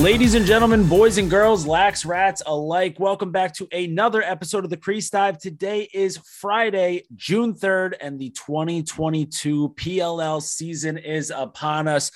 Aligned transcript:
Ladies 0.00 0.34
and 0.34 0.46
gentlemen, 0.46 0.88
boys 0.88 1.18
and 1.18 1.28
girls, 1.28 1.66
lax 1.66 2.06
rats 2.06 2.42
alike, 2.46 2.98
welcome 2.98 3.32
back 3.32 3.52
to 3.56 3.68
another 3.70 4.22
episode 4.22 4.64
of 4.64 4.70
the 4.70 4.76
Crease 4.78 5.10
Dive. 5.10 5.36
Today 5.36 5.90
is 5.92 6.16
Friday, 6.16 7.02
June 7.16 7.52
3rd, 7.52 7.96
and 8.00 8.18
the 8.18 8.30
2022 8.30 9.74
PLL 9.76 10.40
season 10.40 10.96
is 10.96 11.30
upon 11.30 11.86
us 11.86 12.10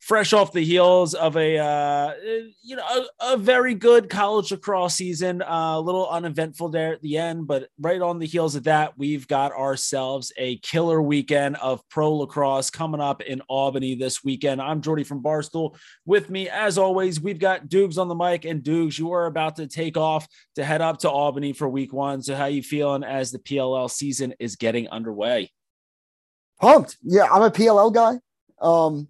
fresh 0.00 0.32
off 0.32 0.52
the 0.52 0.64
heels 0.64 1.14
of 1.14 1.36
a 1.36 1.58
uh, 1.58 2.14
you 2.62 2.74
know 2.74 2.82
a, 2.82 3.34
a, 3.34 3.36
very 3.36 3.74
good 3.74 4.08
college 4.08 4.50
lacrosse 4.50 4.94
season 4.94 5.42
uh, 5.42 5.74
a 5.76 5.80
little 5.80 6.08
uneventful 6.08 6.68
there 6.68 6.92
at 6.92 7.02
the 7.02 7.16
end 7.18 7.46
but 7.46 7.68
right 7.78 8.00
on 8.00 8.18
the 8.18 8.26
heels 8.26 8.54
of 8.54 8.64
that 8.64 8.96
we've 8.96 9.28
got 9.28 9.52
ourselves 9.52 10.32
a 10.38 10.56
killer 10.58 11.00
weekend 11.02 11.56
of 11.56 11.86
pro 11.88 12.14
lacrosse 12.14 12.70
coming 12.70 13.00
up 13.00 13.20
in 13.22 13.40
albany 13.42 13.94
this 13.94 14.24
weekend. 14.24 14.60
I'm 14.60 14.80
jordy 14.80 15.04
from 15.04 15.22
barstool. 15.22 15.76
With 16.04 16.30
me 16.30 16.48
as 16.48 16.78
always 16.78 17.20
we've 17.20 17.38
got 17.38 17.68
dukes 17.68 17.98
on 17.98 18.08
the 18.08 18.14
mic. 18.14 18.44
And 18.44 18.62
dukes 18.62 18.98
you 18.98 19.12
are 19.12 19.26
about 19.26 19.56
to 19.56 19.66
take 19.66 19.96
off 19.96 20.26
to 20.56 20.64
head 20.64 20.80
up 20.80 20.98
to 20.98 21.10
albany 21.10 21.52
for 21.52 21.68
week 21.68 21.92
one. 21.92 22.22
So 22.22 22.34
how 22.34 22.46
you 22.46 22.62
feeling 22.62 23.04
as 23.04 23.30
the 23.30 23.38
pll 23.38 23.90
season 23.90 24.34
is 24.38 24.56
getting 24.56 24.88
underway? 24.88 25.50
Pumped. 26.60 26.96
Yeah 27.02 27.28
i'm 27.30 27.42
a 27.42 27.50
pll 27.50 27.92
guy. 27.92 28.18
Um 28.60 29.08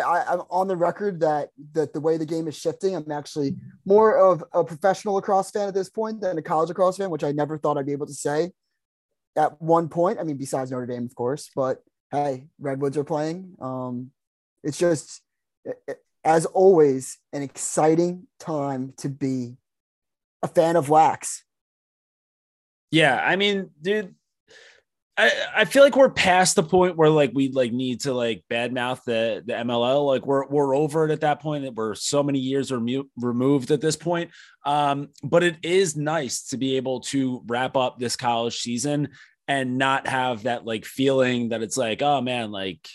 I 0.00 0.34
am 0.34 0.42
on 0.50 0.68
the 0.68 0.76
record 0.76 1.20
that 1.20 1.50
that 1.72 1.92
the 1.92 2.00
way 2.00 2.16
the 2.16 2.26
game 2.26 2.48
is 2.48 2.56
shifting, 2.56 2.94
I'm 2.94 3.10
actually 3.10 3.56
more 3.84 4.16
of 4.16 4.44
a 4.52 4.64
professional 4.64 5.14
lacrosse 5.14 5.50
fan 5.50 5.68
at 5.68 5.74
this 5.74 5.90
point 5.90 6.20
than 6.20 6.38
a 6.38 6.42
college 6.42 6.68
lacrosse 6.68 6.96
fan, 6.96 7.10
which 7.10 7.24
I 7.24 7.32
never 7.32 7.58
thought 7.58 7.78
I'd 7.78 7.86
be 7.86 7.92
able 7.92 8.06
to 8.06 8.14
say 8.14 8.52
at 9.36 9.60
one 9.60 9.88
point. 9.88 10.18
I 10.18 10.24
mean, 10.24 10.36
besides 10.36 10.70
Notre 10.70 10.86
Dame, 10.86 11.04
of 11.04 11.14
course, 11.14 11.50
but 11.54 11.82
hey, 12.10 12.46
Redwoods 12.58 12.96
are 12.96 13.04
playing. 13.04 13.56
Um, 13.60 14.10
it's 14.62 14.78
just 14.78 15.22
as 16.24 16.46
always 16.46 17.18
an 17.32 17.42
exciting 17.42 18.26
time 18.38 18.94
to 18.98 19.08
be 19.08 19.56
a 20.42 20.48
fan 20.48 20.76
of 20.76 20.88
Lax. 20.88 21.44
Yeah, 22.90 23.20
I 23.22 23.36
mean, 23.36 23.70
dude, 23.80 24.14
I, 25.16 25.30
I 25.58 25.64
feel 25.64 25.84
like 25.84 25.96
we're 25.96 26.10
past 26.10 26.56
the 26.56 26.64
point 26.64 26.96
where 26.96 27.08
like 27.08 27.30
we 27.34 27.48
like 27.48 27.72
need 27.72 28.00
to 28.00 28.12
like 28.12 28.44
badmouth 28.50 29.04
the 29.04 29.42
the 29.46 29.52
MLL. 29.52 30.06
Like 30.06 30.26
we're 30.26 30.46
we're 30.48 30.74
over 30.74 31.04
it 31.04 31.12
at 31.12 31.20
that 31.20 31.40
point. 31.40 31.64
That 31.64 31.74
we're 31.74 31.94
so 31.94 32.22
many 32.22 32.40
years 32.40 32.72
remo- 32.72 33.08
removed 33.16 33.70
at 33.70 33.80
this 33.80 33.94
point. 33.94 34.30
Um, 34.66 35.10
but 35.22 35.44
it 35.44 35.56
is 35.62 35.96
nice 35.96 36.48
to 36.48 36.56
be 36.56 36.76
able 36.76 37.00
to 37.00 37.42
wrap 37.46 37.76
up 37.76 37.98
this 37.98 38.16
college 38.16 38.58
season 38.58 39.10
and 39.46 39.78
not 39.78 40.08
have 40.08 40.44
that 40.44 40.64
like 40.64 40.84
feeling 40.84 41.50
that 41.50 41.62
it's 41.62 41.76
like, 41.76 42.02
oh 42.02 42.20
man, 42.20 42.50
like 42.50 42.88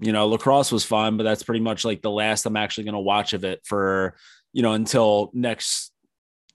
you 0.00 0.12
know, 0.12 0.26
lacrosse 0.26 0.72
was 0.72 0.84
fun, 0.84 1.18
but 1.18 1.24
that's 1.24 1.42
pretty 1.42 1.60
much 1.60 1.84
like 1.84 2.02
the 2.02 2.10
last 2.10 2.46
I'm 2.46 2.56
actually 2.56 2.84
going 2.84 2.94
to 2.94 3.00
watch 3.00 3.32
of 3.32 3.44
it 3.44 3.60
for 3.64 4.16
you 4.52 4.62
know 4.62 4.72
until 4.72 5.30
next 5.34 5.92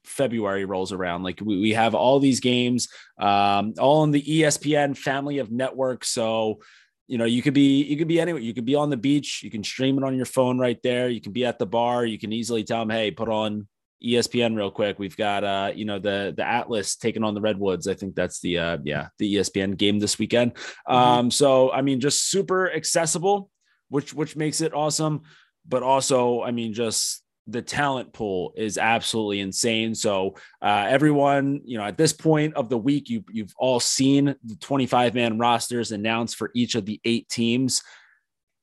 February 0.06 0.66
rolls 0.66 0.92
around. 0.92 1.23
Like 1.23 1.42
we, 1.44 1.59
we 1.59 1.73
have 1.73 1.95
all 1.95 2.20
these 2.20 2.39
games, 2.39 2.88
um, 3.20 3.73
all 3.80 4.03
in 4.03 4.12
the 4.12 4.22
ESPN 4.22 4.97
family 4.97 5.39
of 5.39 5.52
networks. 5.52 6.09
So, 6.09 6.59
you 7.08 7.17
know, 7.17 7.25
you 7.25 7.42
could 7.42 7.53
be 7.53 7.84
you 7.84 7.97
could 7.97 8.08
be 8.08 8.20
anywhere. 8.20 8.42
You 8.42 8.53
could 8.53 8.66
be 8.66 8.75
on 8.75 8.89
the 8.89 8.97
beach. 8.97 9.42
You 9.44 9.52
can 9.52 9.64
stream 9.64 9.97
it 9.97 10.03
on 10.03 10.16
your 10.16 10.25
phone 10.25 10.58
right 10.58 10.81
there. 10.84 11.09
You 11.09 11.22
can 11.22 11.31
be 11.31 11.45
at 11.45 11.59
the 11.59 11.66
bar. 11.66 12.06
You 12.06 12.17
can 12.17 12.34
easily 12.34 12.64
tell 12.64 12.80
them, 12.80 12.89
hey, 12.89 13.12
put 13.12 13.30
on 13.30 13.67
ESPN 14.03 14.56
real 14.56 14.72
quick. 14.72 15.00
We've 15.00 15.17
got 15.17 15.44
uh, 15.44 15.72
you 15.73 15.86
know, 15.86 16.00
the 16.00 16.34
the 16.36 16.47
Atlas 16.47 16.96
taking 16.96 17.24
on 17.24 17.34
the 17.34 17.41
Redwoods. 17.41 17.88
I 17.88 17.94
think 17.94 18.16
that's 18.16 18.40
the 18.40 18.58
uh 18.58 18.78
yeah, 18.84 19.08
the 19.19 19.35
ESPN 19.35 19.78
game 19.78 20.00
this 20.00 20.19
weekend. 20.19 20.53
Mm-hmm. 20.53 20.96
Um, 20.96 21.31
so 21.31 21.72
I 21.72 21.81
mean, 21.81 22.00
just 22.00 22.29
super 22.29 22.72
accessible, 22.72 23.50
which 23.90 24.13
which 24.13 24.35
makes 24.35 24.62
it 24.62 24.74
awesome. 24.74 25.24
But 25.68 25.81
also, 25.84 26.44
I 26.44 26.52
mean, 26.52 26.74
just 26.74 27.24
the 27.47 27.61
talent 27.61 28.11
pool 28.11 28.53
is 28.56 28.78
absolutely 28.78 29.39
insane. 29.39 29.94
So 29.94 30.35
uh, 30.61 30.85
everyone, 30.88 31.61
you 31.63 31.78
know, 31.78 31.83
at 31.83 31.97
this 31.97 32.13
point 32.13 32.56
of 32.56 32.69
the 32.69 32.78
week, 32.78 33.09
you 33.09 33.23
you've 33.31 33.53
all 33.57 33.79
seen 33.79 34.35
the 34.44 34.56
25 34.56 35.13
man 35.13 35.38
rosters 35.38 35.91
announced 35.91 36.38
for 36.38 36.51
each 36.55 36.75
of 36.75 36.85
the 36.85 37.00
eight 37.05 37.29
teams. 37.29 37.84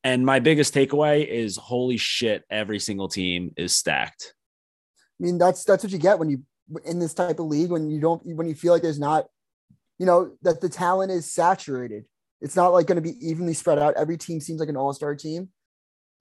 And 0.05 0.27
my 0.27 0.41
biggest 0.41 0.75
takeaway 0.75 1.27
is 1.27 1.57
holy 1.57 1.97
shit, 1.97 2.45
every 2.51 2.81
single 2.81 3.09
team 3.09 3.53
is 3.57 3.77
stacked. 3.77 4.35
I 5.21 5.25
mean, 5.25 5.39
that's 5.39 5.65
that's 5.65 5.85
what 5.85 5.93
you 5.93 5.99
get 5.99 6.19
when 6.19 6.31
you 6.31 6.43
in 6.85 6.99
this 6.99 7.15
type 7.15 7.39
of 7.39 7.47
league 7.47 7.71
when 7.71 7.91
you 7.91 8.01
don't 8.01 8.25
when 8.25 8.49
you 8.49 8.55
feel 8.55 8.73
like 8.73 8.83
there's 8.83 8.99
not, 8.99 9.27
you 9.99 10.07
know, 10.07 10.33
that 10.43 10.61
the 10.61 10.69
talent 10.69 11.13
is 11.13 11.33
saturated. 11.33 12.05
It's 12.41 12.57
not 12.57 12.73
like 12.73 12.89
going 12.89 12.97
to 12.97 13.03
be 13.03 13.15
evenly 13.25 13.55
spread 13.55 13.79
out. 13.79 13.95
Every 13.97 14.17
team 14.17 14.41
seems 14.41 14.59
like 14.59 14.69
an 14.69 14.77
all-star 14.77 15.15
team 15.15 15.51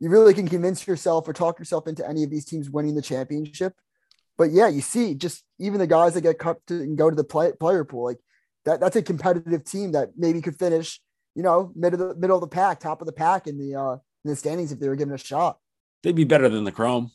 you 0.02 0.10
really 0.10 0.34
can 0.34 0.48
convince 0.48 0.88
yourself 0.88 1.28
or 1.28 1.34
talk 1.34 1.60
yourself 1.60 1.88
into 1.88 2.06
any 2.06 2.24
of 2.24 2.32
these 2.32 2.44
teams 2.44 2.72
winning 2.72 2.96
the 2.96 3.04
championship. 3.04 3.76
But 4.36 4.52
yeah, 4.52 4.68
you 4.68 4.82
see, 4.82 5.14
just 5.14 5.44
even 5.60 5.80
the 5.80 5.86
guys 5.86 6.16
that 6.16 6.22
get 6.22 6.40
cut 6.40 6.58
to 6.68 6.82
and 6.82 6.98
go 6.98 7.12
to 7.12 7.16
the 7.16 7.24
play, 7.24 7.52
player 7.52 7.86
pool, 7.86 8.06
like 8.06 8.18
that, 8.66 8.80
that's 8.80 8.96
a 8.96 9.04
competitive 9.04 9.64
team 9.64 9.92
that 9.92 10.10
maybe 10.18 10.42
could 10.42 10.58
finish, 10.58 11.00
you 11.36 11.44
know, 11.44 11.72
middle 11.76 12.02
of 12.02 12.10
the 12.10 12.16
middle 12.16 12.36
of 12.36 12.42
the 12.42 12.48
pack, 12.48 12.80
top 12.80 13.02
of 13.02 13.06
the 13.06 13.14
pack 13.14 13.46
in 13.46 13.60
the 13.60 13.80
uh 13.80 13.94
in 14.26 14.32
the 14.32 14.36
standings 14.36 14.72
if 14.72 14.80
they 14.80 14.90
were 14.90 14.96
given 14.96 15.14
a 15.14 15.20
shot. 15.20 15.60
They'd 16.02 16.16
be 16.16 16.24
better 16.24 16.50
than 16.50 16.64
the 16.64 16.72
Chrome. 16.72 17.12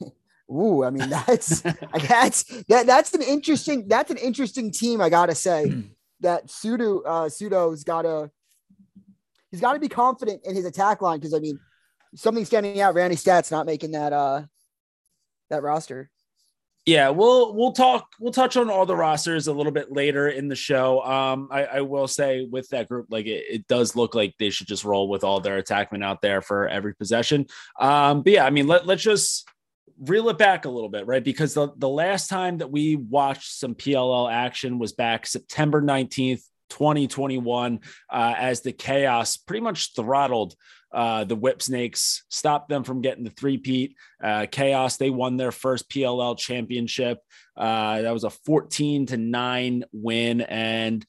Ooh, 0.50 0.84
I 0.84 0.88
mean 0.88 1.10
that's 1.10 1.60
that's 1.60 2.44
that 2.68 2.86
that's 2.86 3.12
an 3.12 3.20
interesting 3.20 3.88
that's 3.88 4.10
an 4.10 4.16
interesting 4.16 4.72
team. 4.72 5.02
I 5.02 5.10
gotta 5.10 5.34
say 5.34 5.84
that 6.20 6.50
Pseudo 6.50 7.02
uh 7.02 7.28
Pseudo's 7.28 7.84
gotta 7.84 8.30
he's 9.50 9.60
got 9.60 9.74
to 9.74 9.78
be 9.78 9.88
confident 9.88 10.40
in 10.46 10.54
his 10.54 10.64
attack 10.64 11.02
line 11.02 11.18
because 11.18 11.34
I 11.34 11.40
mean 11.40 11.60
something 12.16 12.44
standing 12.44 12.80
out. 12.80 12.94
Randy 12.94 13.16
Staats 13.16 13.50
not 13.50 13.66
making 13.66 13.92
that 13.92 14.12
uh 14.12 14.42
that 15.50 15.62
roster. 15.62 16.10
Yeah, 16.86 17.08
we'll 17.08 17.52
we'll 17.54 17.72
talk 17.72 18.06
we'll 18.20 18.32
touch 18.32 18.56
on 18.56 18.70
all 18.70 18.86
the 18.86 18.94
rosters 18.94 19.48
a 19.48 19.52
little 19.52 19.72
bit 19.72 19.90
later 19.90 20.28
in 20.28 20.46
the 20.46 20.54
show. 20.54 21.02
Um, 21.02 21.48
I, 21.50 21.64
I 21.64 21.80
will 21.80 22.06
say 22.06 22.44
with 22.44 22.68
that 22.68 22.88
group, 22.88 23.06
like 23.10 23.26
it, 23.26 23.44
it, 23.50 23.66
does 23.66 23.96
look 23.96 24.14
like 24.14 24.34
they 24.38 24.50
should 24.50 24.68
just 24.68 24.84
roll 24.84 25.08
with 25.08 25.24
all 25.24 25.40
their 25.40 25.60
attackmen 25.60 26.04
out 26.04 26.22
there 26.22 26.40
for 26.40 26.68
every 26.68 26.94
possession. 26.94 27.46
Um, 27.80 28.22
but 28.22 28.34
yeah, 28.34 28.46
I 28.46 28.50
mean 28.50 28.68
let 28.68 28.86
let's 28.86 29.02
just 29.02 29.48
reel 29.98 30.28
it 30.28 30.38
back 30.38 30.64
a 30.64 30.70
little 30.70 30.88
bit, 30.88 31.06
right? 31.06 31.24
Because 31.24 31.54
the, 31.54 31.72
the 31.76 31.88
last 31.88 32.28
time 32.28 32.58
that 32.58 32.70
we 32.70 32.94
watched 32.94 33.50
some 33.50 33.74
PLL 33.74 34.32
action 34.32 34.78
was 34.78 34.92
back 34.92 35.26
September 35.26 35.82
19th, 35.82 36.42
2021, 36.70 37.80
uh, 38.10 38.34
as 38.36 38.60
the 38.60 38.72
chaos 38.72 39.36
pretty 39.36 39.62
much 39.62 39.94
throttled 39.94 40.54
uh, 40.92 41.24
the 41.24 41.36
Whipsnakes, 41.36 42.24
stopped 42.28 42.68
them 42.68 42.84
from 42.84 43.02
getting 43.02 43.24
the 43.24 43.30
three-peat. 43.30 43.94
Uh, 44.22 44.46
Chaos, 44.50 44.96
they 44.96 45.10
won 45.10 45.36
their 45.36 45.52
first 45.52 45.90
PLL 45.90 46.38
championship. 46.38 47.18
Uh, 47.56 48.02
that 48.02 48.12
was 48.12 48.24
a 48.24 48.30
14 48.30 49.06
to 49.06 49.16
9 49.16 49.84
win. 49.92 50.40
And, 50.40 51.04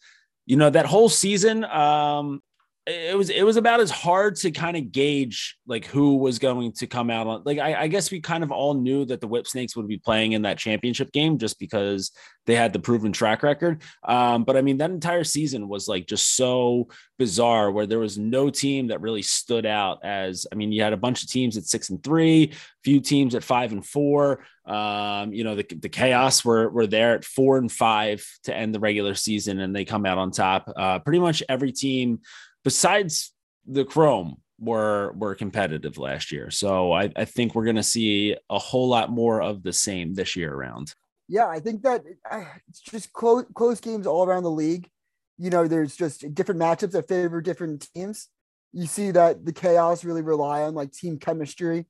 you 0.45 0.57
know, 0.57 0.69
that 0.69 0.87
whole 0.87 1.09
season, 1.09 1.63
um, 1.63 2.41
it 2.87 3.17
was 3.17 3.29
it 3.29 3.43
was 3.43 3.57
about 3.57 3.81
as 3.81 3.91
hard 3.91 4.37
to 4.37 4.49
kind 4.49 4.77
of 4.77 4.93
gauge 4.93 5.57
like 5.67 5.85
who 5.85 6.15
was 6.15 6.39
going 6.39 6.71
to 6.71 6.87
come 6.87 7.09
out 7.09 7.27
on 7.27 7.41
like 7.45 7.59
I, 7.59 7.81
I, 7.81 7.87
guess 7.87 8.09
we 8.09 8.21
kind 8.21 8.43
of 8.45 8.51
all 8.51 8.75
knew 8.75 9.03
that 9.05 9.19
the 9.19 9.27
whipsnakes 9.27 9.75
would 9.75 9.89
be 9.89 9.97
playing 9.97 10.31
in 10.31 10.43
that 10.43 10.57
championship 10.57 11.11
game 11.11 11.37
just 11.37 11.59
because 11.59 12.11
they 12.45 12.55
had 12.55 12.71
the 12.71 12.79
proven 12.79 13.11
track 13.11 13.43
record. 13.43 13.81
Um, 14.03 14.45
but 14.45 14.55
i 14.55 14.61
mean 14.61 14.77
that 14.77 14.91
entire 14.91 15.25
season 15.25 15.67
was 15.67 15.89
like 15.89 16.07
just 16.07 16.37
so 16.37 16.87
bizarre 17.19 17.71
where 17.71 17.87
there 17.87 17.99
was 17.99 18.17
no 18.17 18.49
team 18.49 18.87
that 18.87 19.01
really 19.01 19.23
stood 19.23 19.65
out 19.65 19.99
as 20.03 20.45
i 20.51 20.55
mean 20.55 20.71
you 20.71 20.81
had 20.81 20.93
a 20.93 20.97
bunch 20.97 21.23
of 21.23 21.29
teams 21.29 21.57
at 21.57 21.65
six 21.65 21.89
and 21.89 22.01
three 22.03 22.53
few 22.87 23.01
teams 23.01 23.35
at 23.35 23.43
five 23.43 23.73
and 23.73 23.85
four. 23.85 24.45
Um, 24.65 25.33
you 25.33 25.43
know 25.43 25.55
the, 25.55 25.63
the 25.63 25.89
chaos 25.89 26.45
were, 26.45 26.69
were 26.69 26.87
there 26.87 27.15
at 27.15 27.25
four 27.25 27.57
and 27.57 27.69
five 27.69 28.25
to 28.43 28.55
end 28.55 28.73
the 28.73 28.79
regular 28.79 29.13
season 29.13 29.59
and 29.59 29.75
they 29.75 29.83
come 29.83 30.05
out 30.05 30.17
on 30.17 30.31
top. 30.31 30.71
Uh, 30.73 30.99
pretty 30.99 31.19
much 31.19 31.43
every 31.49 31.73
team 31.73 32.19
besides 32.67 33.31
the 33.65 33.85
Chrome 33.85 34.41
were 34.59 35.13
were 35.13 35.35
competitive 35.35 35.97
last 35.97 36.33
year. 36.33 36.51
So 36.51 36.91
I, 36.91 37.09
I 37.15 37.23
think 37.23 37.55
we're 37.55 37.63
going 37.63 37.77
to 37.77 37.93
see 37.97 38.35
a 38.49 38.59
whole 38.59 38.89
lot 38.89 39.09
more 39.09 39.41
of 39.41 39.63
the 39.63 39.71
same 39.71 40.13
this 40.13 40.35
year 40.35 40.53
around. 40.53 40.93
Yeah, 41.29 41.47
I 41.47 41.61
think 41.61 41.83
that 41.83 42.03
uh, 42.29 42.43
it's 42.67 42.81
just 42.81 43.13
close 43.13 43.45
close 43.53 43.79
games 43.79 44.05
all 44.05 44.25
around 44.25 44.43
the 44.43 44.51
league. 44.51 44.89
You 45.37 45.49
know, 45.49 45.65
there's 45.65 45.95
just 45.95 46.33
different 46.35 46.59
matchups 46.59 46.91
that 46.91 47.07
favor 47.07 47.39
different 47.39 47.87
teams. 47.95 48.27
You 48.73 48.85
see 48.85 49.11
that 49.11 49.45
the 49.45 49.53
chaos 49.53 50.03
really 50.03 50.21
rely 50.21 50.63
on 50.63 50.75
like 50.75 50.91
team 50.91 51.19
chemistry, 51.19 51.85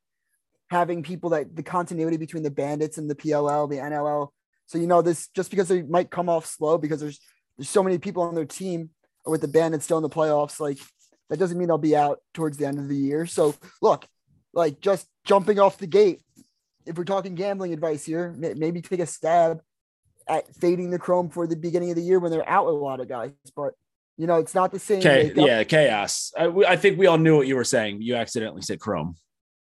having 0.70 1.02
people 1.02 1.32
that 1.32 1.56
the 1.56 1.64
continuity 1.64 2.18
between 2.18 2.44
the 2.44 2.52
bandits 2.52 3.00
and 3.00 3.10
the 3.10 3.16
PLL, 3.16 3.68
the 3.68 3.78
NLL. 3.78 4.28
So 4.68 4.78
you 4.78 4.86
know 4.86 5.02
this 5.02 5.28
just 5.30 5.50
because 5.50 5.70
they 5.70 5.82
might 5.82 6.12
come 6.12 6.30
off 6.30 6.46
slow 6.46 6.78
because 6.78 7.00
there's 7.00 7.20
there's 7.58 7.68
so 7.68 7.82
many 7.82 7.98
people 7.98 8.22
on 8.22 8.36
their 8.36 8.46
team 8.46 8.92
with 9.28 9.42
the 9.42 9.48
Bandits 9.48 9.86
still 9.86 9.98
in 9.98 10.04
the 10.04 10.10
playoffs, 10.10 10.60
like 10.60 10.78
that 11.30 11.40
doesn't 11.40 11.58
mean 11.58 11.68
they'll 11.68 11.78
be 11.78 11.96
out 11.96 12.20
towards 12.34 12.58
the 12.58 12.66
end 12.66 12.80
of 12.80 12.88
the 12.88 12.96
year. 12.96 13.26
So 13.26 13.56
look, 13.82 14.06
like 14.54 14.80
just 14.80 15.08
jumping 15.26 15.60
off 15.60 15.78
the 15.78 15.88
gate, 15.88 16.22
if 16.86 16.98
we're 16.98 17.04
talking 17.04 17.36
gambling 17.36 17.74
advice 17.74 18.06
here, 18.06 18.34
maybe 18.38 18.82
take 18.82 19.00
a 19.00 19.06
stab 19.06 19.62
at 20.28 20.54
fading 20.56 20.90
the 20.90 21.00
Chrome 21.00 21.30
for 21.30 21.48
the 21.48 21.56
beginning 21.56 21.90
of 21.90 21.96
the 21.96 22.02
year 22.02 22.20
when 22.20 22.32
they're 22.32 22.48
out 22.48 22.66
with 22.66 22.76
a 22.76 22.78
lot 22.78 23.00
of 23.00 23.10
guys. 23.10 23.32
But 23.56 23.74
you 24.18 24.26
know, 24.26 24.38
it's 24.38 24.56
not 24.56 24.72
the 24.72 24.80
same. 24.80 25.02
Yeah, 25.36 25.64
chaos. 25.64 26.32
I, 26.38 26.48
I 26.68 26.76
think 26.76 26.98
we 26.98 27.06
all 27.08 27.18
knew 27.18 27.38
what 27.38 27.48
you 27.48 27.56
were 27.56 27.64
saying. 27.64 28.02
You 28.02 28.16
accidentally 28.16 28.62
said 28.62 28.80
Chrome. 28.80 29.16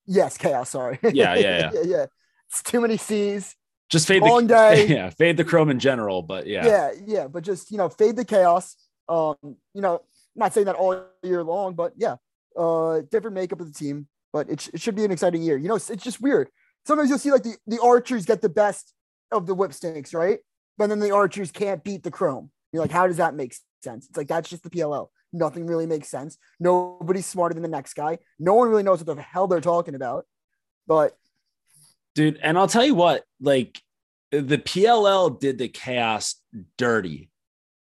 Yes, 0.05 0.37
chaos. 0.37 0.69
Sorry. 0.69 0.99
Yeah, 1.01 1.09
yeah, 1.11 1.35
yeah. 1.35 1.71
yeah, 1.73 1.81
yeah. 1.83 2.05
It's 2.49 2.61
too 2.61 2.81
many 2.81 2.97
C's. 2.97 3.55
Just 3.89 4.07
fade 4.07 4.21
Long 4.21 4.47
the 4.47 4.53
day. 4.53 4.87
yeah, 4.89 5.09
fade 5.09 5.37
the 5.37 5.43
chrome 5.43 5.69
in 5.69 5.79
general, 5.79 6.21
but 6.21 6.47
yeah. 6.47 6.65
Yeah. 6.65 6.91
yeah, 7.05 7.27
But 7.27 7.43
just 7.43 7.71
you 7.71 7.77
know, 7.77 7.89
fade 7.89 8.15
the 8.15 8.25
chaos. 8.25 8.75
Um, 9.07 9.35
you 9.43 9.81
know, 9.81 10.01
not 10.35 10.53
saying 10.53 10.65
that 10.65 10.75
all 10.75 11.05
year 11.23 11.43
long, 11.43 11.75
but 11.75 11.93
yeah, 11.97 12.15
uh, 12.57 13.01
different 13.11 13.35
makeup 13.35 13.59
of 13.59 13.67
the 13.71 13.77
team. 13.77 14.07
But 14.33 14.49
it, 14.49 14.61
sh- 14.61 14.69
it 14.73 14.81
should 14.81 14.95
be 14.95 15.05
an 15.05 15.11
exciting 15.11 15.41
year. 15.41 15.57
You 15.57 15.69
know, 15.69 15.75
it's, 15.75 15.89
it's 15.89 16.03
just 16.03 16.21
weird. 16.21 16.49
Sometimes 16.85 17.09
you'll 17.09 17.19
see 17.19 17.31
like 17.31 17.43
the, 17.43 17.55
the 17.67 17.81
archers 17.81 18.25
get 18.25 18.41
the 18.41 18.49
best 18.49 18.93
of 19.31 19.47
the 19.47 19.55
whip 19.55 19.73
right? 20.13 20.39
But 20.77 20.87
then 20.87 20.99
the 20.99 21.11
archers 21.11 21.51
can't 21.51 21.83
beat 21.83 22.03
the 22.03 22.11
chrome. 22.11 22.51
You're 22.71 22.81
like, 22.81 22.91
how 22.91 23.07
does 23.07 23.17
that 23.17 23.35
make 23.35 23.55
sense? 23.81 24.07
It's 24.07 24.17
like 24.17 24.27
that's 24.27 24.49
just 24.49 24.63
the 24.63 24.69
PLL. 24.69 25.07
Nothing 25.31 25.67
really 25.67 25.85
makes 25.85 26.09
sense. 26.09 26.37
Nobody's 26.59 27.25
smarter 27.25 27.53
than 27.53 27.63
the 27.63 27.69
next 27.69 27.93
guy. 27.93 28.19
No 28.39 28.53
one 28.53 28.69
really 28.69 28.83
knows 28.83 29.03
what 29.03 29.15
the 29.15 29.21
hell 29.21 29.47
they're 29.47 29.61
talking 29.61 29.95
about. 29.95 30.25
But 30.87 31.15
dude. 32.13 32.39
And 32.41 32.57
I'll 32.57 32.67
tell 32.67 32.85
you 32.85 32.95
what, 32.95 33.23
like 33.39 33.81
the 34.31 34.57
PLL 34.57 35.39
did 35.39 35.57
the 35.57 35.67
chaos 35.67 36.35
dirty 36.77 37.29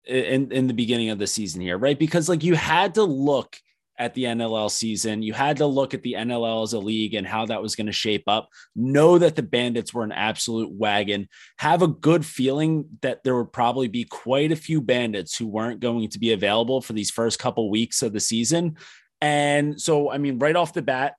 in 0.06 0.52
in 0.52 0.66
the 0.66 0.74
beginning 0.74 1.10
of 1.10 1.18
the 1.18 1.26
season 1.26 1.60
here, 1.60 1.78
right? 1.78 1.98
Because 1.98 2.28
like 2.28 2.44
you 2.44 2.54
had 2.54 2.94
to 2.94 3.04
look 3.04 3.56
at 3.96 4.14
the 4.14 4.24
NLL 4.24 4.70
season, 4.70 5.22
you 5.22 5.32
had 5.32 5.58
to 5.58 5.66
look 5.66 5.94
at 5.94 6.02
the 6.02 6.14
NLL 6.14 6.64
as 6.64 6.72
a 6.72 6.78
league 6.78 7.14
and 7.14 7.26
how 7.26 7.46
that 7.46 7.62
was 7.62 7.76
going 7.76 7.86
to 7.86 7.92
shape 7.92 8.24
up. 8.26 8.48
Know 8.74 9.18
that 9.18 9.36
the 9.36 9.42
Bandits 9.42 9.94
were 9.94 10.02
an 10.02 10.12
absolute 10.12 10.72
wagon. 10.72 11.28
Have 11.58 11.82
a 11.82 11.88
good 11.88 12.26
feeling 12.26 12.86
that 13.02 13.22
there 13.22 13.36
would 13.36 13.52
probably 13.52 13.88
be 13.88 14.04
quite 14.04 14.50
a 14.50 14.56
few 14.56 14.80
Bandits 14.80 15.36
who 15.36 15.46
weren't 15.46 15.80
going 15.80 16.08
to 16.08 16.18
be 16.18 16.32
available 16.32 16.80
for 16.80 16.92
these 16.92 17.10
first 17.10 17.38
couple 17.38 17.70
weeks 17.70 18.02
of 18.02 18.12
the 18.12 18.20
season. 18.20 18.76
And 19.20 19.80
so, 19.80 20.10
I 20.10 20.18
mean, 20.18 20.38
right 20.38 20.56
off 20.56 20.72
the 20.72 20.82
bat, 20.82 21.14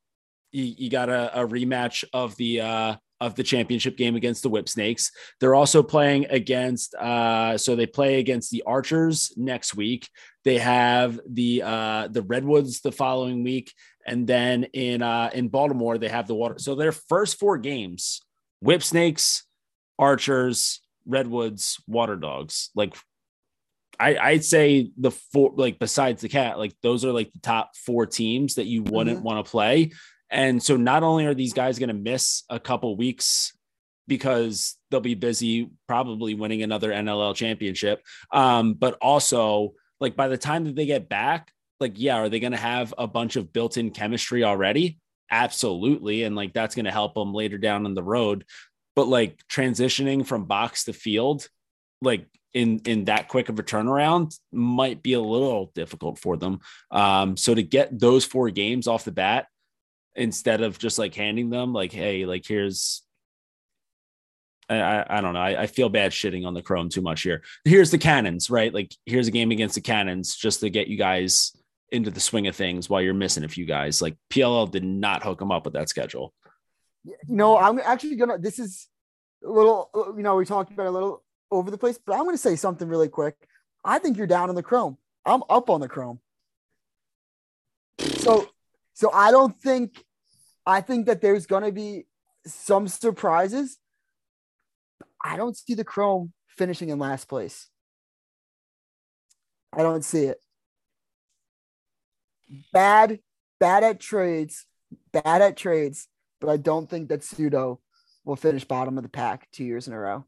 you, 0.51 0.73
you 0.77 0.89
got 0.89 1.09
a, 1.09 1.41
a, 1.41 1.47
rematch 1.47 2.03
of 2.13 2.35
the 2.35 2.61
uh, 2.61 2.95
of 3.25 3.35
the 3.35 3.43
championship 3.43 3.97
game 3.97 4.15
against 4.15 4.43
the 4.43 4.49
Whipsnakes. 4.49 5.11
They're 5.39 5.55
also 5.55 5.81
playing 5.81 6.27
against 6.29 6.93
uh, 6.95 7.57
so 7.57 7.75
they 7.75 7.87
play 7.87 8.19
against 8.19 8.51
the 8.51 8.63
Archers 8.65 9.33
next 9.35 9.75
week. 9.75 10.07
They 10.43 10.59
have 10.59 11.19
the 11.27 11.63
uh, 11.63 12.07
the 12.09 12.21
Redwoods 12.21 12.81
the 12.81 12.91
following 12.91 13.43
week, 13.43 13.73
and 14.05 14.27
then 14.27 14.65
in 14.65 15.01
uh, 15.01 15.31
in 15.33 15.49
Baltimore 15.49 15.97
they 15.97 16.09
have 16.09 16.27
the 16.27 16.35
Water. 16.35 16.55
So 16.59 16.75
their 16.75 16.91
first 16.91 17.39
four 17.39 17.57
games: 17.57 18.21
Whipsnakes, 18.61 19.43
Archers, 19.97 20.81
Redwoods, 21.05 21.81
Waterdogs. 21.89 22.69
Like 22.75 22.95
I, 23.99 24.17
I'd 24.17 24.45
say 24.45 24.91
the 24.97 25.11
four, 25.11 25.53
like 25.55 25.79
besides 25.79 26.21
the 26.21 26.29
cat, 26.29 26.57
like 26.57 26.75
those 26.81 27.05
are 27.05 27.11
like 27.11 27.31
the 27.33 27.39
top 27.39 27.75
four 27.75 28.05
teams 28.05 28.55
that 28.55 28.65
you 28.65 28.83
wouldn't 28.83 29.17
mm-hmm. 29.17 29.25
want 29.25 29.45
to 29.45 29.49
play. 29.49 29.91
And 30.35 30.61
so 30.61 30.75
not 30.75 31.01
only 31.01 31.25
are 31.25 31.33
these 31.33 31.53
guys 31.53 31.79
going 31.79 31.87
to 31.87 31.95
miss 31.95 32.43
a 32.49 32.59
couple 32.59 32.97
weeks 32.97 33.53
because 34.05 34.75
they'll 34.91 34.99
be 34.99 35.15
busy 35.15 35.69
probably 35.87 36.35
winning 36.35 36.61
another 36.61 36.91
NLL 36.91 37.33
championship, 37.33 38.03
um, 38.33 38.73
but 38.73 38.97
also 39.01 39.75
like 40.01 40.17
by 40.17 40.27
the 40.27 40.37
time 40.37 40.65
that 40.65 40.75
they 40.75 40.85
get 40.85 41.07
back, 41.07 41.53
like, 41.79 41.93
yeah, 41.95 42.17
are 42.17 42.27
they 42.27 42.41
going 42.41 42.51
to 42.51 42.57
have 42.57 42.93
a 42.97 43.07
bunch 43.07 43.37
of 43.37 43.53
built 43.53 43.77
in 43.77 43.91
chemistry 43.91 44.43
already? 44.43 44.99
Absolutely. 45.31 46.23
And 46.23 46.35
like 46.35 46.53
that's 46.53 46.75
going 46.75 46.83
to 46.83 46.91
help 46.91 47.13
them 47.13 47.33
later 47.33 47.57
down 47.57 47.85
in 47.85 47.93
the 47.93 48.03
road. 48.03 48.43
But 48.93 49.07
like 49.07 49.41
transitioning 49.49 50.25
from 50.25 50.47
box 50.47 50.83
to 50.83 50.93
field, 50.93 51.47
like 52.01 52.27
in 52.53 52.79
in 52.79 53.05
that 53.05 53.29
quick 53.29 53.47
of 53.47 53.57
a 53.57 53.63
turnaround 53.63 54.37
might 54.51 55.01
be 55.01 55.13
a 55.13 55.21
little 55.21 55.71
difficult 55.75 56.19
for 56.19 56.35
them. 56.35 56.59
Um, 56.91 57.37
so 57.37 57.55
to 57.55 57.63
get 57.63 57.97
those 57.97 58.25
four 58.25 58.49
games 58.49 58.87
off 58.87 59.05
the 59.05 59.13
bat 59.13 59.47
instead 60.15 60.61
of 60.61 60.77
just 60.79 60.97
like 60.97 61.15
handing 61.15 61.49
them 61.49 61.73
like, 61.73 61.91
hey, 61.91 62.25
like 62.25 62.45
here's 62.45 63.01
I, 64.67 65.05
I, 65.07 65.21
don't 65.21 65.33
know. 65.33 65.39
I, 65.39 65.61
I, 65.61 65.67
feel 65.67 65.89
bad 65.89 66.11
shitting 66.11 66.45
on 66.45 66.55
the 66.55 66.61
Chrome 66.61 66.89
too 66.89 67.01
much 67.01 67.21
here. 67.21 67.43
Here's 67.65 67.91
the 67.91 67.99
Cannons, 67.99 68.49
right? 68.49 68.73
Like 68.73 68.95
here's 69.05 69.27
a 69.27 69.31
game 69.31 69.51
against 69.51 69.75
the 69.75 69.81
Cannons 69.81 70.35
just 70.35 70.61
to 70.61 70.71
get 70.71 70.87
you 70.87 70.97
guys 70.97 71.55
into 71.91 72.09
the 72.09 72.19
swing 72.19 72.47
of 72.47 72.55
things 72.55 72.89
while 72.89 73.01
you're 73.01 73.13
missing 73.13 73.43
a 73.43 73.47
few 73.47 73.65
guys. 73.65 74.01
Like 74.01 74.17
PLL 74.31 74.69
did 74.69 74.83
not 74.83 75.23
hook 75.23 75.39
them 75.39 75.51
up 75.51 75.65
with 75.65 75.75
that 75.75 75.89
schedule. 75.89 76.33
Know, 77.27 77.57
I'm 77.57 77.79
actually 77.79 78.15
gonna. 78.15 78.39
This 78.39 78.57
is 78.57 78.87
a 79.45 79.49
little. 79.49 79.91
Uh, 79.93 80.15
you 80.15 80.23
know, 80.23 80.35
we 80.35 80.45
talked 80.45 80.71
about 80.71 80.87
a 80.87 80.91
little 80.91 81.23
over 81.51 81.69
the 81.69 81.77
place, 81.77 81.99
but 82.03 82.13
I'm 82.13 82.25
gonna 82.25 82.37
say 82.37 82.55
something 82.55 82.87
really 82.87 83.09
quick. 83.09 83.35
I 83.83 83.99
think 83.99 84.17
you're 84.17 84.25
down 84.25 84.49
on 84.49 84.55
the 84.55 84.63
Chrome. 84.63 84.97
I'm 85.25 85.43
up 85.47 85.69
on 85.69 85.81
the 85.81 85.87
Chrome. 85.87 86.19
So, 87.99 88.49
so 88.95 89.11
I 89.13 89.29
don't 89.29 89.55
think 89.61 90.03
I 90.65 90.81
think 90.81 91.05
that 91.05 91.21
there's 91.21 91.45
going 91.45 91.63
to 91.63 91.71
be 91.71 92.07
some 92.47 92.87
surprises. 92.87 93.77
I 95.23 95.37
don't 95.37 95.55
see 95.55 95.75
the 95.75 95.83
Chrome 95.83 96.33
finishing 96.47 96.89
in 96.89 96.97
last 96.97 97.27
place. 97.27 97.67
I 99.71 99.83
don't 99.83 100.03
see 100.03 100.23
it. 100.23 100.39
Bad, 102.71 103.19
bad 103.59 103.83
at 103.83 103.99
trades, 103.99 104.65
bad 105.11 105.41
at 105.41 105.57
trades, 105.57 106.07
but 106.39 106.49
I 106.49 106.57
don't 106.57 106.89
think 106.89 107.09
that 107.09 107.23
Pseudo 107.23 107.81
will 108.23 108.35
finish 108.35 108.63
bottom 108.63 108.97
of 108.97 109.03
the 109.03 109.09
pack 109.09 109.49
two 109.51 109.65
years 109.65 109.87
in 109.87 109.93
a 109.93 109.99
row. 109.99 110.25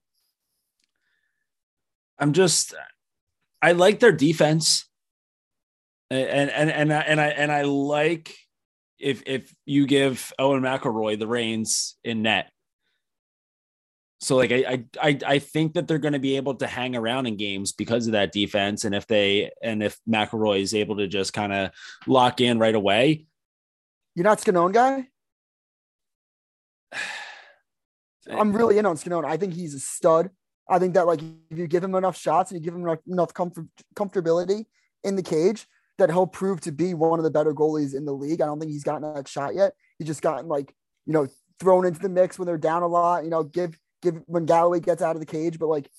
I'm 2.19 2.33
just, 2.33 2.73
I 3.61 3.71
like 3.71 3.99
their 3.99 4.11
defense, 4.11 4.85
and 6.09 6.49
and 6.49 6.69
and 6.71 6.93
I, 6.93 6.99
and 7.01 7.21
I 7.21 7.27
and 7.27 7.51
I 7.51 7.61
like 7.61 8.35
if 8.99 9.23
if 9.25 9.53
you 9.65 9.85
give 9.85 10.31
Owen 10.39 10.61
McElroy 10.61 11.19
the 11.19 11.27
reins 11.27 11.97
in 12.03 12.21
net. 12.23 12.51
So 14.19 14.35
like 14.35 14.51
I 14.51 14.83
I 15.01 15.19
I 15.25 15.39
think 15.39 15.73
that 15.73 15.87
they're 15.87 15.99
going 15.99 16.13
to 16.13 16.19
be 16.19 16.37
able 16.37 16.55
to 16.55 16.67
hang 16.67 16.95
around 16.95 17.27
in 17.27 17.37
games 17.37 17.71
because 17.71 18.07
of 18.07 18.13
that 18.13 18.31
defense, 18.31 18.83
and 18.83 18.95
if 18.95 19.05
they 19.05 19.51
and 19.61 19.83
if 19.83 19.99
McElroy 20.09 20.61
is 20.61 20.73
able 20.73 20.97
to 20.97 21.07
just 21.07 21.33
kind 21.33 21.53
of 21.53 21.71
lock 22.07 22.41
in 22.41 22.57
right 22.57 22.75
away. 22.75 23.25
You're 24.15 24.23
not 24.23 24.39
Sconone 24.39 24.73
guy. 24.73 25.07
I'm 28.29 28.51
really 28.51 28.77
in 28.77 28.85
on 28.85 28.97
Sconone. 28.97 29.25
I 29.25 29.37
think 29.37 29.53
he's 29.53 29.75
a 29.75 29.79
stud. 29.79 30.31
I 30.67 30.79
think 30.79 30.95
that 30.95 31.07
like 31.07 31.21
if 31.49 31.57
you 31.57 31.67
give 31.67 31.83
him 31.83 31.95
enough 31.95 32.17
shots 32.17 32.51
and 32.51 32.59
you 32.59 32.65
give 32.65 32.73
him 32.73 32.97
enough 33.07 33.33
comfort, 33.33 33.67
comfortability 33.95 34.65
in 35.03 35.15
the 35.15 35.23
cage, 35.23 35.67
that 35.97 36.09
he'll 36.09 36.27
prove 36.27 36.61
to 36.61 36.71
be 36.71 36.93
one 36.93 37.19
of 37.19 37.23
the 37.23 37.31
better 37.31 37.53
goalies 37.53 37.95
in 37.95 38.05
the 38.05 38.13
league. 38.13 38.41
I 38.41 38.45
don't 38.45 38.59
think 38.59 38.71
he's 38.71 38.83
gotten 38.83 39.13
that 39.13 39.27
shot 39.27 39.55
yet. 39.55 39.73
He's 39.97 40.07
just 40.07 40.21
gotten 40.21 40.47
like, 40.47 40.73
you 41.05 41.13
know, 41.13 41.27
thrown 41.59 41.85
into 41.85 41.99
the 41.99 42.09
mix 42.09 42.37
when 42.37 42.45
they're 42.45 42.57
down 42.57 42.83
a 42.83 42.87
lot, 42.87 43.23
you 43.23 43.29
know, 43.29 43.43
give 43.43 43.77
give 44.01 44.21
when 44.25 44.45
Galloway 44.45 44.79
gets 44.79 45.01
out 45.01 45.15
of 45.15 45.19
the 45.19 45.25
cage. 45.25 45.57
But 45.57 45.67
like 45.67 45.89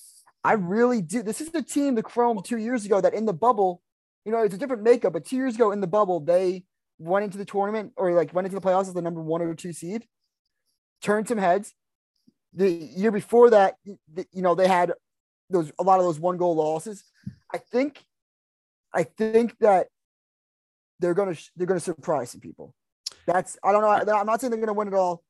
I 0.45 0.53
really 0.53 1.03
do 1.03 1.23
this 1.23 1.41
is 1.41 1.51
the 1.51 1.63
team, 1.63 1.95
the 1.95 2.03
Chrome 2.03 2.41
two 2.43 2.59
years 2.59 2.85
ago 2.85 3.01
that 3.01 3.15
in 3.15 3.27
the 3.27 3.33
bubble, 3.33 3.83
you 4.25 4.33
know, 4.33 4.43
it's 4.43 4.55
a 4.55 4.59
different 4.59 4.83
makeup, 4.83 5.13
but 5.13 5.25
two 5.25 5.37
years 5.37 5.57
ago 5.57 5.73
in 5.73 5.81
the 5.81 5.87
bubble, 5.87 6.21
they 6.21 6.65
went 6.99 7.25
into 7.25 7.39
the 7.39 7.45
tournament 7.45 7.93
or 7.97 8.13
like 8.13 8.33
went 8.33 8.47
into 8.47 8.59
the 8.59 8.67
playoffs 8.67 8.83
as 8.83 8.95
the 8.95 9.03
number 9.03 9.21
one 9.21 9.43
or 9.43 9.55
two 9.55 9.73
seed, 9.73 10.07
turned 11.03 11.29
some 11.29 11.39
heads. 11.39 11.75
The 12.55 12.71
year 12.71 13.11
before 13.11 13.51
that, 13.51 13.77
you 13.85 14.43
know, 14.43 14.55
they 14.55 14.69
had 14.69 14.93
those 15.51 15.73
a 15.79 15.83
lot 15.83 15.99
of 15.99 16.05
those 16.05 16.21
one 16.21 16.37
goal 16.37 16.57
losses. 16.57 17.05
I 17.53 17.59
think 17.59 18.05
I 18.95 19.05
think 19.05 19.57
that 19.61 19.89
they're 21.01 21.15
gonna 21.15 21.37
they're 21.57 21.67
gonna 21.67 21.81
surprise 21.81 22.31
some 22.31 22.41
people. 22.41 22.75
That's 23.27 23.59
I 23.63 23.73
don't 23.73 23.83
know. 23.83 24.15
I'm 24.15 24.27
not 24.27 24.41
saying 24.41 24.51
they're 24.51 24.61
gonna 24.61 24.73
win 24.73 24.89
it 24.89 24.95
all, 24.95 25.23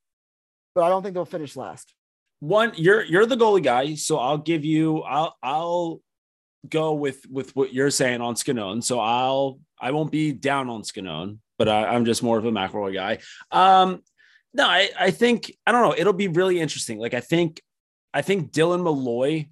but 0.75 0.85
I 0.85 0.88
don't 0.88 1.03
think 1.03 1.15
they'll 1.15 1.25
finish 1.25 1.57
last. 1.57 1.95
One, 2.41 2.73
you're 2.77 3.05
you're 3.05 3.27
the 3.27 3.37
goalie 3.37 3.62
guy, 3.62 3.95
so 3.95 4.19
I'll 4.19 4.38
give 4.38 4.65
you. 4.65 5.03
I'll 5.03 5.37
I'll 5.43 6.00
go 6.69 6.95
with 6.95 7.27
with 7.29 7.55
what 7.57 7.73
you're 7.73 7.91
saying 7.91 8.21
on 8.21 8.35
Sconone. 8.35 8.83
So 8.83 9.00
I'll 9.00 9.61
I 9.81 9.91
won't 9.91 10.12
be 10.12 10.33
down 10.33 10.69
on 10.69 10.83
Sconone, 10.83 11.38
but 11.59 11.69
I, 11.69 11.95
am 11.95 12.05
just 12.05 12.23
more 12.23 12.38
of 12.38 12.45
a 12.45 12.50
McElroy 12.50 12.95
guy. 12.95 13.19
Um, 13.50 14.03
no, 14.55 14.67
I 14.67 14.91
I 14.99 15.11
think 15.11 15.53
I 15.67 15.73
don't 15.73 15.83
know. 15.83 15.95
It'll 15.97 16.12
be 16.12 16.29
really 16.29 16.61
interesting. 16.61 16.99
Like 16.99 17.15
I 17.15 17.21
think 17.21 17.61
I 18.15 18.23
think 18.23 18.53
Dylan 18.53 18.83
Molloy 18.83 19.47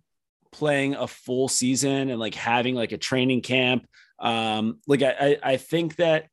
playing 0.56 0.94
a 0.94 1.06
full 1.06 1.48
season 1.48 2.08
and 2.10 2.18
like 2.18 2.34
having 2.34 2.74
like 2.74 2.92
a 2.92 2.98
training 2.98 3.42
camp. 3.42 3.86
Um, 4.18 4.80
like 4.86 5.02
I, 5.02 5.36
I 5.42 5.56
think 5.58 5.96
that 5.96 6.28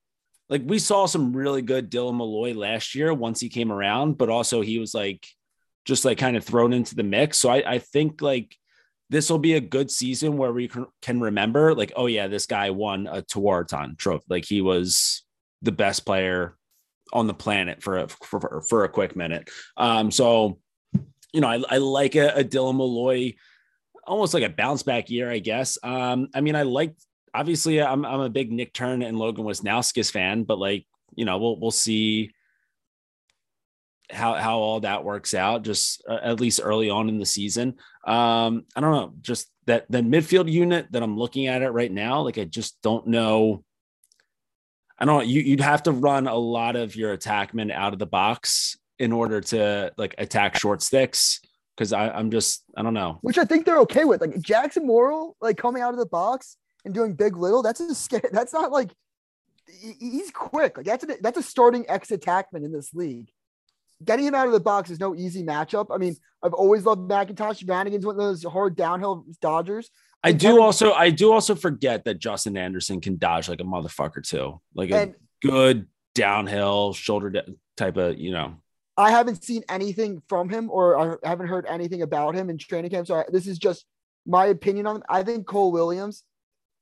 like 0.49 0.61
we 0.65 0.79
saw 0.79 1.05
some 1.05 1.35
really 1.35 1.61
good 1.61 1.91
Dylan 1.91 2.15
Molloy 2.15 2.53
last 2.53 2.95
year 2.95 3.13
once 3.13 3.39
he 3.41 3.49
came 3.49 3.71
around, 3.71 4.17
but 4.17 4.29
also 4.29 4.61
he 4.61 4.79
was 4.79 4.93
like 4.93 5.27
just 5.85 6.05
like 6.05 6.17
kind 6.17 6.37
of 6.37 6.45
thrown 6.45 6.71
into 6.71 6.95
the 6.95 7.03
mix. 7.03 7.37
So 7.37 7.49
I, 7.49 7.73
I 7.73 7.79
think 7.79 8.21
like 8.21 8.55
this 9.09 9.29
will 9.29 9.39
be 9.39 9.55
a 9.55 9.61
good 9.61 9.91
season 9.91 10.37
where 10.37 10.53
we 10.53 10.69
can 11.01 11.19
remember 11.19 11.75
like, 11.75 11.91
oh 11.97 12.05
yeah, 12.07 12.27
this 12.27 12.45
guy 12.45 12.69
won 12.69 13.07
a 13.07 13.21
Tewaaraton 13.21 13.97
trophy. 13.97 14.23
Like 14.29 14.45
he 14.45 14.61
was 14.61 15.23
the 15.61 15.73
best 15.73 16.05
player 16.05 16.55
on 17.11 17.27
the 17.27 17.33
planet 17.33 17.83
for 17.83 17.97
a, 17.97 18.07
for, 18.07 18.63
for 18.69 18.83
a 18.85 18.89
quick 18.89 19.15
minute. 19.15 19.49
Um, 19.75 20.09
so, 20.09 20.59
you 21.33 21.41
know, 21.41 21.49
I, 21.49 21.61
I 21.69 21.77
like 21.79 22.15
a, 22.15 22.29
a 22.29 22.43
Dylan 22.43 22.75
Molloy 22.75 23.33
almost 24.05 24.33
like 24.33 24.43
a 24.43 24.49
bounce 24.49 24.83
back 24.83 25.09
year, 25.09 25.29
I 25.29 25.39
guess. 25.39 25.77
Um, 25.83 26.29
I 26.33 26.41
mean, 26.41 26.55
I 26.55 26.63
like 26.63 26.95
obviously 27.33 27.81
I'm 27.81 28.05
I'm 28.05 28.21
a 28.21 28.29
big 28.29 28.51
Nick 28.51 28.73
Turn 28.73 29.01
and 29.01 29.17
Logan 29.17 29.45
Wisnauskas 29.45 30.11
fan, 30.11 30.43
but 30.43 30.59
like, 30.59 30.85
you 31.15 31.25
know, 31.25 31.37
we'll 31.37 31.59
we'll 31.59 31.71
see 31.71 32.31
how 34.11 34.33
how 34.35 34.59
all 34.59 34.79
that 34.81 35.03
works 35.03 35.33
out, 35.33 35.63
just 35.63 36.03
uh, 36.07 36.19
at 36.21 36.39
least 36.39 36.61
early 36.63 36.89
on 36.89 37.09
in 37.09 37.19
the 37.19 37.25
season. 37.25 37.75
Um, 38.05 38.65
I 38.75 38.81
don't 38.81 38.91
know, 38.91 39.13
just 39.21 39.49
that 39.65 39.85
the 39.89 39.99
midfield 39.99 40.51
unit 40.51 40.91
that 40.91 41.03
I'm 41.03 41.17
looking 41.17 41.47
at 41.47 41.61
it 41.61 41.69
right 41.69 41.91
now, 41.91 42.21
like 42.21 42.37
I 42.37 42.45
just 42.45 42.81
don't 42.81 43.07
know. 43.07 43.63
I 44.99 45.05
don't. 45.05 45.27
You 45.27 45.41
you'd 45.41 45.61
have 45.61 45.83
to 45.83 45.91
run 45.91 46.27
a 46.27 46.35
lot 46.35 46.75
of 46.75 46.95
your 46.95 47.17
attackmen 47.17 47.71
out 47.71 47.93
of 47.93 47.99
the 47.99 48.05
box 48.05 48.77
in 48.99 49.11
order 49.11 49.41
to 49.41 49.91
like 49.97 50.15
attack 50.17 50.57
short 50.57 50.81
sticks 50.81 51.41
because 51.75 51.93
I'm 51.93 52.31
just 52.31 52.63
I 52.77 52.83
don't 52.83 52.93
know. 52.93 53.19
Which 53.21 53.37
I 53.37 53.45
think 53.45 53.65
they're 53.65 53.79
okay 53.79 54.05
with. 54.05 54.21
Like 54.21 54.39
Jackson 54.41 54.85
Morrill, 54.85 55.35
like 55.41 55.57
coming 55.57 55.81
out 55.81 55.93
of 55.93 55.99
the 55.99 56.05
box 56.05 56.57
and 56.85 56.93
doing 56.93 57.13
big 57.13 57.37
little. 57.37 57.63
That's 57.63 57.79
a 57.79 57.95
scare. 57.95 58.21
That's 58.31 58.53
not 58.53 58.71
like 58.71 58.91
he's 59.67 60.31
quick. 60.31 60.77
Like 60.77 60.85
that's 60.85 61.03
a 61.03 61.17
that's 61.21 61.37
a 61.37 61.43
starting 61.43 61.85
ex 61.87 62.09
attackman 62.09 62.65
in 62.65 62.71
this 62.71 62.93
league. 62.93 63.29
Getting 64.03 64.25
him 64.25 64.35
out 64.35 64.47
of 64.47 64.53
the 64.53 64.59
box 64.59 64.89
is 64.89 64.99
no 64.99 65.15
easy 65.15 65.43
matchup. 65.43 65.87
I 65.89 65.97
mean, 65.97 66.15
I've 66.43 66.53
always 66.53 66.85
loved 66.85 67.09
McIntosh. 67.09 67.67
Ranagan's 67.67 68.05
one 68.05 68.15
of 68.15 68.21
those 68.21 68.43
hard 68.43 68.75
downhill 68.75 69.25
dodgers. 69.39 69.89
I 70.23 70.31
do 70.31 70.47
Kevin, 70.47 70.61
also 70.61 70.93
I 70.93 71.09
do 71.09 71.31
also 71.31 71.55
forget 71.55 72.05
that 72.05 72.19
Justin 72.19 72.57
Anderson 72.57 73.01
can 73.01 73.17
dodge 73.17 73.49
like 73.49 73.61
a 73.61 73.63
motherfucker 73.63 74.27
too, 74.27 74.61
like 74.73 74.91
a 74.91 74.97
and, 74.97 75.15
good 75.41 75.87
downhill 76.15 76.93
shoulder 76.93 77.43
type 77.77 77.97
of 77.97 78.17
you 78.17 78.31
know. 78.31 78.55
I 78.95 79.11
haven't 79.11 79.43
seen 79.43 79.63
anything 79.69 80.21
from 80.29 80.49
him, 80.49 80.69
or 80.69 81.19
I 81.23 81.27
haven't 81.29 81.47
heard 81.47 81.65
anything 81.67 82.01
about 82.01 82.35
him 82.35 82.49
in 82.49 82.57
training 82.57 82.91
camp. 82.91 83.07
So 83.07 83.15
I, 83.15 83.23
this 83.31 83.47
is 83.47 83.57
just 83.57 83.85
my 84.25 84.45
opinion 84.47 84.87
on 84.87 84.97
him. 84.97 85.03
I 85.09 85.23
think 85.23 85.47
Cole 85.47 85.71
Williams 85.71 86.23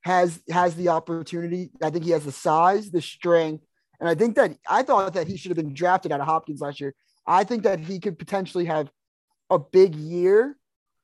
has 0.01 0.41
has 0.49 0.75
the 0.75 0.89
opportunity. 0.89 1.69
I 1.81 1.89
think 1.89 2.03
he 2.03 2.11
has 2.11 2.25
the 2.25 2.31
size, 2.31 2.91
the 2.91 3.01
strength, 3.01 3.63
and 3.99 4.09
I 4.09 4.15
think 4.15 4.35
that 4.35 4.57
I 4.67 4.83
thought 4.83 5.13
that 5.13 5.27
he 5.27 5.37
should 5.37 5.51
have 5.51 5.57
been 5.57 5.73
drafted 5.73 6.11
out 6.11 6.19
of 6.19 6.25
Hopkins 6.25 6.59
last 6.59 6.81
year. 6.81 6.93
I 7.25 7.43
think 7.43 7.63
that 7.63 7.79
he 7.79 7.99
could 7.99 8.17
potentially 8.17 8.65
have 8.65 8.91
a 9.49 9.59
big 9.59 9.95
year 9.95 10.57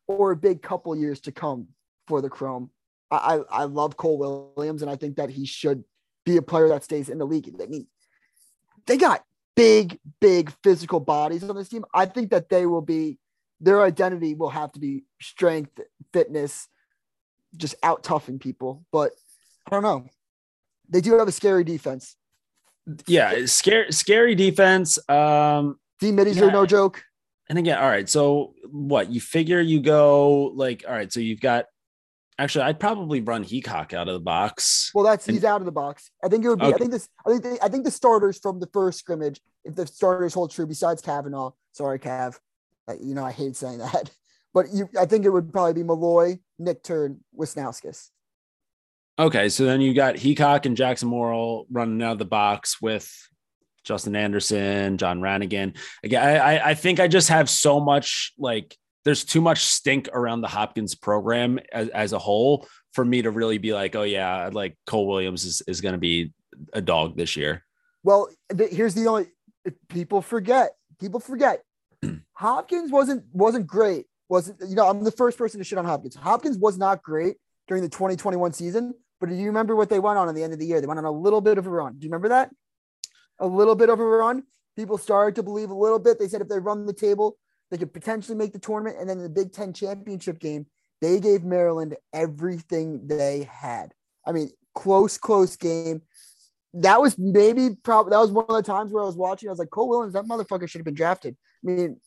or 0.07 0.31
a 0.31 0.35
big 0.35 0.61
couple 0.61 0.95
years 0.95 1.21
to 1.21 1.31
come 1.31 1.67
for 2.07 2.21
the 2.21 2.29
Chrome. 2.29 2.71
I, 3.11 3.15
I, 3.15 3.61
I 3.61 3.63
love 3.65 3.97
Cole 3.97 4.51
Williams, 4.55 4.81
and 4.81 4.91
I 4.91 4.95
think 4.95 5.17
that 5.17 5.29
he 5.29 5.45
should 5.45 5.83
be 6.25 6.37
a 6.37 6.41
player 6.41 6.67
that 6.69 6.83
stays 6.83 7.09
in 7.09 7.17
the 7.17 7.25
league. 7.25 7.53
I 7.61 7.65
mean, 7.67 7.87
they 8.85 8.97
got 8.97 9.23
big, 9.57 9.99
big 10.21 10.53
physical 10.63 10.99
bodies 10.99 11.43
on 11.43 11.55
this 11.55 11.67
team. 11.67 11.83
I 11.93 12.05
think 12.05 12.29
that 12.29 12.47
they 12.47 12.65
will 12.65 12.81
be 12.81 13.17
their 13.59 13.81
identity 13.81 14.35
will 14.35 14.51
have 14.51 14.71
to 14.73 14.79
be 14.79 15.03
strength, 15.19 15.79
fitness, 16.13 16.67
just 17.57 17.75
out 17.81 18.03
toughing 18.03 18.37
people. 18.37 18.85
But 18.91 19.13
I 19.65 19.71
don't 19.71 19.83
know. 19.83 20.05
They 20.89 21.01
do 21.01 21.17
have 21.17 21.27
a 21.27 21.31
scary 21.31 21.63
defense. 21.63 22.15
Yeah, 23.07 23.45
scary, 23.47 23.91
scary 23.91 24.35
defense. 24.35 24.97
Um, 25.09 25.79
D 25.99 26.11
middies 26.11 26.37
yeah. 26.37 26.45
are 26.45 26.51
no 26.51 26.65
joke. 26.65 27.03
And 27.49 27.57
again, 27.57 27.79
all 27.79 27.89
right. 27.89 28.07
So 28.07 28.53
what 28.69 29.09
you 29.09 29.19
figure 29.19 29.59
you 29.59 29.81
go 29.81 30.51
like, 30.55 30.85
all 30.87 30.93
right. 30.93 31.11
So 31.11 31.19
you've 31.19 31.41
got 31.41 31.65
actually, 32.37 32.65
I'd 32.65 32.79
probably 32.79 33.21
run 33.21 33.43
Heacock 33.43 33.93
out 33.93 34.07
of 34.07 34.13
the 34.13 34.19
box. 34.19 34.91
Well, 34.93 35.05
that's 35.05 35.27
and, 35.27 35.35
he's 35.35 35.43
out 35.43 35.61
of 35.61 35.65
the 35.65 35.71
box. 35.71 36.09
I 36.23 36.27
think 36.27 36.45
it 36.45 36.49
would 36.49 36.59
be. 36.59 36.65
Okay. 36.65 36.75
I 36.75 36.77
think 36.77 36.91
this. 36.91 37.09
I 37.25 37.29
think. 37.29 37.43
They, 37.43 37.57
I 37.61 37.69
think 37.69 37.83
the 37.83 37.91
starters 37.91 38.39
from 38.39 38.59
the 38.59 38.67
first 38.67 38.99
scrimmage, 38.99 39.41
if 39.63 39.75
the 39.75 39.87
starters 39.87 40.33
hold 40.33 40.51
true, 40.51 40.65
besides 40.65 41.01
Kavanaugh. 41.01 41.51
Sorry, 41.71 41.99
Cav. 41.99 42.37
You 43.01 43.15
know 43.15 43.25
I 43.25 43.31
hate 43.31 43.55
saying 43.55 43.79
that, 43.79 44.11
but 44.53 44.71
you. 44.71 44.89
I 44.99 45.05
think 45.05 45.25
it 45.25 45.29
would 45.29 45.51
probably 45.51 45.73
be 45.73 45.83
Molloy, 45.83 46.39
Nick 46.59 46.83
Turn, 46.83 47.19
Wisnauskas. 47.37 48.09
Okay, 49.19 49.49
so 49.49 49.65
then 49.65 49.81
you 49.81 49.95
got 49.95 50.15
Heacock 50.15 50.67
and 50.67 50.77
Jackson 50.77 51.09
Morrill 51.09 51.65
running 51.71 52.03
out 52.03 52.13
of 52.13 52.19
the 52.19 52.25
box 52.25 52.79
with 52.79 53.11
Justin 53.83 54.15
Anderson, 54.15 54.97
John 54.97 55.21
Ranagan. 55.21 55.75
Again, 56.03 56.39
I, 56.39 56.59
I 56.59 56.73
think 56.75 56.99
I 56.99 57.07
just 57.07 57.29
have 57.29 57.49
so 57.49 57.79
much 57.79 58.33
like 58.37 58.77
there's 59.07 59.23
too 59.23 59.39
much 59.39 59.63
stink 59.63 60.09
around 60.11 60.41
the 60.41 60.49
Hopkins 60.49 60.93
program 60.93 61.59
as, 61.71 61.87
as 61.89 62.11
a 62.11 62.19
whole 62.19 62.67
for 62.91 63.05
me 63.05 63.21
to 63.21 63.31
really 63.31 63.57
be 63.57 63.73
like, 63.73 63.95
oh 63.95 64.03
yeah, 64.03 64.49
like 64.51 64.77
Cole 64.85 65.07
Williams 65.07 65.45
is, 65.45 65.61
is 65.65 65.79
going 65.79 65.93
to 65.93 65.99
be 65.99 66.33
a 66.73 66.81
dog 66.81 67.15
this 67.15 67.37
year. 67.37 67.63
Well, 68.03 68.27
th- 68.55 68.71
here's 68.71 68.93
the 68.95 69.07
only 69.07 69.27
people 69.87 70.21
forget. 70.21 70.71
People 70.99 71.21
forget. 71.21 71.63
Hopkins 72.33 72.91
wasn't 72.91 73.23
wasn't 73.31 73.65
great. 73.65 74.07
Wasn't 74.27 74.57
you 74.67 74.75
know? 74.75 74.89
I'm 74.89 75.05
the 75.05 75.11
first 75.11 75.37
person 75.37 75.59
to 75.59 75.63
shit 75.63 75.77
on 75.77 75.85
Hopkins. 75.85 76.15
Hopkins 76.15 76.57
was 76.57 76.77
not 76.77 77.01
great 77.01 77.37
during 77.69 77.83
the 77.83 77.89
2021 77.89 78.51
season. 78.51 78.93
But 79.21 79.29
do 79.29 79.35
you 79.35 79.47
remember 79.47 79.73
what 79.73 79.89
they 79.89 79.99
went 79.99 80.19
on 80.19 80.27
at 80.27 80.35
the 80.35 80.43
end 80.43 80.51
of 80.51 80.59
the 80.59 80.65
year? 80.65 80.81
They 80.81 80.85
went 80.85 80.99
on 80.99 81.05
a 81.05 81.11
little 81.11 81.41
bit 81.41 81.57
of 81.57 81.65
a 81.65 81.69
run. 81.69 81.93
Do 81.93 82.05
you 82.05 82.09
remember 82.09 82.29
that? 82.29 82.51
a 83.39 83.47
little 83.47 83.75
bit 83.75 83.89
of 83.89 83.99
a 83.99 84.05
run. 84.05 84.43
People 84.75 84.97
started 84.97 85.35
to 85.35 85.43
believe 85.43 85.69
a 85.69 85.75
little 85.75 85.99
bit. 85.99 86.19
They 86.19 86.27
said 86.27 86.41
if 86.41 86.47
they 86.47 86.59
run 86.59 86.85
the 86.85 86.93
table, 86.93 87.37
they 87.69 87.77
could 87.77 87.93
potentially 87.93 88.37
make 88.37 88.53
the 88.53 88.59
tournament. 88.59 88.97
And 88.99 89.09
then 89.09 89.17
in 89.17 89.23
the 89.23 89.29
Big 89.29 89.51
Ten 89.51 89.73
championship 89.73 90.39
game, 90.39 90.65
they 91.01 91.19
gave 91.19 91.43
Maryland 91.43 91.95
everything 92.13 93.07
they 93.07 93.47
had. 93.51 93.93
I 94.25 94.31
mean, 94.31 94.49
close, 94.73 95.17
close 95.17 95.55
game. 95.55 96.01
That 96.73 97.01
was 97.01 97.17
maybe 97.17 97.75
probably 97.83 98.11
that 98.11 98.19
was 98.19 98.31
one 98.31 98.45
of 98.49 98.55
the 98.55 98.63
times 98.63 98.91
where 98.91 99.03
I 99.03 99.05
was 99.05 99.15
watching. 99.15 99.49
I 99.49 99.51
was 99.51 99.59
like, 99.59 99.69
Cole 99.69 99.89
Williams, 99.89 100.13
that 100.13 100.25
motherfucker 100.25 100.69
should 100.69 100.79
have 100.79 100.85
been 100.85 100.93
drafted. 100.93 101.35
I 101.63 101.71
mean, 101.71 101.99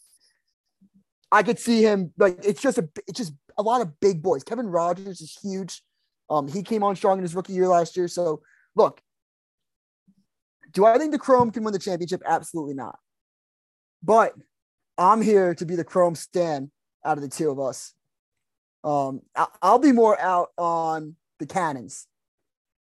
I 1.32 1.42
could 1.42 1.58
see 1.58 1.82
him 1.82 2.12
like 2.18 2.38
it's 2.44 2.60
just 2.60 2.78
a 2.78 2.88
it's 3.06 3.18
just 3.18 3.32
a 3.56 3.62
lot 3.62 3.80
of 3.80 3.98
big 4.00 4.22
boys. 4.22 4.44
Kevin 4.44 4.66
Rogers 4.66 5.20
is 5.20 5.38
huge. 5.42 5.82
Um, 6.28 6.48
he 6.48 6.62
came 6.62 6.82
on 6.82 6.96
strong 6.96 7.18
in 7.18 7.22
his 7.22 7.34
rookie 7.34 7.52
year 7.52 7.68
last 7.68 7.96
year. 7.96 8.08
So 8.08 8.42
look, 8.76 9.00
do 10.72 10.84
I 10.84 10.98
think 10.98 11.12
the 11.12 11.18
Chrome 11.18 11.50
can 11.50 11.64
win 11.64 11.72
the 11.72 11.78
championship? 11.78 12.22
Absolutely 12.26 12.74
not. 12.74 12.98
But 14.02 14.34
I'm 15.00 15.22
here 15.22 15.54
to 15.54 15.64
be 15.64 15.76
the 15.76 15.84
Chrome 15.84 16.14
stand 16.14 16.70
out 17.04 17.16
of 17.16 17.22
the 17.22 17.28
two 17.28 17.50
of 17.50 17.58
us. 17.58 17.94
Um, 18.84 19.22
I'll 19.62 19.78
be 19.78 19.92
more 19.92 20.20
out 20.20 20.50
on 20.58 21.16
the 21.38 21.46
Cannons 21.46 22.06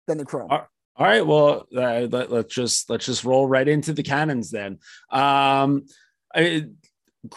than 0.07 0.17
the 0.17 0.25
Chrome. 0.25 0.49
All 0.49 0.67
right. 0.97 1.25
Well, 1.25 1.67
uh, 1.75 2.07
let, 2.09 2.31
us 2.31 2.45
just 2.45 2.89
let's 2.89 3.05
just 3.05 3.23
roll 3.23 3.45
right 3.47 3.67
into 3.67 3.93
the 3.93 4.03
Cannons 4.03 4.49
then. 4.49 4.79
Um, 5.11 5.85
I, 6.33 6.67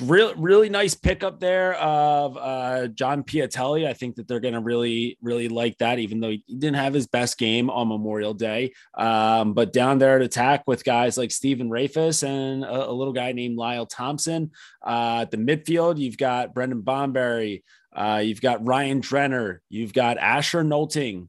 really 0.00 0.35
really 0.37 0.68
nice 0.68 0.94
pickup 0.94 1.40
there 1.40 1.75
of 1.75 2.37
uh, 2.37 2.88
John 2.88 3.23
Piatelli. 3.23 3.87
I 3.87 3.92
think 3.92 4.16
that 4.16 4.28
they're 4.28 4.40
going 4.40 4.54
to 4.54 4.61
really 4.61 5.18
really 5.23 5.49
like 5.49 5.78
that, 5.78 5.99
even 5.99 6.20
though 6.20 6.30
he 6.30 6.44
didn't 6.49 6.76
have 6.76 6.94
his 6.94 7.06
best 7.06 7.38
game 7.38 7.70
on 7.70 7.88
Memorial 7.88 8.35
Day. 8.35 8.73
Um, 8.94 9.54
but 9.54 9.73
down 9.73 9.99
there 9.99 10.16
at 10.16 10.23
attack 10.23 10.64
with 10.66 10.85
guys 10.85 11.16
like 11.16 11.30
Stephen 11.30 11.70
Rehfuss 11.70 12.23
and 12.23 12.64
a, 12.64 12.90
a, 12.90 12.92
little 12.92 13.12
guy 13.12 13.32
named 13.32 13.56
Lyle 13.56 13.87
Thompson. 13.87 14.50
Uh, 14.85 15.20
at 15.23 15.30
the 15.30 15.37
midfield, 15.37 15.99
you've 15.99 16.18
got 16.18 16.54
Brendan 16.54 16.82
Bomberry. 16.82 17.62
Uh, 17.92 18.20
you've 18.25 18.40
got 18.40 18.64
Ryan 18.64 19.00
Drenner. 19.00 19.59
You've 19.68 19.92
got 19.92 20.18
Asher 20.18 20.62
Nolting 20.62 21.28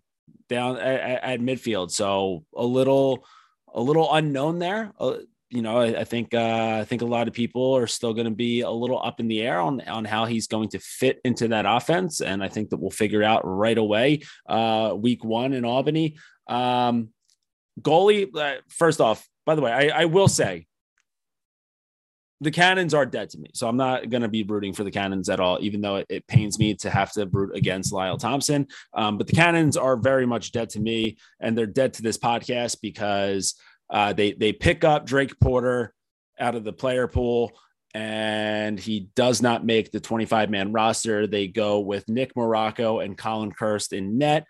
down 0.49 0.77
at, 0.77 1.23
at 1.23 1.39
midfield. 1.39 1.91
So 1.91 2.45
a 2.55 2.65
little 2.65 3.25
a 3.73 3.81
little 3.81 4.13
unknown 4.13 4.59
there. 4.59 4.91
Uh, 4.99 5.17
you 5.51 5.61
know, 5.61 5.77
I, 5.77 5.99
I 5.99 6.03
think 6.05 6.33
uh, 6.33 6.77
I 6.79 6.85
think 6.85 7.01
a 7.01 7.05
lot 7.05 7.27
of 7.27 7.33
people 7.33 7.75
are 7.75 7.87
still 7.87 8.13
going 8.13 8.25
to 8.25 8.31
be 8.31 8.61
a 8.61 8.69
little 8.69 9.01
up 9.03 9.19
in 9.19 9.27
the 9.27 9.41
air 9.41 9.59
on 9.59 9.81
on 9.81 10.05
how 10.05 10.25
he's 10.25 10.47
going 10.47 10.69
to 10.69 10.79
fit 10.79 11.19
into 11.25 11.49
that 11.49 11.65
offense, 11.67 12.21
and 12.21 12.41
I 12.41 12.47
think 12.47 12.69
that 12.69 12.77
we'll 12.77 12.89
figure 12.89 13.21
out 13.21 13.41
right 13.43 13.77
away. 13.77 14.21
Uh, 14.47 14.93
week 14.95 15.23
one 15.23 15.53
in 15.53 15.65
Albany, 15.65 16.17
um, 16.47 17.09
goalie. 17.81 18.33
Uh, 18.35 18.61
first 18.69 19.01
off, 19.01 19.27
by 19.45 19.55
the 19.55 19.61
way, 19.61 19.71
I, 19.71 20.03
I 20.03 20.05
will 20.05 20.29
say 20.29 20.67
the 22.41 22.51
Cannons 22.51 22.95
are 22.95 23.05
dead 23.05 23.29
to 23.29 23.37
me. 23.37 23.51
So 23.53 23.67
I'm 23.67 23.77
not 23.77 24.09
going 24.09 24.23
to 24.23 24.27
be 24.27 24.41
rooting 24.43 24.73
for 24.73 24.83
the 24.83 24.89
Cannons 24.89 25.29
at 25.29 25.39
all, 25.39 25.59
even 25.61 25.79
though 25.79 25.97
it, 25.97 26.07
it, 26.09 26.27
pains 26.27 26.57
me 26.57 26.73
to 26.75 26.89
have 26.89 27.11
to 27.13 27.27
root 27.27 27.55
against 27.55 27.93
Lyle 27.93 28.17
Thompson. 28.17 28.67
Um, 28.95 29.19
but 29.19 29.27
the 29.27 29.33
Cannons 29.33 29.77
are 29.77 29.95
very 29.95 30.25
much 30.25 30.51
dead 30.51 30.69
to 30.71 30.79
me, 30.79 31.17
and 31.39 31.55
they're 31.55 31.67
dead 31.67 31.93
to 31.93 32.01
this 32.01 32.17
podcast 32.17 32.77
because 32.81 33.53
uh, 33.91 34.13
they 34.13 34.31
they 34.31 34.53
pick 34.53 34.83
up 34.83 35.05
Drake 35.05 35.39
Porter 35.39 35.93
out 36.39 36.55
of 36.55 36.63
the 36.63 36.73
player 36.73 37.07
pool, 37.07 37.51
and 37.93 38.79
he 38.79 39.11
does 39.15 39.41
not 39.41 39.65
make 39.65 39.91
the 39.91 39.99
25 39.99 40.49
man 40.49 40.71
roster. 40.71 41.27
They 41.27 41.47
go 41.47 41.79
with 41.79 42.09
Nick 42.09 42.33
Marrocco 42.35 43.03
and 43.03 43.17
Colin 43.17 43.51
Kirst 43.51 43.93
in 43.93 44.17
net. 44.17 44.45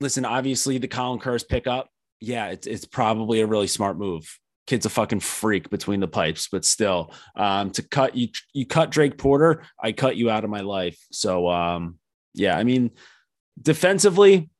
Listen, 0.00 0.24
obviously 0.24 0.78
the 0.78 0.88
Colin 0.88 1.20
Kirst 1.20 1.48
pickup, 1.48 1.88
yeah, 2.20 2.48
it's 2.48 2.66
it's 2.66 2.84
probably 2.84 3.40
a 3.40 3.46
really 3.46 3.66
smart 3.66 3.98
move. 3.98 4.38
Kid's 4.66 4.86
a 4.86 4.90
fucking 4.90 5.20
freak 5.20 5.70
between 5.70 6.00
the 6.00 6.08
pipes, 6.08 6.48
but 6.50 6.64
still, 6.64 7.12
um, 7.36 7.70
to 7.70 7.82
cut 7.82 8.16
you 8.16 8.28
you 8.52 8.66
cut 8.66 8.90
Drake 8.90 9.16
Porter, 9.16 9.62
I 9.80 9.92
cut 9.92 10.16
you 10.16 10.28
out 10.28 10.44
of 10.44 10.50
my 10.50 10.60
life. 10.60 10.98
So 11.12 11.48
um, 11.48 11.98
yeah, 12.34 12.56
I 12.58 12.64
mean, 12.64 12.90
defensively, 13.60 14.50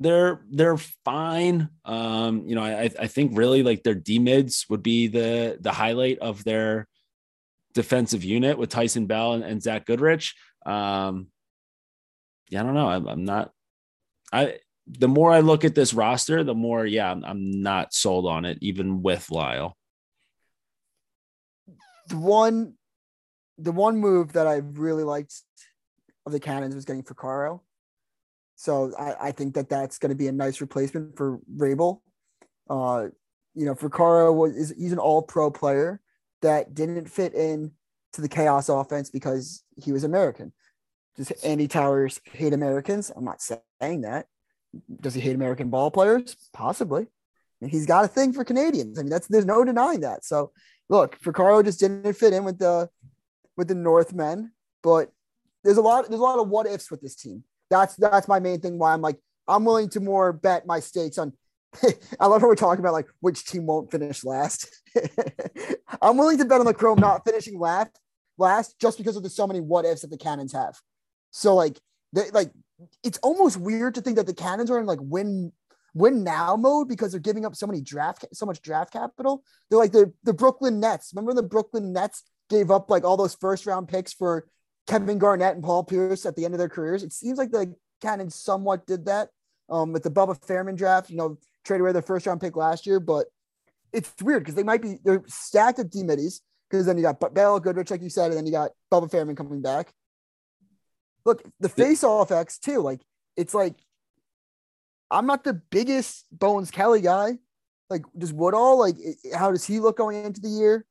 they're 0.00 0.40
they're 0.50 0.76
fine. 1.04 1.68
Um, 1.84 2.44
you 2.46 2.54
know, 2.54 2.62
I 2.62 2.90
I 2.98 3.06
think 3.06 3.36
really 3.36 3.62
like 3.62 3.82
their 3.82 3.94
D 3.94 4.18
mids 4.18 4.66
would 4.70 4.82
be 4.82 5.08
the 5.08 5.58
the 5.60 5.72
highlight 5.72 6.18
of 6.18 6.44
their 6.44 6.86
defensive 7.74 8.24
unit 8.24 8.58
with 8.58 8.70
Tyson 8.70 9.06
Bell 9.06 9.34
and, 9.34 9.44
and 9.44 9.62
Zach 9.62 9.86
Goodrich. 9.86 10.34
Um, 10.64 11.28
yeah, 12.48 12.60
I 12.60 12.64
don't 12.64 12.74
know. 12.74 12.88
I'm, 12.88 13.08
I'm 13.08 13.24
not. 13.24 13.52
I 14.32 14.58
the 14.86 15.08
more 15.08 15.32
I 15.32 15.40
look 15.40 15.64
at 15.64 15.74
this 15.74 15.92
roster, 15.92 16.44
the 16.44 16.54
more 16.54 16.86
yeah, 16.86 17.10
I'm, 17.10 17.24
I'm 17.24 17.62
not 17.62 17.92
sold 17.92 18.26
on 18.26 18.44
it, 18.44 18.58
even 18.60 19.02
with 19.02 19.30
Lyle. 19.30 19.76
the 22.08 22.16
one 22.16 22.74
the 23.58 23.72
one 23.72 23.98
move 23.98 24.32
that 24.32 24.46
I 24.46 24.56
really 24.56 25.04
liked 25.04 25.34
of 26.26 26.32
the 26.32 26.40
Cannons 26.40 26.74
was 26.74 26.84
getting 26.84 27.02
Furcaro. 27.02 27.60
So 28.58 28.92
I, 28.98 29.28
I 29.28 29.32
think 29.32 29.54
that 29.54 29.68
that's 29.68 29.98
going 29.98 30.10
to 30.10 30.16
be 30.16 30.26
a 30.26 30.32
nice 30.32 30.60
replacement 30.60 31.16
for 31.16 31.38
Rabil. 31.56 32.00
Uh, 32.68 33.06
you 33.54 33.64
know, 33.64 33.76
Furcaro 33.76 34.34
was 34.34 34.56
is, 34.56 34.74
he's 34.76 34.90
an 34.90 34.98
all 34.98 35.22
pro 35.22 35.48
player 35.48 36.00
that 36.42 36.74
didn't 36.74 37.08
fit 37.08 37.34
in 37.34 37.70
to 38.14 38.20
the 38.20 38.28
chaos 38.28 38.68
offense 38.68 39.10
because 39.10 39.62
he 39.76 39.92
was 39.92 40.02
American. 40.02 40.52
Does 41.14 41.30
Andy 41.44 41.68
Towers 41.68 42.20
hate 42.24 42.52
Americans? 42.52 43.12
I'm 43.14 43.24
not 43.24 43.40
saying 43.40 44.00
that. 44.00 44.26
Does 45.00 45.14
he 45.14 45.20
hate 45.20 45.36
American 45.36 45.70
ball 45.70 45.92
players? 45.92 46.34
Possibly. 46.52 47.06
He's 47.60 47.86
got 47.86 48.04
a 48.04 48.08
thing 48.08 48.32
for 48.32 48.42
Canadians. 48.42 48.98
I 48.98 49.02
mean, 49.02 49.10
that's 49.10 49.28
there's 49.28 49.46
no 49.46 49.64
denying 49.64 50.00
that. 50.00 50.24
So 50.24 50.50
look, 50.88 51.16
Furcaro 51.20 51.64
just 51.64 51.78
didn't 51.78 52.12
fit 52.14 52.32
in 52.32 52.42
with 52.42 52.58
the 52.58 52.90
with 53.56 53.68
the 53.68 53.76
Northmen, 53.76 54.50
but 54.82 55.12
there's 55.62 55.76
a 55.76 55.82
lot 55.82 56.08
there's 56.08 56.20
a 56.20 56.24
lot 56.24 56.40
of 56.40 56.48
what 56.48 56.66
ifs 56.66 56.90
with 56.90 57.00
this 57.00 57.14
team. 57.14 57.44
That's 57.70 57.96
that's 57.96 58.28
my 58.28 58.40
main 58.40 58.60
thing 58.60 58.78
why 58.78 58.92
I'm 58.92 59.02
like 59.02 59.18
I'm 59.46 59.64
willing 59.64 59.88
to 59.90 60.00
more 60.00 60.32
bet 60.32 60.66
my 60.66 60.80
stakes 60.80 61.18
on 61.18 61.32
I 62.20 62.26
love 62.26 62.40
how 62.40 62.48
we're 62.48 62.54
talking 62.54 62.80
about 62.80 62.92
like 62.92 63.08
which 63.20 63.44
team 63.44 63.66
won't 63.66 63.90
finish 63.90 64.24
last. 64.24 64.68
I'm 66.02 66.16
willing 66.16 66.38
to 66.38 66.44
bet 66.44 66.60
on 66.60 66.66
the 66.66 66.74
Chrome 66.74 66.98
not 66.98 67.24
finishing 67.24 67.58
last, 67.58 67.98
last 68.38 68.78
just 68.80 68.98
because 68.98 69.16
of 69.16 69.22
the 69.22 69.30
so 69.30 69.46
many 69.46 69.60
what 69.60 69.84
ifs 69.84 70.02
that 70.02 70.10
the 70.10 70.16
Cannons 70.16 70.52
have. 70.52 70.80
So 71.30 71.54
like 71.54 71.78
they 72.12 72.30
like 72.30 72.52
it's 73.02 73.18
almost 73.18 73.58
weird 73.58 73.94
to 73.96 74.00
think 74.00 74.16
that 74.16 74.26
the 74.26 74.34
Cannons 74.34 74.70
are 74.70 74.78
in 74.78 74.86
like 74.86 75.00
win 75.02 75.52
win 75.94 76.22
now 76.22 76.56
mode 76.56 76.88
because 76.88 77.12
they're 77.12 77.20
giving 77.20 77.44
up 77.44 77.56
so 77.56 77.66
many 77.66 77.80
draft 77.80 78.24
so 78.32 78.46
much 78.46 78.62
draft 78.62 78.92
capital. 78.92 79.42
They're 79.68 79.78
like 79.78 79.92
the 79.92 80.12
the 80.24 80.34
Brooklyn 80.34 80.80
Nets. 80.80 81.12
Remember 81.14 81.34
the 81.34 81.46
Brooklyn 81.46 81.92
Nets 81.92 82.22
gave 82.48 82.70
up 82.70 82.88
like 82.88 83.04
all 83.04 83.16
those 83.16 83.34
first 83.34 83.66
round 83.66 83.88
picks 83.88 84.12
for 84.12 84.46
Kevin 84.88 85.18
Garnett 85.18 85.54
and 85.54 85.62
Paul 85.62 85.84
Pierce 85.84 86.26
at 86.26 86.34
the 86.34 86.44
end 86.44 86.54
of 86.54 86.58
their 86.58 86.68
careers. 86.68 87.02
It 87.02 87.12
seems 87.12 87.38
like 87.38 87.50
the 87.50 87.74
Cannon 88.00 88.30
somewhat 88.30 88.86
did 88.86 89.04
that 89.04 89.28
um, 89.68 89.92
with 89.92 90.02
the 90.02 90.10
Bubba 90.10 90.40
Fairman 90.44 90.76
draft. 90.76 91.10
You 91.10 91.16
know, 91.16 91.38
trade 91.64 91.80
away 91.80 91.92
their 91.92 92.02
first 92.02 92.26
round 92.26 92.40
pick 92.40 92.56
last 92.56 92.86
year, 92.86 92.98
but 92.98 93.26
it's 93.92 94.12
weird 94.22 94.42
because 94.42 94.54
they 94.54 94.62
might 94.62 94.82
be 94.82 94.98
they're 95.04 95.22
stacked 95.26 95.78
at 95.78 95.90
D 95.90 96.02
middies 96.02 96.40
because 96.68 96.86
then 96.86 96.96
you 96.96 97.02
got 97.02 97.34
Bell 97.34 97.60
Goodrich, 97.60 97.90
like 97.90 98.02
you 98.02 98.10
said, 98.10 98.30
and 98.30 98.36
then 98.38 98.46
you 98.46 98.52
got 98.52 98.70
Bubba 98.90 99.10
Fairman 99.10 99.36
coming 99.36 99.60
back. 99.60 99.92
Look, 101.26 101.42
the 101.60 101.68
face 101.68 102.02
off 102.02 102.32
X 102.32 102.58
too, 102.58 102.80
like 102.80 103.02
it's 103.36 103.52
like 103.52 103.74
I'm 105.10 105.26
not 105.26 105.44
the 105.44 105.54
biggest 105.54 106.24
Bones 106.32 106.70
Kelly 106.70 107.02
guy. 107.02 107.38
Like, 107.90 108.04
does 108.16 108.32
Woodall 108.32 108.78
like 108.78 108.96
how 109.34 109.50
does 109.50 109.66
he 109.66 109.80
look 109.80 109.98
going 109.98 110.24
into 110.24 110.40
the 110.40 110.48
year? 110.48 110.86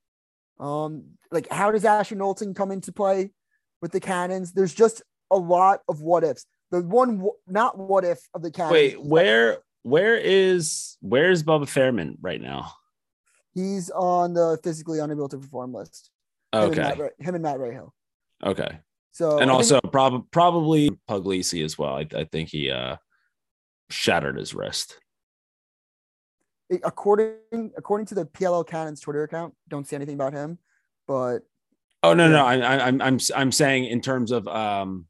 Um, 0.60 1.18
like 1.32 1.50
how 1.50 1.72
does 1.72 1.84
Asher 1.84 2.16
Nolting 2.16 2.56
come 2.56 2.72
into 2.72 2.92
play 2.92 3.32
with 3.82 3.92
the 3.92 4.00
Cannons? 4.00 4.54
There's 4.54 4.74
just 4.74 5.02
a 5.32 5.38
lot 5.38 5.82
of 5.88 6.02
what 6.02 6.24
ifs. 6.24 6.46
The 6.72 6.82
one 6.82 7.28
not 7.48 7.78
what 7.78 8.04
if 8.04 8.20
of 8.34 8.42
the 8.42 8.52
Cannons. 8.52 8.74
Wait, 8.74 9.02
where 9.02 9.60
where 9.84 10.18
is 10.18 10.98
where's 11.02 11.44
Bubba 11.44 11.68
Fairman 11.68 12.18
right 12.22 12.42
now? 12.42 12.74
He's 13.54 13.90
on 13.90 14.34
the 14.34 14.60
physically 14.64 15.00
unable 15.00 15.30
to 15.30 15.38
perform 15.38 15.74
list. 15.74 16.12
Okay. 16.54 16.76
Him 16.76 16.90
and 16.90 17.00
Matt, 17.00 17.12
him 17.20 17.36
and 17.36 17.44
Matt 17.44 17.58
Rahill. 17.58 17.92
Okay. 18.46 18.80
So 19.12 19.40
and 19.40 19.50
I 19.50 19.54
also 19.54 19.80
think, 19.80 19.92
prob- 19.92 20.30
probably 20.32 20.92
Puglisi 21.10 21.64
as 21.64 21.78
well. 21.78 21.96
I, 21.96 22.08
I 22.16 22.26
think 22.26 22.50
he 22.50 22.70
uh 22.70 22.98
shattered 23.90 24.38
his 24.38 24.54
wrist. 24.54 25.00
according 26.84 27.72
according 27.78 28.06
to 28.08 28.16
the 28.16 28.26
PLL 28.26 28.68
Cannons 28.68 29.00
Twitter 29.00 29.24
account, 29.24 29.56
don't 29.70 29.88
see 29.88 29.96
anything 29.96 30.16
about 30.16 30.34
him, 30.34 30.60
but 31.08 31.40
Oh 32.04 32.14
no, 32.14 32.26
Yeah. 32.26 32.32
no, 32.32 32.46
I, 32.46 32.56
I, 32.58 32.88
I'm 32.88 33.02
I'm 33.02 33.20
I'm 33.36 33.52
saying 33.52 33.86
in 33.86 34.02
terms 34.02 34.32
of 34.32 34.48
um 34.48 35.06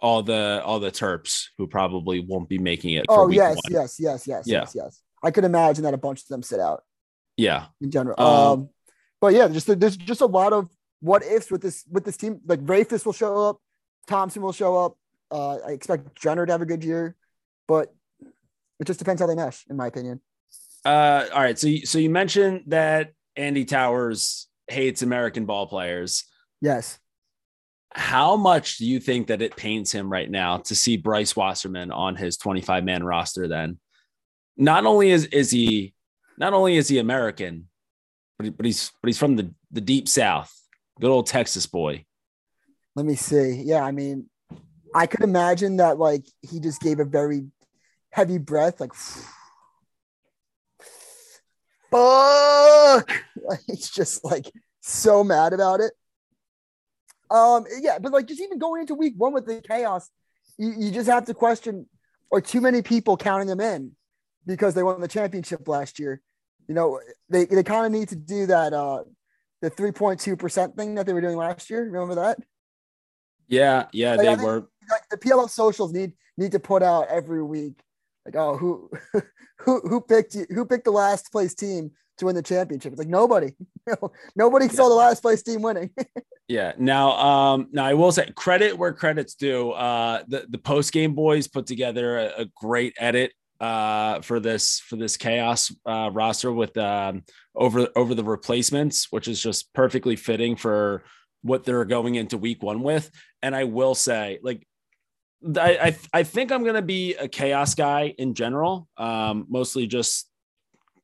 all 0.00 0.22
the 0.22 0.62
all 0.64 0.80
the 0.80 0.90
Terps 0.90 1.46
who 1.58 1.66
probably 1.66 2.20
won't 2.20 2.48
be 2.48 2.58
making 2.58 2.94
it. 2.94 3.06
For 3.08 3.22
oh 3.24 3.26
week 3.26 3.36
yes, 3.36 3.56
one. 3.56 3.72
yes, 3.72 3.96
yes, 3.98 4.26
yes, 4.26 4.46
Yeah. 4.46 4.60
yes, 4.60 4.72
yes. 4.74 5.02
I 5.22 5.30
could 5.30 5.44
imagine 5.44 5.84
that 5.84 5.94
a 5.94 5.98
bunch 5.98 6.22
of 6.22 6.28
them 6.28 6.42
sit 6.42 6.60
out 6.60 6.82
yeah, 7.36 7.66
in 7.80 7.90
general. 7.90 8.18
Um, 8.20 8.28
Um, 8.28 8.68
but 9.20 9.34
yeah, 9.34 9.48
just 9.48 9.66
there's 9.78 9.96
just 9.96 10.20
a 10.22 10.26
lot 10.26 10.52
of 10.52 10.70
what 11.00 11.22
ifs 11.22 11.50
with 11.50 11.60
this 11.62 11.84
with 11.90 12.04
this 12.04 12.16
team. 12.16 12.40
Like 12.46 12.60
Rehfuss 12.64 13.04
will 13.04 13.12
show 13.12 13.36
up, 13.48 13.60
Thompson 14.06 14.40
will 14.42 14.52
show 14.52 14.76
up. 14.76 14.96
Uh, 15.30 15.56
I 15.66 15.72
expect 15.72 16.14
Jenner 16.20 16.46
to 16.46 16.52
have 16.52 16.62
a 16.62 16.66
good 16.66 16.82
year, 16.82 17.16
but 17.68 17.94
it 18.80 18.86
just 18.86 18.98
depends 18.98 19.20
how 19.20 19.26
they 19.26 19.34
mesh, 19.34 19.64
in 19.68 19.76
my 19.76 19.86
opinion. 19.86 20.20
Uh, 20.84 21.26
all 21.32 21.40
right. 21.40 21.58
So, 21.58 21.66
you, 21.66 21.84
so 21.86 21.98
you 21.98 22.08
mentioned 22.10 22.62
that 22.68 23.12
Andy 23.36 23.64
Towers 23.66 24.48
hates 24.70 25.02
American 25.02 25.46
ball 25.46 25.66
players. 25.66 26.24
Yes. 26.60 26.98
How 27.92 28.36
much 28.36 28.78
do 28.78 28.86
you 28.86 29.00
think 29.00 29.26
that 29.28 29.42
it 29.42 29.56
pains 29.56 29.90
him 29.90 30.10
right 30.10 30.30
now 30.30 30.58
to 30.58 30.74
see 30.74 30.96
Bryce 30.96 31.34
Wasserman 31.34 31.90
on 31.90 32.14
his 32.14 32.36
25 32.36 32.84
man 32.84 33.02
roster? 33.02 33.48
Then, 33.48 33.78
not 34.56 34.86
only 34.86 35.10
is 35.10 35.26
is 35.26 35.50
he 35.50 35.94
not 36.38 36.52
only 36.52 36.76
is 36.76 36.88
he 36.88 36.98
American, 36.98 37.68
but, 38.38 38.44
he, 38.44 38.50
but 38.50 38.64
he's 38.64 38.92
but 39.02 39.08
he's 39.08 39.18
from 39.18 39.36
the 39.36 39.52
the 39.72 39.80
deep 39.80 40.08
South, 40.08 40.54
good 41.00 41.10
old 41.10 41.26
Texas 41.26 41.66
boy. 41.66 42.04
Let 42.94 43.06
me 43.06 43.16
see. 43.16 43.62
Yeah, 43.64 43.82
I 43.82 43.90
mean, 43.90 44.26
I 44.94 45.06
could 45.06 45.22
imagine 45.22 45.78
that 45.78 45.98
like 45.98 46.26
he 46.42 46.60
just 46.60 46.80
gave 46.80 47.00
a 47.00 47.04
very 47.04 47.46
heavy 48.10 48.38
breath, 48.38 48.80
like 48.80 48.92
fuck. 51.90 53.10
Like, 53.42 53.60
he's 53.66 53.90
just 53.90 54.24
like 54.24 54.50
so 54.80 55.24
mad 55.24 55.52
about 55.52 55.80
it. 55.80 55.92
Um, 57.30 57.64
yeah, 57.80 57.98
but 57.98 58.12
like 58.12 58.26
just 58.26 58.40
even 58.40 58.58
going 58.58 58.80
into 58.80 58.94
week 58.94 59.14
one 59.16 59.32
with 59.32 59.46
the 59.46 59.60
chaos, 59.60 60.10
you, 60.58 60.74
you 60.76 60.90
just 60.90 61.08
have 61.08 61.26
to 61.26 61.34
question 61.34 61.86
are 62.32 62.40
too 62.40 62.60
many 62.60 62.82
people 62.82 63.16
counting 63.16 63.48
them 63.48 63.60
in 63.60 63.92
because 64.46 64.74
they 64.74 64.82
won 64.82 65.00
the 65.00 65.08
championship 65.08 65.66
last 65.68 65.98
year. 65.98 66.20
You 66.68 66.74
know, 66.74 67.00
they, 67.28 67.46
they 67.46 67.62
kind 67.62 67.86
of 67.86 67.92
need 67.92 68.08
to 68.10 68.16
do 68.16 68.46
that 68.46 68.72
uh 68.72 69.04
the 69.62 69.70
3.2% 69.70 70.74
thing 70.74 70.94
that 70.94 71.04
they 71.04 71.12
were 71.12 71.20
doing 71.20 71.36
last 71.36 71.68
year. 71.68 71.84
Remember 71.84 72.14
that? 72.14 72.38
Yeah, 73.46 73.86
yeah, 73.92 74.14
Like, 74.14 74.38
they 74.38 74.44
were. 74.44 74.68
like 74.90 75.08
the 75.10 75.18
PLL 75.18 75.50
socials 75.50 75.92
need 75.92 76.12
need 76.36 76.52
to 76.52 76.60
put 76.60 76.82
out 76.82 77.08
every 77.08 77.42
week. 77.42 77.82
Like, 78.32 78.40
oh, 78.40 78.56
who 78.56 78.90
who 79.58 79.80
who 79.80 80.00
picked 80.00 80.34
you, 80.34 80.46
who 80.50 80.64
picked 80.64 80.84
the 80.84 80.92
last 80.92 81.32
place 81.32 81.54
team 81.54 81.90
to 82.18 82.26
win 82.26 82.36
the 82.36 82.42
championship? 82.42 82.92
It's 82.92 82.98
like 82.98 83.08
nobody. 83.08 83.52
nobody 84.36 84.68
saw 84.68 84.88
the 84.88 84.94
last 84.94 85.20
place 85.20 85.42
team 85.42 85.62
winning. 85.62 85.90
Yeah. 86.48 86.72
Now, 86.78 87.12
um, 87.12 87.68
now 87.70 87.84
I 87.84 87.94
will 87.94 88.10
say 88.10 88.28
credit 88.34 88.76
where 88.76 88.92
credit's 88.92 89.36
due. 89.36 89.70
Uh, 89.70 90.24
the 90.26 90.46
the 90.48 90.58
post 90.58 90.92
game 90.92 91.14
boys 91.14 91.46
put 91.46 91.64
together 91.64 92.18
a, 92.18 92.40
a 92.40 92.44
great 92.56 92.92
edit 92.98 93.32
uh 93.60 94.20
for 94.22 94.40
this 94.40 94.80
for 94.80 94.96
this 94.96 95.18
chaos 95.18 95.70
uh 95.84 96.08
roster 96.12 96.50
with 96.50 96.74
um 96.78 97.22
over 97.54 97.86
over 97.94 98.14
the 98.14 98.24
replacements 98.24 99.08
which 99.10 99.28
is 99.28 99.40
just 99.40 99.72
perfectly 99.74 100.16
fitting 100.16 100.56
for 100.56 101.04
what 101.42 101.62
they're 101.62 101.84
going 101.84 102.14
into 102.14 102.38
week 102.38 102.62
one 102.62 102.80
with 102.82 103.10
and 103.42 103.54
i 103.54 103.64
will 103.64 103.94
say 103.94 104.38
like 104.42 104.66
i 105.56 105.78
i, 105.78 105.96
I 106.12 106.22
think 106.22 106.52
i'm 106.52 106.64
gonna 106.64 106.82
be 106.82 107.14
a 107.14 107.28
chaos 107.28 107.74
guy 107.74 108.14
in 108.18 108.34
general 108.34 108.88
um 108.96 109.46
mostly 109.48 109.86
just 109.86 110.28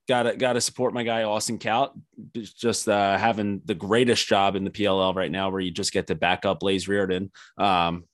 gotta 0.08 0.36
gotta 0.36 0.60
support 0.60 0.94
my 0.94 1.02
guy 1.02 1.22
austin 1.22 1.58
Kaut 1.58 1.92
just 2.32 2.88
uh, 2.88 3.18
having 3.18 3.60
the 3.64 3.74
greatest 3.74 4.26
job 4.26 4.56
in 4.56 4.64
the 4.64 4.70
PLL 4.70 5.14
right 5.14 5.30
now, 5.30 5.50
where 5.50 5.60
you 5.60 5.70
just 5.70 5.92
get 5.92 6.06
to 6.08 6.14
back 6.14 6.44
up 6.44 6.60
Blaze 6.60 6.86
Riorden. 6.86 7.30
Um, 7.58 8.04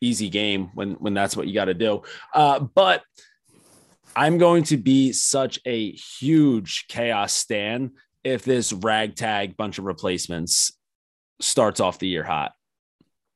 easy 0.00 0.28
game 0.28 0.70
when 0.74 0.92
when 0.94 1.14
that's 1.14 1.36
what 1.36 1.46
you 1.46 1.54
got 1.54 1.66
to 1.66 1.74
do. 1.74 2.02
Uh, 2.34 2.60
but 2.60 3.02
I'm 4.14 4.38
going 4.38 4.64
to 4.64 4.76
be 4.76 5.12
such 5.12 5.58
a 5.66 5.92
huge 5.92 6.86
chaos 6.88 7.32
stan 7.32 7.92
if 8.24 8.44
this 8.44 8.72
ragtag 8.72 9.56
bunch 9.56 9.78
of 9.78 9.84
replacements 9.84 10.72
starts 11.40 11.80
off 11.80 11.98
the 11.98 12.08
year 12.08 12.24
hot. 12.24 12.52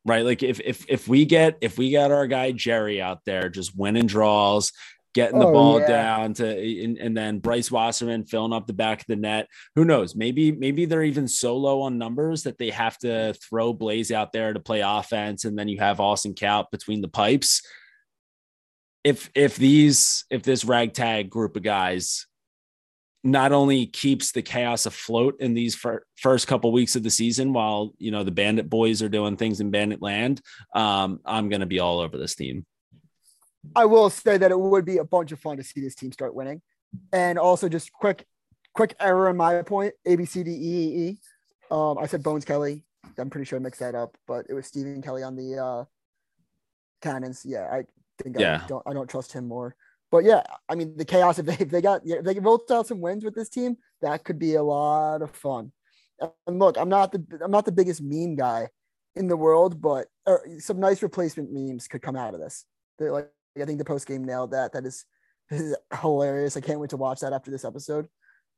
Right, 0.07 0.25
like 0.25 0.43
if 0.43 0.61
if 0.61 0.87
if 0.89 1.09
we 1.09 1.27
get 1.27 1.59
if 1.61 1.77
we 1.77 1.93
got 1.93 2.11
our 2.11 2.27
guy 2.27 2.53
Jerry 2.53 3.03
out 3.03 3.21
there 3.27 3.51
just 3.51 3.77
winning 3.77 4.07
draws, 4.07 4.73
getting 5.13 5.39
the 5.39 5.47
Oh, 5.47 5.53
ball 5.53 5.81
yeah. 5.81 5.89
down 5.89 6.35
to 6.35 6.47
and, 6.85 6.97
and 6.97 7.15
then 7.15 7.39
Bryce 7.39 7.71
Wasserman 7.71 8.25
filling 8.25 8.55
up 8.55 8.67
the 8.67 8.73
back 8.73 9.01
of 9.01 9.07
the 9.09 9.17
net. 9.17 9.47
Who 9.77 9.85
knows? 9.85 10.17
Maybe 10.17 10.53
maybe 10.53 10.87
they're 10.87 11.03
even 11.03 11.29
so 11.29 11.55
low 11.57 11.83
on 11.83 11.99
numbers 11.99 12.45
that 12.45 12.57
they 12.57 12.71
have 12.71 12.97
to 12.99 13.35
throw 13.35 13.75
Blaze 13.75 14.11
out 14.11 14.33
there 14.33 14.55
to 14.55 14.61
play 14.61 14.81
offense, 14.81 15.45
and 15.45 15.59
then 15.59 15.69
you 15.69 15.79
have 15.81 16.01
Austin 16.01 16.35
Kaut 16.35 16.71
between 16.71 17.03
the 17.03 17.09
pipes. 17.09 17.61
If 19.05 19.31
if 19.35 19.57
these 19.57 20.25
if 20.31 20.43
this 20.43 20.65
ragtag 20.65 21.29
group 21.29 21.57
of 21.57 21.63
guys 21.63 22.27
not 23.23 23.53
only 23.53 23.87
keeps 23.87 24.33
the 24.33 24.43
chaos 24.43 24.87
afloat 24.87 25.37
in 25.41 25.53
these 25.53 25.75
fir- 25.75 26.05
first 26.17 26.47
couple 26.47 26.73
weeks 26.73 26.97
of 26.97 27.03
the 27.03 27.11
season 27.11 27.53
while 27.53 27.93
you 27.99 28.11
know 28.11 28.25
the 28.25 28.31
bandit 28.31 28.71
boys 28.71 29.03
are 29.03 29.11
doing 29.11 29.37
things 29.37 29.61
in 29.61 29.71
bandit 29.71 30.01
land 30.01 30.41
um 30.75 31.21
i'm 31.27 31.51
gonna 31.51 31.67
be 31.67 31.81
all 31.81 31.99
over 32.01 32.17
this 32.17 32.35
team 32.35 32.65
I 33.77 33.85
will 33.85 34.11
say 34.11 34.39
that 34.39 34.51
it 34.51 34.59
would 34.59 34.85
be 34.85 34.99
a 34.99 35.05
bunch 35.05 35.33
of 35.33 35.41
fun 35.41 35.57
to 35.59 35.63
see 35.63 35.81
this 35.81 35.95
team 35.95 36.13
start 36.13 36.35
winning. 36.35 36.63
And 37.13 37.39
also 37.39 37.69
just 37.69 37.93
quick, 37.93 38.27
quick 38.75 38.95
error 38.99 39.29
in 39.31 39.37
my 39.37 39.63
point, 39.63 39.95
A 40.07 40.17
B 40.17 40.25
C 40.25 40.43
D 40.43 40.51
E 40.51 40.55
E 40.55 41.09
E. 41.09 41.19
Um, 41.71 41.99
I 41.99 42.07
said 42.07 42.23
Bones 42.23 42.45
Kelly. 42.45 42.85
I'm 43.19 43.31
pretty 43.31 43.45
sure 43.45 43.59
I 43.59 43.63
mixed 43.63 43.81
that 43.81 43.95
up, 43.95 44.17
but 44.27 44.47
it 44.49 44.55
was 44.55 44.67
Stephen 44.67 45.03
Kelly 45.03 45.23
on 45.23 45.37
the 45.37 45.59
uh, 45.59 45.85
Cannons. 47.03 47.43
Yeah, 47.45 47.69
I 47.71 47.85
think 48.23 48.39
Yeah. 48.39 48.63
I 48.65 48.67
don't 48.67 48.83
I 48.87 48.93
don't 48.93 49.09
trust 49.09 49.33
him 49.33 49.47
more. 49.47 49.77
But 50.11 50.25
yeah, 50.25 50.43
I 50.69 50.75
mean 50.75 50.97
the 50.97 51.05
chaos 51.05 51.39
if 51.39 51.47
they 51.47 51.55
if 51.55 51.71
they 51.71 51.81
got 51.81 52.03
if 52.05 52.25
they 52.25 52.35
can 52.35 52.43
roll 52.43 52.63
out 52.71 52.87
some 52.87 53.01
wins 53.01 53.25
with 53.25 53.35
this 53.35 53.49
team, 53.49 53.77
that 54.03 54.25
could 54.25 54.39
be 54.39 54.55
a 54.55 54.63
lot 54.63 55.23
of 55.23 55.31
fun. 55.31 55.73
And 56.47 56.59
look, 56.59 56.77
I'm 56.77 56.89
not 56.89 57.13
the 57.13 57.25
I'm 57.43 57.51
not 57.51 57.65
the 57.65 57.73
biggest 57.73 58.03
meme 58.03 58.35
guy 58.35 58.69
in 59.17 59.29
the 59.29 59.37
world, 59.37 59.81
but 59.81 60.09
some 60.59 60.81
nice 60.81 61.03
replacement 61.03 61.53
memes 61.53 61.89
could 61.89 62.03
come 62.03 62.17
out 62.17 62.35
of 62.35 62.41
this. 62.41 62.65
They're 62.99 63.13
like 63.13 63.31
I 63.61 63.65
think 63.65 63.79
the 63.79 63.85
post 63.85 64.07
game 64.07 64.25
nailed 64.25 64.53
that. 64.53 64.73
That 64.73 64.87
is, 64.87 65.05
is 65.51 65.77
hilarious. 66.01 66.57
I 66.57 66.61
can't 66.61 66.81
wait 66.81 66.91
to 66.91 66.97
watch 66.97 67.21
that 67.21 67.33
after 67.33 67.51
this 67.51 67.65
episode. 67.65 68.09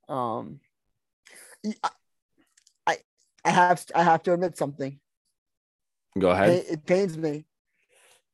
Um, 0.09 0.61
I, 1.65 1.91
I 2.87 2.97
I 3.45 3.51
have 3.51 3.85
I 3.95 4.03
have 4.03 4.23
to 4.25 4.33
admit 4.33 4.57
something. 4.57 4.99
Go 6.19 6.31
ahead. 6.31 6.51
It, 6.51 6.67
it 6.71 6.87
pains 6.87 7.17
me. 7.17 7.47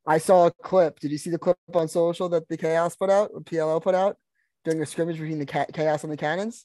I 0.08 0.16
saw 0.16 0.46
a 0.46 0.50
clip. 0.50 0.98
Did 1.00 1.10
you 1.10 1.18
see 1.18 1.28
the 1.28 1.38
clip 1.38 1.58
on 1.74 1.86
social 1.86 2.30
that 2.30 2.48
the 2.48 2.56
Chaos 2.56 2.96
put 2.96 3.10
out, 3.10 3.30
or 3.34 3.40
PLL 3.42 3.82
put 3.82 3.94
out 3.94 4.16
during 4.64 4.80
a 4.80 4.86
scrimmage 4.86 5.18
between 5.18 5.38
the 5.38 5.46
Chaos 5.46 6.02
and 6.02 6.10
the 6.10 6.16
Cannons? 6.16 6.64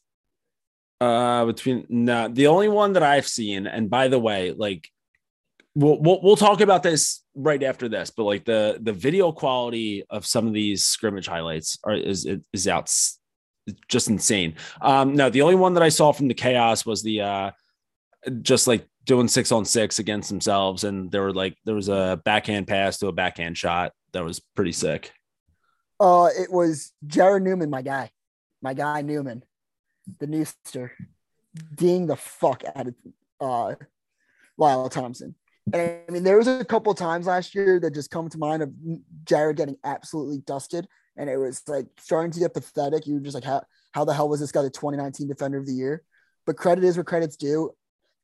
Uh, 1.01 1.43
between 1.45 1.85
no, 1.89 2.29
the 2.29 2.47
only 2.47 2.69
one 2.69 2.93
that 2.93 3.03
I've 3.03 3.27
seen, 3.27 3.67
and 3.67 3.89
by 3.89 4.07
the 4.07 4.17
way, 4.17 4.53
like 4.53 4.89
we'll, 5.75 5.99
we'll 5.99 6.21
we'll 6.21 6.35
talk 6.37 6.61
about 6.61 6.83
this 6.83 7.21
right 7.35 7.61
after 7.61 7.89
this, 7.89 8.11
but 8.11 8.23
like 8.23 8.45
the 8.45 8.79
the 8.81 8.93
video 8.93 9.33
quality 9.33 10.05
of 10.09 10.25
some 10.25 10.47
of 10.47 10.53
these 10.53 10.85
scrimmage 10.85 11.27
highlights 11.27 11.77
are 11.83 11.93
is 11.93 12.25
is 12.53 12.67
out 12.69 12.89
just 13.89 14.07
insane. 14.07 14.55
Um, 14.81 15.15
no, 15.15 15.29
the 15.29 15.41
only 15.41 15.55
one 15.55 15.73
that 15.73 15.83
I 15.83 15.89
saw 15.89 16.13
from 16.13 16.29
the 16.29 16.33
chaos 16.33 16.85
was 16.85 17.03
the 17.03 17.21
uh, 17.21 17.51
just 18.41 18.67
like 18.67 18.87
doing 19.05 19.27
six 19.27 19.51
on 19.51 19.65
six 19.65 19.99
against 19.99 20.29
themselves, 20.29 20.83
and 20.83 21.11
there 21.11 21.21
were 21.21 21.33
like 21.33 21.57
there 21.65 21.75
was 21.75 21.89
a 21.89 22.21
backhand 22.23 22.67
pass 22.67 22.97
to 22.99 23.07
a 23.07 23.11
backhand 23.11 23.57
shot 23.57 23.93
that 24.13 24.23
was 24.23 24.39
pretty 24.55 24.71
sick. 24.71 25.11
Uh, 25.99 26.29
it 26.37 26.51
was 26.51 26.91
Jarrod 27.05 27.43
Neumann, 27.43 27.69
my 27.69 27.81
guy, 27.81 28.11
my 28.61 28.73
guy 28.73 29.01
Neumann, 29.01 29.43
the 30.19 30.27
Newster, 30.27 30.91
ding 31.75 32.07
the 32.07 32.15
fuck 32.15 32.63
out 32.75 32.87
of 32.87 32.95
uh, 33.39 33.75
Lyle 34.57 34.89
Thompson. 34.89 35.35
And 35.71 35.99
I 36.07 36.11
mean, 36.11 36.23
there 36.23 36.37
was 36.37 36.47
a 36.47 36.65
couple 36.65 36.93
times 36.93 37.27
last 37.27 37.55
year 37.55 37.79
that 37.79 37.93
just 37.93 38.11
come 38.11 38.27
to 38.29 38.37
mind 38.37 38.63
of 38.63 38.71
Jared 39.23 39.57
getting 39.57 39.77
absolutely 39.83 40.39
dusted, 40.39 40.87
and 41.15 41.29
it 41.29 41.37
was 41.37 41.61
like 41.67 41.87
starting 41.97 42.31
to 42.31 42.39
get 42.39 42.53
pathetic. 42.53 43.07
You 43.07 43.15
were 43.15 43.19
just 43.21 43.35
like, 43.35 43.45
how 43.45 43.63
how 43.93 44.03
the 44.05 44.13
hell 44.13 44.27
was 44.27 44.39
this 44.39 44.51
guy 44.51 44.61
the 44.61 44.69
2019 44.69 45.27
Defender 45.27 45.57
of 45.57 45.65
the 45.65 45.73
Year? 45.73 46.03
But 46.45 46.57
credit 46.57 46.83
is 46.83 46.97
where 46.97 47.03
credit's 47.03 47.37
due. 47.37 47.71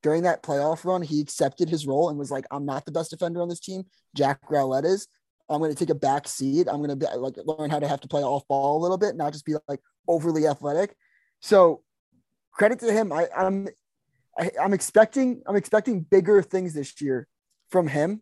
During 0.01 0.23
that 0.23 0.43
playoff 0.43 0.85
run, 0.85 1.01
he 1.01 1.19
accepted 1.21 1.69
his 1.69 1.85
role 1.85 2.09
and 2.09 2.17
was 2.17 2.31
like, 2.31 2.45
"I'm 2.51 2.65
not 2.65 2.85
the 2.85 2.91
best 2.91 3.11
defender 3.11 3.41
on 3.41 3.49
this 3.49 3.59
team. 3.59 3.83
Jack 4.15 4.39
Rowlett 4.49 4.85
is. 4.85 5.07
I'm 5.49 5.59
going 5.59 5.71
to 5.71 5.77
take 5.77 5.89
a 5.89 5.95
back 5.95 6.27
seat. 6.27 6.67
I'm 6.69 6.77
going 6.77 6.89
to 6.89 6.95
be 6.95 7.05
like 7.17 7.35
learn 7.45 7.69
how 7.69 7.79
to 7.79 7.87
have 7.87 8.01
to 8.01 8.07
play 8.07 8.21
off 8.21 8.47
ball 8.47 8.77
a 8.77 8.81
little 8.81 8.97
bit, 8.97 9.15
not 9.15 9.33
just 9.33 9.45
be 9.45 9.55
like 9.67 9.81
overly 10.07 10.47
athletic." 10.47 10.95
So 11.41 11.83
credit 12.51 12.79
to 12.79 12.91
him. 12.91 13.11
I, 13.11 13.27
I'm 13.35 13.67
I, 14.37 14.51
I'm 14.61 14.73
expecting 14.73 15.41
I'm 15.47 15.55
expecting 15.55 16.01
bigger 16.01 16.41
things 16.41 16.73
this 16.73 17.01
year 17.01 17.27
from 17.69 17.87
him. 17.87 18.21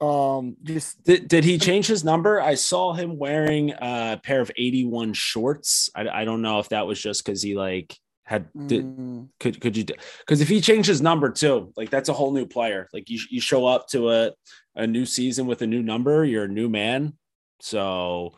Um, 0.00 0.56
just 0.64 1.04
Did, 1.04 1.28
did 1.28 1.44
he 1.44 1.58
change 1.58 1.86
his 1.86 2.02
number? 2.02 2.40
I 2.40 2.56
saw 2.56 2.92
him 2.92 3.18
wearing 3.18 3.70
a 3.70 4.20
pair 4.22 4.40
of 4.40 4.50
81 4.56 5.12
shorts. 5.12 5.90
I, 5.94 6.08
I 6.08 6.24
don't 6.24 6.42
know 6.42 6.58
if 6.58 6.70
that 6.70 6.88
was 6.88 7.00
just 7.00 7.24
because 7.24 7.40
he 7.40 7.54
like 7.54 7.96
had 8.24 8.48
did, 8.66 8.84
mm, 8.84 9.28
could 9.40 9.60
could 9.60 9.76
you 9.76 9.84
because 9.84 10.40
if 10.40 10.48
he 10.48 10.60
changed 10.60 10.88
his 10.88 11.02
number 11.02 11.30
too, 11.30 11.72
like 11.76 11.90
that's 11.90 12.08
a 12.08 12.12
whole 12.12 12.32
new 12.32 12.46
player. 12.46 12.88
Like 12.92 13.10
you 13.10 13.18
you 13.30 13.40
show 13.40 13.66
up 13.66 13.88
to 13.88 14.10
a 14.10 14.32
a 14.74 14.86
new 14.86 15.04
season 15.04 15.46
with 15.46 15.62
a 15.62 15.66
new 15.66 15.82
number, 15.82 16.24
you're 16.24 16.44
a 16.44 16.48
new 16.48 16.68
man. 16.68 17.14
So 17.60 18.34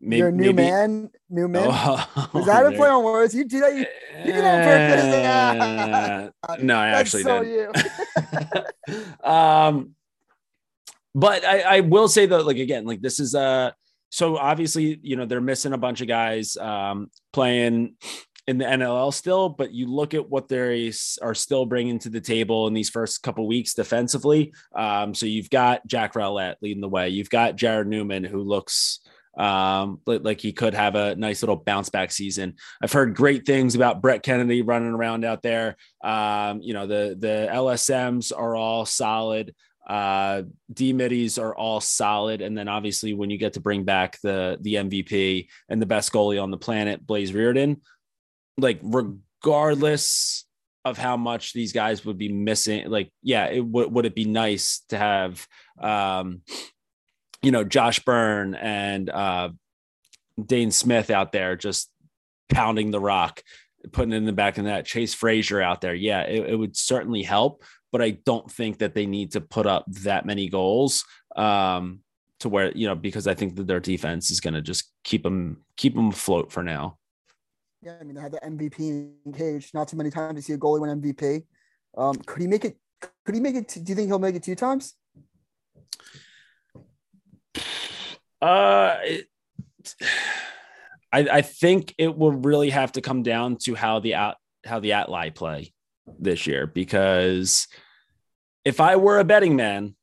maybe 0.00 0.18
you're 0.18 0.28
a 0.28 0.32
new 0.32 0.52
maybe, 0.52 0.70
man, 0.70 1.10
new 1.28 1.48
man. 1.48 1.68
Oh, 1.70 2.30
Was 2.32 2.46
that 2.46 2.66
a 2.66 2.72
play 2.72 2.88
on 2.88 3.04
words? 3.04 3.34
You 3.34 3.44
do 3.44 3.60
that. 3.60 3.74
You, 3.74 3.86
you 4.24 4.32
did 4.32 4.44
that 4.44 4.54
on 4.54 6.30
purpose. 6.30 6.48
Uh, 6.48 6.56
no, 6.62 6.76
I 6.76 6.88
actually 6.88 7.22
so 7.22 7.42
you. 7.42 7.70
um, 9.30 9.94
but 11.14 11.44
I, 11.44 11.60
I 11.60 11.80
will 11.80 12.08
say 12.08 12.26
though, 12.26 12.42
like 12.42 12.58
again, 12.58 12.84
like 12.84 13.00
this 13.00 13.20
is 13.20 13.34
uh 13.34 13.72
so 14.10 14.38
obviously, 14.38 14.98
you 15.02 15.16
know, 15.16 15.26
they're 15.26 15.40
missing 15.40 15.74
a 15.74 15.78
bunch 15.78 16.00
of 16.00 16.08
guys 16.08 16.56
um 16.56 17.10
playing 17.32 17.96
in 18.48 18.56
the 18.56 18.64
NLL 18.64 19.12
still, 19.12 19.50
but 19.50 19.72
you 19.74 19.86
look 19.86 20.14
at 20.14 20.30
what 20.30 20.48
they 20.48 20.90
are 21.20 21.34
still 21.34 21.66
bringing 21.66 21.98
to 21.98 22.08
the 22.08 22.20
table 22.20 22.66
in 22.66 22.72
these 22.72 22.88
first 22.88 23.22
couple 23.22 23.46
weeks 23.46 23.74
defensively. 23.74 24.54
Um, 24.74 25.14
so 25.14 25.26
you've 25.26 25.50
got 25.50 25.86
Jack 25.86 26.14
Rowlett 26.14 26.56
leading 26.62 26.80
the 26.80 26.88
way. 26.88 27.10
You've 27.10 27.28
got 27.28 27.56
Jarrod 27.56 27.86
Neumann, 27.86 28.24
who 28.24 28.42
looks 28.42 29.00
um, 29.36 30.00
like, 30.06 30.40
he 30.40 30.52
could 30.52 30.72
have 30.72 30.94
a 30.94 31.14
nice 31.14 31.42
little 31.42 31.56
bounce 31.56 31.90
back 31.90 32.10
season. 32.10 32.54
I've 32.82 32.92
heard 32.92 33.14
great 33.14 33.44
things 33.44 33.74
about 33.74 34.00
Brett 34.00 34.22
Kennedy 34.22 34.62
running 34.62 34.94
around 34.94 35.26
out 35.26 35.42
there. 35.42 35.76
Um, 36.02 36.62
you 36.62 36.72
know, 36.72 36.86
the 36.86 37.16
the 37.16 37.48
LSMs 37.52 38.32
are 38.36 38.56
all 38.56 38.86
solid. 38.86 39.54
Uh, 39.86 40.42
D 40.72 40.92
middies 40.92 41.38
are 41.38 41.54
all 41.54 41.80
solid, 41.80 42.40
and 42.40 42.58
then 42.58 42.66
obviously 42.66 43.14
when 43.14 43.30
you 43.30 43.38
get 43.38 43.52
to 43.52 43.60
bring 43.60 43.84
back 43.84 44.18
the 44.22 44.58
the 44.60 44.74
MVP 44.74 45.48
and 45.68 45.80
the 45.80 45.86
best 45.86 46.12
goalie 46.12 46.42
on 46.42 46.50
the 46.50 46.58
planet, 46.58 47.06
Blaze 47.06 47.30
Riorden, 47.30 47.76
like 48.58 48.80
regardless 48.82 50.44
of 50.84 50.98
how 50.98 51.16
much 51.16 51.52
these 51.52 51.72
guys 51.72 52.04
would 52.04 52.18
be 52.18 52.30
missing, 52.30 52.90
like 52.90 53.10
yeah, 53.22 53.46
it 53.46 53.64
would 53.64 53.92
would 53.92 54.06
it 54.06 54.14
be 54.14 54.24
nice 54.26 54.82
to 54.88 54.98
have 54.98 55.46
um, 55.80 56.42
you 57.42 57.50
know, 57.50 57.64
Josh 57.64 58.00
Byrne 58.00 58.54
and 58.54 59.08
uh, 59.08 59.50
Dane 60.44 60.70
Smith 60.70 61.10
out 61.10 61.32
there 61.32 61.56
just 61.56 61.90
pounding 62.48 62.90
the 62.90 63.00
rock, 63.00 63.42
putting 63.92 64.12
in 64.12 64.24
the 64.24 64.32
back 64.32 64.58
of 64.58 64.64
that. 64.64 64.86
Chase 64.86 65.14
Fraser 65.14 65.62
out 65.62 65.80
there. 65.80 65.94
Yeah, 65.94 66.22
it, 66.22 66.50
it 66.50 66.56
would 66.56 66.76
certainly 66.76 67.22
help, 67.22 67.62
but 67.92 68.02
I 68.02 68.10
don't 68.10 68.50
think 68.50 68.78
that 68.78 68.94
they 68.94 69.06
need 69.06 69.32
to 69.32 69.40
put 69.40 69.66
up 69.66 69.84
that 70.02 70.26
many 70.26 70.48
goals 70.48 71.04
um, 71.36 72.00
to 72.40 72.48
where, 72.48 72.72
you 72.72 72.86
know, 72.86 72.96
because 72.96 73.26
I 73.26 73.34
think 73.34 73.56
that 73.56 73.66
their 73.66 73.80
defense 73.80 74.30
is 74.30 74.40
going 74.40 74.54
to 74.54 74.62
just 74.62 74.90
keep 75.04 75.22
them, 75.22 75.64
keep 75.76 75.94
them 75.94 76.08
afloat 76.08 76.50
for 76.50 76.62
now. 76.62 76.98
Yeah, 77.82 77.94
I 78.00 78.04
mean, 78.04 78.14
they 78.14 78.20
had 78.20 78.32
the 78.32 78.40
MVP 78.40 78.78
in 79.24 79.32
cage. 79.32 79.70
Not 79.72 79.88
too 79.88 79.96
many 79.96 80.10
times 80.10 80.36
you 80.36 80.42
see 80.42 80.52
a 80.54 80.58
goalie 80.58 80.80
win 80.80 81.00
MVP. 81.00 81.44
Um, 81.96 82.16
could 82.16 82.40
he 82.40 82.48
make 82.48 82.64
it? 82.64 82.76
Could 83.24 83.34
he 83.34 83.40
make 83.40 83.54
it? 83.54 83.68
Do 83.68 83.82
you 83.86 83.94
think 83.94 84.08
he'll 84.08 84.18
make 84.18 84.34
it 84.34 84.42
two 84.42 84.56
times? 84.56 84.94
Uh, 88.40 88.96
it, 89.02 89.28
I, 91.12 91.20
I 91.20 91.42
think 91.42 91.94
it 91.98 92.16
will 92.16 92.32
really 92.32 92.70
have 92.70 92.92
to 92.92 93.00
come 93.00 93.22
down 93.22 93.56
to 93.62 93.74
how 93.74 94.00
the 94.00 94.14
out 94.14 94.36
how 94.64 94.80
the 94.80 94.92
Atli 94.92 95.30
play 95.30 95.72
this 96.18 96.46
year 96.46 96.66
because 96.66 97.68
if 98.64 98.80
I 98.80 98.96
were 98.96 99.18
a 99.18 99.24
betting 99.24 99.56
man 99.56 99.94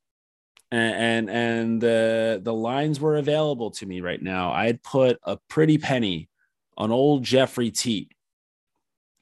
and 0.70 0.94
and, 0.94 1.30
and 1.30 1.80
the 1.80 2.40
the 2.42 2.54
lines 2.54 3.00
were 3.00 3.16
available 3.16 3.70
to 3.72 3.86
me 3.86 4.00
right 4.00 4.20
now, 4.20 4.52
I'd 4.52 4.82
put 4.82 5.18
a 5.22 5.38
pretty 5.48 5.78
penny 5.78 6.28
on 6.76 6.90
old 6.90 7.22
Jeffrey 7.22 7.70
Teat, 7.70 8.12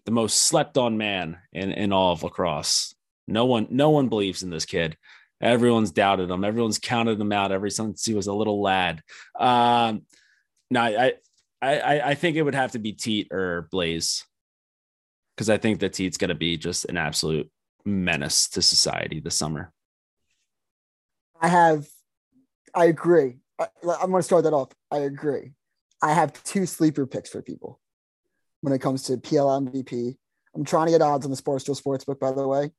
the 0.04 0.10
most 0.12 0.38
slept 0.44 0.76
on 0.76 0.98
man 0.98 1.38
in, 1.52 1.72
in 1.72 1.92
all 1.92 2.12
of 2.12 2.22
lacrosse. 2.22 2.94
No 3.26 3.46
one 3.46 3.68
no 3.70 3.90
one 3.90 4.08
believes 4.08 4.42
in 4.42 4.50
this 4.50 4.66
kid. 4.66 4.96
Everyone's 5.40 5.90
doubted 5.90 6.30
him. 6.30 6.44
Everyone's 6.44 6.78
counted 6.78 7.20
him 7.20 7.32
out 7.32 7.52
ever 7.52 7.70
since 7.70 8.04
he 8.04 8.14
was 8.14 8.26
a 8.26 8.32
little 8.32 8.62
lad. 8.62 9.02
Um, 9.38 10.02
no, 10.70 10.80
I, 10.80 11.14
I, 11.60 12.00
I 12.00 12.14
think 12.14 12.36
it 12.36 12.42
would 12.42 12.54
have 12.54 12.72
to 12.72 12.78
be 12.78 12.92
Teat 12.92 13.28
or 13.30 13.68
Blaze 13.70 14.24
because 15.34 15.50
I 15.50 15.58
think 15.58 15.80
that 15.80 15.92
Teat's 15.92 16.16
going 16.16 16.28
to 16.28 16.34
be 16.34 16.56
just 16.56 16.84
an 16.86 16.96
absolute 16.96 17.50
menace 17.84 18.48
to 18.50 18.62
society 18.62 19.20
this 19.20 19.36
summer. 19.36 19.72
I 21.40 21.48
have. 21.48 21.86
I 22.74 22.86
agree. 22.86 23.36
I, 23.58 23.68
I'm 23.82 24.10
going 24.10 24.20
to 24.20 24.22
start 24.22 24.44
that 24.44 24.52
off. 24.52 24.70
I 24.90 24.98
agree. 24.98 25.52
I 26.04 26.12
have 26.12 26.34
two 26.44 26.66
sleeper 26.66 27.06
picks 27.06 27.30
for 27.30 27.40
people 27.40 27.80
when 28.60 28.74
it 28.74 28.80
comes 28.80 29.04
to 29.04 29.16
PL 29.16 29.62
MVP. 29.62 30.14
I'm 30.54 30.64
trying 30.64 30.84
to 30.86 30.92
get 30.92 31.00
odds 31.00 31.24
on 31.24 31.30
the 31.30 31.36
Sportsville 31.36 31.80
Sportsbook, 31.80 32.20
by 32.20 32.30
the 32.30 32.46
way. 32.46 32.72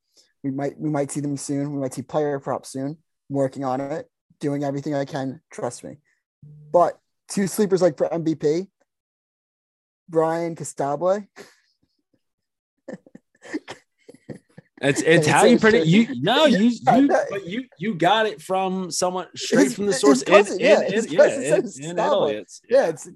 We 0.44 0.52
might 0.52 0.80
we 0.80 0.92
might 0.92 1.10
see 1.12 1.22
them 1.22 1.36
soon. 1.36 1.72
We 1.72 1.80
might 1.80 1.96
see 1.96 2.04
player 2.04 2.40
props 2.40 2.70
soon. 2.70 2.90
I'm 3.30 3.36
working 3.36 3.66
on 3.66 3.82
it, 3.82 4.08
doing 4.40 4.64
everything 4.64 4.94
I 4.94 5.06
can. 5.06 5.42
Trust 5.52 5.84
me. 5.84 5.98
But 6.72 7.00
two 7.28 7.48
sleepers 7.48 7.82
like 7.82 7.98
for 7.98 8.08
MVP, 8.10 8.68
Bryan 10.08 10.56
Costabile. 10.56 11.28
It's 14.82 15.00
it's 15.02 15.08
It's 15.20 15.28
how 15.28 15.46
you 15.46 15.58
predict 15.58 15.86
you 15.88 16.08
no 16.22 16.46
you 16.62 16.70
you 16.94 17.08
but 17.08 17.46
you 17.48 17.64
you 17.80 17.96
got 17.96 18.26
it 18.26 18.42
from 18.42 18.92
someone 18.92 19.28
straight 19.36 19.72
from 19.72 19.86
the 19.86 19.94
source 19.94 20.22
cousin, 20.24 20.60
yeah, 20.60 20.82
in- 20.82 21.06
yeah, 21.10 21.18
cousin 21.18 21.44
in- 21.44 21.50
says 21.64 21.80
in 21.80 21.96
Costabile. 21.96 22.08
Italy. 22.08 22.32
It's- 22.34 22.62
Yeah, 22.70 22.88
it's 22.88 23.10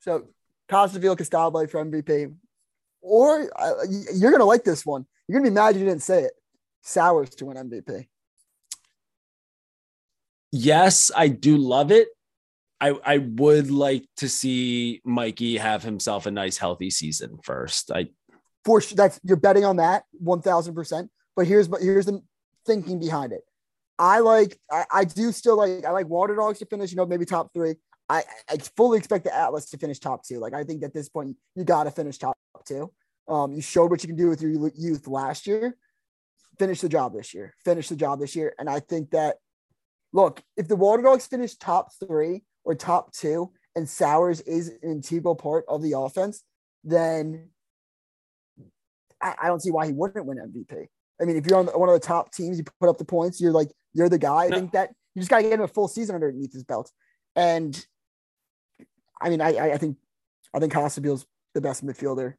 so 0.00 0.28
Costaville 0.68 1.16
Costabile 1.16 1.68
for 1.68 1.84
MVP. 1.84 2.34
or 3.00 3.50
uh, 3.60 3.74
you're 4.14 4.30
gonna 4.30 4.44
like 4.44 4.62
this 4.64 4.86
one. 4.86 5.06
You're 5.26 5.40
gonna 5.40 5.50
be 5.50 5.54
mad 5.54 5.74
you 5.76 5.84
didn't 5.84 6.02
say 6.02 6.22
it. 6.24 6.32
Sowers 6.82 7.30
to 7.30 7.46
win 7.46 7.56
MVP. 7.56 8.06
Yes, 10.52 11.10
I 11.14 11.28
do 11.28 11.56
love 11.56 11.90
it. 11.90 12.08
I 12.80 12.90
I 13.04 13.18
would 13.18 13.70
like 13.70 14.04
to 14.18 14.28
see 14.28 15.00
Mikey 15.04 15.56
have 15.56 15.82
himself 15.82 16.26
a 16.26 16.30
nice 16.30 16.58
healthy 16.58 16.90
season 16.90 17.38
first. 17.42 17.90
I 17.90 18.06
for 18.66 18.80
sure 18.80 18.96
that's 18.96 19.20
you're 19.22 19.36
betting 19.36 19.64
on 19.64 19.76
that 19.76 20.04
one 20.12 20.42
thousand 20.42 20.74
percent. 20.74 21.10
But 21.36 21.46
here's 21.46 21.68
but 21.68 21.80
here's 21.80 22.06
the 22.06 22.20
thinking 22.66 22.98
behind 22.98 23.32
it. 23.32 23.42
I 23.98 24.18
like 24.18 24.58
I, 24.70 24.84
I 24.92 25.04
do 25.04 25.32
still 25.32 25.56
like 25.56 25.84
I 25.86 25.90
like 25.90 26.06
Waterdogs 26.06 26.58
to 26.58 26.66
finish, 26.66 26.90
you 26.90 26.96
know, 26.96 27.06
maybe 27.06 27.24
top 27.24 27.54
three. 27.54 27.76
I, 28.08 28.24
I 28.48 28.58
fully 28.76 28.98
expect 28.98 29.24
the 29.24 29.34
Atlas 29.34 29.70
to 29.70 29.78
finish 29.78 29.98
top 29.98 30.24
two. 30.24 30.38
Like 30.38 30.52
I 30.52 30.64
think 30.64 30.82
at 30.82 30.92
this 30.92 31.08
point 31.08 31.36
you 31.54 31.64
got 31.64 31.84
to 31.84 31.90
finish 31.90 32.18
top 32.18 32.36
two. 32.66 32.92
Um, 33.28 33.52
you 33.52 33.62
showed 33.62 33.90
what 33.90 34.02
you 34.02 34.08
can 34.08 34.16
do 34.16 34.28
with 34.28 34.42
your 34.42 34.70
youth 34.76 35.06
last 35.08 35.46
year. 35.46 35.76
Finish 36.58 36.80
the 36.80 36.88
job 36.88 37.14
this 37.14 37.34
year. 37.34 37.54
Finish 37.64 37.88
the 37.88 37.96
job 37.96 38.20
this 38.20 38.36
year. 38.36 38.54
And 38.58 38.68
I 38.68 38.80
think 38.80 39.10
that 39.10 39.36
look, 40.12 40.42
if 40.56 40.68
the 40.68 40.76
Waterdogs 40.76 41.28
finish 41.28 41.54
top 41.54 41.88
three 42.00 42.42
or 42.64 42.74
top 42.74 43.12
two, 43.12 43.52
and 43.76 43.88
Sowers 43.88 44.40
is 44.40 44.68
an 44.68 44.78
integral 44.82 45.36
part 45.36 45.64
of 45.68 45.82
the 45.82 45.92
offense, 45.92 46.42
then 46.82 47.50
I, 49.22 49.34
I 49.42 49.46
don't 49.46 49.60
see 49.60 49.70
why 49.70 49.86
he 49.86 49.92
wouldn't 49.92 50.26
win 50.26 50.38
MVP. 50.38 50.86
I 51.20 51.24
mean, 51.24 51.36
if 51.36 51.46
you're 51.46 51.58
on 51.58 51.66
one 51.66 51.88
of 51.88 51.94
the 51.94 52.06
top 52.06 52.32
teams, 52.32 52.58
you 52.58 52.64
put 52.80 52.88
up 52.88 52.98
the 52.98 53.04
points, 53.04 53.40
you're 53.40 53.52
like, 53.52 53.70
you're 53.94 54.08
the 54.08 54.18
guy. 54.18 54.44
I 54.44 54.50
think 54.50 54.72
that 54.72 54.90
you 55.14 55.20
just 55.20 55.30
got 55.30 55.38
to 55.38 55.42
get 55.44 55.54
him 55.54 55.62
a 55.62 55.68
full 55.68 55.88
season 55.88 56.14
underneath 56.14 56.52
his 56.52 56.64
belt. 56.64 56.90
And 57.34 57.86
I 59.20 59.30
mean, 59.30 59.40
I, 59.40 59.72
I 59.72 59.78
think, 59.78 59.96
I 60.54 60.58
think 60.58 60.72
Costabile's 60.72 61.26
the 61.54 61.60
best 61.60 61.84
midfielder. 61.84 62.34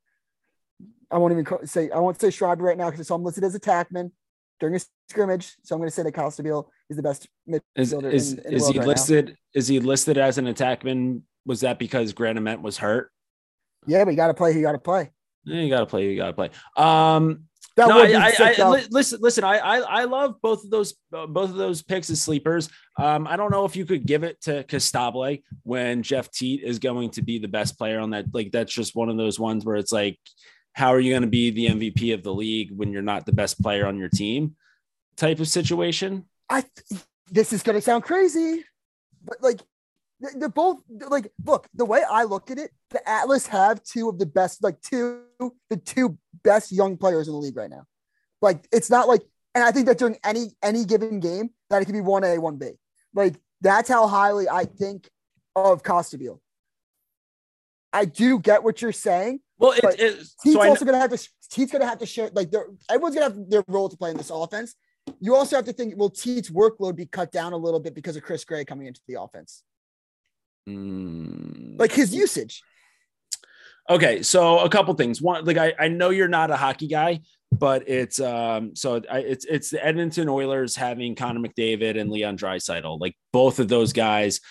I 1.09 1.17
won't 1.17 1.31
even 1.31 1.67
say, 1.67 1.89
I 1.89 1.99
won't 1.99 2.19
say 2.19 2.29
Schreiber 2.29 2.63
right 2.63 2.77
now 2.77 2.91
because 2.91 3.09
I'm 3.09 3.23
listed 3.23 3.43
as 3.43 3.57
attackman 3.57 4.11
during 4.59 4.75
a 4.75 4.79
scrimmage. 5.09 5.55
So 5.63 5.73
I'm 5.73 5.79
going 5.79 5.89
to 5.89 5.95
say 5.95 6.03
that 6.03 6.13
Costabile 6.13 6.67
is 6.89 6.97
the 6.97 7.03
best 7.03 7.27
midfielder. 7.49 7.61
Is, 7.75 7.93
is, 7.93 8.33
in, 8.33 8.39
in 8.45 8.53
is 8.53 8.67
he 8.67 8.77
right 8.77 8.87
listed? 8.87 9.27
Now. 9.27 9.33
Is 9.55 9.67
he 9.67 9.79
listed 9.79 10.17
as 10.17 10.37
an 10.37 10.45
attackman? 10.45 11.21
Was 11.45 11.61
that 11.61 11.79
because 11.79 12.13
Grant 12.13 12.61
was 12.61 12.77
hurt? 12.77 13.11
Yeah, 13.87 14.03
but 14.03 14.11
you 14.11 14.17
got 14.17 14.27
to 14.27 14.33
play. 14.33 14.51
You 14.53 14.61
got 14.61 14.73
to 14.73 14.79
play. 14.79 15.11
You 15.47 15.69
got 15.69 15.79
to 15.79 15.85
play. 15.85 16.09
You 16.09 16.17
got 16.17 16.27
to 16.27 16.33
play. 16.33 16.49
Um, 16.75 17.43
that 17.75 17.89
no, 17.89 17.99
I, 18.01 18.33
I, 18.39 18.55
I, 18.59 18.85
listen, 18.89 19.19
listen. 19.21 19.43
I, 19.43 19.57
I, 19.59 19.77
I 19.77 20.03
love 20.05 20.41
both 20.41 20.63
of 20.63 20.71
those, 20.71 20.95
uh, 21.13 21.27
both 21.27 21.51
of 21.51 21.57
those 21.57 21.83
picks 21.83 22.09
as 22.09 22.19
sleepers. 22.19 22.69
Um, 22.97 23.27
I 23.27 23.37
don't 23.37 23.51
know 23.51 23.65
if 23.65 23.75
you 23.75 23.85
could 23.85 24.07
give 24.07 24.23
it 24.23 24.41
to 24.41 24.63
Costabile 24.63 25.43
when 25.61 26.01
Jeff 26.01 26.31
Teat 26.31 26.63
is 26.63 26.79
going 26.79 27.11
to 27.11 27.21
be 27.21 27.37
the 27.37 27.47
best 27.47 27.77
player 27.77 27.99
on 27.99 28.09
that. 28.11 28.33
Like 28.33 28.51
that's 28.51 28.73
just 28.73 28.95
one 28.95 29.09
of 29.09 29.17
those 29.17 29.39
ones 29.39 29.63
where 29.63 29.75
it's 29.75 29.91
like, 29.91 30.17
how 30.73 30.89
are 30.89 30.99
you 30.99 31.11
going 31.11 31.21
to 31.21 31.27
be 31.27 31.51
the 31.51 31.67
MVP 31.67 32.15
of 32.15 32.23
the 32.23 32.33
league 32.33 32.71
when 32.75 32.91
you're 32.91 33.03
not 33.03 33.27
the 33.27 33.31
best 33.31 33.61
player 33.61 33.85
on 33.85 33.97
your 33.97 34.09
team? 34.09 34.55
Type 35.15 35.39
of 35.39 35.47
situation. 35.47 36.25
I. 36.49 36.65
This 37.29 37.51
is 37.51 37.61
going 37.61 37.75
to 37.75 37.81
sound 37.81 38.03
crazy, 38.03 38.63
but 39.23 39.43
like 39.43 39.59
they're 40.19 40.49
both 40.49 40.81
like 41.09 41.31
look 41.45 41.67
the 41.75 41.85
way 41.85 42.01
i 42.09 42.23
look 42.23 42.49
at 42.49 42.57
it 42.57 42.71
the 42.91 43.09
atlas 43.09 43.47
have 43.47 43.83
two 43.83 44.09
of 44.09 44.17
the 44.19 44.25
best 44.25 44.63
like 44.63 44.79
two 44.81 45.21
the 45.69 45.77
two 45.77 46.17
best 46.43 46.71
young 46.71 46.97
players 46.97 47.27
in 47.27 47.33
the 47.33 47.39
league 47.39 47.55
right 47.55 47.69
now 47.69 47.85
like 48.41 48.67
it's 48.71 48.89
not 48.89 49.07
like 49.07 49.21
and 49.55 49.63
i 49.63 49.71
think 49.71 49.85
that 49.85 49.97
during 49.97 50.17
any 50.23 50.51
any 50.63 50.85
given 50.85 51.19
game 51.19 51.49
that 51.69 51.81
it 51.81 51.85
could 51.85 51.93
be 51.93 51.99
1a 51.99 52.37
1b 52.37 52.71
like 53.13 53.35
that's 53.61 53.89
how 53.89 54.07
highly 54.07 54.47
i 54.49 54.65
think 54.65 55.09
of 55.55 55.83
costabile 55.83 56.39
i 57.91 58.05
do 58.05 58.39
get 58.39 58.63
what 58.63 58.81
you're 58.81 58.91
saying 58.91 59.39
well 59.57 59.71
it, 59.71 59.83
it, 59.99 60.15
he's 60.43 60.53
so 60.53 60.61
also 60.61 60.85
gonna 60.85 60.99
have 60.99 61.09
to 61.09 61.29
he's 61.53 61.71
gonna 61.71 61.85
have 61.85 61.99
to 61.99 62.05
share 62.05 62.29
like 62.33 62.51
everyone's 62.89 63.15
gonna 63.15 63.27
have 63.27 63.49
their 63.49 63.63
role 63.67 63.89
to 63.89 63.97
play 63.97 64.11
in 64.11 64.17
this 64.17 64.29
offense 64.29 64.75
you 65.19 65.35
also 65.35 65.55
have 65.55 65.65
to 65.65 65.73
think 65.73 65.95
will 65.97 66.09
Teat's 66.09 66.49
workload 66.49 66.95
be 66.95 67.05
cut 67.05 67.31
down 67.31 67.53
a 67.53 67.57
little 67.57 67.79
bit 67.79 67.95
because 67.95 68.15
of 68.15 68.23
Chris 68.23 68.43
Gray 68.43 68.65
coming 68.65 68.87
into 68.87 69.01
the 69.07 69.21
offense? 69.21 69.63
Mm. 70.67 71.79
Like 71.79 71.91
his 71.91 72.13
usage. 72.13 72.61
Okay, 73.89 74.21
so 74.21 74.59
a 74.59 74.69
couple 74.69 74.93
things. 74.95 75.21
One, 75.21 75.45
like 75.45 75.57
I, 75.57 75.73
I 75.79 75.87
know 75.87 76.09
you're 76.09 76.27
not 76.27 76.51
a 76.51 76.57
hockey 76.57 76.87
guy, 76.87 77.21
but 77.51 77.87
it's 77.87 78.19
um 78.19 78.75
so 78.75 79.01
I, 79.09 79.19
it's 79.19 79.45
it's 79.45 79.69
the 79.69 79.83
Edmonton 79.85 80.27
Oilers 80.27 80.75
having 80.75 81.15
Connor 81.15 81.39
McDavid 81.39 81.99
and 81.99 82.11
Leon 82.11 82.37
Draisaitl. 82.37 82.99
Like 82.99 83.15
both 83.31 83.59
of 83.59 83.67
those 83.67 83.93
guys. 83.93 84.41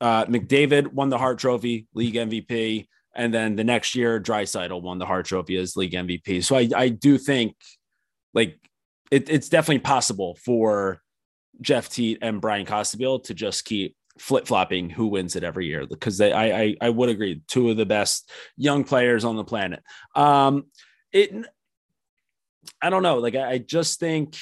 Uh, 0.00 0.24
McDavid 0.24 0.94
won 0.94 1.10
the 1.10 1.18
Hart 1.18 1.38
Trophy, 1.38 1.86
league 1.92 2.14
MVP, 2.14 2.88
and 3.14 3.34
then 3.34 3.54
the 3.54 3.64
next 3.64 3.94
year 3.94 4.18
Draisaitl 4.18 4.80
won 4.80 4.98
the 4.98 5.04
Hart 5.04 5.26
Trophy 5.26 5.56
as 5.56 5.76
league 5.76 5.92
MVP. 5.92 6.42
So 6.42 6.56
I 6.56 6.68
I 6.74 6.88
do 6.88 7.16
think 7.16 7.54
like 8.34 8.58
it, 9.12 9.28
it's 9.30 9.48
definitely 9.48 9.80
possible 9.80 10.36
for 10.42 11.00
Jeff 11.60 11.88
Teat 11.88 12.18
and 12.22 12.40
Bryan 12.40 12.66
Costabile 12.66 13.22
to 13.24 13.34
just 13.34 13.64
keep 13.64 13.94
flip 14.20 14.46
flopping 14.46 14.90
who 14.90 15.06
wins 15.06 15.34
it 15.34 15.42
every 15.42 15.66
year 15.66 15.86
because 15.86 16.18
they, 16.18 16.30
I, 16.30 16.60
I, 16.60 16.76
I 16.82 16.90
would 16.90 17.08
agree 17.08 17.40
two 17.48 17.70
of 17.70 17.78
the 17.78 17.86
best 17.86 18.30
young 18.54 18.84
players 18.84 19.24
on 19.24 19.36
the 19.36 19.44
planet. 19.44 19.82
Um, 20.14 20.66
it, 21.10 21.32
I 22.82 22.90
don't 22.90 23.02
know. 23.02 23.18
Like 23.18 23.34
I, 23.34 23.52
I 23.52 23.58
just 23.58 23.98
think, 23.98 24.36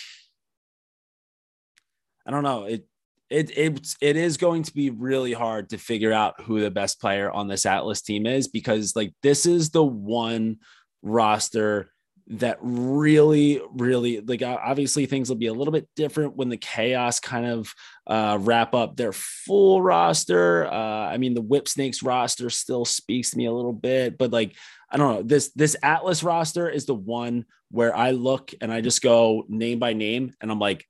I 2.26 2.32
don't 2.32 2.42
know. 2.42 2.64
It, 2.64 2.86
it, 3.30 3.56
it, 3.56 3.94
it 4.00 4.16
is 4.16 4.36
going 4.36 4.64
to 4.64 4.74
be 4.74 4.90
really 4.90 5.32
hard 5.32 5.70
to 5.70 5.78
figure 5.78 6.12
out 6.12 6.42
who 6.42 6.60
the 6.60 6.72
best 6.72 7.00
player 7.00 7.30
on 7.30 7.46
this 7.46 7.64
Atlas 7.64 8.02
team 8.02 8.26
is 8.26 8.48
because 8.48 8.96
like 8.96 9.12
this 9.22 9.46
is 9.46 9.70
the 9.70 9.84
one 9.84 10.56
roster 11.02 11.92
that 12.30 12.58
really, 12.60 13.60
really 13.72 14.20
like 14.20 14.42
obviously 14.42 15.06
things 15.06 15.28
will 15.28 15.36
be 15.36 15.46
a 15.46 15.52
little 15.52 15.72
bit 15.72 15.88
different 15.96 16.36
when 16.36 16.50
the 16.50 16.58
chaos 16.58 17.20
kind 17.20 17.46
of 17.46 17.72
uh, 18.06 18.36
wrap 18.40 18.74
up 18.74 18.96
their 18.96 19.12
full 19.12 19.80
roster. 19.80 20.66
Uh, 20.66 21.08
I 21.08 21.16
mean, 21.16 21.32
the 21.32 21.40
Whipsnakes 21.40 22.02
roster 22.02 22.50
still 22.50 22.84
speaks 22.84 23.30
to 23.30 23.38
me 23.38 23.46
a 23.46 23.52
little 23.52 23.72
bit, 23.72 24.18
but 24.18 24.30
like 24.30 24.54
I 24.90 24.98
don't 24.98 25.14
know 25.14 25.22
this 25.22 25.50
this 25.54 25.76
Atlas 25.82 26.22
roster 26.22 26.68
is 26.68 26.84
the 26.84 26.94
one 26.94 27.46
where 27.70 27.96
I 27.96 28.10
look 28.10 28.52
and 28.60 28.72
I 28.72 28.82
just 28.82 29.02
go 29.02 29.44
name 29.48 29.78
by 29.78 29.94
name, 29.94 30.34
and 30.40 30.50
I'm 30.50 30.60
like, 30.60 30.84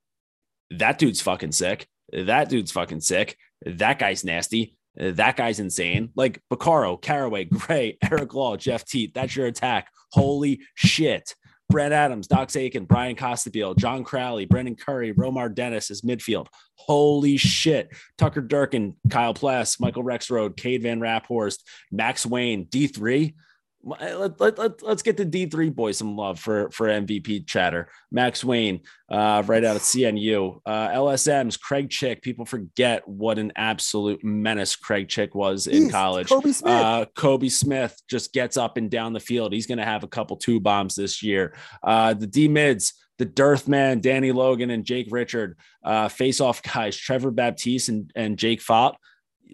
that 0.71 0.99
dude's 0.99 1.21
fucking 1.21 1.53
sick. 1.53 1.87
That 2.11 2.49
dude's 2.49 2.71
fucking 2.71 3.01
sick. 3.01 3.37
That 3.65 3.97
guy's 3.97 4.25
nasty. 4.25 4.75
That 4.97 5.37
guy's 5.37 5.61
insane. 5.61 6.09
Like 6.15 6.41
Baccaro, 6.51 7.01
Caraway, 7.01 7.45
Gray, 7.45 7.97
Eric 8.11 8.33
Law, 8.33 8.57
Jeff 8.57 8.83
Teat. 8.83 9.13
That's 9.13 9.35
your 9.35 9.47
attack. 9.47 9.87
Holy 10.11 10.61
shit. 10.75 11.35
Brett 11.69 11.91
Adams, 11.91 12.25
Dox 12.25 12.55
Aitken, 12.55 12.85
Bryan 12.85 13.15
Costabile, 13.15 13.77
John 13.77 14.03
Crowley, 14.03 14.45
Brendan 14.47 14.75
Curry, 14.75 15.13
Romar 15.13 15.53
Dennis 15.53 15.91
is 15.91 16.01
midfield. 16.01 16.47
Holy 16.73 17.37
shit. 17.37 17.89
Tucker 18.17 18.41
Durkin, 18.41 18.95
Kyle 19.11 19.35
Pless, 19.35 19.79
Michael 19.79 20.03
Rexrode, 20.03 20.57
Cade 20.57 20.81
Van 20.81 20.99
Raphorst, 20.99 21.59
Max 21.91 22.25
Wayne, 22.25 22.65
D3 22.65 23.35
let, 23.83 24.39
let, 24.39 24.57
let, 24.57 24.83
us 24.83 25.01
get 25.01 25.17
the 25.17 25.25
D3 25.25 25.73
boys 25.73 25.97
some 25.97 26.15
love 26.15 26.39
for, 26.39 26.69
for 26.71 26.87
MVP 26.87 27.47
chatter. 27.47 27.89
Max 28.11 28.43
Wayne, 28.43 28.81
uh, 29.09 29.43
right 29.45 29.63
out 29.63 29.75
of 29.75 29.81
CNU. 29.81 30.59
Uh, 30.65 30.89
LSM's 30.89 31.55
Craig 31.55 31.89
Chick. 31.89 32.21
People 32.21 32.45
forget 32.45 33.07
what 33.07 33.39
an 33.39 33.53
absolute 33.55 34.23
menace 34.23 34.75
Craig 34.75 35.07
Chick 35.07 35.33
was 35.33 35.67
in 35.67 35.89
college. 35.89 36.27
Kobe 36.27 36.51
Smith. 36.51 36.73
Uh, 36.73 37.05
Kobe 37.15 37.49
Smith 37.49 37.99
just 38.09 38.33
gets 38.33 38.57
up 38.57 38.77
and 38.77 38.91
down 38.91 39.13
the 39.13 39.19
field. 39.19 39.53
He's 39.53 39.67
going 39.67 39.77
to 39.77 39.85
have 39.85 40.03
a 40.03 40.07
couple 40.07 40.35
two 40.35 40.59
bombs 40.59 40.95
this 40.95 41.23
year. 41.23 41.55
Uh, 41.81 42.13
the 42.13 42.27
D 42.27 42.47
mids, 42.47 42.93
the 43.17 43.25
Dearth 43.25 43.67
Man, 43.67 44.01
Danny 44.01 44.31
Logan, 44.31 44.71
and 44.71 44.83
Jake 44.83 45.07
Richard, 45.09 45.57
uh, 45.83 46.09
face 46.09 46.41
off 46.41 46.61
guys, 46.61 46.97
Trevor 46.97 47.31
Baptiste 47.31 47.89
and, 47.89 48.11
and 48.15 48.37
Jake 48.37 48.61
Fopp. 48.61 48.95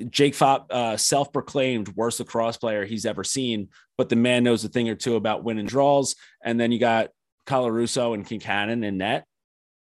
Jake 0.09 0.33
Fopp, 0.33 0.71
uh, 0.71 0.97
self-proclaimed 0.97 1.89
worst 1.89 2.19
lacrosse 2.19 2.57
player 2.57 2.85
he's 2.85 3.05
ever 3.05 3.23
seen, 3.23 3.69
but 3.97 4.09
the 4.09 4.15
man 4.15 4.43
knows 4.43 4.63
a 4.65 4.69
thing 4.69 4.89
or 4.89 4.95
two 4.95 5.15
about 5.15 5.43
winning 5.43 5.65
draws. 5.65 6.15
And 6.43 6.59
then 6.59 6.71
you 6.71 6.79
got 6.79 7.09
Colarusso 7.47 8.13
and 8.13 8.25
Concannon 8.25 8.83
in 8.83 8.97
net. 8.97 9.25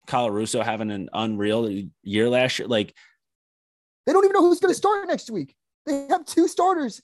Colarusso 0.07 0.63
having 0.63 0.91
an 0.91 1.09
unreal 1.13 1.69
year 2.03 2.29
last 2.29 2.59
year. 2.59 2.69
Like 2.69 2.95
they 4.07 4.13
don't 4.13 4.25
even 4.25 4.35
know 4.35 4.43
who's 4.43 4.61
going 4.61 4.73
to 4.73 4.77
start 4.77 5.09
next 5.09 5.31
week. 5.31 5.55
They 5.87 6.07
have 6.11 6.25
two 6.25 6.47
starters 6.47 7.01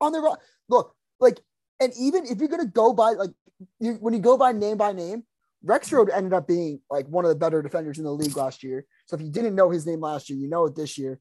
on 0.00 0.12
their 0.12 0.22
look. 0.68 0.94
Like, 1.20 1.40
and 1.78 1.92
even 1.98 2.26
if 2.26 2.38
you're 2.38 2.48
going 2.48 2.62
to 2.62 2.70
go 2.70 2.92
by 2.92 3.10
like 3.12 3.30
you, 3.78 3.94
when 3.94 4.14
you 4.14 4.20
go 4.20 4.36
by 4.36 4.52
name 4.52 4.76
by 4.76 4.92
name, 4.92 5.24
Rexrode 5.64 6.08
ended 6.12 6.32
up 6.32 6.48
being 6.48 6.80
like 6.90 7.06
one 7.06 7.24
of 7.24 7.28
the 7.28 7.34
better 7.34 7.62
defenders 7.62 7.98
in 7.98 8.04
the 8.04 8.12
league 8.12 8.36
last 8.36 8.62
year. 8.62 8.86
So 9.06 9.16
if 9.16 9.22
you 9.22 9.30
didn't 9.30 9.54
know 9.54 9.70
his 9.70 9.86
name 9.86 10.00
last 10.00 10.30
year, 10.30 10.38
you 10.38 10.48
know 10.48 10.64
it 10.66 10.74
this 10.74 10.96
year. 10.96 11.20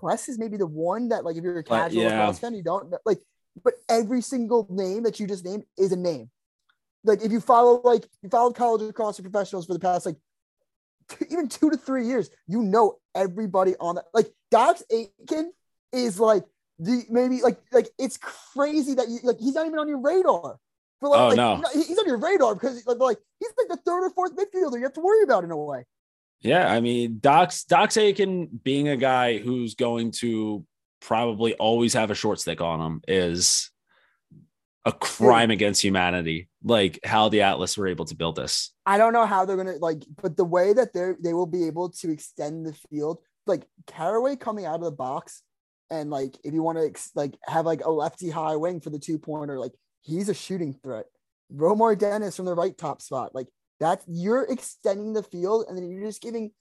Plus 0.00 0.30
is 0.30 0.38
maybe 0.38 0.56
the 0.56 0.66
one 0.66 1.10
that 1.10 1.24
like 1.24 1.36
if 1.36 1.44
you're 1.44 1.58
a 1.58 1.62
casual 1.62 2.02
yeah. 2.02 2.18
lacrosse 2.18 2.38
fan, 2.38 2.54
you 2.54 2.62
don't 2.62 2.92
like. 3.04 3.18
But 3.62 3.74
every 3.88 4.22
single 4.22 4.66
name 4.70 5.02
that 5.02 5.20
you 5.20 5.26
just 5.26 5.44
named 5.44 5.64
is 5.76 5.92
a 5.92 5.96
name. 5.96 6.30
Like 7.04 7.22
if 7.22 7.30
you 7.30 7.40
follow 7.40 7.82
like 7.84 8.06
you 8.22 8.30
followed 8.30 8.56
college 8.56 8.80
lacrosse 8.80 9.20
professionals 9.20 9.66
for 9.66 9.74
the 9.74 9.78
past 9.78 10.06
like 10.06 10.16
two, 11.10 11.26
even 11.30 11.48
two 11.48 11.70
to 11.70 11.76
three 11.76 12.06
years, 12.06 12.30
you 12.46 12.62
know 12.62 12.96
everybody 13.14 13.74
on 13.78 13.96
that. 13.96 14.06
Like 14.14 14.32
Dox 14.50 14.82
Aitken 14.90 15.52
is 15.92 16.18
like 16.18 16.44
the 16.78 17.04
maybe 17.10 17.42
like 17.42 17.58
like 17.70 17.90
it's 17.98 18.16
crazy 18.16 18.94
that 18.94 19.08
you 19.08 19.18
like 19.22 19.38
he's 19.38 19.54
not 19.54 19.66
even 19.66 19.78
on 19.78 19.88
your 19.88 20.00
radar. 20.00 20.58
For 21.00 21.08
like, 21.08 21.20
oh 21.20 21.28
like, 21.28 21.36
no, 21.36 21.62
he's 21.74 21.98
on 21.98 22.06
your 22.06 22.18
radar 22.18 22.54
because 22.54 22.86
like, 22.86 22.98
like 22.98 23.18
he's 23.38 23.52
like 23.58 23.68
the 23.68 23.82
third 23.84 24.04
or 24.04 24.10
fourth 24.10 24.34
midfielder 24.34 24.76
you 24.76 24.84
have 24.84 24.94
to 24.94 25.00
worry 25.00 25.22
about 25.24 25.44
in 25.44 25.50
a 25.50 25.56
way. 25.56 25.84
Yeah, 26.42 26.70
I 26.72 26.80
mean 26.80 27.18
Dox 27.20 27.64
Dox 27.64 27.96
Aiken 27.96 28.48
being 28.62 28.88
a 28.88 28.96
guy 28.96 29.38
who's 29.38 29.74
going 29.74 30.12
to 30.12 30.64
probably 31.00 31.54
always 31.54 31.94
have 31.94 32.10
a 32.10 32.14
short 32.14 32.40
stick 32.40 32.60
on 32.60 32.80
him 32.80 33.02
is 33.08 33.70
a 34.84 34.92
crime 34.92 35.50
against 35.50 35.82
humanity. 35.82 36.48
Like 36.64 37.00
how 37.04 37.28
the 37.28 37.42
Atlas 37.42 37.76
were 37.76 37.86
able 37.86 38.06
to 38.06 38.14
build 38.14 38.36
this. 38.36 38.72
I 38.86 38.98
don't 38.98 39.12
know 39.12 39.26
how 39.26 39.44
they're 39.44 39.56
gonna 39.56 39.76
like, 39.76 40.02
but 40.22 40.36
the 40.36 40.44
way 40.44 40.72
that 40.72 40.92
they're 40.92 41.16
they 41.20 41.34
will 41.34 41.46
be 41.46 41.66
able 41.66 41.90
to 41.90 42.10
extend 42.10 42.66
the 42.66 42.72
field, 42.90 43.18
like 43.46 43.66
Caraway 43.86 44.36
coming 44.36 44.64
out 44.64 44.76
of 44.76 44.84
the 44.84 44.90
box, 44.90 45.42
and 45.90 46.10
like 46.10 46.36
if 46.44 46.54
you 46.54 46.62
want 46.62 46.78
to 46.78 47.00
like 47.14 47.34
have 47.46 47.66
like 47.66 47.84
a 47.84 47.90
lefty 47.90 48.30
high 48.30 48.56
wing 48.56 48.80
for 48.80 48.90
the 48.90 48.98
two 48.98 49.18
pointer, 49.18 49.58
like 49.58 49.72
he's 50.02 50.28
a 50.28 50.34
shooting 50.34 50.74
threat. 50.82 51.06
Romar 51.54 51.98
Dennis 51.98 52.36
from 52.36 52.46
the 52.46 52.54
right 52.54 52.76
top 52.76 53.02
spot, 53.02 53.34
like 53.34 53.48
that 53.80 54.02
you're 54.06 54.44
extending 54.44 55.12
the 55.12 55.22
field, 55.22 55.66
and 55.68 55.76
then 55.76 55.88
you're 55.88 56.06
just 56.06 56.22
giving 56.22 56.52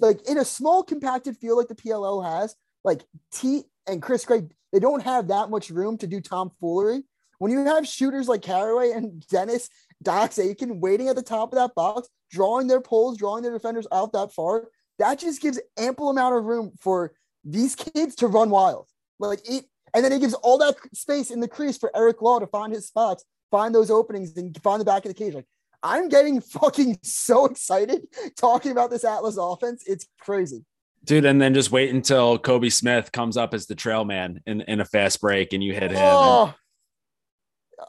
like 0.00 0.28
in 0.28 0.38
a 0.38 0.44
small 0.44 0.82
compacted 0.82 1.36
field 1.36 1.58
like 1.58 1.68
the 1.68 1.74
PLL 1.74 2.24
has, 2.24 2.54
like 2.84 3.02
T 3.32 3.64
and 3.86 4.00
Chris 4.00 4.24
Gray, 4.24 4.42
they 4.72 4.78
don't 4.78 5.02
have 5.02 5.28
that 5.28 5.50
much 5.50 5.70
room 5.70 5.98
to 5.98 6.06
do 6.06 6.20
tomfoolery. 6.20 7.02
When 7.38 7.50
you 7.50 7.64
have 7.64 7.86
shooters 7.86 8.28
like 8.28 8.42
Caraway 8.42 8.92
and 8.92 9.26
Dennis, 9.26 9.68
Dox 10.02 10.38
Aiken 10.38 10.80
waiting 10.80 11.08
at 11.08 11.16
the 11.16 11.22
top 11.22 11.52
of 11.52 11.58
that 11.58 11.74
box, 11.74 12.08
drawing 12.30 12.68
their 12.68 12.80
poles, 12.80 13.18
drawing 13.18 13.42
their 13.42 13.52
defenders 13.52 13.86
out 13.90 14.12
that 14.12 14.32
far, 14.32 14.68
that 14.98 15.18
just 15.18 15.42
gives 15.42 15.60
ample 15.76 16.08
amount 16.08 16.36
of 16.36 16.44
room 16.44 16.72
for 16.78 17.12
these 17.44 17.74
kids 17.74 18.14
to 18.16 18.28
run 18.28 18.50
wild. 18.50 18.86
Like 19.18 19.40
it, 19.48 19.64
and 19.94 20.04
then 20.04 20.12
it 20.12 20.20
gives 20.20 20.34
all 20.34 20.58
that 20.58 20.76
space 20.94 21.30
in 21.30 21.40
the 21.40 21.48
crease 21.48 21.76
for 21.76 21.90
Eric 21.94 22.22
Law 22.22 22.38
to 22.38 22.46
find 22.46 22.72
his 22.72 22.86
spots, 22.86 23.24
find 23.50 23.74
those 23.74 23.90
openings, 23.90 24.36
and 24.36 24.56
find 24.62 24.80
the 24.80 24.84
back 24.84 25.04
of 25.04 25.10
the 25.10 25.14
cage. 25.14 25.34
Like 25.34 25.46
I'm 25.82 26.08
getting 26.08 26.40
fucking 26.40 26.98
so 27.02 27.46
excited 27.46 28.06
talking 28.36 28.72
about 28.72 28.90
this 28.90 29.04
Atlas 29.04 29.36
offense. 29.38 29.84
It's 29.86 30.06
crazy. 30.20 30.64
Dude, 31.04 31.24
and 31.24 31.40
then 31.42 31.54
just 31.54 31.72
wait 31.72 31.90
until 31.90 32.38
Kobe 32.38 32.68
Smith 32.68 33.10
comes 33.10 33.36
up 33.36 33.54
as 33.54 33.66
the 33.66 33.74
trail 33.74 34.04
man 34.04 34.40
in, 34.46 34.60
in 34.62 34.80
a 34.80 34.84
fast 34.84 35.20
break 35.20 35.52
and 35.52 35.62
you 35.62 35.72
hit 35.72 35.90
him. 35.90 35.98
Oh. 36.00 36.54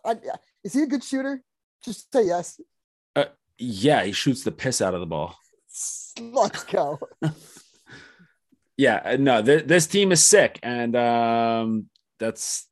I, 0.03 0.15
is 0.63 0.73
he 0.73 0.82
a 0.82 0.88
good 0.88 1.03
shooter? 1.03 1.43
Just 1.84 2.12
say 2.12 2.25
yes. 2.25 2.60
Uh, 3.15 3.25
yeah, 3.60 4.03
he 4.03 4.12
shoots 4.12 4.43
the 4.43 4.51
piss 4.51 4.82
out 4.82 4.95
of 4.95 4.99
the 4.99 5.06
ball. 5.06 5.36
Let's 6.19 6.63
go. 6.63 6.99
yeah, 8.77 9.01
uh, 9.06 9.17
no, 9.19 9.43
th- 9.43 9.65
this 9.65 9.86
team 9.86 10.12
is 10.12 10.23
sick, 10.23 10.60
and 10.63 10.95
um, 10.95 11.89
that's 12.19 12.67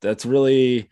that's 0.00 0.24
really 0.24 0.88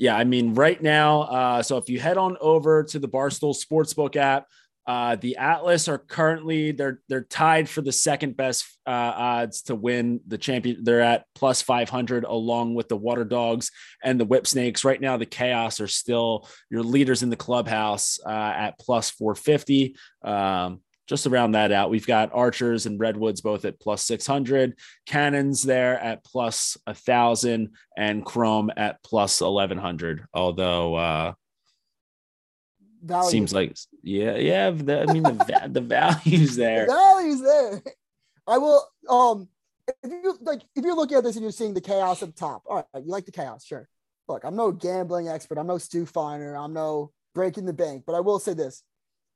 yeah. 0.00 0.16
I 0.16 0.24
mean, 0.24 0.54
right 0.54 0.80
now, 0.82 1.20
uh, 1.20 1.62
so 1.62 1.76
if 1.76 1.90
you 1.90 2.00
head 2.00 2.16
on 2.16 2.38
over 2.40 2.82
to 2.84 2.98
the 2.98 3.06
Barstool 3.06 3.54
Sportsbook 3.54 4.16
app, 4.16 4.46
uh, 4.86 5.16
the 5.16 5.36
Atlas 5.36 5.88
are 5.88 5.98
currently 5.98 6.72
they're 6.72 7.00
they're 7.08 7.24
tied 7.24 7.68
for 7.68 7.82
the 7.82 7.92
second 7.92 8.34
best 8.34 8.64
uh, 8.86 9.12
odds 9.14 9.60
to 9.62 9.74
win 9.74 10.20
the 10.26 10.38
champion. 10.38 10.82
They're 10.82 11.02
at 11.02 11.26
plus 11.34 11.60
five 11.60 11.90
hundred, 11.90 12.24
along 12.24 12.74
with 12.74 12.88
the 12.88 12.98
Waterdogs 12.98 13.70
and 14.02 14.18
the 14.18 14.24
Whipsnakes. 14.24 14.84
Right 14.84 15.00
now, 15.00 15.18
the 15.18 15.26
Chaos 15.26 15.80
are 15.80 15.86
still 15.86 16.48
your 16.70 16.82
leaders 16.82 17.22
in 17.22 17.28
the 17.28 17.36
clubhouse 17.36 18.18
uh, 18.24 18.30
at 18.56 18.78
plus 18.78 19.10
four 19.10 19.34
fifty. 19.34 19.96
Um, 20.22 20.80
just 21.10 21.24
to 21.24 21.30
round 21.30 21.56
that 21.56 21.72
out, 21.72 21.90
we've 21.90 22.06
got 22.06 22.30
Archers 22.32 22.86
and 22.86 23.00
Redwoods 23.00 23.40
both 23.40 23.64
at 23.64 23.80
plus 23.80 24.04
six 24.04 24.28
hundred, 24.28 24.78
Cannons 25.06 25.64
there 25.64 25.98
at 25.98 26.22
plus 26.22 26.78
a 26.86 26.94
thousand, 26.94 27.70
and 27.96 28.24
Chrome 28.24 28.70
at 28.76 29.02
plus 29.02 29.40
eleven 29.40 29.76
hundred. 29.76 30.24
Although 30.32 30.94
uh, 30.94 31.32
value. 33.02 33.28
Seems 33.28 33.52
like 33.52 33.76
yeah, 34.04 34.36
yeah. 34.36 34.70
The, 34.70 35.02
I 35.02 35.12
mean 35.12 35.24
the 35.24 35.68
the 35.72 35.80
values 35.80 36.54
there. 36.54 36.86
The 36.86 36.92
values 36.92 37.42
there. 37.42 37.82
I 38.46 38.58
will. 38.58 38.86
Um, 39.08 39.48
if 40.04 40.12
you 40.12 40.38
like, 40.42 40.62
if 40.76 40.84
you're 40.84 40.94
looking 40.94 41.18
at 41.18 41.24
this 41.24 41.34
and 41.34 41.42
you're 41.42 41.50
seeing 41.50 41.74
the 41.74 41.80
chaos 41.80 42.22
at 42.22 42.28
the 42.28 42.40
top, 42.40 42.62
all 42.68 42.76
right, 42.76 43.04
you 43.04 43.10
like 43.10 43.26
the 43.26 43.32
chaos, 43.32 43.64
sure. 43.64 43.88
Look, 44.28 44.44
I'm 44.44 44.54
no 44.54 44.70
gambling 44.70 45.26
expert. 45.26 45.58
I'm 45.58 45.66
no 45.66 45.78
Stu 45.78 46.06
Feiner. 46.06 46.56
I'm 46.56 46.72
no 46.72 47.10
breaking 47.34 47.66
the 47.66 47.72
bank. 47.72 48.04
But 48.06 48.14
I 48.14 48.20
will 48.20 48.38
say 48.38 48.54
this: 48.54 48.84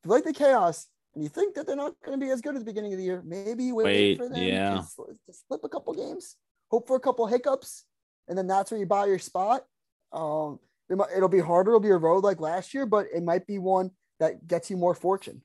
if 0.05 0.07
you 0.07 0.13
like 0.13 0.23
the 0.23 0.33
chaos 0.33 0.87
and 1.15 1.23
you 1.23 1.29
think 1.29 1.55
that 1.55 1.67
they're 1.67 1.77
not 1.77 1.95
going 2.05 2.19
to 2.19 2.25
be 2.25 2.31
as 2.31 2.41
good 2.41 2.55
at 2.55 2.59
the 2.59 2.65
beginning 2.65 2.93
of 2.93 2.99
the 2.99 3.05
year, 3.05 3.23
maybe 3.25 3.73
wait, 3.73 3.85
wait 3.85 4.19
for 4.19 4.29
them 4.29 4.43
yeah. 4.43 4.83
to, 4.97 5.05
to 5.27 5.39
flip 5.49 5.61
a 5.65 5.69
couple 5.69 5.95
games, 5.95 6.37
hope 6.71 6.87
for 6.87 6.97
a 6.97 7.01
couple 7.01 7.27
hiccups, 7.27 7.85
and 8.29 8.37
then 8.37 8.47
that's 8.47 8.71
where 8.71 8.81
you 8.81 8.87
buy 8.87 9.07
your 9.07 9.19
spot. 9.19 9.65
Um, 10.13 10.59
it 10.89 10.97
might, 10.97 11.11
it'll 11.17 11.29
be 11.29 11.41
harder. 11.41 11.71
It'll 11.71 11.81
be 11.81 11.91
a 11.91 11.97
road 11.97 12.25
like 12.25 12.41
last 12.41 12.75
year, 12.75 12.87
but 12.87 13.07
it 13.15 13.23
might 13.23 13.47
be 13.47 13.59
one 13.59 13.91
that 14.21 14.47
gets 14.47 14.71
you 14.71 14.77
more 14.77 14.95
fortune. 14.95 15.43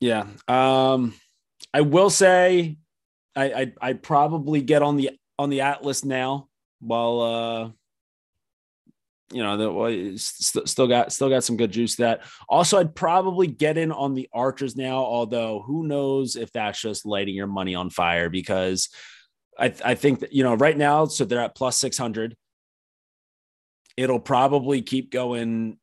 Yeah. 0.00 0.26
Um, 0.48 1.14
I 1.74 1.82
will 1.82 2.10
say 2.10 2.78
I, 3.36 3.44
I 3.52 3.72
I 3.80 3.92
probably 3.92 4.62
get 4.62 4.82
on 4.82 4.96
the 4.96 5.10
on 5.38 5.50
the 5.50 5.60
Atlas 5.60 6.04
now 6.04 6.48
while 6.80 7.20
uh 7.20 7.70
you 9.32 9.42
know 9.42 10.16
st- 10.16 10.68
still 10.68 10.88
got 10.88 11.12
still 11.12 11.28
got 11.28 11.44
some 11.44 11.56
good 11.56 11.70
juice 11.70 11.96
that. 11.96 12.22
Also 12.48 12.78
I'd 12.78 12.94
probably 12.94 13.46
get 13.46 13.78
in 13.78 13.92
on 13.92 14.14
the 14.14 14.28
archers 14.32 14.76
now 14.76 14.98
although 14.98 15.62
who 15.66 15.86
knows 15.86 16.36
if 16.36 16.52
that's 16.52 16.80
just 16.80 17.06
lighting 17.06 17.34
your 17.34 17.46
money 17.46 17.74
on 17.74 17.90
fire 17.90 18.28
because 18.28 18.88
I 19.58 19.72
I 19.84 19.94
think 19.94 20.20
that 20.20 20.32
you 20.32 20.42
know 20.42 20.54
right 20.54 20.76
now 20.76 21.06
so 21.06 21.24
they're 21.24 21.40
at 21.40 21.54
plus 21.54 21.78
600 21.78 22.36
it'll 23.96 24.20
probably 24.20 24.82
keep 24.82 25.10
going 25.10 25.78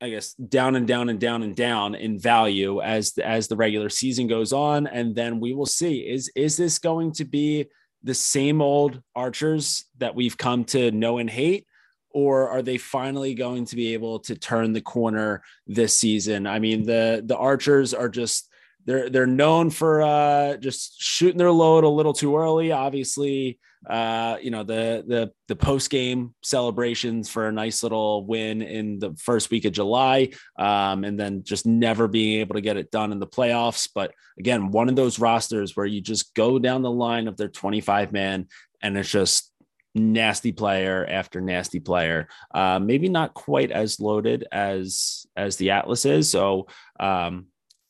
I 0.00 0.10
guess 0.10 0.34
down 0.34 0.76
and 0.76 0.86
down 0.86 1.08
and 1.08 1.18
down 1.18 1.42
and 1.42 1.56
down 1.56 1.94
in 1.94 2.18
value 2.18 2.82
as 2.82 3.16
as 3.16 3.48
the 3.48 3.56
regular 3.56 3.88
season 3.88 4.26
goes 4.26 4.52
on, 4.52 4.86
and 4.86 5.16
then 5.16 5.40
we 5.40 5.54
will 5.54 5.66
see. 5.66 6.00
Is 6.00 6.30
is 6.36 6.58
this 6.58 6.78
going 6.78 7.12
to 7.12 7.24
be 7.24 7.66
the 8.02 8.14
same 8.14 8.62
old 8.62 9.02
archers 9.14 9.84
that 9.98 10.14
we've 10.14 10.36
come 10.36 10.64
to 10.64 10.90
know 10.90 11.18
and 11.18 11.28
hate, 11.28 11.66
or 12.10 12.48
are 12.48 12.62
they 12.62 12.78
finally 12.78 13.34
going 13.34 13.64
to 13.66 13.76
be 13.76 13.94
able 13.94 14.20
to 14.20 14.36
turn 14.36 14.72
the 14.72 14.80
corner 14.80 15.42
this 15.66 15.94
season? 15.94 16.46
I 16.46 16.58
mean 16.58 16.84
the 16.84 17.22
the 17.24 17.36
archers 17.36 17.94
are 17.94 18.08
just 18.08 18.48
they're 18.86 19.10
they're 19.10 19.26
known 19.26 19.70
for 19.70 20.02
uh, 20.02 20.56
just 20.56 21.00
shooting 21.00 21.38
their 21.38 21.50
load 21.50 21.84
a 21.84 21.88
little 21.88 22.12
too 22.12 22.36
early. 22.36 22.72
Obviously, 22.72 23.58
uh, 23.88 24.36
you 24.40 24.50
know 24.50 24.62
the 24.62 25.04
the 25.06 25.32
the 25.48 25.56
post 25.56 25.90
game 25.90 26.34
celebrations 26.42 27.28
for 27.28 27.48
a 27.48 27.52
nice 27.52 27.82
little 27.82 28.24
win 28.24 28.62
in 28.62 28.98
the 28.98 29.14
first 29.16 29.50
week 29.50 29.64
of 29.64 29.72
July, 29.72 30.30
um, 30.58 31.04
and 31.04 31.18
then 31.18 31.42
just 31.44 31.66
never 31.66 32.08
being 32.08 32.40
able 32.40 32.54
to 32.54 32.60
get 32.60 32.76
it 32.76 32.90
done 32.90 33.12
in 33.12 33.18
the 33.18 33.26
playoffs. 33.26 33.88
But 33.94 34.12
again, 34.38 34.70
one 34.70 34.88
of 34.88 34.96
those 34.96 35.18
rosters 35.18 35.76
where 35.76 35.86
you 35.86 36.00
just 36.00 36.34
go 36.34 36.58
down 36.58 36.82
the 36.82 36.90
line 36.90 37.28
of 37.28 37.36
their 37.36 37.48
25 37.48 38.12
man, 38.12 38.48
and 38.82 38.96
it's 38.96 39.10
just 39.10 39.52
nasty 39.94 40.52
player 40.52 41.06
after 41.08 41.40
nasty 41.40 41.80
player. 41.80 42.28
Uh, 42.54 42.78
maybe 42.78 43.08
not 43.08 43.34
quite 43.34 43.70
as 43.70 44.00
loaded 44.00 44.46
as 44.52 45.26
as 45.36 45.56
the 45.56 45.70
Atlas 45.70 46.04
is. 46.04 46.30
So. 46.30 46.66
Um, 46.98 47.46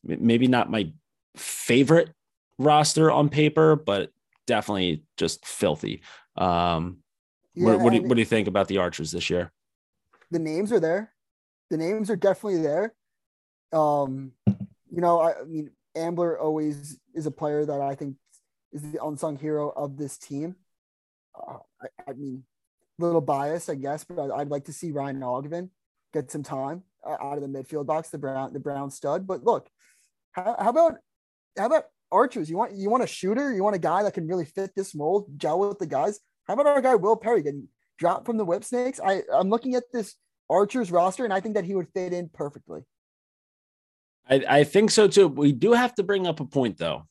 maybe 0.06 0.46
not 0.46 0.70
my 0.70 0.92
favorite 1.36 2.10
roster 2.58 3.10
on 3.10 3.28
paper, 3.28 3.76
but 3.76 4.10
definitely 4.46 5.02
just 5.16 5.44
filthy. 5.44 6.02
Um, 6.36 6.98
yeah, 7.54 7.66
what, 7.66 7.80
what, 7.80 7.92
do, 7.92 8.02
what 8.02 8.14
do 8.14 8.20
you 8.20 8.26
think 8.26 8.48
about 8.48 8.68
the 8.68 8.78
Archers 8.78 9.10
this 9.10 9.30
year? 9.30 9.52
The 10.30 10.38
names 10.38 10.72
are 10.72 10.80
there. 10.80 11.12
The 11.70 11.76
names 11.76 12.10
are 12.10 12.16
definitely 12.16 12.62
there. 12.62 12.94
Um, 13.72 14.32
you 14.46 15.00
know, 15.00 15.20
I, 15.20 15.40
I 15.40 15.44
mean, 15.44 15.70
Ambler 15.94 16.38
always 16.38 16.98
is 17.14 17.26
a 17.26 17.30
player 17.30 17.64
that 17.64 17.80
I 17.80 17.94
think 17.94 18.16
is 18.72 18.92
the 18.92 19.04
unsung 19.04 19.36
hero 19.36 19.70
of 19.70 19.96
this 19.96 20.18
team. 20.18 20.56
Uh, 21.34 21.58
I, 21.80 22.10
I, 22.10 22.12
mean, 22.12 22.44
a 23.00 23.04
little 23.04 23.20
biased, 23.20 23.70
I 23.70 23.74
guess, 23.74 24.04
but 24.04 24.18
I'd, 24.18 24.30
I'd 24.30 24.48
like 24.48 24.64
to 24.64 24.72
see 24.72 24.92
Ryan 24.92 25.22
Ogden 25.22 25.70
get 26.12 26.30
some 26.30 26.42
time 26.42 26.82
uh, 27.04 27.16
out 27.20 27.38
of 27.38 27.42
the 27.42 27.48
midfield 27.48 27.86
box, 27.86 28.10
the 28.10 28.18
Brown, 28.18 28.52
the 28.52 28.60
Brown 28.60 28.90
stud. 28.90 29.26
But 29.26 29.44
look, 29.44 29.68
how, 30.32 30.56
how 30.58 30.70
about 30.70 30.94
how 31.56 31.66
about 31.66 31.84
archers? 32.12 32.48
You 32.48 32.56
want 32.56 32.72
you 32.72 32.90
want 32.90 33.02
a 33.02 33.06
shooter? 33.06 33.52
You 33.52 33.62
want 33.62 33.76
a 33.76 33.80
guy 33.80 34.02
that 34.02 34.14
can 34.14 34.26
really 34.26 34.44
fit 34.44 34.70
this 34.74 34.94
mold, 34.94 35.28
gel 35.36 35.60
with 35.60 35.78
the 35.78 35.86
guys? 35.86 36.20
How 36.44 36.54
about 36.54 36.66
our 36.66 36.80
guy 36.80 36.94
Will 36.94 37.16
Perry 37.16 37.42
getting 37.42 37.68
dropped 37.98 38.26
from 38.26 38.36
the 38.36 38.44
Whipsnakes? 38.44 39.00
I 39.04 39.22
I'm 39.32 39.50
looking 39.50 39.74
at 39.74 39.84
this 39.92 40.14
archers 40.48 40.90
roster, 40.90 41.24
and 41.24 41.32
I 41.32 41.40
think 41.40 41.54
that 41.54 41.64
he 41.64 41.74
would 41.74 41.88
fit 41.94 42.12
in 42.12 42.28
perfectly. 42.28 42.82
I, 44.28 44.44
I 44.48 44.64
think 44.64 44.90
so 44.90 45.08
too. 45.08 45.28
We 45.28 45.52
do 45.52 45.72
have 45.72 45.94
to 45.96 46.02
bring 46.02 46.26
up 46.26 46.40
a 46.40 46.44
point 46.44 46.78
though. 46.78 47.06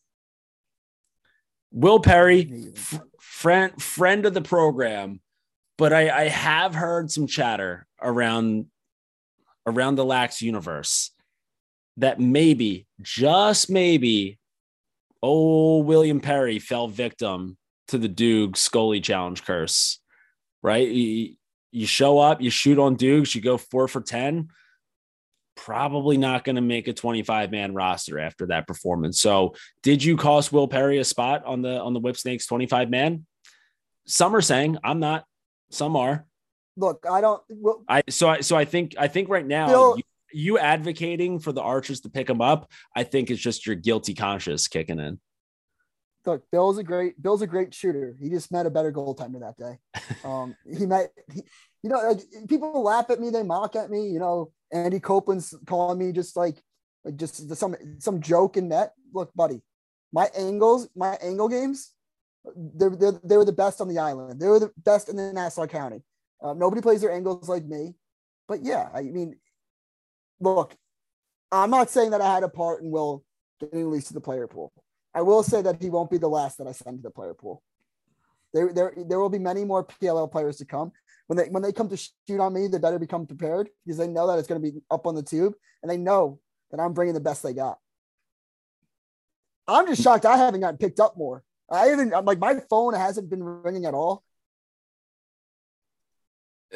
Will 1.72 2.00
Perry, 2.00 2.72
f- 2.76 3.02
friend 3.20 3.82
friend 3.82 4.26
of 4.26 4.34
the 4.34 4.42
program, 4.42 5.20
but 5.78 5.92
I, 5.92 6.10
I 6.10 6.28
have 6.30 6.74
heard 6.74 7.12
some 7.12 7.28
chatter 7.28 7.88
around 8.02 8.68
around 9.66 9.96
the 9.96 10.06
Lax 10.06 10.42
universe 10.42 11.12
that 11.98 12.20
maybe, 12.20 12.88
just 13.02 13.70
maybe, 13.70 14.38
oh, 15.26 15.80
William 15.80 16.20
Perry 16.20 16.60
fell 16.60 16.88
victim 16.88 17.58
to 17.88 17.98
the 17.98 18.08
Duke 18.08 18.56
Scully 18.58 19.02
challenge 19.02 19.44
curse, 19.44 20.00
right? 20.62 20.88
You, 20.88 21.36
you 21.72 21.88
show 21.88 22.20
up, 22.20 22.42
you 22.42 22.50
shoot 22.50 22.80
on 22.80 22.96
Dukes, 22.96 23.34
you 23.34 23.42
go 23.42 23.58
four 23.58 23.88
for 23.88 24.02
10. 24.02 24.50
Probably 25.56 26.18
not 26.18 26.44
going 26.44 26.58
to 26.58 26.62
make 26.62 26.88
a 26.88 26.94
25 26.94 27.52
man 27.52 27.74
roster 27.74 28.20
after 28.20 28.48
that 28.48 28.68
performance. 28.68 29.20
So, 29.20 29.56
did 29.84 30.04
you 30.04 30.18
cost 30.18 30.52
Will 30.52 30.68
Perry 30.68 31.00
a 31.00 31.04
spot 31.04 31.46
on 31.46 31.62
the 31.62 31.80
on 31.80 31.94
the 31.94 32.00
Whipsnakes 32.00 32.46
25 32.46 32.90
man? 32.90 33.26
Some 34.06 34.36
are 34.36 34.42
saying 34.42 34.78
I'm 34.84 35.00
not. 35.00 35.24
Some 35.72 35.96
are. 35.96 36.26
Look, 36.78 37.06
I 37.10 37.22
don't. 37.22 37.42
Well, 37.50 37.84
I 37.88 38.04
so 38.10 38.30
I 38.30 38.42
so 38.42 38.58
I 38.58 38.66
think 38.66 38.96
I 39.00 39.08
think 39.08 39.30
right 39.30 39.48
now 39.48 39.68
Bill- 39.68 39.98
you, 39.98 40.04
you 40.36 40.60
advocating 40.60 41.40
for 41.40 41.54
the 41.54 41.62
Archers 41.62 42.02
to 42.02 42.10
pick 42.10 42.30
him 42.30 42.42
up. 42.42 42.70
I 42.94 43.04
think 43.04 43.32
it's 43.32 43.42
just 43.42 43.66
your 43.66 43.76
guilty 43.76 44.14
conscience 44.14 44.68
kicking 44.68 45.00
in. 45.00 45.20
look, 46.26 46.44
Bill's 46.52 46.78
a 46.78 46.84
great 46.84 47.22
Bill's 47.22 47.42
a 47.42 47.48
great 47.48 47.74
shooter. 47.74 48.18
He 48.20 48.30
just 48.30 48.52
met 48.52 48.66
a 48.66 48.70
better 48.70 48.92
goaltender 48.92 49.40
that 49.40 49.58
day. 49.58 49.80
Um, 50.24 50.56
he 50.68 50.86
met, 50.88 51.12
he, 51.32 51.42
you 51.84 51.90
know, 51.90 51.98
like 51.98 52.48
people 52.48 52.82
laugh 52.82 53.10
at 53.12 53.20
me, 53.20 53.30
they 53.30 53.44
mock 53.44 53.76
at 53.76 53.92
me. 53.92 54.10
You 54.10 54.20
know, 54.20 54.52
Andy 54.72 55.00
Copeland's 55.00 55.54
calling 55.68 56.00
me 56.00 56.12
just 56.12 56.36
like, 56.36 56.62
like 57.04 57.16
just 57.16 57.56
some 57.56 57.76
some 58.00 58.22
joke 58.22 58.58
in 58.58 58.70
net. 58.70 58.94
Look, 59.14 59.32
buddy, 59.36 59.62
my 60.12 60.30
angles, 60.36 60.90
my 60.96 61.16
angle 61.22 61.48
games, 61.48 61.92
they're, 62.56 62.90
they're 62.90 63.20
they 63.24 63.38
were 63.38 63.46
the 63.46 63.52
best 63.52 63.82
on 63.82 63.88
the 63.88 64.00
island. 64.00 64.40
They 64.40 64.48
were 64.48 64.60
the 64.60 64.72
best 64.84 65.10
in 65.10 65.16
the 65.16 65.32
Nassau 65.32 65.68
County. 65.68 66.04
Uh, 66.42 66.54
nobody 66.54 66.82
plays 66.82 67.02
their 67.02 67.12
angles 67.12 67.48
like 67.48 67.66
me, 67.66 67.94
but 68.48 68.64
yeah, 68.64 68.90
I 68.94 69.04
mean, 69.04 69.36
look, 70.40 70.76
I'm 71.52 71.70
not 71.70 71.90
saying 71.90 72.12
that 72.12 72.22
I 72.22 72.34
had 72.34 72.44
a 72.44 72.50
part 72.50 72.82
in 72.82 72.92
Will 72.92 73.24
getting 73.60 73.86
released 73.86 74.08
to 74.08 74.14
the 74.14 74.22
player 74.22 74.48
pool. 74.48 74.72
I 75.14 75.22
will 75.22 75.44
say 75.44 75.62
that 75.62 75.82
he 75.82 75.90
won't 75.90 76.12
be 76.12 76.18
the 76.18 76.28
last 76.28 76.58
that 76.58 76.68
I 76.68 76.74
send 76.74 76.98
to 76.98 77.04
the 77.04 77.12
player 77.12 77.34
pool. 77.34 77.64
There, 78.54 78.74
there, 78.74 78.94
there 78.96 79.20
will 79.20 79.30
be 79.30 79.40
many 79.40 79.64
more 79.64 79.86
PLL 79.86 80.32
players 80.32 80.58
to 80.58 80.66
come. 80.66 80.92
When 81.28 81.38
they 81.38 81.46
when 81.50 81.64
they 81.64 81.72
come 81.72 81.90
to 81.90 81.98
shoot 81.98 82.40
on 82.40 82.54
me, 82.54 82.68
they 82.68 82.78
better 82.78 83.00
become 83.00 83.26
prepared 83.26 83.70
because 83.86 83.98
they 83.98 84.08
know 84.08 84.28
that 84.28 84.38
it's 84.38 84.48
going 84.48 84.62
to 84.62 84.72
be 84.72 84.80
up 84.92 85.08
on 85.08 85.16
the 85.16 85.24
tube, 85.24 85.54
and 85.82 85.90
they 85.90 85.98
know 85.98 86.40
that 86.70 86.80
I'm 86.80 86.94
bringing 86.94 87.16
the 87.16 87.20
best 87.20 87.42
they 87.42 87.54
got. 87.54 87.80
I'm 89.68 89.88
just 89.88 90.04
shocked 90.04 90.26
I 90.26 90.38
haven't 90.38 90.62
gotten 90.62 90.78
picked 90.78 91.00
up 91.00 91.18
more. 91.18 91.44
I 91.70 91.88
haven't 91.88 92.14
I'm 92.14 92.26
like 92.26 92.38
my 92.38 92.60
phone 92.70 92.94
hasn't 92.94 93.30
been 93.30 93.44
ringing 93.44 93.86
at 93.86 93.96
all. 93.96 94.24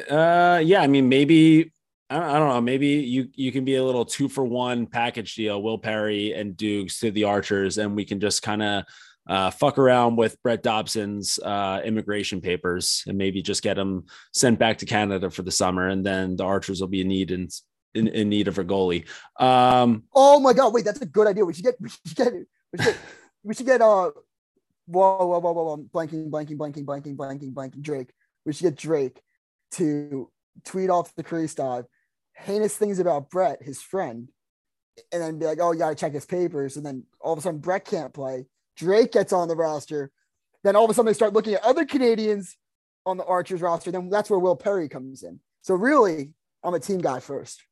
Uh, 0.08 0.60
yeah, 0.64 0.80
I 0.80 0.86
mean, 0.86 1.08
maybe 1.08 1.72
I 2.10 2.18
don't, 2.18 2.28
I 2.28 2.38
don't 2.38 2.48
know. 2.48 2.60
Maybe 2.60 2.88
you 2.88 3.28
you 3.34 3.52
can 3.52 3.64
be 3.64 3.76
a 3.76 3.84
little 3.84 4.04
two 4.04 4.28
for 4.28 4.44
one 4.44 4.86
package 4.86 5.36
deal. 5.36 5.62
Will 5.62 5.78
Perry 5.78 6.32
and 6.32 6.56
Dukes 6.56 6.98
to 7.00 7.12
the 7.12 7.24
Archers, 7.24 7.78
and 7.78 7.94
we 7.94 8.04
can 8.04 8.18
just 8.18 8.42
kind 8.42 8.62
of 8.62 8.84
uh, 9.28 9.50
fuck 9.50 9.78
around 9.78 10.16
with 10.16 10.36
Brett 10.42 10.64
Dobson's 10.64 11.38
uh, 11.38 11.80
immigration 11.84 12.40
papers, 12.40 13.04
and 13.06 13.16
maybe 13.16 13.42
just 13.42 13.62
get 13.62 13.78
him 13.78 14.06
sent 14.34 14.58
back 14.58 14.78
to 14.78 14.86
Canada 14.86 15.30
for 15.30 15.42
the 15.42 15.52
summer, 15.52 15.88
and 15.88 16.04
then 16.04 16.34
the 16.34 16.44
Archers 16.44 16.80
will 16.80 16.88
be 16.88 17.02
in 17.02 17.08
need 17.08 17.30
and 17.30 17.48
in, 17.94 18.08
in 18.08 18.28
need 18.28 18.48
of 18.48 18.58
a 18.58 18.64
goalie. 18.64 19.06
Um, 19.38 20.04
Oh 20.12 20.40
my 20.40 20.52
god, 20.52 20.74
wait, 20.74 20.84
that's 20.84 21.00
a 21.00 21.06
good 21.06 21.28
idea. 21.28 21.44
We 21.44 21.54
should 21.54 21.64
get 21.64 21.80
we 21.80 21.88
should 21.88 22.16
get 22.16 22.32
we 22.32 22.78
should 22.78 22.86
get, 22.86 22.96
we 23.44 23.54
should 23.54 23.66
get 23.66 23.80
uh 23.80 24.10
whoa, 24.86 25.16
whoa, 25.26 25.38
whoa, 25.38 25.52
whoa, 25.52 25.62
whoa, 25.62 25.76
blanking, 25.94 26.28
blanking, 26.28 26.56
blanking, 26.58 26.84
blanking, 26.84 27.16
blanking, 27.16 27.54
blanking, 27.54 27.82
Drake. 27.82 28.10
We 28.44 28.52
should 28.52 28.64
get 28.64 28.76
Drake 28.76 29.20
to 29.72 30.28
tweet 30.64 30.90
off 30.90 31.14
the 31.14 31.22
crease 31.22 31.54
dive, 31.54 31.84
heinous 32.40 32.76
things 32.76 32.98
about 32.98 33.30
Brett, 33.30 33.62
his 33.62 33.80
friend, 33.80 34.28
and 35.12 35.22
then 35.22 35.38
be 35.38 35.46
like, 35.46 35.58
oh, 35.60 35.72
you 35.72 35.78
gotta 35.78 35.94
check 35.94 36.12
his 36.12 36.26
papers. 36.26 36.76
And 36.76 36.84
then 36.84 37.04
all 37.20 37.32
of 37.32 37.38
a 37.38 37.42
sudden 37.42 37.60
Brett 37.60 37.84
can't 37.84 38.12
play. 38.12 38.46
Drake 38.76 39.12
gets 39.12 39.32
on 39.32 39.48
the 39.48 39.56
roster. 39.56 40.10
Then 40.62 40.76
all 40.76 40.84
of 40.84 40.90
a 40.90 40.94
sudden 40.94 41.06
they 41.06 41.14
start 41.14 41.32
looking 41.32 41.54
at 41.54 41.64
other 41.64 41.84
Canadians 41.84 42.56
on 43.06 43.16
the 43.16 43.24
Archers 43.24 43.60
roster. 43.60 43.90
Then 43.90 44.10
that's 44.10 44.30
where 44.30 44.38
Will 44.38 44.56
Perry 44.56 44.88
comes 44.88 45.22
in. 45.22 45.40
So 45.62 45.74
really, 45.74 46.32
I'm 46.62 46.74
a 46.74 46.80
team 46.80 47.00
guy 47.00 47.20
first. 47.20 47.62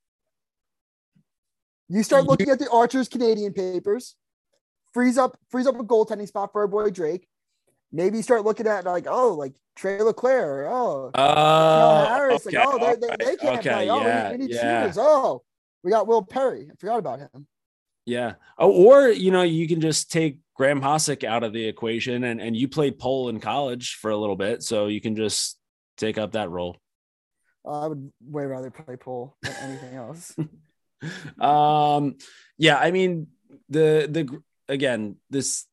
You 1.89 2.03
start 2.03 2.25
looking 2.25 2.51
at 2.51 2.59
the 2.59 2.71
Archers 2.71 3.09
Canadian 3.09 3.55
papers, 3.55 4.15
freeze 4.93 5.17
up, 5.17 5.39
freeze 5.51 5.67
up 5.67 5.79
a 5.81 5.85
goaltending 5.85 6.29
spot 6.29 6.53
for 6.53 6.61
our 6.63 6.69
boy 6.69 6.91
Drake. 6.91 7.27
Maybe 7.93 8.19
you 8.19 8.23
start 8.23 8.45
looking 8.45 8.67
at 8.67 8.85
like, 8.85 9.07
oh, 9.09 9.35
like 9.35 9.55
Trey 9.77 10.03
LeClaire, 10.03 10.69
oh, 10.69 11.11
Mel 11.17 11.27
uh, 11.27 12.09
Harris, 12.09 12.47
okay, 12.47 12.59
like, 12.59 12.69
oh, 12.69 12.79
they, 12.79 13.07
they, 13.07 13.25
they 13.25 13.37
can't 13.37 13.59
okay, 13.59 13.71
play. 13.71 13.91
Oh, 13.91 13.99
we- 13.99 14.33
we, 14.33 14.45
need 14.45 14.55
yeah. 14.55 14.83
shooters. 14.83 14.99
Oh, 14.99 15.43
we 15.83 15.91
got 15.91 16.07
Will 16.07 16.23
Perry. 16.23 16.69
I 16.71 16.75
forgot 16.79 16.99
about 16.99 17.21
him. 17.21 17.47
Yeah. 18.05 18.35
Oh, 18.59 18.71
or 18.73 19.09
you 19.09 19.31
know, 19.31 19.43
you 19.43 19.69
can 19.69 19.81
just 19.81 20.11
take 20.11 20.39
Graham 20.55 20.81
Hossack 20.81 21.25
out 21.25 21.45
of 21.45 21.53
the 21.53 21.65
equation, 21.65 22.25
and 22.25 22.41
and 22.41 22.57
you 22.57 22.67
played 22.67 22.99
pole 22.99 23.29
in 23.29 23.39
college 23.39 23.97
for 23.97 24.11
a 24.11 24.17
little 24.17 24.35
bit, 24.35 24.63
so 24.63 24.87
you 24.87 25.01
can 25.01 25.15
just 25.15 25.59
take 25.99 26.17
up 26.17 26.33
that 26.33 26.51
role. 26.51 26.79
Uh, 27.67 27.81
I 27.81 27.87
would 27.89 28.11
way 28.25 28.47
rather 28.47 28.71
play 28.71 28.97
pole 28.97 29.37
than 29.43 29.55
anything 29.57 29.95
else. 29.95 30.35
um, 31.39 32.17
yeah, 32.57 32.79
I 32.79 32.91
mean 32.91 33.29
the 33.69 34.09
the 34.11 34.43
again 34.69 35.17
this 35.31 35.67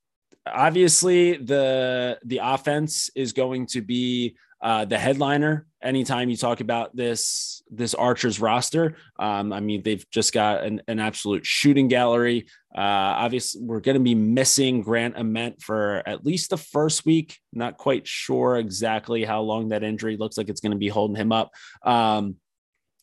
obviously 0.48 1.38
the 1.38 2.20
the 2.24 2.40
offense 2.42 3.10
is 3.16 3.34
going 3.34 3.66
to 3.68 3.82
be 3.82 4.36
uh, 4.62 4.86
the 4.86 4.98
headliner 4.98 5.68
anytime 5.84 6.30
you 6.30 6.38
talk 6.38 6.60
about 6.60 6.96
this 6.96 7.62
this 7.70 7.94
Archers 7.94 8.40
roster. 8.40 8.96
Um, 9.20 9.54
I 9.54 9.60
mean 9.60 9.84
they've 9.84 10.06
just 10.12 10.34
got 10.34 10.64
an, 10.64 10.82
an 10.88 11.00
absolute 11.00 11.46
shooting 11.46 11.88
gallery. 11.88 12.48
Uh, 12.76 13.16
obviously, 13.24 13.62
we're 13.62 13.80
going 13.80 13.98
to 13.98 14.04
be 14.04 14.16
missing 14.16 14.82
Grant 14.82 15.16
Ament 15.18 15.62
for 15.62 16.04
at 16.06 16.26
least 16.26 16.50
the 16.50 16.58
first 16.58 17.06
week. 17.06 17.38
Not 17.54 17.78
quite 17.78 18.06
sure 18.08 18.58
exactly 18.58 19.24
how 19.24 19.42
long 19.42 19.70
that 19.70 19.84
injury 19.84 20.18
looks 20.18 20.38
like 20.38 20.50
it's 20.50 20.62
going 20.62 20.74
to 20.74 20.78
be 20.78 20.90
holding 20.90 21.16
him 21.16 21.32
up. 21.32 21.52
Um, 21.84 22.36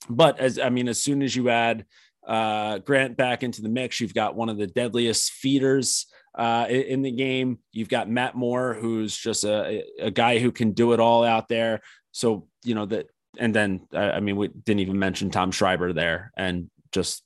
but 0.08 0.38
as 0.40 0.58
I 0.58 0.68
mean, 0.68 0.88
as 0.88 1.00
soon 1.00 1.22
as 1.22 1.34
you 1.34 1.48
add 1.48 1.86
uh, 2.26 2.78
Grant 2.78 3.16
back 3.16 3.42
into 3.42 3.62
the 3.62 3.68
mix, 3.68 4.00
you've 4.00 4.14
got 4.14 4.36
one 4.36 4.48
of 4.48 4.58
the 4.58 4.66
deadliest 4.66 5.32
feeders 5.32 6.06
uh, 6.34 6.66
in, 6.68 7.02
the 7.02 7.10
game. 7.10 7.58
You've 7.72 7.88
got 7.88 8.08
Matt 8.08 8.34
Moore, 8.34 8.74
who's 8.74 9.16
just 9.16 9.44
a, 9.44 9.84
a 10.00 10.10
guy 10.10 10.38
who 10.38 10.50
can 10.50 10.72
do 10.72 10.92
it 10.92 11.00
all 11.00 11.24
out 11.24 11.48
there. 11.48 11.80
So 12.12 12.48
you 12.64 12.74
know 12.74 12.86
that, 12.86 13.06
and 13.38 13.54
then 13.54 13.86
I 13.92 14.20
mean, 14.20 14.36
we 14.36 14.48
didn't 14.48 14.80
even 14.80 14.98
mention 14.98 15.30
Tom 15.30 15.50
Schreiber 15.50 15.92
there, 15.92 16.32
and 16.36 16.70
just 16.92 17.22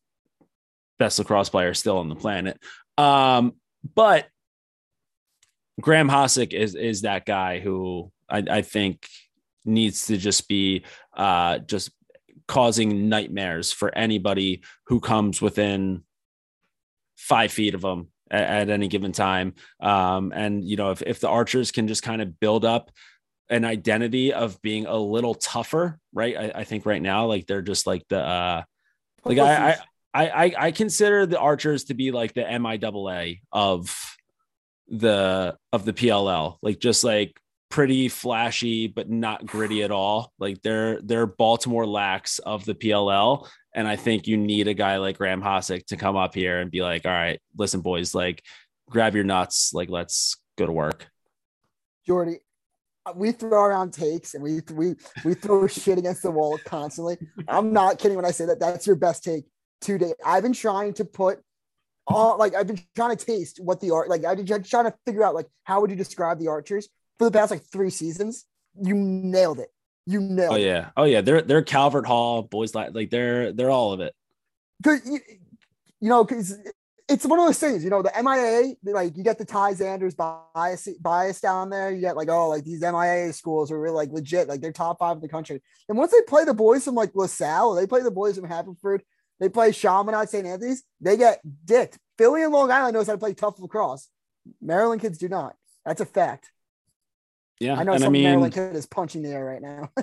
best 0.99 1.19
lacrosse 1.19 1.49
player 1.49 1.75
still 1.75 1.99
on 1.99 2.09
the 2.09 2.15
planet. 2.17 2.59
Um, 2.99 3.55
but 3.95 4.27
Graham 5.81 6.09
Hossack 6.09 6.53
is 6.53 6.75
is 6.75 7.03
that 7.03 7.27
guy 7.27 7.61
who 7.61 8.11
I, 8.29 8.43
I 8.51 8.63
think 8.63 9.07
needs 9.65 10.07
to 10.07 10.17
just 10.17 10.49
be 10.49 10.85
uh, 11.17 11.59
just 11.59 11.91
causing 12.49 13.09
nightmares 13.09 13.73
for 13.73 13.97
anybody 13.97 14.63
who 14.87 15.01
comes 15.01 15.43
within 15.43 16.03
five 17.17 17.51
feet 17.51 17.75
of 17.75 17.83
him 17.85 18.09
at, 18.31 18.43
at 18.43 18.71
any 18.71 18.89
given 18.89 19.13
time. 19.13 19.55
Um, 19.81 20.33
and 20.35 20.65
you 20.65 20.77
know, 20.77 20.91
if 20.91 21.03
if 21.03 21.21
the 21.21 21.29
archers 21.29 21.71
can 21.71 21.89
just 21.89 22.03
kind 22.03 22.23
of 22.23 22.39
build 22.41 22.65
up 22.65 22.91
an 23.49 23.65
identity 23.65 24.33
of 24.33 24.61
being 24.63 24.87
a 24.87 24.97
little 24.97 25.35
tougher, 25.35 25.99
right? 26.13 26.37
I, 26.37 26.53
I 26.61 26.65
think 26.65 26.87
right 26.87 27.03
now, 27.03 27.27
like 27.27 27.47
they're 27.47 27.63
just 27.63 27.87
like 27.87 28.03
the 28.09 28.21
uh, 28.21 28.63
like 29.25 29.39
I, 29.39 29.73
I 29.73 29.77
I, 30.17 30.55
I 30.59 30.71
consider 30.71 31.27
the 31.27 31.39
Archers 31.39 31.85
to 31.85 31.95
be 31.95 32.11
like 32.11 32.33
the 32.33 32.43
MIAA 32.43 33.41
of 33.53 33.95
the 34.89 35.57
of 35.73 35.85
the 35.85 35.93
PLL, 35.93 36.57
like 36.63 36.79
just 36.79 37.05
like 37.05 37.39
pretty 37.69 38.09
flashy 38.09 38.87
but 38.87 39.11
not 39.11 39.45
gritty 39.45 39.83
at 39.83 39.91
all. 39.91 40.33
Like 40.39 40.63
they're 40.63 41.01
they're 41.03 41.27
Baltimore 41.27 41.87
lax 41.87 42.39
of 42.39 42.65
the 42.65 42.75
PLL, 42.75 43.47
and 43.77 43.87
I 43.87 43.95
think 43.95 44.27
you 44.27 44.39
need 44.39 44.69
a 44.69 44.75
guy 44.75 44.97
like 44.97 45.19
Graham 45.19 45.43
Hossack 45.43 45.87
to 45.89 45.97
come 45.99 46.17
up 46.17 46.35
here 46.35 46.61
and 46.61 46.71
be 46.71 46.83
like, 46.83 47.05
all 47.05 47.13
right, 47.13 47.39
listen, 47.57 47.83
boys, 47.83 48.15
like 48.15 48.43
grab 48.89 49.15
your 49.15 49.23
nuts, 49.23 49.73
like 49.75 49.91
let's 49.91 50.37
go 50.57 50.65
to 50.65 50.73
work. 50.73 51.07
Jordy, 52.07 52.39
uh, 53.05 53.13
we 53.15 53.33
throw 53.33 53.65
around 53.65 53.93
takes 53.93 54.33
and 54.35 54.43
we 54.43 54.61
we 54.73 54.95
we 55.25 55.35
throw 55.35 55.67
shit 55.67 55.99
against 55.99 56.23
the 56.23 56.31
wall 56.31 56.59
constantly. 56.65 57.19
I'm 57.47 57.75
not 57.75 57.99
kidding 57.99 58.17
when 58.17 58.25
I 58.25 58.31
say 58.31 58.47
that. 58.47 58.59
That's 58.59 58.87
your 58.87 58.97
best 58.97 59.23
take 59.23 59.45
today. 59.83 60.15
I've 60.25 60.43
been 60.43 60.55
trying 60.55 60.95
to 60.95 61.05
put 61.05 61.41
all 62.07 62.39
like 62.39 62.55
I've 62.55 62.67
been 62.67 62.81
trying 62.95 63.15
to 63.15 63.25
taste 63.25 63.61
what 63.63 63.81
the 63.81 63.91
art 63.91 64.09
like. 64.09 64.25
I've 64.25 64.39
been 64.39 64.47
trying 64.47 64.87
to 64.87 64.95
figure 65.05 65.23
out 65.23 65.35
like 65.35 65.49
how 65.65 65.83
would 65.83 65.91
you 65.91 65.97
describe 65.97 66.39
the 66.39 66.49
Archers 66.49 66.89
for 67.19 67.27
the 67.27 67.31
past 67.31 67.51
like 67.51 67.63
three 67.63 67.91
seasons. 67.91 68.47
You 68.81 68.95
nailed 68.95 69.61
it. 69.61 69.69
You 70.07 70.21
know. 70.21 70.49
Oh 70.53 70.57
yeah, 70.57 70.91
oh 70.97 71.05
yeah, 71.05 71.21
they're 71.21 71.43
they're 71.43 71.63
Calvert 71.63 72.07
Hall 72.07 72.43
boys, 72.43 72.75
like 72.75 72.95
like 72.95 73.11
they're 73.11 73.53
they're 73.53 73.71
all 73.71 73.93
of 73.93 74.01
it. 74.01 74.15
Cause 74.85 75.01
you, 75.05 75.19
you 76.01 76.09
know, 76.09 76.23
because 76.23 76.57
it's 77.09 77.25
one 77.25 77.39
of 77.39 77.47
those 77.47 77.59
things, 77.59 77.85
you 77.85 77.91
know, 77.91 78.03
the 78.03 78.13
MIA, 78.21 78.75
like 78.93 79.17
you 79.17 79.23
get 79.23 79.39
the 79.39 79.45
Ty 79.45 79.75
Xanders 79.75 80.17
bias 80.17 80.89
bias 81.01 81.41
down 81.41 81.71
there. 81.71 81.93
You 81.93 82.01
get 82.01 82.17
like, 82.17 82.29
oh, 82.29 82.49
like 82.49 82.65
these 82.65 82.81
MIA 82.81 83.33
schools 83.33 83.71
are 83.71 83.81
really 83.81 83.95
like 83.95 84.11
legit, 84.11 84.49
like 84.49 84.61
they're 84.61 84.73
top 84.73 84.99
five 84.99 85.17
in 85.17 85.23
the 85.23 85.29
country. 85.29 85.63
And 85.89 85.97
once 85.97 86.13
they 86.13 86.23
play 86.27 86.45
the 86.45 86.55
boys 86.55 86.85
from 86.85 86.95
like 86.95 87.15
LaSalle, 87.15 87.75
they 87.75 87.87
play 87.87 88.03
the 88.03 88.11
boys 88.11 88.37
from 88.37 88.49
Haverford, 88.49 89.03
they 89.39 89.49
play 89.49 89.71
Chaminade, 89.71 90.29
St. 90.29 90.47
Anthony's, 90.47 90.83
they 91.01 91.17
get 91.17 91.41
dicked. 91.65 91.99
Philly 92.19 92.43
and 92.43 92.53
Long 92.53 92.71
Island 92.71 92.95
knows 92.95 93.07
how 93.07 93.13
to 93.13 93.19
play 93.19 93.35
tough 93.35 93.61
lacrosse. 93.61 94.09
Maryland 94.61 95.01
kids 95.01 95.19
do 95.19 95.29
not. 95.29 95.55
That's 95.85 96.01
a 96.01 96.07
fact. 96.07 96.51
Yeah, 97.61 97.77
I 97.79 97.85
know 97.85 97.93
and 97.93 98.03
some 98.03 98.11
I 98.11 98.13
mean, 98.13 98.25
Maryland 98.25 98.55
kid 98.55 98.77
is 98.77 98.87
punching 98.87 99.23
the 99.23 99.31
air 99.31 99.45
right 99.45 99.63
now. 99.63 99.91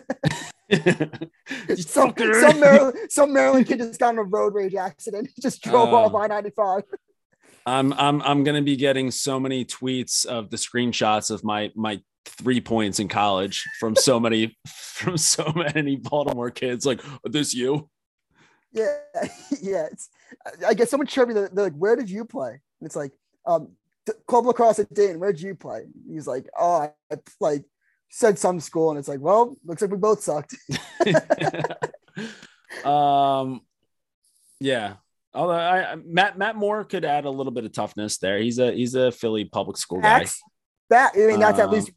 Some, 1.78 2.14
some 2.18 2.60
Maryland 2.60 2.98
some 3.10 3.34
Maryland 3.34 3.68
kid 3.68 3.78
just 3.80 4.00
got 4.00 4.14
in 4.14 4.18
a 4.20 4.24
road 4.24 4.56
rage 4.56 4.74
accident. 4.76 5.30
Just 5.40 5.62
drove 5.62 5.90
Oh. 5.90 5.96
off 5.96 6.16
I 6.16 6.28
ninety 6.28 6.50
five. 6.50 6.84
I'm 7.66 7.94
I'm 7.94 8.22
I'm 8.24 8.44
gonna 8.44 8.62
be 8.62 8.76
getting 8.76 9.12
so 9.12 9.40
many 9.40 9.66
tweets 9.66 10.26
of 10.26 10.50
the 10.50 10.58
screenshots 10.58 11.30
of 11.30 11.44
my 11.44 11.72
my 11.76 12.02
three 12.26 12.60
points 12.62 13.00
in 13.00 13.08
college 13.08 13.64
from 13.80 13.96
so 13.96 14.20
many 14.20 14.58
from 14.68 15.18
so 15.18 15.52
many 15.56 15.98
Baltimore 15.98 16.50
kids. 16.50 16.86
Like, 16.86 17.06
"Are 17.08 17.30
this 17.30 17.54
you? 17.54 17.90
Yeah, 18.72 18.96
yeah. 19.62 19.88
It's, 19.92 20.10
I 20.66 20.74
guess 20.74 20.90
someone 20.90 21.08
showed 21.08 21.28
me 21.28 21.36
that 21.36 21.54
they're 21.54 21.66
like, 21.66 21.76
"Where 21.76 21.96
did 21.96 22.10
you 22.10 22.26
play?" 22.26 22.50
And 22.52 22.86
it's 22.88 22.96
like, 22.96 23.12
um, 23.46 23.74
club 24.28 24.46
lacrosse 24.46 24.80
at 24.80 24.94
Dayton. 24.94 25.20
Where'd 25.20 25.40
you 25.40 25.56
play? 25.56 25.86
He's 26.10 26.28
like, 26.28 26.48
"Oh, 26.58 26.90
I, 27.12 27.18
like 27.40 27.64
said 28.10 28.38
some 28.38 28.60
school," 28.60 28.90
and 28.90 29.00
it's 29.00 29.08
like, 29.08 29.22
"Well, 29.22 29.56
looks 29.66 29.82
like 29.82 29.92
we 29.92 29.98
both 29.98 30.22
sucked." 30.22 30.56
um, 32.86 33.62
yeah. 34.60 34.96
Although 35.34 35.54
I, 35.54 35.96
Matt 36.06 36.38
Matt 36.38 36.56
Moore 36.56 36.84
could 36.84 37.06
add 37.06 37.26
a 37.26 37.30
little 37.30 37.52
bit 37.52 37.66
of 37.66 37.72
toughness 37.72 38.18
there. 38.20 38.38
He's 38.40 38.60
a 38.60 38.72
he's 38.72 38.94
a 38.96 39.12
Philly 39.12 39.46
public 39.46 39.78
school 39.78 40.00
guy. 40.00 40.26
That 40.90 41.14
I 41.16 41.26
mean, 41.26 41.40
that's 41.40 41.58
at 41.58 41.70
Um, 41.70 41.72
least 41.72 41.92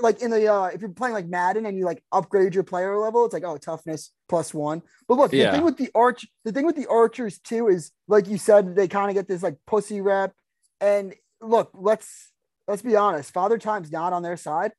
like 0.00 0.22
in 0.22 0.30
the 0.30 0.46
uh, 0.50 0.66
if 0.66 0.80
you're 0.80 0.88
playing 0.90 1.12
like 1.12 1.26
Madden 1.26 1.66
and 1.66 1.76
you 1.76 1.84
like 1.84 2.02
upgrade 2.10 2.54
your 2.54 2.64
player 2.64 2.96
level, 2.98 3.24
it's 3.26 3.34
like 3.34 3.44
oh 3.44 3.58
toughness 3.58 4.12
plus 4.30 4.54
one. 4.54 4.80
But 5.08 5.18
look, 5.18 5.30
the 5.30 5.38
Yeah. 5.38 5.52
thing 5.52 5.62
with 5.62 5.76
the 5.76 5.90
arch, 5.94 6.26
the 6.44 6.52
thing 6.52 6.64
with 6.64 6.76
the 6.76 6.86
archers 6.86 7.38
too 7.38 7.68
is 7.68 7.90
like 8.08 8.28
you 8.28 8.38
said, 8.38 8.74
they 8.74 8.88
kind 8.88 9.10
of 9.10 9.14
get 9.14 9.28
this 9.28 9.42
like 9.42 9.58
pussy 9.66 10.00
rep. 10.00 10.32
And 10.80 11.14
look, 11.40 11.70
let's 11.74 12.30
let's 12.66 12.82
be 12.82 12.96
honest, 12.96 13.32
Father 13.32 13.58
Time's 13.58 13.92
not 13.92 14.12
on 14.12 14.22
their 14.22 14.36
side. 14.36 14.72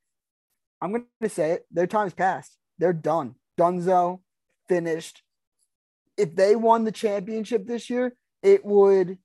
I'm 0.81 0.91
gonna 0.91 1.29
say 1.29 1.51
it, 1.51 1.65
their 1.71 1.87
time's 1.87 2.13
passed. 2.13 2.57
They're 2.77 2.93
done. 2.93 3.35
Dunzo, 3.59 4.21
finished. 4.67 5.21
If 6.17 6.35
they 6.35 6.55
won 6.55 6.83
the 6.83 6.91
championship 6.91 7.65
this 7.65 7.89
year, 7.89 8.15
it 8.41 8.65
would 8.65 9.17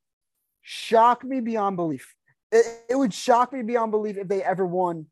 shock 0.62 1.24
me 1.24 1.40
beyond 1.40 1.76
belief 1.76 2.16
it, 2.52 2.66
it 2.88 2.96
would 2.96 3.12
shock 3.12 3.52
me 3.52 3.62
beyond 3.62 3.90
belief 3.90 4.16
if 4.16 4.28
they 4.28 4.42
ever 4.42 4.66
won 4.66 5.06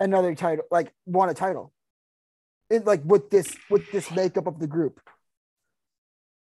another 0.00 0.34
title, 0.34 0.64
like 0.70 0.92
won 1.06 1.28
a 1.28 1.34
title. 1.34 1.72
It 2.70 2.86
like 2.86 3.02
with 3.04 3.30
this 3.30 3.54
with 3.70 3.90
this 3.92 4.10
makeup 4.10 4.46
of 4.46 4.58
the 4.58 4.66
group. 4.66 5.00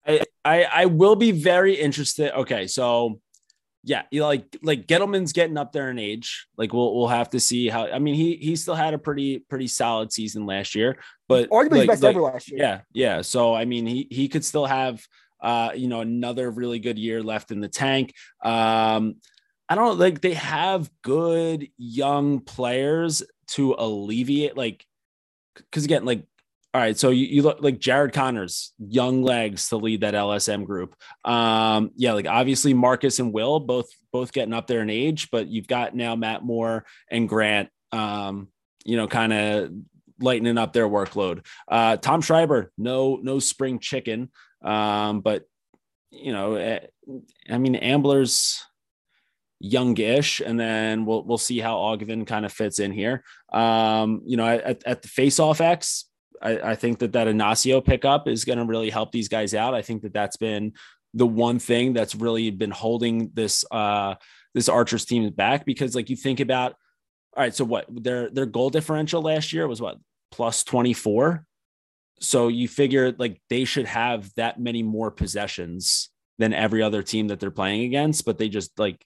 I, 0.07 0.23
I 0.45 0.63
I 0.65 0.85
will 0.87 1.17
be 1.17 1.33
very 1.33 1.75
interested. 1.75 2.37
Okay, 2.39 2.67
so 2.67 3.21
yeah, 3.83 4.03
you 4.11 4.25
like 4.25 4.57
like 4.63 4.87
Gettleman's 4.87 5.33
getting 5.33 5.57
up 5.57 5.73
there 5.73 5.91
in 5.91 5.99
age. 5.99 6.47
Like 6.57 6.73
we'll 6.73 6.95
we'll 6.95 7.09
have 7.09 7.31
to 7.31 7.41
see 7.41 7.69
how. 7.69 7.87
I 7.87 7.99
mean, 7.99 8.15
he 8.15 8.37
he 8.37 8.57
still 8.57 8.75
had 8.75 8.93
a 8.93 8.99
pretty 8.99 9.39
pretty 9.39 9.69
solid 9.69 10.13
season 10.13 10.45
last 10.45 10.75
year, 10.75 10.99
but 11.29 11.49
Arguably 11.49 11.79
like, 11.79 11.89
best 11.89 12.03
like- 12.03 12.15
ever 12.15 12.23
last 12.23 12.51
year. 12.51 12.61
Yeah, 12.61 12.81
yeah. 12.93 13.23
So 13.23 13.55
I 13.55 13.65
mean, 13.65 13.87
he 13.87 14.07
he 14.11 14.29
could 14.29 14.45
still 14.45 14.67
have 14.67 15.03
uh 15.41 15.71
you 15.75 15.89
know 15.89 16.01
another 16.01 16.51
really 16.51 16.79
good 16.79 16.99
year 16.99 17.23
left 17.23 17.51
in 17.51 17.61
the 17.61 17.69
tank. 17.69 18.13
Um, 18.43 19.17
I 19.69 19.77
don't 19.77 19.99
like 19.99 20.21
they 20.21 20.35
have 20.35 20.91
good 21.03 21.69
young 21.79 22.41
players 22.41 23.23
to 23.53 23.75
alleviate 23.79 24.57
like 24.57 24.85
because 25.55 25.87
again, 25.87 26.05
like 26.05 26.25
all 26.73 26.81
right, 26.81 26.97
so 26.97 27.11
you, 27.11 27.27
you 27.27 27.43
look 27.43 27.59
like 27.61 27.81
Jared 27.81 28.13
Conners, 28.13 28.73
young 28.79 29.25
legs 29.25 29.71
to 29.71 29.77
lead 29.77 30.03
that 30.03 30.15
LSM 30.15 30.65
group. 30.67 30.95
Um, 31.25 31.91
yeah, 31.97 32.13
like 32.13 32.29
obviously 32.29 32.75
Marcus 32.75 33.19
and 33.19 33.33
Will 33.33 33.59
both 33.59 33.89
both 34.13 34.33
getting 34.33 34.55
up 34.55 34.69
there 34.69 34.81
in 34.81 34.91
age, 34.91 35.31
but 35.33 35.49
you've 35.49 35.67
got 35.67 35.97
now 35.97 36.15
Matt 36.15 36.45
Moore 36.45 36.85
and 37.11 37.29
Grant, 37.29 37.71
um, 37.91 38.49
you 38.85 38.97
know, 38.97 39.09
kind 39.09 39.33
of 39.33 39.73
lightening 40.21 40.59
up 40.59 40.73
their 40.73 40.89
workload. 40.89 41.45
Uh, 41.67 41.97
Tom 41.97 42.21
Schreiber, 42.21 42.71
no 42.79 43.19
no 43.21 43.41
spring 43.41 43.81
chicken, 43.81 44.31
um, 44.63 45.23
but 45.23 45.45
you 46.13 46.33
know, 46.33 46.55
eh, 46.55 46.81
I 47.49 47.59
mean, 47.59 47.75
Ambler's 47.75 48.65
youngish, 49.59 50.41
and 50.41 50.59
then 50.59 51.05
we'll 51.05 51.25
we'll 51.25 51.37
see 51.37 51.59
how 51.59 51.79
Ogden 51.79 52.27
kind 52.27 52.47
of 52.47 52.53
fits 52.53 52.79
in 52.79 52.93
here. 52.93 53.25
Um, 53.53 54.23
you 54.25 54.37
know, 54.37 54.47
at, 54.47 54.85
at 54.87 55.03
the 55.03 55.09
face-off 55.09 55.61
X, 55.61 56.07
I, 56.41 56.71
I 56.71 56.75
think 56.75 56.99
that 57.01 57.13
that 57.13 57.29
Ignacio 57.29 57.81
pickup 57.81 58.29
is 58.29 58.45
going 58.45 58.59
to 58.59 58.65
really 58.65 58.91
help 58.91 59.13
these 59.13 59.29
guys 59.29 59.55
out. 59.55 59.75
I 59.75 59.83
think 59.83 60.03
that 60.03 60.15
that's 60.15 60.37
been 60.37 60.73
the 61.15 61.27
one 61.27 61.59
thing 61.59 61.93
that's 61.93 62.15
really 62.15 62.51
been 62.51 62.71
holding 62.71 63.31
this 63.35 63.65
uh 63.71 64.15
this 64.55 64.69
Archers 64.69 65.05
team 65.05 65.29
back 65.31 65.65
because 65.65 65.95
like 65.95 66.11
you 66.11 66.17
think 66.17 66.41
about 66.41 66.75
all 67.37 67.45
right, 67.45 67.55
so 67.55 67.65
what 67.65 67.87
their 67.89 68.29
their 68.31 68.47
goal 68.47 68.71
differential 68.71 69.23
last 69.23 69.53
year 69.53 69.69
was 69.69 69.81
what 69.81 69.99
plus 70.31 70.65
24. 70.65 71.45
So 72.21 72.49
you 72.49 72.69
figure 72.69 73.13
like 73.13 73.41
they 73.49 73.65
should 73.65 73.87
have 73.87 74.33
that 74.35 74.61
many 74.61 74.83
more 74.83 75.11
possessions 75.11 76.11
than 76.39 76.53
every 76.53 76.83
other 76.83 77.03
team 77.03 77.29
that 77.29 77.39
they're 77.39 77.51
playing 77.51 77.85
against, 77.85 78.25
but 78.25 78.39
they 78.39 78.49
just 78.49 78.79
like 78.79 79.05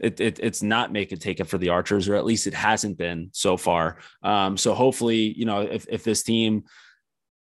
it, 0.00 0.20
it 0.20 0.40
it's 0.42 0.62
not 0.62 0.92
make 0.92 1.12
it 1.12 1.20
take 1.20 1.40
it 1.40 1.46
for 1.48 1.58
the 1.58 1.70
Archers, 1.70 2.08
or 2.08 2.14
at 2.14 2.24
least 2.24 2.46
it 2.46 2.54
hasn't 2.54 2.98
been 2.98 3.30
so 3.32 3.56
far. 3.56 3.98
Um, 4.22 4.56
so 4.56 4.74
hopefully, 4.74 5.32
you 5.36 5.44
know, 5.44 5.60
if 5.60 5.86
if 5.88 6.04
this 6.04 6.22
team 6.22 6.64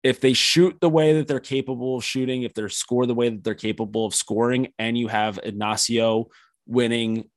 if 0.03 0.21
they 0.21 0.33
shoot 0.33 0.77
the 0.79 0.89
way 0.89 1.13
that 1.13 1.27
they're 1.27 1.39
capable 1.39 1.97
of 1.97 2.03
shooting, 2.03 2.43
if 2.43 2.53
they 2.53 2.67
score 2.69 3.05
the 3.05 3.15
way 3.15 3.29
that 3.29 3.43
they're 3.43 3.55
capable 3.55 4.05
of 4.05 4.15
scoring, 4.15 4.69
and 4.79 4.97
you 4.97 5.07
have 5.07 5.39
Ignacio 5.43 6.27
winning 6.65 7.29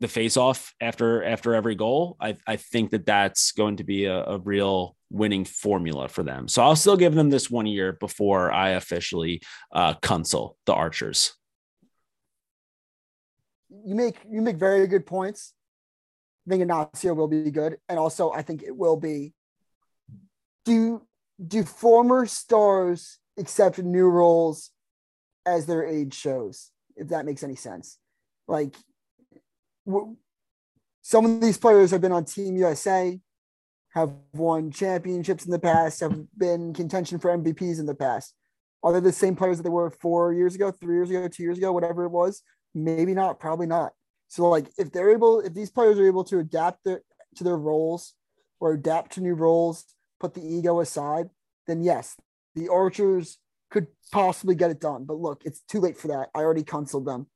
the 0.00 0.08
face-off 0.08 0.74
after 0.80 1.24
after 1.24 1.54
every 1.54 1.74
goal, 1.74 2.16
I, 2.20 2.36
I 2.46 2.56
think 2.56 2.90
that 2.90 3.06
that's 3.06 3.52
going 3.52 3.76
to 3.76 3.84
be 3.84 4.06
a, 4.06 4.24
a 4.24 4.38
real 4.38 4.96
winning 5.10 5.44
formula 5.44 6.08
for 6.08 6.22
them. 6.22 6.48
So 6.48 6.62
I'll 6.62 6.76
still 6.76 6.96
give 6.96 7.14
them 7.14 7.30
this 7.30 7.50
one 7.50 7.66
year 7.66 7.92
before 7.92 8.52
I 8.52 8.70
officially 8.70 9.40
uh, 9.72 9.94
console 9.94 10.56
the 10.66 10.74
Archers. 10.74 11.32
You 13.70 13.94
make 13.94 14.16
you 14.28 14.40
make 14.42 14.56
very 14.56 14.86
good 14.86 15.06
points. 15.06 15.52
I 16.46 16.50
think 16.50 16.62
Ignacio 16.62 17.14
will 17.14 17.28
be 17.28 17.50
good, 17.50 17.78
and 17.88 17.98
also 17.98 18.30
I 18.32 18.42
think 18.42 18.62
it 18.62 18.76
will 18.76 18.96
be. 18.96 19.34
Do 20.64 21.02
do 21.44 21.64
former 21.64 22.26
stars 22.26 23.18
accept 23.38 23.78
new 23.78 24.08
roles 24.08 24.70
as 25.44 25.66
their 25.66 25.84
age 25.84 26.14
shows? 26.14 26.70
If 26.96 27.08
that 27.08 27.26
makes 27.26 27.42
any 27.42 27.56
sense, 27.56 27.98
like 28.48 28.74
w- 29.86 30.16
some 31.02 31.24
of 31.24 31.40
these 31.40 31.58
players 31.58 31.90
have 31.90 32.00
been 32.00 32.12
on 32.12 32.24
Team 32.24 32.56
USA, 32.56 33.20
have 33.90 34.12
won 34.34 34.70
championships 34.70 35.44
in 35.44 35.50
the 35.50 35.58
past, 35.58 36.00
have 36.00 36.16
been 36.36 36.74
contention 36.74 37.18
for 37.18 37.36
MVPs 37.36 37.78
in 37.80 37.86
the 37.86 37.94
past. 37.94 38.34
Are 38.82 38.92
they 38.92 39.00
the 39.00 39.12
same 39.12 39.34
players 39.34 39.56
that 39.56 39.62
they 39.62 39.70
were 39.70 39.90
four 39.90 40.32
years 40.32 40.54
ago, 40.54 40.70
three 40.70 40.94
years 40.94 41.10
ago, 41.10 41.26
two 41.28 41.42
years 41.42 41.58
ago, 41.58 41.72
whatever 41.72 42.04
it 42.04 42.10
was? 42.10 42.42
Maybe 42.76 43.14
not, 43.14 43.40
probably 43.40 43.66
not. 43.66 43.94
So, 44.28 44.48
like, 44.50 44.66
if 44.76 44.92
they're 44.92 45.10
able, 45.10 45.40
if 45.40 45.54
these 45.54 45.70
players 45.70 45.98
are 45.98 46.06
able 46.06 46.24
to 46.24 46.38
adapt 46.38 46.84
their, 46.84 47.00
to 47.36 47.44
their 47.44 47.56
roles 47.56 48.12
or 48.60 48.72
adapt 48.74 49.12
to 49.12 49.22
new 49.22 49.34
roles, 49.34 49.84
put 50.20 50.34
the 50.34 50.46
ego 50.46 50.80
aside, 50.80 51.30
then 51.66 51.82
yes, 51.82 52.16
the 52.54 52.68
Archers 52.68 53.38
could 53.70 53.86
possibly 54.12 54.54
get 54.54 54.70
it 54.70 54.80
done. 54.80 55.04
But 55.04 55.16
look, 55.16 55.42
it's 55.46 55.60
too 55.62 55.80
late 55.80 55.96
for 55.96 56.08
that. 56.08 56.28
I 56.34 56.40
already 56.40 56.64
counseled 56.64 57.06
them. 57.06 57.28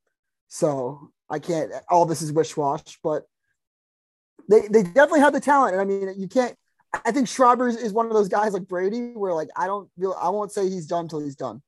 So 0.48 1.10
I 1.30 1.38
can't, 1.38 1.72
all 1.88 2.04
this 2.04 2.20
is 2.20 2.32
wish 2.32 2.54
wash, 2.56 2.98
but 3.02 3.24
they, 4.48 4.62
they 4.68 4.82
definitely 4.82 5.20
have 5.20 5.32
the 5.32 5.40
talent. 5.40 5.74
And 5.74 5.80
I 5.80 5.84
mean, 5.84 6.14
you 6.20 6.28
can't, 6.28 6.54
I 6.92 7.12
think 7.12 7.28
Schreiber 7.28 7.68
is- 7.68 7.92
one 7.92 8.06
of 8.06 8.12
those 8.12 8.28
guys 8.28 8.52
like 8.52 8.68
Brady 8.68 9.12
where 9.14 9.32
like, 9.32 9.48
I 9.56 9.66
don't 9.66 9.88
I 10.20 10.28
won't 10.28 10.52
say 10.52 10.68
he's 10.68 10.86
done 10.86 11.08
till 11.08 11.20
he's 11.20 11.36
done. 11.36 11.62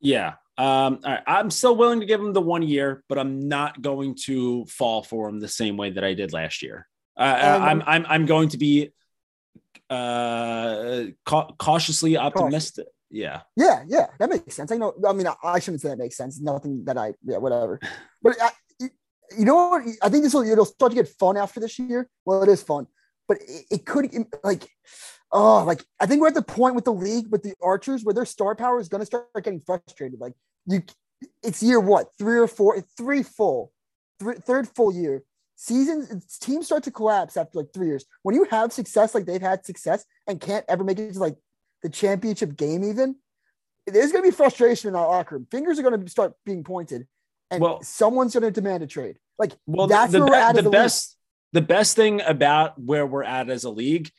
Yeah. 0.00 0.34
Um, 0.60 0.98
right. 1.04 1.22
I'm 1.26 1.50
still 1.50 1.74
willing 1.74 2.00
to 2.00 2.06
give 2.06 2.20
him 2.20 2.32
the 2.32 2.40
one 2.40 2.62
year, 2.62 3.02
but 3.08 3.18
I'm 3.18 3.48
not 3.48 3.80
going 3.80 4.14
to 4.26 4.66
fall 4.66 5.02
for 5.02 5.28
him 5.28 5.40
the 5.40 5.48
same 5.48 5.76
way 5.76 5.90
that 5.90 6.04
I 6.04 6.12
did 6.14 6.32
last 6.32 6.62
year. 6.62 6.86
Uh, 7.16 7.58
I'm, 7.62 7.82
I'm, 7.86 8.06
I'm 8.08 8.26
going 8.26 8.48
to 8.50 8.58
be 8.58 8.92
uh, 9.88 11.04
cau- 11.24 11.54
cautiously 11.58 12.16
optimistic. 12.16 12.86
Yeah. 13.10 13.40
Yeah, 13.56 13.82
yeah, 13.88 14.06
that 14.18 14.30
makes 14.30 14.54
sense. 14.54 14.70
I 14.70 14.76
know. 14.76 14.94
I 15.06 15.12
mean, 15.12 15.26
I, 15.26 15.34
I 15.42 15.58
shouldn't 15.58 15.80
say 15.82 15.88
that 15.88 15.98
makes 15.98 16.16
sense. 16.16 16.40
Nothing 16.40 16.84
that 16.84 16.96
I, 16.96 17.14
yeah, 17.24 17.38
whatever. 17.38 17.80
But 18.22 18.36
I, 18.40 18.50
you- 18.78 18.90
you 19.38 19.44
know 19.44 19.68
what? 19.70 19.82
I 20.02 20.08
think 20.10 20.24
this 20.24 20.34
will 20.34 20.42
it'll 20.42 20.64
start 20.64 20.92
to 20.92 20.96
get 20.96 21.08
fun 21.08 21.36
after 21.36 21.58
this 21.60 21.78
year. 21.78 22.08
Well, 22.24 22.42
it 22.42 22.48
is 22.50 22.62
fun, 22.62 22.86
but 23.28 23.38
it, 23.40 23.64
it 23.70 23.86
could 23.86 24.10
like, 24.44 24.68
oh, 25.32 25.64
like 25.64 25.84
I 26.00 26.06
think 26.06 26.20
we're 26.20 26.28
at 26.28 26.34
the 26.34 26.42
point 26.42 26.74
with 26.74 26.84
the 26.84 26.92
league 26.92 27.30
with 27.30 27.42
the 27.42 27.54
Archers 27.62 28.02
where 28.04 28.14
their 28.14 28.24
star 28.26 28.54
power 28.54 28.80
is 28.80 28.88
going 28.88 29.00
to 29.00 29.06
start 29.06 29.28
getting 29.42 29.60
frustrated. 29.60 30.20
Like 30.20 30.34
you, 30.66 30.82
it's 31.42 31.62
year 31.62 31.80
what 31.80 32.08
three 32.18 32.38
or 32.38 32.48
four, 32.48 32.82
three 32.96 33.22
full, 33.22 33.72
three, 34.18 34.36
third 34.36 34.68
full 34.68 34.92
year. 34.92 35.22
Seasons 35.56 36.38
teams 36.38 36.66
start 36.66 36.84
to 36.84 36.90
collapse 36.90 37.36
after 37.36 37.58
like 37.58 37.68
three 37.74 37.86
years. 37.88 38.06
When 38.22 38.34
you 38.34 38.44
have 38.50 38.72
success 38.72 39.14
like 39.14 39.26
they've 39.26 39.42
had 39.42 39.66
success 39.66 40.04
and 40.26 40.40
can't 40.40 40.64
ever 40.68 40.82
make 40.84 40.98
it 40.98 41.12
to 41.12 41.18
like 41.18 41.36
the 41.82 41.90
championship 41.90 42.56
game, 42.56 42.82
even 42.82 43.16
there's 43.86 44.10
going 44.12 44.24
to 44.24 44.30
be 44.30 44.34
frustration 44.34 44.88
in 44.88 44.94
that 44.94 45.00
locker 45.00 45.34
room. 45.36 45.46
Fingers 45.50 45.78
are 45.78 45.82
going 45.82 46.02
to 46.02 46.10
start 46.10 46.32
being 46.46 46.64
pointed, 46.64 47.06
and 47.50 47.60
Well- 47.60 47.82
someone's 47.82 48.32
going 48.32 48.42
to 48.44 48.50
demand 48.50 48.82
a 48.82 48.86
trade. 48.86 49.18
Like 49.38 49.52
Well, 49.66 49.86
that's 49.86 50.12
the, 50.12 50.20
where 50.20 50.26
be- 50.26 50.30
we're 50.32 50.36
at. 50.38 50.52
the 50.54 50.58
as 50.60 50.64
a 50.64 50.68
league. 50.68 50.72
best, 50.72 51.16
the 51.52 51.60
best 51.62 51.96
thing 51.96 52.20
about 52.22 52.80
where 52.80 53.06
we're 53.06 53.22
at 53.24 53.50
as 53.50 53.64
a 53.64 53.70
league 53.70 54.10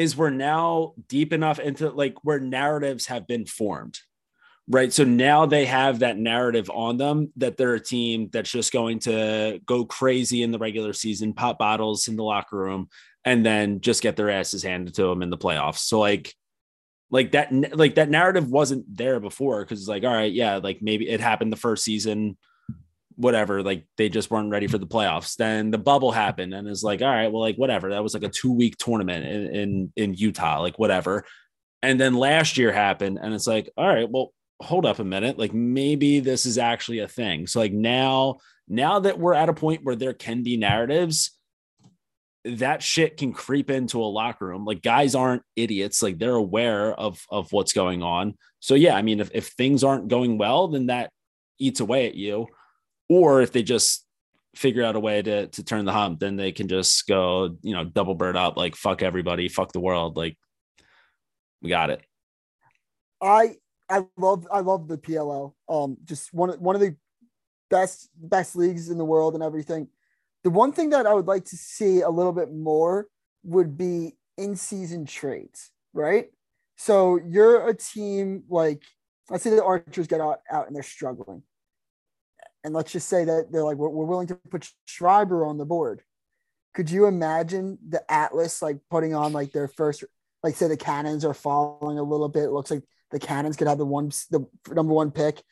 is 0.00 0.16
we're 0.16 0.30
now 0.30 0.94
deep 1.08 1.32
enough 1.32 1.58
into 1.58 1.90
like 1.90 2.14
where 2.22 2.40
narratives 2.40 3.06
have 3.06 3.26
been 3.26 3.46
formed 3.46 3.98
right? 4.70 4.92
So 4.92 5.02
now 5.02 5.46
they 5.46 5.66
have 5.66 5.98
that 5.98 6.16
narrative 6.16 6.70
on 6.70 6.96
them 6.96 7.32
that 7.36 7.56
they're 7.56 7.74
a 7.74 7.80
team 7.80 8.30
that's 8.32 8.50
just 8.50 8.72
going 8.72 9.00
to 9.00 9.60
go 9.66 9.84
crazy 9.84 10.44
in 10.44 10.52
the 10.52 10.58
regular 10.58 10.92
season, 10.92 11.34
pop 11.34 11.58
bottles 11.58 12.06
in 12.06 12.14
the 12.14 12.22
locker 12.22 12.56
room, 12.56 12.88
and 13.24 13.44
then 13.44 13.80
just 13.80 14.00
get 14.00 14.16
their 14.16 14.30
asses 14.30 14.62
handed 14.62 14.94
to 14.94 15.02
them 15.02 15.22
in 15.22 15.30
the 15.30 15.36
playoffs. 15.36 15.78
So 15.78 15.98
like, 15.98 16.32
like 17.10 17.32
that, 17.32 17.76
like 17.76 17.96
that 17.96 18.10
narrative 18.10 18.48
wasn't 18.48 18.96
there 18.96 19.18
before 19.18 19.64
because 19.64 19.80
it's 19.80 19.88
like, 19.88 20.04
all 20.04 20.14
right, 20.14 20.32
yeah, 20.32 20.58
like 20.58 20.80
maybe 20.80 21.08
it 21.08 21.20
happened 21.20 21.52
the 21.52 21.56
first 21.56 21.84
season, 21.84 22.38
whatever. 23.20 23.62
Like 23.62 23.86
they 23.96 24.08
just 24.08 24.30
weren't 24.30 24.50
ready 24.50 24.66
for 24.66 24.78
the 24.78 24.86
playoffs. 24.86 25.36
Then 25.36 25.70
the 25.70 25.78
bubble 25.78 26.12
happened, 26.12 26.54
and 26.54 26.66
it's 26.68 26.82
like, 26.82 27.02
all 27.02 27.08
right, 27.08 27.30
well, 27.30 27.42
like 27.42 27.56
whatever. 27.56 27.90
That 27.90 28.02
was 28.02 28.14
like 28.14 28.22
a 28.22 28.28
two 28.28 28.52
week 28.52 28.76
tournament 28.78 29.26
in 29.26 29.54
in, 29.54 29.92
in 29.96 30.14
Utah, 30.14 30.60
like 30.60 30.78
whatever. 30.78 31.24
And 31.82 31.98
then 31.98 32.14
last 32.14 32.58
year 32.58 32.72
happened, 32.72 33.18
and 33.22 33.34
it's 33.34 33.46
like, 33.46 33.70
all 33.76 33.86
right, 33.86 34.10
well, 34.10 34.32
hold 34.60 34.84
up 34.84 34.98
a 34.98 35.04
minute 35.04 35.38
like 35.38 35.54
maybe 35.54 36.20
this 36.20 36.44
is 36.44 36.58
actually 36.58 36.98
a 36.98 37.08
thing 37.08 37.46
so 37.46 37.60
like 37.60 37.72
now 37.72 38.36
now 38.68 38.98
that 39.00 39.18
we're 39.18 39.34
at 39.34 39.48
a 39.48 39.54
point 39.54 39.82
where 39.84 39.96
there 39.96 40.12
can 40.12 40.42
be 40.42 40.56
narratives 40.56 41.30
that 42.44 42.82
shit 42.82 43.16
can 43.16 43.32
creep 43.32 43.70
into 43.70 44.02
a 44.02 44.04
locker 44.04 44.46
room 44.46 44.64
like 44.66 44.82
guys 44.82 45.14
aren't 45.14 45.42
idiots 45.56 46.02
like 46.02 46.18
they're 46.18 46.34
aware 46.34 46.92
of 46.92 47.24
of 47.30 47.50
what's 47.52 47.72
going 47.72 48.02
on 48.02 48.34
so 48.60 48.74
yeah 48.74 48.94
i 48.94 49.02
mean 49.02 49.18
if, 49.18 49.30
if 49.32 49.48
things 49.48 49.82
aren't 49.82 50.08
going 50.08 50.36
well 50.36 50.68
then 50.68 50.86
that 50.86 51.10
eats 51.58 51.80
away 51.80 52.06
at 52.06 52.14
you 52.14 52.46
or 53.10 53.42
if 53.42 53.52
they 53.52 53.62
just 53.62 54.06
figure 54.54 54.82
out 54.82 54.96
a 54.96 55.00
way 55.00 55.20
to 55.20 55.46
to 55.48 55.62
turn 55.62 55.84
the 55.84 55.92
hump 55.92 56.18
then 56.18 56.36
they 56.36 56.50
can 56.50 56.66
just 56.66 57.06
go 57.06 57.56
you 57.60 57.74
know 57.74 57.84
double 57.84 58.14
bird 58.14 58.36
up 58.36 58.56
like 58.56 58.74
fuck 58.74 59.02
everybody 59.02 59.48
fuck 59.48 59.70
the 59.72 59.80
world 59.80 60.16
like 60.16 60.38
we 61.60 61.68
got 61.68 61.90
it 61.90 62.02
i 63.20 63.54
I 63.90 64.06
love 64.16 64.46
I 64.50 64.60
love 64.60 64.86
the 64.86 64.96
PLL. 64.96 65.52
Um, 65.68 65.98
just 66.04 66.32
one 66.32 66.50
one 66.60 66.76
of 66.76 66.80
the 66.80 66.96
best 67.68 68.08
best 68.16 68.56
leagues 68.56 68.88
in 68.88 68.98
the 68.98 69.04
world 69.04 69.34
and 69.34 69.42
everything. 69.42 69.88
The 70.44 70.50
one 70.50 70.72
thing 70.72 70.90
that 70.90 71.06
I 71.06 71.12
would 71.12 71.26
like 71.26 71.44
to 71.46 71.56
see 71.56 72.00
a 72.00 72.08
little 72.08 72.32
bit 72.32 72.52
more 72.52 73.08
would 73.42 73.76
be 73.76 74.16
in 74.38 74.56
season 74.56 75.04
trades, 75.04 75.70
right? 75.92 76.28
So 76.76 77.18
you're 77.26 77.68
a 77.68 77.74
team 77.74 78.44
like 78.48 78.84
let's 79.28 79.44
say 79.44 79.50
the 79.50 79.64
Archers 79.64 80.06
get 80.06 80.20
out, 80.20 80.40
out 80.50 80.68
and 80.68 80.74
they're 80.74 80.82
struggling, 80.82 81.42
and 82.64 82.74
let's 82.74 82.92
just 82.92 83.08
say 83.08 83.24
that 83.24 83.50
they're 83.50 83.64
like 83.64 83.76
we're, 83.76 83.88
we're 83.88 84.04
willing 84.04 84.26
to 84.28 84.38
put 84.50 84.68
Schreiber 84.86 85.44
on 85.44 85.58
the 85.58 85.64
board. 85.64 86.02
Could 86.74 86.90
you 86.90 87.06
imagine 87.06 87.78
the 87.86 88.02
Atlas 88.10 88.62
like 88.62 88.78
putting 88.90 89.14
on 89.14 89.32
like 89.32 89.52
their 89.52 89.68
first 89.68 90.04
like 90.42 90.56
say 90.56 90.68
the 90.68 90.76
Cannons 90.76 91.24
are 91.24 91.34
falling 91.34 91.98
a 91.98 92.02
little 92.02 92.28
bit. 92.28 92.44
It 92.44 92.50
looks 92.50 92.70
like 92.70 92.84
the 93.10 93.18
Cannons 93.18 93.56
could 93.56 93.68
have 93.68 93.78
the 93.78 93.86
one 93.86 94.10
the 94.30 94.46
number 94.72 94.92
one 94.92 95.10
pick. 95.10 95.42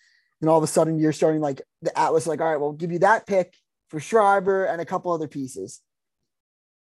And 0.41 0.49
all 0.49 0.59
of 0.59 0.65
a 0.65 0.69
sudden 0.69 0.99
you're 0.99 1.13
starting 1.13 1.41
like 1.41 1.63
the 1.83 1.97
Atlas, 1.99 2.27
like, 2.27 2.41
all 2.41 2.49
right, 2.49 2.61
we'll 2.61 2.73
give 2.73 2.93
you 2.93 3.01
that 3.01 3.27
pick 3.27 3.55
for 3.89 3.99
Schreiber 3.99 4.67
and 4.67 4.81
a 4.81 4.85
couple 4.85 5.13
other 5.13 5.29
pieces. 5.29 5.81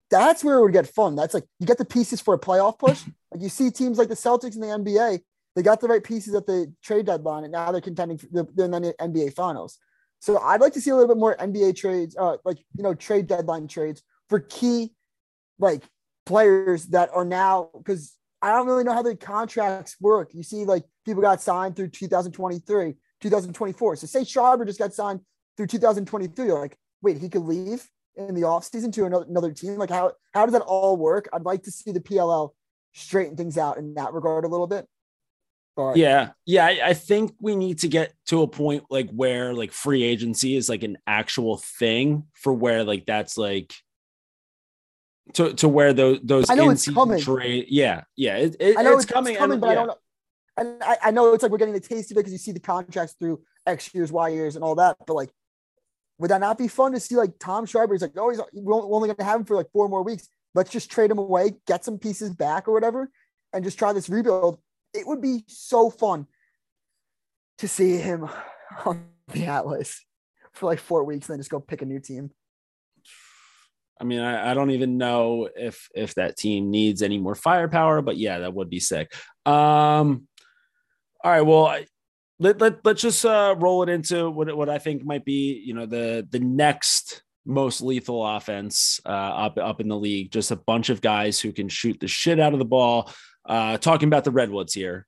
That's 0.09 0.43
where 0.43 0.57
it 0.57 0.61
would 0.61 0.73
get 0.73 0.87
fun. 0.87 1.15
That's 1.15 1.33
like 1.33 1.45
you 1.59 1.65
get 1.65 1.77
the 1.77 1.85
pieces 1.85 2.21
for 2.21 2.33
a 2.33 2.39
playoff 2.39 2.79
push. 2.79 3.03
Like 3.29 3.41
you 3.41 3.49
see 3.49 3.71
teams 3.71 3.97
like 3.97 4.07
the 4.07 4.15
Celtics 4.15 4.55
in 4.55 4.61
the 4.61 4.67
NBA, 4.67 5.19
they 5.53 5.61
got 5.61 5.81
the 5.81 5.89
right 5.89 6.01
pieces 6.01 6.33
at 6.33 6.45
the 6.45 6.73
trade 6.81 7.07
deadline, 7.07 7.43
and 7.43 7.51
now 7.51 7.73
they're 7.73 7.81
contending 7.81 8.17
for 8.17 8.27
the, 8.31 8.47
they're 8.55 8.67
in 8.67 8.71
the 8.71 8.95
NBA 9.01 9.33
finals. 9.33 9.77
So 10.19 10.39
I'd 10.39 10.61
like 10.61 10.73
to 10.73 10.81
see 10.81 10.89
a 10.89 10.95
little 10.95 11.13
bit 11.13 11.19
more 11.19 11.35
NBA 11.37 11.75
trades, 11.75 12.15
uh, 12.17 12.37
like 12.43 12.57
you 12.75 12.83
know, 12.83 12.93
trade 12.93 13.27
deadline 13.27 13.67
trades 13.67 14.01
for 14.29 14.39
key 14.39 14.91
like 15.59 15.83
players 16.25 16.87
that 16.87 17.09
are 17.13 17.25
now 17.25 17.69
because 17.75 18.15
I 18.41 18.51
don't 18.51 18.67
really 18.67 18.83
know 18.83 18.93
how 18.93 19.01
the 19.01 19.15
contracts 19.15 19.95
work. 19.99 20.33
You 20.33 20.43
see, 20.43 20.65
like 20.65 20.83
people 21.05 21.21
got 21.21 21.41
signed 21.41 21.75
through 21.75 21.89
2023, 21.89 22.95
2024. 23.21 23.95
So 23.95 24.07
say 24.07 24.23
Schreiber 24.23 24.65
just 24.65 24.79
got 24.79 24.93
signed 24.93 25.21
through 25.55 25.67
2023. 25.67 26.45
You're 26.45 26.59
like, 26.59 26.77
wait, 27.01 27.17
he 27.17 27.29
could 27.29 27.43
leave 27.43 27.87
in 28.15 28.35
the 28.35 28.41
offseason 28.41 28.91
to 28.93 29.05
another, 29.05 29.25
another 29.29 29.51
team. 29.51 29.75
Like 29.77 29.89
how 29.89 30.13
how 30.33 30.45
does 30.45 30.53
that 30.53 30.63
all 30.63 30.97
work? 30.97 31.29
I'd 31.33 31.43
like 31.43 31.63
to 31.63 31.71
see 31.71 31.91
the 31.91 31.99
PLL 31.99 32.51
straighten 32.93 33.37
things 33.37 33.57
out 33.57 33.77
in 33.77 33.93
that 33.95 34.13
regard 34.13 34.43
a 34.45 34.47
little 34.47 34.67
bit. 34.67 34.87
Yeah, 35.95 36.31
yeah, 36.45 36.65
I, 36.65 36.79
I 36.85 36.93
think 36.93 37.33
we 37.39 37.55
need 37.55 37.79
to 37.79 37.87
get 37.87 38.13
to 38.27 38.41
a 38.41 38.47
point 38.47 38.85
like 38.89 39.09
where 39.11 39.53
like 39.53 39.71
free 39.71 40.03
agency 40.03 40.55
is 40.55 40.69
like 40.69 40.83
an 40.83 40.97
actual 41.05 41.57
thing 41.57 42.23
for 42.33 42.51
where 42.51 42.83
like 42.83 43.05
that's 43.05 43.37
like 43.37 43.73
to 45.33 45.53
to 45.53 45.67
where 45.67 45.93
those 45.93 46.19
those 46.23 46.49
I 46.49 46.55
know 46.55 46.69
it's 46.69 46.89
coming. 46.89 47.19
Trade, 47.19 47.67
yeah, 47.69 48.03
yeah, 48.15 48.37
it, 48.37 48.55
it, 48.59 48.77
I 48.77 48.81
know 48.81 48.93
it's, 48.93 49.03
it's 49.03 49.11
coming, 49.11 49.35
coming, 49.35 49.53
and, 49.53 49.61
but 49.61 49.67
yeah. 49.67 49.71
I 49.71 49.75
don't 49.75 49.87
know. 49.87 49.97
And 50.59 50.83
I, 50.83 50.97
I 51.03 51.11
know 51.11 51.33
it's 51.33 51.43
like 51.43 51.51
we're 51.51 51.59
getting 51.59 51.75
the 51.75 51.79
taste 51.79 52.09
of 52.09 52.17
it 52.17 52.21
because 52.21 52.31
you 52.31 52.39
see 52.39 52.51
the 52.51 52.59
contracts 52.59 53.15
through 53.19 53.41
X 53.67 53.93
years, 53.93 54.11
Y 54.11 54.29
years, 54.29 54.55
and 54.55 54.63
all 54.63 54.73
that. 54.75 54.97
But 55.05 55.13
like, 55.13 55.29
would 56.17 56.31
that 56.31 56.41
not 56.41 56.57
be 56.57 56.67
fun 56.67 56.93
to 56.93 56.99
see 56.99 57.15
like 57.15 57.37
Tom 57.39 57.67
Schreiber? 57.67 57.93
He's 57.93 58.01
like, 58.01 58.13
oh, 58.17 58.31
he's 58.31 58.41
we're 58.53 58.73
only 58.73 59.07
going 59.07 59.17
to 59.17 59.23
have 59.23 59.41
him 59.41 59.45
for 59.45 59.55
like 59.55 59.71
four 59.71 59.87
more 59.87 60.01
weeks. 60.01 60.27
Let's 60.55 60.71
just 60.71 60.89
trade 60.89 61.11
him 61.11 61.19
away, 61.19 61.53
get 61.67 61.85
some 61.85 61.99
pieces 61.99 62.31
back 62.31 62.67
or 62.67 62.73
whatever, 62.73 63.11
and 63.53 63.63
just 63.63 63.77
try 63.77 63.93
this 63.93 64.09
rebuild. 64.09 64.57
It 64.97 65.07
would 65.07 65.21
be 65.21 65.43
so 65.47 65.89
fun 65.89 66.27
to 67.59 67.67
see 67.67 67.97
him 67.97 68.27
on 68.85 69.05
the 69.29 69.45
Atlas 69.45 70.03
for 70.53 70.65
like 70.65 70.79
four 70.79 71.03
weeks 71.03 71.27
and 71.27 71.33
then 71.33 71.39
just 71.39 71.51
go 71.51 71.59
pick 71.59 71.81
a 71.81 71.85
new 71.85 71.99
team. 71.99 72.31
I 73.99 74.03
mean, 74.03 74.19
I, 74.19 74.51
I, 74.51 74.53
don't 74.53 74.71
even 74.71 74.97
know 74.97 75.49
if 75.55 75.89
if 75.95 76.13
that 76.15 76.37
team 76.37 76.69
needs 76.69 77.01
any 77.01 77.17
more 77.17 77.33
firepower, 77.33 78.01
but 78.03 78.17
yeah, 78.17 78.39
that 78.39 78.53
would 78.53 78.69
be 78.69 78.79
sick. 78.79 79.11
Um, 79.45 80.27
all 81.23 81.31
right, 81.31 81.41
well, 81.41 81.65
I, 81.65 81.85
let, 82.39 82.61
let 82.61 82.85
let's 82.85 83.01
just 83.01 83.25
uh, 83.25 83.55
roll 83.57 83.83
it 83.83 83.89
into 83.89 84.29
what 84.29 84.55
what 84.55 84.69
I 84.69 84.77
think 84.77 85.03
might 85.03 85.25
be, 85.25 85.61
you 85.65 85.73
know, 85.73 85.87
the 85.87 86.27
the 86.29 86.39
next 86.39 87.23
most 87.45 87.81
lethal 87.81 88.25
offense 88.25 88.99
uh, 89.05 89.09
up 89.09 89.57
up 89.57 89.81
in 89.81 89.87
the 89.87 89.97
league. 89.97 90.31
Just 90.31 90.51
a 90.51 90.55
bunch 90.55 90.89
of 90.89 91.01
guys 91.01 91.39
who 91.39 91.51
can 91.51 91.67
shoot 91.67 91.99
the 91.99 92.07
shit 92.07 92.39
out 92.39 92.53
of 92.53 92.59
the 92.59 92.65
ball. 92.65 93.11
Uh, 93.47 93.77
talking 93.77 94.07
about 94.07 94.25
the 94.25 94.31
Redwoods 94.31 94.73
here. 94.73 95.07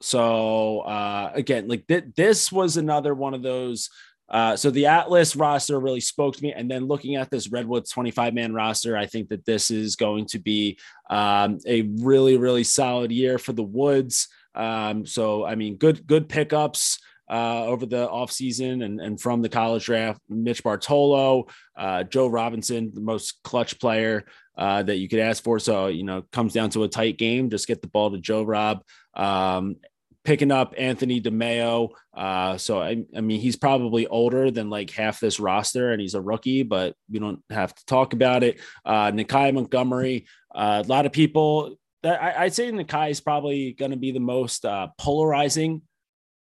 So 0.00 0.80
uh, 0.80 1.32
again, 1.34 1.68
like 1.68 1.86
th- 1.86 2.04
this 2.16 2.50
was 2.50 2.76
another 2.76 3.14
one 3.14 3.34
of 3.34 3.42
those 3.42 3.88
uh, 4.32 4.56
so 4.56 4.70
the 4.70 4.86
Atlas 4.86 5.36
roster 5.36 5.78
really 5.78 6.00
spoke 6.00 6.34
to 6.34 6.42
me. 6.42 6.52
And 6.52 6.70
then 6.70 6.86
looking 6.86 7.16
at 7.16 7.30
this 7.30 7.52
Redwoods 7.52 7.90
25 7.90 8.32
man 8.32 8.54
roster, 8.54 8.96
I 8.96 9.06
think 9.06 9.28
that 9.28 9.44
this 9.44 9.70
is 9.70 9.94
going 9.94 10.24
to 10.26 10.38
be 10.38 10.78
um, 11.10 11.58
a 11.66 11.82
really, 11.82 12.38
really 12.38 12.64
solid 12.64 13.12
year 13.12 13.36
for 13.36 13.52
the 13.52 13.62
Woods. 13.62 14.28
Um, 14.54 15.04
so, 15.04 15.44
I 15.44 15.54
mean, 15.54 15.76
good, 15.76 16.06
good 16.06 16.28
pickups. 16.28 16.98
Uh, 17.30 17.64
over 17.64 17.86
the 17.86 18.06
offseason 18.08 18.84
and, 18.84 19.00
and 19.00 19.18
from 19.18 19.40
the 19.40 19.48
college 19.48 19.86
draft, 19.86 20.20
Mitch 20.28 20.62
Bartolo, 20.62 21.46
uh, 21.78 22.02
Joe 22.02 22.26
Robinson, 22.26 22.90
the 22.92 23.00
most 23.00 23.42
clutch 23.42 23.80
player 23.80 24.26
uh, 24.56 24.82
that 24.82 24.96
you 24.96 25.08
could 25.08 25.20
ask 25.20 25.42
for. 25.42 25.58
So, 25.58 25.88
you 25.88 26.04
know, 26.04 26.22
comes 26.32 26.52
down 26.52 26.70
to 26.70 26.84
a 26.84 26.88
tight 26.88 27.18
game. 27.18 27.50
Just 27.50 27.66
get 27.66 27.82
the 27.82 27.88
ball 27.88 28.10
to 28.10 28.18
Joe 28.18 28.42
Rob. 28.42 28.82
Um, 29.14 29.76
picking 30.24 30.52
up 30.52 30.74
Anthony 30.78 31.20
DeMaio. 31.20 31.90
Uh, 32.14 32.56
so 32.56 32.80
I, 32.80 33.04
I, 33.16 33.20
mean, 33.20 33.40
he's 33.40 33.56
probably 33.56 34.06
older 34.06 34.50
than 34.50 34.70
like 34.70 34.90
half 34.90 35.20
this 35.20 35.40
roster, 35.40 35.92
and 35.92 36.00
he's 36.00 36.14
a 36.14 36.20
rookie, 36.20 36.62
but 36.62 36.94
we 37.10 37.18
don't 37.18 37.42
have 37.50 37.74
to 37.74 37.84
talk 37.86 38.12
about 38.12 38.42
it. 38.44 38.60
Uh, 38.84 39.10
Nakeie 39.10 39.54
Montgomery. 39.54 40.26
Uh, 40.54 40.82
a 40.84 40.88
lot 40.88 41.06
of 41.06 41.12
people 41.12 41.76
that 42.02 42.20
I, 42.20 42.44
would 42.44 42.54
say 42.54 42.70
Nakai 42.70 43.10
is 43.10 43.20
probably 43.20 43.72
going 43.72 43.92
to 43.92 43.96
be 43.96 44.12
the 44.12 44.20
most 44.20 44.64
uh, 44.64 44.88
polarizing 44.98 45.82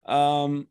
um, 0.07 0.67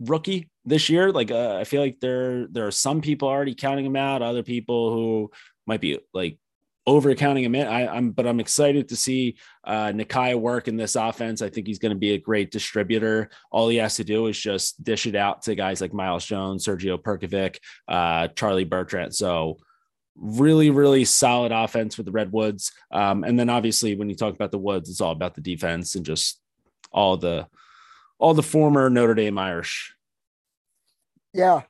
rookie 0.00 0.50
this 0.64 0.88
year. 0.88 1.12
Like, 1.12 1.30
uh, 1.30 1.56
I 1.56 1.64
feel 1.64 1.82
like 1.82 2.00
there 2.00 2.46
there 2.46 2.66
are 2.66 2.72
some 2.72 3.00
people 3.00 3.28
already 3.28 3.54
counting 3.54 3.86
him 3.86 3.96
out, 3.96 4.22
other 4.22 4.42
people 4.42 4.92
who 4.92 5.30
might 5.66 5.80
be 5.80 5.98
like 6.14 6.38
over 6.86 7.14
counting 7.14 7.44
him 7.44 7.54
in. 7.54 7.66
I, 7.66 7.96
am 7.96 8.12
but 8.12 8.26
I'm 8.26 8.40
excited 8.40 8.88
to 8.88 8.96
see 8.96 9.36
uh, 9.64 9.88
Nakeie 9.88 10.38
work 10.38 10.68
in 10.68 10.76
this 10.76 10.94
offense. 10.94 11.42
I 11.42 11.50
think 11.50 11.66
he's 11.66 11.80
going 11.80 11.90
to 11.90 11.98
be 11.98 12.12
a 12.12 12.18
great 12.18 12.50
distributor. 12.50 13.28
All 13.50 13.68
he 13.68 13.76
has 13.78 13.96
to 13.96 14.04
do 14.04 14.26
is 14.26 14.38
just 14.38 14.82
dish 14.84 15.06
it 15.06 15.16
out 15.16 15.42
to 15.42 15.54
guys 15.54 15.80
like 15.80 15.92
Miles 15.92 16.24
Jones, 16.24 16.64
Sergio 16.64 16.96
Perkovic, 16.96 17.58
uh, 17.88 18.28
Charlie 18.28 18.64
Bertrand. 18.64 19.14
So 19.14 19.58
really, 20.14 20.70
really 20.70 21.04
solid 21.04 21.52
offense 21.52 21.94
for 21.94 22.04
the 22.04 22.12
Redwoods. 22.12 22.72
Um, 22.92 23.24
and 23.24 23.38
then 23.38 23.50
obviously 23.50 23.96
when 23.96 24.08
you 24.08 24.14
talk 24.14 24.34
about 24.34 24.52
the 24.52 24.58
Woods, 24.58 24.88
it's 24.88 25.00
all 25.00 25.12
about 25.12 25.34
the 25.34 25.40
defense 25.40 25.94
and 25.96 26.06
just 26.06 26.40
all 26.92 27.16
the 27.16 27.48
all 28.18 28.32
the 28.32 28.42
former 28.42 28.88
Notre 28.88 29.14
Dame 29.14 29.36
Irish. 29.38 29.94
Yeah. 31.34 31.62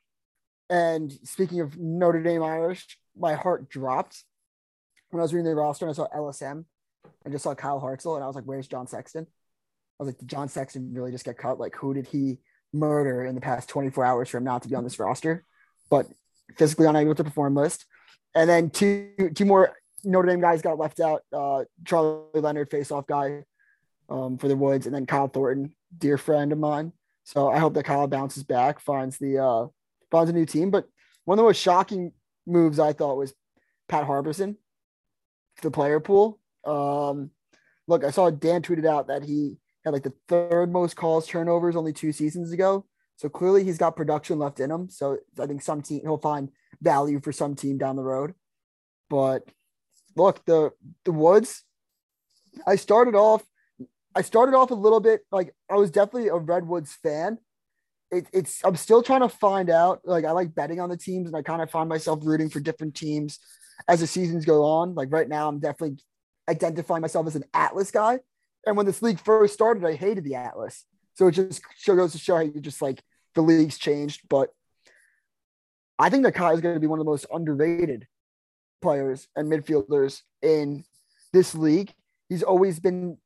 And 0.69 1.11
speaking 1.23 1.61
of 1.61 1.77
Notre 1.77 2.21
Dame 2.21 2.43
Irish, 2.43 2.97
my 3.17 3.33
heart 3.33 3.69
dropped 3.69 4.23
when 5.09 5.21
I 5.21 5.23
was 5.23 5.33
reading 5.33 5.45
the 5.45 5.55
roster 5.55 5.85
and 5.85 5.91
I 5.91 5.95
saw 5.95 6.07
LSM 6.09 6.65
and 7.23 7.33
just 7.33 7.43
saw 7.43 7.55
Kyle 7.55 7.81
Hartzell 7.81 8.15
and 8.15 8.23
I 8.23 8.27
was 8.27 8.35
like, 8.35 8.45
where's 8.45 8.67
John 8.67 8.87
Sexton? 8.87 9.25
I 9.99 10.03
was 10.03 10.07
like, 10.07 10.19
did 10.19 10.27
John 10.27 10.49
Sexton 10.49 10.93
really 10.93 11.11
just 11.11 11.25
get 11.25 11.37
cut? 11.37 11.59
Like, 11.59 11.75
who 11.75 11.93
did 11.93 12.07
he 12.07 12.39
murder 12.73 13.25
in 13.25 13.35
the 13.35 13.41
past 13.41 13.69
24 13.69 14.05
hours 14.05 14.29
for 14.29 14.37
him 14.37 14.43
not 14.43 14.61
to 14.63 14.69
be 14.69 14.75
on 14.75 14.83
this 14.83 14.99
roster? 14.99 15.45
But 15.89 16.07
physically 16.57 16.85
unable 16.85 17.15
to 17.15 17.23
perform 17.23 17.55
list. 17.55 17.85
And 18.35 18.49
then 18.49 18.69
two 18.69 19.11
two 19.33 19.45
more 19.45 19.75
Notre 20.03 20.27
Dame 20.27 20.41
guys 20.41 20.61
got 20.61 20.77
left 20.77 20.99
out. 20.99 21.23
Uh, 21.33 21.63
Charlie 21.85 22.21
Leonard, 22.35 22.69
face-off 22.69 23.07
guy 23.07 23.43
um, 24.09 24.37
for 24.37 24.47
the 24.47 24.55
Woods, 24.55 24.85
and 24.85 24.93
then 24.93 25.05
Kyle 25.05 25.27
Thornton, 25.27 25.73
dear 25.97 26.17
friend 26.17 26.51
of 26.51 26.59
mine. 26.59 26.93
So 27.23 27.49
I 27.49 27.57
hope 27.59 27.73
that 27.73 27.83
Kyle 27.83 28.07
bounces 28.07 28.43
back, 28.43 28.79
finds 28.79 29.17
the 29.17 29.39
uh, 29.39 29.67
finds 30.11 30.29
a 30.29 30.33
new 30.33 30.45
team. 30.45 30.71
But 30.71 30.85
one 31.25 31.37
of 31.37 31.43
the 31.43 31.49
most 31.49 31.61
shocking 31.61 32.11
moves 32.45 32.79
I 32.79 32.93
thought 32.93 33.17
was 33.17 33.33
Pat 33.87 34.05
Harbeson, 34.05 34.55
the 35.61 35.71
player 35.71 35.99
pool. 35.99 36.39
Um, 36.65 37.31
look, 37.87 38.03
I 38.03 38.11
saw 38.11 38.29
Dan 38.29 38.61
tweeted 38.61 38.85
out 38.85 39.07
that 39.07 39.23
he 39.23 39.57
had 39.83 39.93
like 39.93 40.03
the 40.03 40.13
third 40.27 40.71
most 40.71 40.95
calls 40.95 41.27
turnovers 41.27 41.75
only 41.75 41.93
two 41.93 42.11
seasons 42.11 42.51
ago. 42.51 42.85
So 43.15 43.29
clearly 43.29 43.63
he's 43.63 43.77
got 43.77 43.95
production 43.95 44.37
left 44.37 44.59
in 44.59 44.69
him. 44.69 44.89
So 44.89 45.17
I 45.39 45.47
think 45.47 45.61
some 45.61 45.81
team 45.81 46.01
he'll 46.01 46.17
find 46.17 46.49
value 46.81 47.19
for 47.19 47.31
some 47.31 47.55
team 47.55 47.77
down 47.77 47.95
the 47.95 48.03
road. 48.03 48.33
But 49.09 49.43
look, 50.15 50.43
the 50.45 50.71
the 51.05 51.11
Woods, 51.11 51.63
I 52.65 52.75
started 52.75 53.15
off, 53.15 53.43
I 54.15 54.21
started 54.21 54.55
off 54.55 54.71
a 54.71 54.75
little 54.75 54.99
bit 54.99 55.21
like 55.31 55.55
I 55.69 55.75
was 55.75 55.91
definitely 55.91 56.29
a 56.29 56.35
Redwoods 56.35 56.93
fan. 57.01 57.39
It, 58.11 58.27
it's 58.33 58.61
I'm 58.63 58.75
still 58.75 59.03
trying 59.03 59.21
to 59.21 59.29
find 59.29 59.69
out. 59.69 60.01
Like 60.05 60.25
I 60.25 60.31
like 60.31 60.55
betting 60.55 60.79
on 60.79 60.89
the 60.89 60.97
teams, 60.97 61.27
and 61.27 61.35
I 61.35 61.41
kind 61.41 61.61
of 61.61 61.69
find 61.69 61.89
myself 61.89 62.19
rooting 62.23 62.49
for 62.49 62.59
different 62.59 62.95
teams 62.95 63.39
as 63.87 63.99
the 63.99 64.07
seasons 64.07 64.45
go 64.45 64.63
on. 64.63 64.95
Like 64.95 65.11
right 65.11 65.27
now, 65.27 65.47
I'm 65.47 65.59
definitely 65.59 65.97
identifying 66.49 67.01
myself 67.01 67.27
as 67.27 67.35
an 67.35 67.43
Atlas 67.53 67.91
guy. 67.91 68.19
And 68.65 68.75
when 68.75 68.85
this 68.85 69.01
league 69.01 69.19
first 69.19 69.53
started, 69.53 69.85
I 69.85 69.93
hated 69.93 70.23
the 70.23 70.35
Atlas. 70.35 70.85
So 71.15 71.27
it 71.27 71.33
just 71.33 71.61
goes 71.85 72.11
to 72.11 72.17
show 72.17 72.35
how 72.35 72.41
you 72.41 72.59
just 72.61 72.81
like 72.81 73.01
the 73.35 73.41
league's 73.41 73.77
changed. 73.77 74.21
But 74.29 74.49
I 75.99 76.09
think 76.09 76.23
that 76.23 76.35
Kai 76.35 76.53
is 76.53 76.61
going 76.61 76.75
to 76.75 76.79
be 76.81 76.87
one 76.87 76.99
of 76.99 77.05
the 77.05 77.11
most 77.11 77.25
underrated 77.31 78.07
players 78.81 79.27
and 79.35 79.51
midfielders 79.51 80.21
in 80.41 80.83
this 81.33 81.55
league. 81.55 81.93
He's 82.29 82.43
always 82.43 82.79
been 82.79 83.17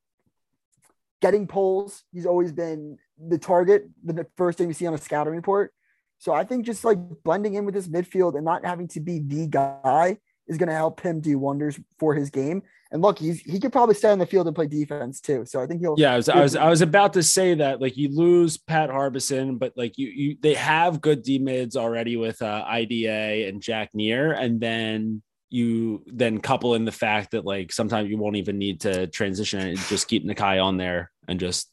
getting 1.22 1.48
polls. 1.48 2.04
He's 2.12 2.26
always 2.26 2.52
been 2.52 2.98
the 3.20 3.38
target, 3.38 3.90
the 4.04 4.26
first 4.36 4.58
thing 4.58 4.68
you 4.68 4.74
see 4.74 4.88
on 4.88 4.94
a 4.94 4.98
scouting 4.98 5.34
report. 5.34 5.74
So 6.18 6.34
I 6.34 6.44
think 6.44 6.66
just 6.66 6.84
like 6.84 7.00
blending 7.24 7.56
in 7.56 7.66
with 7.66 7.74
this 7.74 7.88
midfield 7.88 8.36
and 8.36 8.46
not 8.46 8.66
having 8.66 8.88
to 8.90 9.00
be 9.00 9.20
the 9.20 9.48
guy 9.48 10.18
is 10.48 10.58
going 10.58 10.70
to 10.70 10.76
help 10.76 11.00
him 11.00 11.20
do 11.20 11.40
wonders 11.40 11.80
for 11.98 12.14
his 12.14 12.30
game. 12.30 12.62
And 12.92 13.02
look, 13.02 13.20
he's 13.20 13.40
he 13.42 13.60
could 13.60 13.72
probably 13.72 13.96
stay 13.96 14.10
on 14.10 14.20
the 14.20 14.26
field 14.26 14.48
and 14.48 14.56
play 14.56 14.68
defense 14.68 15.22
too. 15.22 15.46
So 15.46 15.62
I 15.62 15.66
think 15.66 15.80
he'll. 15.80 15.96
Yeah, 15.98 16.14
I 16.14 16.18
was 16.18 16.30
I 16.30 16.42
was 16.42 16.56
I 16.58 16.70
was 16.70 16.82
about 16.82 17.14
to 17.14 17.24
say 17.24 17.54
that 17.56 17.80
like 17.80 17.96
you 17.96 18.10
lose 18.10 18.58
Pat 18.58 18.90
Harbeson, 18.90 19.58
but 19.58 19.72
like 19.78 19.98
you 19.98 20.10
you 20.10 20.38
they 20.42 20.56
have 20.56 21.00
good 21.00 21.24
D 21.24 21.40
mids 21.40 21.78
already 21.78 22.18
with 22.18 22.42
uh, 22.42 22.66
IDA 22.68 23.48
and 23.48 23.62
Jack 23.62 23.92
Neer, 23.94 24.34
and 24.34 24.60
then 24.60 25.22
you 25.52 26.02
then 26.08 26.40
couple 26.40 26.76
in 26.76 26.86
the 26.86 26.92
fact 26.92 27.32
that 27.32 27.46
like 27.46 27.74
sometimes 27.74 28.10
you 28.10 28.18
won't 28.18 28.38
even 28.38 28.58
need 28.58 28.82
to 28.82 29.06
transition 29.08 29.60
and 29.60 29.78
just 29.78 30.08
keep 30.08 30.26
Nakeie 30.26 30.64
on 30.64 30.78
there 30.78 31.12
and 31.28 31.40
just 31.40 31.70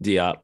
D 0.00 0.18
up. 0.18 0.42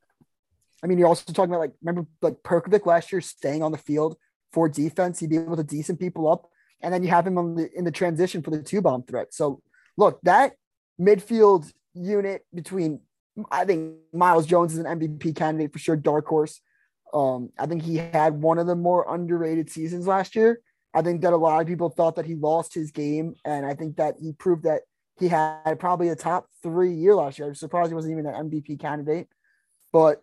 I 0.83 0.87
mean, 0.87 0.99
you're 0.99 1.09
also 1.09 1.33
talking 1.33 1.51
about 1.51 1.61
like 1.61 1.73
remember 1.83 2.07
like 2.21 2.43
Perkovic 2.43 2.85
last 2.85 3.11
year 3.11 3.23
staying 3.23 3.63
on 3.63 3.73
the 3.73 3.79
field 3.79 4.17
for 4.53 4.69
defense. 4.69 5.19
He'd 5.19 5.31
be 5.31 5.37
able 5.37 5.57
to 5.57 5.65
decent 5.65 5.99
people 5.99 6.31
up, 6.31 6.47
and 6.83 6.93
then 6.93 7.03
you 7.03 7.09
have 7.09 7.27
him 7.27 7.39
on 7.39 7.55
the, 7.55 7.71
in 7.73 7.85
the 7.85 7.91
transition 7.91 8.43
for 8.43 8.51
the 8.51 8.63
two 8.63 8.83
bomb 8.83 9.03
threat. 9.05 9.33
So 9.33 9.63
look, 9.97 10.21
that 10.25 10.53
midfield 11.01 11.73
unit 11.95 12.45
between 12.53 13.01
I 13.51 13.65
think 13.65 13.95
Miles 14.13 14.47
Jones 14.47 14.75
is 14.75 14.79
an 14.79 14.85
MVP 14.85 15.35
candidate 15.35 15.73
for 15.73 15.79
sure, 15.79 15.97
dark 15.97 16.27
horse. 16.27 16.61
Um, 17.15 17.51
I 17.59 17.67
think 17.67 17.83
he 17.83 17.97
had 17.97 18.43
one 18.43 18.59
of 18.59 18.67
the 18.67 18.77
more 18.77 19.13
underrated 19.13 19.71
seasons 19.71 20.07
last 20.07 20.37
year. 20.37 20.61
I 20.95 21.03
think 21.03 21.23
that 21.23 21.33
a 21.33 21.37
lot 21.37 21.61
of 21.61 21.67
people 21.67 21.91
thought 21.91 22.17
that 22.17 22.27
he 22.27 22.35
lost 22.35 22.73
his 22.73 22.91
game, 22.91 23.35
and 23.45 23.67
I 23.67 23.75
think 23.75 23.97
that 23.97 24.15
he 24.21 24.33
proved 24.33 24.63
that 24.63 24.83
he 25.19 25.29
had 25.29 25.79
probably 25.79 26.09
a 26.09 26.17
top 26.17 26.47
three 26.63 26.93
year 26.93 27.15
last 27.15 27.39
year. 27.39 27.49
I'm 27.49 27.55
surprised 27.55 27.91
he 27.91 27.95
wasn't 27.95 28.13
even 28.13 28.27
an 28.27 28.51
MVP 28.51 28.81
candidate, 28.81 29.29
but 29.93 30.23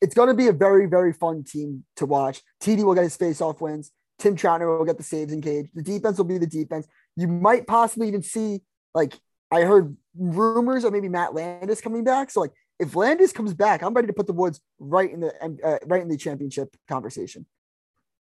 it's 0.00 0.14
going 0.14 0.28
to 0.28 0.34
be 0.34 0.48
a 0.48 0.52
very, 0.52 0.86
very 0.86 1.12
fun 1.12 1.44
team 1.44 1.84
to 1.96 2.06
watch. 2.06 2.42
TD 2.60 2.84
will 2.84 2.94
get 2.94 3.04
his 3.04 3.16
face-off 3.16 3.60
wins. 3.60 3.90
Tim 4.18 4.36
Troutner 4.36 4.78
will 4.78 4.84
get 4.84 4.98
the 4.98 5.04
saves 5.04 5.32
in 5.32 5.40
cage. 5.40 5.68
The 5.74 5.82
defense 5.82 6.18
will 6.18 6.24
be 6.24 6.38
the 6.38 6.46
defense. 6.46 6.86
You 7.16 7.28
might 7.28 7.66
possibly 7.66 8.08
even 8.08 8.22
see 8.22 8.60
like 8.94 9.14
I 9.50 9.62
heard 9.62 9.96
rumors 10.16 10.84
of 10.84 10.92
maybe 10.92 11.08
Matt 11.08 11.34
Landis 11.34 11.80
coming 11.80 12.04
back. 12.04 12.30
So 12.30 12.40
like 12.40 12.52
if 12.78 12.94
Landis 12.94 13.32
comes 13.32 13.54
back, 13.54 13.82
I'm 13.82 13.94
ready 13.94 14.08
to 14.08 14.12
put 14.12 14.26
the 14.26 14.32
Woods 14.32 14.60
right 14.78 15.10
in 15.10 15.20
the 15.20 15.58
uh, 15.64 15.78
right 15.86 16.02
in 16.02 16.08
the 16.08 16.16
championship 16.16 16.76
conversation. 16.88 17.46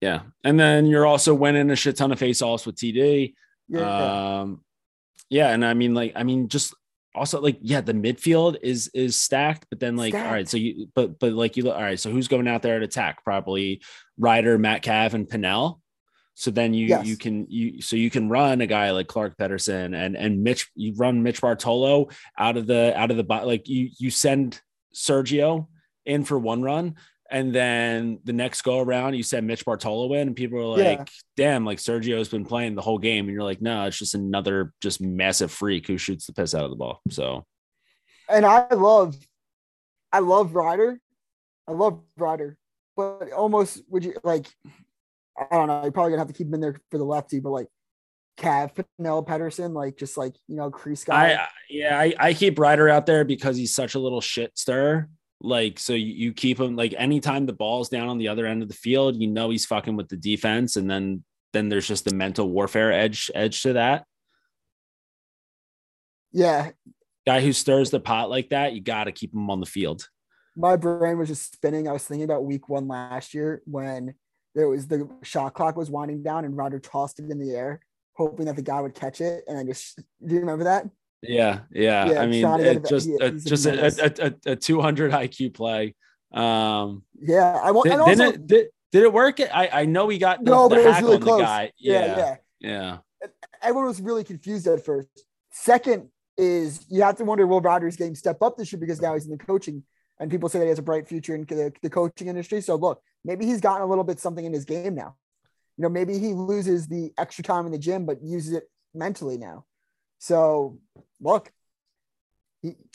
Yeah. 0.03 0.23
And 0.43 0.59
then 0.59 0.85
you're 0.85 1.05
also 1.05 1.33
winning 1.33 1.69
a 1.71 1.77
shit 1.77 1.95
ton 1.95 2.11
of 2.11 2.19
face 2.19 2.41
offs 2.41 2.65
with 2.65 2.75
TD. 2.75 3.35
Yeah. 3.69 4.41
Um, 4.41 4.61
yeah. 5.29 5.49
And 5.51 5.63
I 5.63 5.73
mean, 5.73 5.93
like, 5.93 6.11
I 6.17 6.23
mean, 6.23 6.49
just 6.49 6.73
also 7.15 7.39
like, 7.39 7.57
yeah, 7.61 7.79
the 7.79 7.93
midfield 7.93 8.57
is 8.61 8.89
is 8.93 9.15
stacked, 9.15 9.67
but 9.69 9.79
then 9.79 9.95
like, 9.95 10.11
stacked. 10.11 10.27
all 10.27 10.33
right, 10.33 10.49
so 10.49 10.57
you 10.57 10.89
but 10.93 11.19
but 11.19 11.31
like 11.31 11.55
you 11.55 11.71
all 11.71 11.81
right, 11.81 11.99
so 11.99 12.11
who's 12.11 12.27
going 12.27 12.49
out 12.49 12.63
there 12.63 12.79
to 12.79 12.85
attack? 12.85 13.23
Probably 13.23 13.81
Ryder, 14.17 14.57
Matt 14.57 14.85
Metcalf, 14.85 15.13
and 15.13 15.29
Pannell. 15.29 15.79
So 16.35 16.51
then 16.51 16.73
you 16.73 16.87
yes. 16.87 17.05
you 17.05 17.15
can 17.15 17.45
you 17.49 17.81
so 17.81 17.95
you 17.95 18.09
can 18.09 18.27
run 18.27 18.59
a 18.59 18.67
guy 18.67 18.91
like 18.91 19.07
Clark 19.07 19.37
Pedersen 19.37 19.93
and 19.93 20.17
and 20.17 20.43
Mitch 20.43 20.69
you 20.75 20.93
run 20.95 21.23
Mitch 21.23 21.39
Bartolo 21.39 22.09
out 22.37 22.57
of 22.57 22.67
the 22.67 22.91
out 22.97 23.11
of 23.11 23.17
the 23.17 23.23
like 23.23 23.69
you 23.69 23.89
you 23.99 24.09
send 24.09 24.59
Sergio 24.93 25.67
in 26.05 26.25
for 26.25 26.37
one 26.37 26.61
run, 26.61 26.95
and 27.33 27.51
then 27.51 28.19
the 28.23 28.31
next 28.31 28.61
go 28.61 28.79
around, 28.79 29.15
you 29.15 29.23
said 29.23 29.43
Mitch 29.43 29.65
Bartolo 29.65 30.13
in, 30.13 30.27
and 30.27 30.35
people 30.35 30.59
are 30.59 30.77
like, 30.77 30.99
yeah. 30.99 31.05
damn, 31.35 31.65
like 31.65 31.79
Sergio's 31.79 32.29
been 32.29 32.45
playing 32.45 32.75
the 32.75 32.81
whole 32.81 32.99
game. 32.99 33.25
And 33.25 33.33
you're 33.33 33.43
like, 33.43 33.59
no, 33.59 33.85
it's 33.85 33.97
just 33.97 34.13
another 34.13 34.71
just 34.81 35.01
massive 35.01 35.51
freak 35.51 35.87
who 35.87 35.97
shoots 35.97 36.27
the 36.27 36.33
piss 36.33 36.53
out 36.53 36.63
of 36.63 36.69
the 36.69 36.75
ball. 36.75 37.01
So, 37.09 37.43
and 38.29 38.45
I 38.45 38.71
love, 38.71 39.15
I 40.11 40.19
love 40.19 40.53
Ryder. 40.53 40.99
I 41.67 41.71
love 41.71 42.01
Ryder, 42.17 42.55
but 42.95 43.31
almost 43.31 43.81
would 43.89 44.05
you 44.05 44.13
like, 44.23 44.47
I 45.35 45.55
don't 45.55 45.67
know, 45.67 45.81
you're 45.81 45.91
probably 45.91 46.11
gonna 46.11 46.21
have 46.21 46.27
to 46.27 46.35
keep 46.35 46.47
him 46.47 46.53
in 46.53 46.61
there 46.61 46.79
for 46.91 46.99
the 46.99 47.03
lefty, 47.03 47.39
but 47.39 47.49
like, 47.49 47.67
Cav 48.37 48.73
Pannell 48.99 49.25
Pedersen, 49.25 49.73
like 49.73 49.97
just 49.97 50.17
like 50.17 50.35
you 50.47 50.55
know, 50.55 50.71
crease 50.71 51.03
guy. 51.03 51.33
I, 51.33 51.47
yeah, 51.69 51.99
I, 51.99 52.13
I 52.19 52.33
keep 52.33 52.57
Ryder 52.57 52.89
out 52.89 53.05
there 53.05 53.23
because 53.23 53.57
he's 53.57 53.73
such 53.73 53.95
a 53.95 53.99
little 53.99 54.21
shit 54.21 54.57
stir. 54.57 55.07
Like, 55.43 55.77
so 55.77 55.93
you, 55.93 56.13
you 56.13 56.33
keep 56.33 56.59
him 56.59 56.75
like 56.75 56.95
anytime 56.97 57.45
the 57.45 57.53
ball's 57.53 57.89
down 57.89 58.07
on 58.07 58.17
the 58.17 58.29
other 58.29 58.45
end 58.45 58.63
of 58.63 58.69
the 58.69 58.73
field, 58.73 59.21
you 59.21 59.27
know 59.27 59.49
he's 59.49 59.65
fucking 59.65 59.97
with 59.97 60.07
the 60.07 60.15
defense, 60.17 60.77
and 60.77 60.89
then 60.89 61.23
then 61.51 61.69
there's 61.69 61.87
just 61.87 62.05
the 62.05 62.15
mental 62.15 62.49
warfare 62.49 62.91
edge 62.91 63.29
edge 63.35 63.61
to 63.63 63.73
that. 63.73 64.05
Yeah. 66.31 66.71
Guy 67.27 67.41
who 67.41 67.53
stirs 67.53 67.91
the 67.91 67.99
pot 67.99 68.29
like 68.29 68.49
that, 68.49 68.73
you 68.73 68.81
got 68.81 69.03
to 69.05 69.11
keep 69.11 69.33
him 69.33 69.49
on 69.49 69.59
the 69.59 69.65
field. 69.65 70.09
My 70.55 70.75
brain 70.75 71.17
was 71.17 71.29
just 71.29 71.53
spinning. 71.53 71.87
I 71.87 71.91
was 71.93 72.03
thinking 72.03 72.25
about 72.25 72.45
week 72.45 72.69
one 72.69 72.87
last 72.87 73.33
year 73.33 73.61
when 73.65 74.15
there 74.55 74.67
was 74.67 74.87
the 74.87 75.09
shot 75.23 75.53
clock 75.53 75.77
was 75.77 75.89
winding 75.89 76.23
down 76.23 76.45
and 76.45 76.55
Roger 76.55 76.79
tossed 76.79 77.19
it 77.19 77.29
in 77.29 77.39
the 77.39 77.51
air, 77.51 77.79
hoping 78.13 78.45
that 78.45 78.55
the 78.55 78.61
guy 78.61 78.81
would 78.81 78.93
catch 78.93 79.21
it. 79.21 79.43
And 79.47 79.57
I 79.57 79.63
just, 79.63 79.97
do 80.25 80.33
you 80.33 80.41
remember 80.41 80.65
that? 80.65 80.85
Yeah, 81.23 81.61
yeah. 81.71 82.11
yeah 82.11 82.21
I 82.21 82.27
mean, 82.27 82.45
it 82.61 82.85
just 82.87 83.07
he, 83.07 83.15
a, 83.19 83.31
just 83.31 83.65
a, 83.65 84.35
a, 84.45 84.51
a, 84.51 84.55
200 84.55 85.11
IQ 85.11 85.53
play. 85.53 85.95
Um, 86.33 87.03
yeah, 87.21 87.59
I 87.63 87.71
want. 87.71 87.89
Did, 87.89 87.99
also, 87.99 88.29
it, 88.29 88.47
did, 88.47 88.67
did 88.91 89.03
it 89.03 89.13
work? 89.13 89.39
I 89.39 89.69
I 89.71 89.85
know 89.85 90.05
we 90.05 90.17
got 90.17 90.43
the, 90.43 90.51
no, 90.51 90.67
the 90.67 90.75
but 90.75 90.79
it 90.79 90.87
was 90.87 91.01
really 91.01 91.19
close. 91.19 91.41
Yeah, 91.41 91.67
yeah, 91.77 92.17
yeah, 92.17 92.35
yeah. 92.59 92.97
Everyone 93.61 93.87
was 93.87 94.01
really 94.01 94.23
confused 94.23 94.67
at 94.67 94.83
first. 94.83 95.07
Second 95.51 96.09
is 96.37 96.85
you 96.89 97.03
have 97.03 97.15
to 97.17 97.23
wonder 97.23 97.45
will 97.45 97.61
Ryder's 97.61 97.95
game 97.95 98.15
step 98.15 98.41
up 98.41 98.57
this 98.57 98.71
year 98.71 98.79
because 98.79 99.01
now 99.01 99.13
he's 99.13 99.25
in 99.25 99.31
the 99.31 99.37
coaching 99.37 99.83
and 100.19 100.31
people 100.31 100.49
say 100.49 100.59
that 100.59 100.65
he 100.65 100.69
has 100.69 100.79
a 100.79 100.83
bright 100.83 101.07
future 101.07 101.35
in 101.35 101.45
the, 101.45 101.71
the 101.81 101.89
coaching 101.89 102.27
industry. 102.27 102.61
So 102.61 102.75
look, 102.75 103.01
maybe 103.23 103.45
he's 103.45 103.61
gotten 103.61 103.81
a 103.81 103.85
little 103.85 104.03
bit 104.03 104.19
something 104.19 104.43
in 104.43 104.53
his 104.53 104.65
game 104.65 104.95
now. 104.95 105.15
You 105.77 105.83
know, 105.83 105.89
maybe 105.89 106.17
he 106.17 106.33
loses 106.33 106.87
the 106.87 107.11
extra 107.17 107.43
time 107.43 107.65
in 107.65 107.71
the 107.71 107.77
gym, 107.77 108.05
but 108.05 108.23
uses 108.23 108.53
it 108.53 108.69
mentally 108.93 109.37
now. 109.37 109.65
So 110.19 110.79
look. 111.23 111.51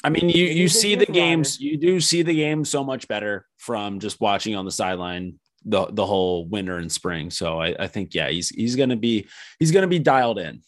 I 0.03 0.09
mean, 0.09 0.31
you 0.31 0.47
you 0.47 0.68
see 0.68 0.95
the 0.95 1.07
games, 1.07 1.61
you 1.61 1.76
do 1.76 2.01
see 2.01 2.22
the 2.22 2.35
game 2.35 2.64
so 2.64 2.83
much 2.83 3.07
better 3.07 3.47
from 3.59 4.01
just 4.01 4.20
watching 4.20 4.57
on 4.57 4.64
the 4.64 4.70
sideline 4.70 5.39
the 5.64 5.87
the 5.91 6.07
whole 6.07 6.47
winter 6.47 6.79
and 6.79 6.91
spring. 6.91 7.31
So 7.31 7.61
I, 7.61 7.74
I 7.79 7.87
think 7.87 8.14
yeah, 8.14 8.31
he's 8.31 8.49
he's 8.49 8.76
gonna 8.76 8.97
be 8.97 9.29
he's 9.59 9.70
gonna 9.70 9.87
be 9.87 9.99
dialed 9.99 10.39
in. 10.39 10.62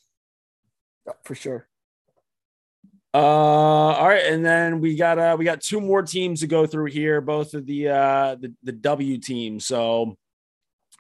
For 1.25 1.35
sure. 1.35 1.67
Uh, 3.13 3.19
all 3.19 4.09
right, 4.09 4.27
and 4.27 4.45
then 4.45 4.81
we 4.81 4.97
got 4.97 5.19
uh 5.19 5.37
we 5.39 5.45
got 5.45 5.61
two 5.61 5.81
more 5.81 6.03
teams 6.03 6.41
to 6.41 6.47
go 6.47 6.67
through 6.67 6.87
here, 6.87 7.21
both 7.21 7.55
of 7.55 7.67
the 7.67 7.89
uh 7.89 8.35
the, 8.37 8.55
the 8.63 8.73
W 8.73 9.19
team. 9.19 9.61
So 9.61 10.17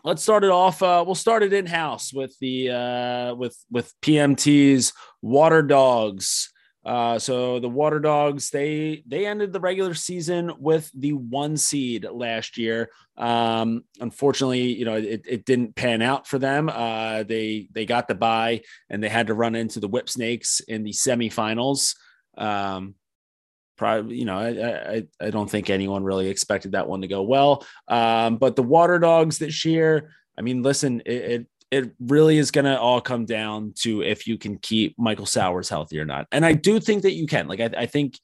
let's 0.05 0.23
start 0.23 0.45
it 0.45 0.51
off. 0.51 0.83
Uh, 0.83 1.03
we'll 1.07 1.15
start 1.15 1.43
it 1.43 1.53
in 1.53 1.67
house 1.67 2.13
with 2.13 2.37
the 2.41 2.71
uh, 2.71 3.35
with 3.35 3.57
with 3.71 3.93
PMT's 4.03 4.93
Waterdogs. 5.25 6.49
Uh, 6.83 7.19
so 7.19 7.61
the 7.61 7.69
Waterdogs 7.69 8.51
they 8.51 9.03
they 9.07 9.27
ended 9.27 9.53
the 9.53 9.61
regular 9.61 9.93
season 9.93 10.53
with 10.59 10.91
the 10.95 11.13
one 11.13 11.57
seed 11.57 12.07
last 12.11 12.57
year. 12.57 12.89
Um, 13.19 13.85
unfortunately, 14.01 14.73
you 14.73 14.87
know 14.87 14.97
it, 14.97 15.25
it 15.29 15.45
didn't 15.45 15.77
pan 15.77 16.01
out 16.01 16.27
for 16.27 16.39
them. 16.39 16.71
Uh, 16.73 17.23
they 17.25 17.69
they 17.73 17.85
got 17.85 18.09
the 18.09 18.15
bye 18.15 18.63
and 18.89 19.03
they 19.03 19.11
had 19.11 19.27
to 19.27 19.35
run 19.35 19.55
into 19.55 19.81
the 19.81 19.89
Whipsnakes 19.89 20.61
in 20.61 20.83
the 20.83 20.93
semifinals. 20.93 21.97
Um, 22.39 22.95
probably 23.81 24.19
you 24.19 24.27
know 24.27 24.39
I, 24.39 24.97
I 24.97 25.27
I 25.27 25.31
don't 25.31 25.51
think 25.51 25.71
anyone 25.71 26.05
really 26.05 26.29
expected 26.29 26.73
that 26.73 26.87
one 26.87 27.01
to 27.01 27.09
go 27.09 27.23
well. 27.23 27.67
Um, 27.89 28.37
but 28.37 28.55
the 28.55 28.63
Waterdogs 28.63 29.39
this 29.39 29.65
year, 29.65 30.13
I 30.39 30.43
mean, 30.43 30.63
listen, 30.63 31.01
it, 31.07 31.13
it 31.13 31.47
it 31.71 31.93
really 31.99 32.37
is 32.37 32.51
going 32.51 32.67
to 32.67 32.79
all 32.79 33.01
come 33.01 33.25
down 33.25 33.73
to 33.79 34.03
if 34.03 34.27
you 34.27 34.37
can 34.37 34.59
keep 34.59 34.99
Michael 34.99 35.25
Sowers 35.25 35.71
healthy 35.71 35.99
or 35.99 36.05
not. 36.05 36.27
And 36.31 36.45
I 36.45 36.53
do 36.53 36.79
think 36.79 37.03
that 37.03 37.15
you 37.15 37.27
can. 37.27 37.49
Like, 37.49 37.61
I, 37.61 37.71
I 37.79 37.87
think 37.87 38.19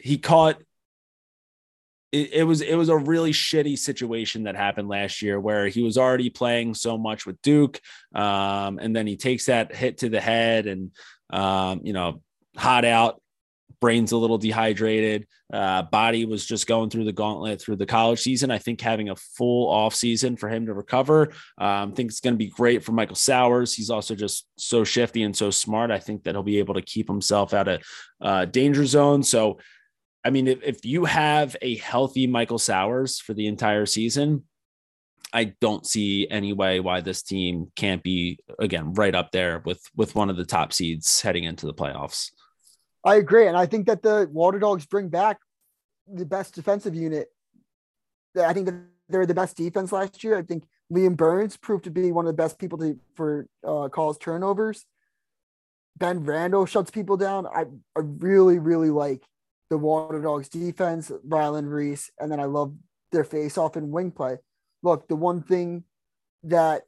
he 0.00 0.16
caught. 0.16 0.60
It, 2.10 2.32
it, 2.32 2.44
was 2.44 2.62
it 2.62 2.76
was 2.76 2.88
a 2.88 2.96
really 2.96 3.32
shitty 3.32 3.76
situation 3.76 4.44
that 4.44 4.56
happened 4.56 4.88
last 4.88 5.20
year 5.20 5.38
where 5.38 5.66
he 5.68 5.82
was 5.82 5.98
already 5.98 6.30
playing 6.30 6.74
so 6.74 6.96
much 6.96 7.26
with 7.26 7.42
Duke, 7.42 7.80
um, 8.14 8.78
and 8.78 8.96
then 8.96 9.06
he 9.06 9.16
takes 9.16 9.46
that 9.46 9.74
hit 9.74 9.98
to 9.98 10.08
the 10.08 10.20
head 10.20 10.66
and 10.66 10.92
um, 11.30 11.80
you 11.82 11.92
know 11.92 12.22
hot 12.56 12.84
out 12.84 13.20
brain's 13.80 14.12
a 14.12 14.16
little 14.16 14.38
dehydrated. 14.38 15.26
Uh, 15.52 15.82
body 15.82 16.24
was 16.24 16.44
just 16.44 16.66
going 16.66 16.90
through 16.90 17.04
the 17.04 17.12
gauntlet 17.12 17.60
through 17.60 17.76
the 17.76 17.86
college 17.86 18.20
season. 18.20 18.50
I 18.50 18.58
think 18.58 18.80
having 18.80 19.10
a 19.10 19.16
full 19.16 19.68
off 19.68 19.94
season 19.94 20.36
for 20.36 20.48
him 20.48 20.66
to 20.66 20.74
recover, 20.74 21.30
um, 21.58 21.90
I 21.90 21.92
think 21.94 22.10
it's 22.10 22.20
going 22.20 22.34
to 22.34 22.38
be 22.38 22.48
great 22.48 22.82
for 22.82 22.92
Michael 22.92 23.16
Sowers. 23.16 23.74
He's 23.74 23.90
also 23.90 24.14
just 24.14 24.46
so 24.56 24.84
shifty 24.84 25.22
and 25.22 25.36
so 25.36 25.50
smart. 25.50 25.90
I 25.90 25.98
think 25.98 26.24
that 26.24 26.34
he'll 26.34 26.42
be 26.42 26.58
able 26.58 26.74
to 26.74 26.82
keep 26.82 27.08
himself 27.08 27.54
out 27.54 27.68
of 27.68 27.82
uh, 28.20 28.44
danger 28.46 28.86
zone. 28.86 29.22
So, 29.22 29.58
I 30.24 30.30
mean, 30.30 30.48
if, 30.48 30.62
if 30.62 30.84
you 30.84 31.04
have 31.04 31.56
a 31.62 31.76
healthy 31.76 32.26
Michael 32.26 32.58
Sowers 32.58 33.20
for 33.20 33.34
the 33.34 33.46
entire 33.46 33.86
season, 33.86 34.44
I 35.34 35.52
don't 35.60 35.84
see 35.84 36.28
any 36.30 36.52
way 36.52 36.78
why 36.78 37.00
this 37.00 37.22
team 37.22 37.72
can't 37.74 38.02
be 38.04 38.38
again 38.60 38.94
right 38.94 39.14
up 39.14 39.32
there 39.32 39.62
with 39.66 39.82
with 39.96 40.14
one 40.14 40.30
of 40.30 40.36
the 40.36 40.44
top 40.44 40.72
seeds 40.72 41.20
heading 41.20 41.42
into 41.44 41.66
the 41.66 41.74
playoffs. 41.74 42.30
I 43.04 43.16
agree, 43.16 43.46
and 43.46 43.56
I 43.56 43.66
think 43.66 43.86
that 43.86 44.02
the 44.02 44.30
Waterdogs 44.32 44.88
bring 44.88 45.08
back 45.08 45.38
the 46.06 46.24
best 46.24 46.54
defensive 46.54 46.94
unit. 46.94 47.28
I 48.38 48.52
think 48.52 48.66
that 48.66 48.74
they're 49.08 49.26
the 49.26 49.34
best 49.34 49.56
defense 49.56 49.92
last 49.92 50.24
year. 50.24 50.38
I 50.38 50.42
think 50.42 50.64
Liam 50.92 51.16
Byrnes 51.16 51.56
proved 51.56 51.84
to 51.84 51.90
be 51.90 52.12
one 52.12 52.26
of 52.26 52.32
the 52.32 52.42
best 52.42 52.58
people 52.58 52.78
to 52.78 52.98
for 53.14 53.46
uh, 53.66 53.88
calls 53.88 54.18
turnovers. 54.18 54.86
Ben 55.96 56.24
Randall 56.24 56.66
shuts 56.66 56.90
people 56.90 57.16
down. 57.16 57.46
I, 57.46 57.66
I 57.96 58.00
really, 58.00 58.58
really 58.58 58.90
like 58.90 59.22
the 59.70 59.78
Waterdogs 59.78 60.48
defense, 60.50 61.12
Ryland 61.24 61.72
Rees, 61.72 62.10
and 62.18 62.32
then 62.32 62.40
I 62.40 62.44
love 62.44 62.74
their 63.12 63.24
face 63.24 63.56
off 63.56 63.76
and 63.76 63.92
wing 63.92 64.10
play. 64.10 64.38
Look, 64.82 65.08
the 65.08 65.16
one 65.16 65.42
thing 65.42 65.84
that 66.44 66.82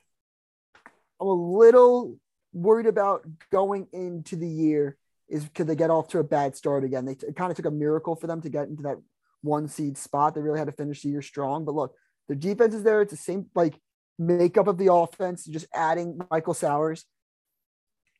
I'm 1.21 1.27
a 1.27 1.33
little 1.33 2.19
worried 2.53 2.87
about 2.87 3.25
going 3.53 3.87
into 3.93 4.37
the 4.37 4.49
year 4.49 4.97
is 5.29 5.49
could 5.55 5.67
they 5.67 5.77
get 5.77 5.91
off 5.91 6.09
to 6.09 6.19
a 6.19 6.25
bad 6.25 6.57
start 6.57 6.85
again? 6.85 7.05
They 7.05 7.13
it 7.13 7.37
kind 7.37 7.51
of 7.51 7.57
took 7.57 7.67
a 7.67 7.71
miracle 7.71 8.17
for 8.17 8.27
them 8.27 8.41
to 8.43 8.49
get 8.49 8.69
into 8.69 8.83
that 8.85 8.97
one 9.43 9.69
seed 9.69 9.97
spot. 9.99 10.35
They 10.35 10.41
really 10.41 10.59
had 10.59 10.67
to 10.67 10.73
finish 10.73 11.03
the 11.03 11.09
year 11.09 11.23
strong. 11.23 11.65
But 11.65 11.75
look, 11.75 11.95
the 12.29 12.35
defense 12.35 12.75
is 12.75 12.83
there. 12.83 13.03
It's 13.03 13.13
the 13.13 13.17
same 13.17 13.47
like 13.55 13.81
makeup 14.19 14.67
of 14.67 14.79
the 14.79 14.93
offense. 14.93 15.45
Just 15.45 15.67
adding 15.75 16.19
Michael 16.31 16.55
Sowers. 16.55 17.05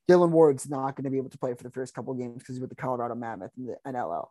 Dylan 0.09 0.31
Ward's 0.31 0.69
not 0.69 0.95
going 0.95 1.05
to 1.05 1.11
be 1.11 1.17
able 1.17 1.31
to 1.31 1.39
play 1.39 1.55
for 1.55 1.65
the 1.65 1.71
first 1.71 1.93
couple 1.93 2.15
games 2.15 2.39
because 2.39 2.55
he's 2.55 2.61
with 2.61 2.71
the 2.71 2.77
Colorado 2.77 3.17
Mammoth 3.17 3.51
and 3.57 3.69
the 3.69 3.77
NLL. 3.91 4.29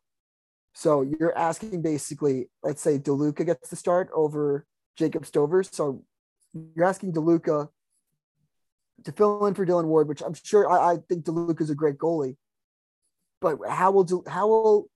So 0.74 1.02
you're 1.02 1.38
asking 1.38 1.82
basically, 1.82 2.50
let's 2.64 2.82
say 2.82 2.98
DeLuca 2.98 3.46
gets 3.46 3.70
the 3.70 3.76
start 3.76 4.10
over 4.14 4.66
Jacob 4.98 5.26
Stover. 5.26 5.64
So 5.64 6.04
you're 6.54 6.86
asking 6.86 7.12
DeLuca 7.12 7.68
to 9.04 9.12
fill 9.12 9.46
in 9.48 9.54
for 9.54 9.66
Dylan 9.66 9.86
Ward, 9.86 10.08
which 10.08 10.22
I'm 10.22 10.34
sure 10.34 10.70
I, 10.70 10.94
I 10.94 10.98
think 11.10 11.26
DeLuca 11.26 11.62
is 11.62 11.70
a 11.70 11.76
great 11.76 11.98
goalie 11.98 12.38
but 13.42 13.58
how 13.68 13.92
will 13.92 14.04
do 14.04 14.24
how 14.28 14.48
will 14.48 14.90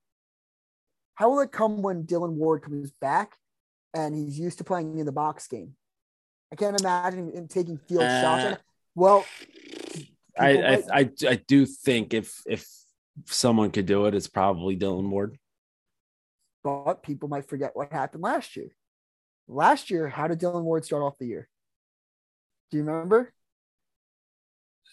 how 1.14 1.30
will 1.30 1.40
it 1.40 1.52
come 1.52 1.82
when 1.82 2.04
Dylan 2.04 2.32
Ward 2.32 2.62
comes 2.62 2.90
back 3.00 3.36
and 3.94 4.14
he's 4.14 4.38
used 4.38 4.58
to 4.58 4.64
playing 4.64 4.98
in 4.98 5.06
the 5.06 5.12
box 5.12 5.46
game? 5.46 5.74
I 6.52 6.56
can't 6.56 6.80
imagine 6.80 7.30
him 7.30 7.46
taking 7.46 7.78
field 7.78 8.04
uh, 8.04 8.22
shots. 8.22 8.62
Well, 8.94 9.24
I, 10.38 10.56
I, 10.56 10.82
I 10.92 11.10
I 11.28 11.34
do 11.46 11.66
think 11.66 12.14
if 12.14 12.42
if 12.46 12.66
someone 13.26 13.70
could 13.70 13.86
do 13.86 14.06
it, 14.06 14.14
it's 14.14 14.28
probably 14.28 14.76
Dylan 14.76 15.10
Ward. 15.10 15.38
But 16.64 17.02
people 17.02 17.28
might 17.28 17.48
forget 17.48 17.72
what 17.74 17.92
happened 17.92 18.22
last 18.22 18.56
year. 18.56 18.70
Last 19.48 19.90
year, 19.90 20.08
how 20.08 20.28
did 20.28 20.40
Dylan 20.40 20.62
Ward 20.62 20.84
start 20.84 21.02
off 21.02 21.18
the 21.18 21.26
year? 21.26 21.48
Do 22.70 22.78
you 22.78 22.84
remember? 22.84 23.32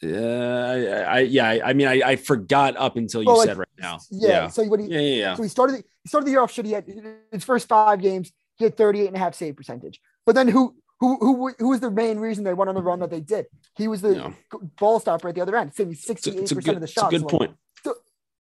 Yeah, 0.02 1.06
I, 1.08 1.18
I, 1.18 1.20
yeah, 1.22 1.60
I 1.66 1.74
mean, 1.74 1.88
I, 1.88 2.02
I 2.06 2.16
forgot 2.18 2.78
up 2.78 2.98
until 2.98 3.24
you 3.24 3.28
well, 3.28 3.39
said 3.39 3.50
like, 3.50 3.58
right 3.58 3.68
now. 3.80 4.00
Yeah. 4.12 4.30
yeah. 4.30 4.48
So 4.48 4.64
what 4.64 4.80
he, 4.80 4.88
yeah, 4.88 5.00
yeah, 5.00 5.16
yeah. 5.16 5.36
So 5.36 5.43
he 5.43 5.50
started, 5.50 5.84
he 6.04 6.10
started 6.10 6.28
the 6.28 6.32
year 6.32 6.41
off 6.41 6.52
shit. 6.52 6.66
He 6.66 6.74
had 6.74 6.86
his 7.32 7.43
first 7.43 7.68
five 7.68 8.02
games, 8.02 8.32
he 8.58 8.66
had 8.66 8.78
38 8.78 9.08
and 9.08 9.16
a 9.16 9.20
half 9.20 9.34
save 9.34 9.56
percentage. 9.56 10.00
But 10.26 10.36
then 10.36 10.48
who, 10.48 10.76
who, 11.00 11.18
who, 11.18 11.54
who 11.58 11.70
was 11.70 11.80
the 11.80 11.91
main 11.91 12.20
reason 12.20 12.43
they 12.43 12.54
went 12.54 12.70
on 12.70 12.76
the 12.76 12.82
run 12.82 13.00
that 13.00 13.10
they 13.10 13.22
did? 13.22 13.48
He 13.76 13.88
was 13.88 14.02
the 14.02 14.16
yeah. 14.16 14.32
ball 14.80 15.00
stopper 15.00 15.30
at 15.30 15.36
the 15.36 15.41
other 15.41 15.56
end, 15.56 15.74
saving 15.74 15.93
68% 15.93 16.64
good, 16.64 16.76
of 16.76 16.82
the 16.82 16.88
shots. 16.88 17.14
It's 17.14 17.24
a 17.24 17.26
good 17.26 17.30
point. 17.30 17.56
So, 17.84 17.95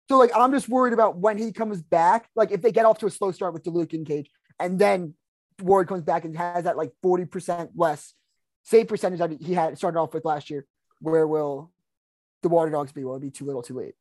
so 0.09 0.17
like, 0.17 0.31
I'm 0.35 0.51
just 0.51 0.67
worried 0.67 0.93
about 0.93 1.17
when 1.17 1.37
he 1.37 1.51
comes 1.51 1.81
back. 1.81 2.29
Like 2.35 2.51
if 2.51 2.61
they 2.61 2.71
get 2.71 2.85
off 2.85 2.99
to 2.99 3.05
a 3.05 3.11
slow 3.11 3.31
start 3.31 3.53
with 3.53 3.63
DeLuca 3.63 3.93
and 3.93 4.05
Cage 4.05 4.29
and 4.59 4.77
then 4.77 5.13
Ward 5.61 5.87
comes 5.87 6.03
back 6.03 6.25
and 6.25 6.35
has 6.37 6.65
that 6.65 6.75
like 6.75 6.91
40% 7.03 7.69
less 7.75 8.13
save 8.63 8.87
percentage 8.87 9.19
that 9.19 9.31
he 9.41 9.53
had 9.53 9.77
started 9.77 9.99
off 9.99 10.13
with 10.13 10.25
last 10.25 10.49
year 10.49 10.65
where 10.99 11.27
will 11.27 11.71
the 12.43 12.49
Waterdogs 12.49 12.93
be? 12.93 13.03
Will 13.03 13.15
it 13.15 13.21
be 13.21 13.31
too 13.31 13.45
little, 13.45 13.61
too 13.61 13.75
late? 13.75 13.95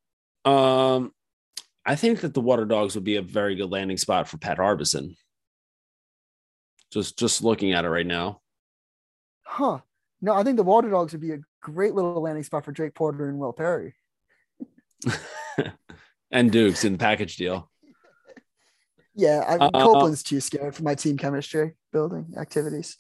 Um, 0.45 1.13
I 1.87 1.97
think 1.97 2.21
that 2.21 2.35
the 2.35 2.43
Waterdogs 2.43 2.95
would 2.95 3.05
be 3.05 3.17
a 3.17 3.23
very 3.23 3.55
good 3.55 3.71
landing 3.71 3.97
spot 3.97 4.29
for 4.29 4.39
Pat 4.39 4.59
Harbeson. 4.59 5.17
Just 6.93 7.19
just 7.19 7.43
looking 7.43 7.73
at 7.73 7.85
it 7.85 7.89
right 7.89 8.07
now. 8.07 8.41
Huh. 9.43 9.81
No, 10.21 10.33
I 10.33 10.43
think 10.43 10.57
the 10.57 10.65
Waterdogs 10.65 11.13
would 11.13 11.21
be 11.21 11.33
a 11.33 11.41
great 11.61 11.95
little 11.95 12.23
landing 12.23 12.45
spot 12.45 12.65
for 12.65 12.73
Drake 12.73 12.95
Porter 12.95 13.29
and 13.29 13.39
Will 13.39 13.53
Perry. 13.53 13.95
and 16.31 16.51
Dukes 16.51 16.85
in 16.85 16.93
the 16.93 16.99
package 16.99 17.37
deal. 17.37 17.71
Yeah, 19.17 19.45
I, 19.47 19.59
uh, 19.59 19.71
Copeland's 19.71 20.25
too 20.25 20.41
scared 20.41 20.75
for 20.75 20.83
my 20.83 20.97
team 20.97 21.17
chemistry 21.17 21.75
building 21.93 22.35
activities. 22.37 22.97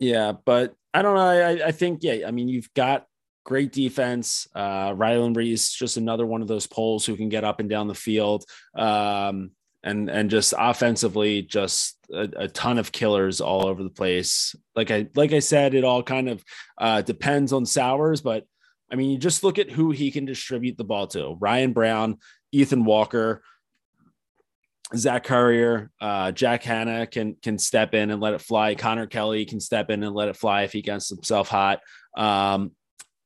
Yeah, 0.00 0.32
but 0.44 0.74
I 0.92 1.02
don't 1.02 1.14
know. 1.14 1.20
I, 1.20 1.68
I 1.68 1.70
think 1.70 2.02
yeah. 2.02 2.26
I 2.26 2.32
mean, 2.32 2.48
you've 2.48 2.74
got 2.74 3.06
great 3.44 3.72
defense. 3.72 4.46
Uh, 4.54 4.94
Ryland 4.96 5.36
Rees, 5.36 5.70
just 5.70 5.96
another 5.96 6.26
one 6.26 6.42
of 6.42 6.48
those 6.48 6.66
poles 6.66 7.04
who 7.04 7.16
can 7.16 7.28
get 7.28 7.44
up 7.44 7.60
and 7.60 7.68
down 7.68 7.88
the 7.88 7.94
field. 7.94 8.44
Um, 8.74 9.52
and 9.84 10.08
and 10.08 10.30
just 10.30 10.54
offensively, 10.56 11.42
just 11.42 11.96
a, 12.12 12.28
a, 12.36 12.48
ton 12.48 12.78
of 12.78 12.92
killers 12.92 13.40
all 13.40 13.66
over 13.66 13.82
the 13.82 13.90
place. 13.90 14.54
Like 14.76 14.90
I 14.90 15.08
like 15.16 15.32
I 15.32 15.40
said, 15.40 15.74
it 15.74 15.84
all 15.84 16.02
kind 16.02 16.28
of 16.28 16.44
uh, 16.78 17.02
depends 17.02 17.52
on 17.52 17.66
Sowers, 17.66 18.20
but 18.20 18.46
I 18.90 18.94
mean, 18.94 19.10
you 19.10 19.18
just 19.18 19.42
look 19.42 19.58
at 19.58 19.70
who 19.70 19.90
he 19.90 20.10
can 20.12 20.24
distribute 20.24 20.76
the 20.76 20.84
ball 20.84 21.08
to: 21.08 21.36
Ryan 21.40 21.72
Brown, 21.72 22.18
Ethan 22.52 22.84
Walker, 22.84 23.42
Zach 24.94 25.24
Currier, 25.24 25.90
uh, 26.00 26.30
Jack 26.32 26.62
Hanna 26.62 27.06
can 27.06 27.34
can 27.42 27.58
step 27.58 27.94
in 27.94 28.10
and 28.10 28.20
let 28.20 28.34
it 28.34 28.40
fly. 28.40 28.74
Connor 28.74 29.06
Kelly 29.06 29.44
can 29.46 29.60
step 29.60 29.90
in 29.90 30.02
and 30.02 30.14
let 30.14 30.28
it 30.28 30.36
fly 30.36 30.62
if 30.62 30.72
he 30.72 30.82
gets 30.82 31.08
himself 31.08 31.48
hot. 31.48 31.80
Um, 32.16 32.72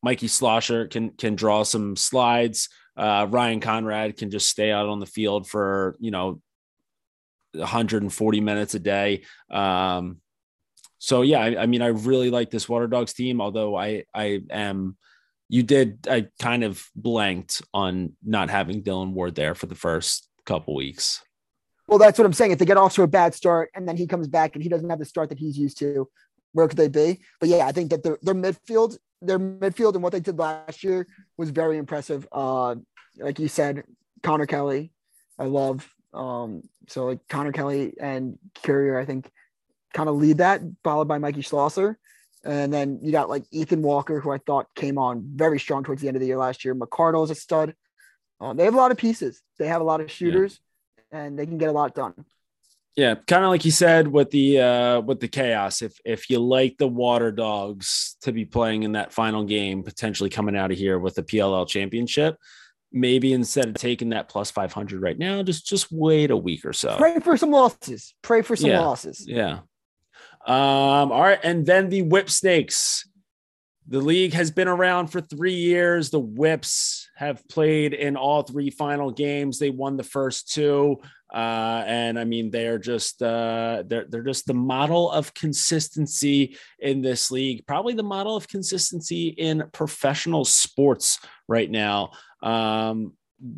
Mikey 0.07 0.28
Schlosser 0.28 0.86
can 0.86 1.11
can 1.11 1.34
draw 1.34 1.64
some 1.64 1.96
slides. 1.96 2.68
Uh, 2.96 3.26
Ryan 3.28 3.59
Conrad 3.59 4.16
can 4.16 4.30
just 4.30 4.48
stay 4.48 4.70
out 4.70 4.88
on 4.88 5.00
the 5.00 5.07
field 5.07 5.48
for 5.48 5.96
you 5.98 6.12
know 6.12 6.40
140 7.54 8.40
minutes 8.40 8.76
a 8.76 8.78
day. 8.78 9.24
Um, 9.50 10.18
so 10.98 11.22
yeah, 11.22 11.40
I, 11.40 11.62
I, 11.62 11.66
mean, 11.66 11.82
I 11.82 11.88
really 11.88 12.30
like 12.30 12.52
this 12.52 12.66
Waterdogs 12.66 13.16
team. 13.16 13.40
Although 13.40 13.76
I 13.76 14.04
I 14.14 14.42
am, 14.48 14.96
you 15.48 15.64
did 15.64 16.07
I 16.09 16.28
kind 16.40 16.62
of 16.62 16.88
blanked 16.94 17.62
on 17.74 18.12
not 18.24 18.48
having 18.48 18.84
Dylan 18.84 19.12
Ward 19.12 19.34
there 19.34 19.57
for 19.57 19.66
the 19.66 19.74
first 19.74 20.28
couple 20.44 20.76
weeks. 20.76 21.20
Well, 21.88 21.98
that's 21.98 22.16
what 22.16 22.26
I'm 22.26 22.32
saying. 22.32 22.52
If 22.52 22.61
they 22.61 22.64
get 22.64 22.76
off 22.76 22.94
to 22.94 23.02
a 23.02 23.09
bad 23.09 23.34
start 23.34 23.70
and 23.74 23.88
then 23.88 23.96
he 23.96 24.07
comes 24.07 24.28
back 24.28 24.54
and 24.54 24.62
he 24.62 24.68
doesn't 24.68 24.88
have 24.88 25.00
the 25.00 25.04
start 25.04 25.30
that 25.30 25.38
he's 25.40 25.59
used 25.59 25.78
to, 25.78 26.09
where 26.52 26.68
could 26.68 26.78
they 26.78 26.88
be? 26.88 27.20
But 27.40 27.48
yeah, 27.48 27.66
I 27.66 27.72
think 27.72 27.90
that 27.90 28.04
their, 28.04 28.18
their 28.22 28.34
midfield 28.34 28.98
their 29.23 29.39
midfield 29.39 29.95
and 29.95 30.03
what 30.03 30.12
they 30.12 30.21
did 30.21 30.39
last 30.39 30.85
year 30.85 31.07
was 31.37 31.51
very 31.51 31.79
impressive. 31.79 32.27
Uh, 32.33 32.77
like 33.19 33.39
you 33.39 33.49
said, 33.49 33.85
Connor 34.23 34.47
Kelly, 34.47 34.93
I 35.39 35.45
love. 35.45 35.89
Um, 36.12 36.62
so 36.89 37.07
like 37.07 37.21
Connor 37.29 37.53
Kelly 37.53 37.95
and 38.01 38.39
Currier, 38.62 38.99
I 38.99 39.05
think, 39.05 39.31
kind 39.95 40.09
of 40.09 40.17
lead 40.17 40.39
that, 40.39 40.61
followed 40.85 41.09
by 41.09 41.19
Mikey 41.19 41.43
Schlosser. 41.43 41.99
And 42.45 42.73
then 42.73 43.01
you 43.03 43.11
got 43.11 43.29
like 43.29 43.45
Ethan 43.51 43.83
Walker, 43.83 44.21
who 44.21 44.31
I 44.31 44.39
thought 44.39 44.67
came 44.75 44.99
on 44.99 45.25
very 45.35 45.59
strong 45.59 45.83
towards 45.83 46.01
the 46.01 46.09
end 46.09 46.17
of 46.17 46.21
the 46.21 46.27
year 46.27 46.39
last 46.39 46.64
year. 46.64 46.75
McArdle 46.75 47.25
is 47.25 47.31
a 47.31 47.35
stud. 47.35 47.75
Um, 48.41 48.57
they 48.57 48.64
have 48.64 48.75
a 48.75 48.79
lot 48.79 48.91
of 48.91 48.99
pieces. 48.99 49.43
They 49.59 49.67
have 49.67 49.81
a 49.81 49.85
lot 49.85 50.01
of 50.01 50.11
shooters, 50.11 50.61
yeah. 51.12 51.21
and 51.21 51.39
they 51.39 51.47
can 51.47 51.59
get 51.59 51.71
a 51.71 51.73
lot 51.73 51.95
done. 51.95 52.14
Yeah, 52.97 53.14
kind 53.26 53.44
of 53.44 53.51
like 53.51 53.66
you 53.66 53.70
said 53.70 54.09
with 54.09 54.30
the 54.30 54.59
uh, 54.59 55.01
with 55.03 55.20
the 55.20 55.28
chaos. 55.28 55.82
If 55.82 56.01
if 56.05 56.30
you 56.30 56.38
like 56.38 56.78
the 56.78 56.88
Waterdogs 56.88 58.16
to 58.22 58.32
be 58.32 58.47
playing 58.47 58.84
in 58.84 58.92
that 58.92 59.12
final 59.12 59.44
game, 59.44 59.82
potentially 59.82 60.30
coming 60.30 60.57
out 60.57 60.72
of 60.72 60.78
here 60.78 60.99
with 60.99 61.14
the 61.14 61.22
PLL 61.22 61.68
championship, 61.68 62.38
maybe 62.92 63.34
instead 63.34 63.68
of 63.68 63.74
taking 63.74 64.11
that 64.11 64.30
plus 64.30 64.51
500 64.51 65.03
right 65.03 65.18
now, 65.18 65.42
just 65.42 65.66
just 65.66 65.92
wait 65.92 66.30
a 66.30 66.36
week 66.36 66.64
or 66.64 66.72
so. 66.72 66.97
Pray 66.97 67.18
for 67.20 67.36
some 67.36 67.51
losses. 67.51 68.14
Pray 68.22 68.40
for 68.40 68.57
some 68.57 68.70
yeah. 68.70 68.80
losses. 68.80 69.26
Yeah. 69.28 69.59
Um, 70.47 71.12
all 71.12 71.22
right. 71.22 71.40
And 71.42 71.66
then 71.66 71.90
the 71.90 72.03
whip 72.03 72.30
snakes. 72.30 73.07
The 73.88 74.01
league 74.01 74.32
has 74.32 74.51
been 74.51 74.66
around 74.66 75.09
for 75.09 75.20
three 75.20 75.55
years. 75.55 76.11
The 76.11 76.18
Whips 76.18 77.09
have 77.14 77.47
played 77.49 77.94
in 77.94 78.16
all 78.16 78.42
three 78.42 78.70
final 78.70 79.12
games. 79.12 79.61
They 79.61 79.70
won 79.70 79.97
the 79.97 80.03
first 80.03 80.53
two, 80.53 81.01
uh, 81.33 81.83
and 81.87 82.18
I 82.18 82.24
mean 82.24 82.51
they 82.51 82.66
are 82.66 82.79
just 82.79 83.22
uh, 83.22 83.83
they're 83.87 84.07
they're 84.09 84.22
just 84.22 84.47
the 84.47 84.55
model 84.55 85.11
of 85.11 85.35
consistency 85.35 86.57
in 86.79 87.03
this 87.03 87.31
league. 87.31 87.66
Probably 87.66 87.95
the 87.95 88.03
model 88.03 88.37
of 88.37 88.49
consistency 88.49 89.29
in 89.29 89.64
professional 89.72 90.45
sports 90.45 91.18
right 91.49 91.70
now. 91.70 92.11
Um, 92.43 93.14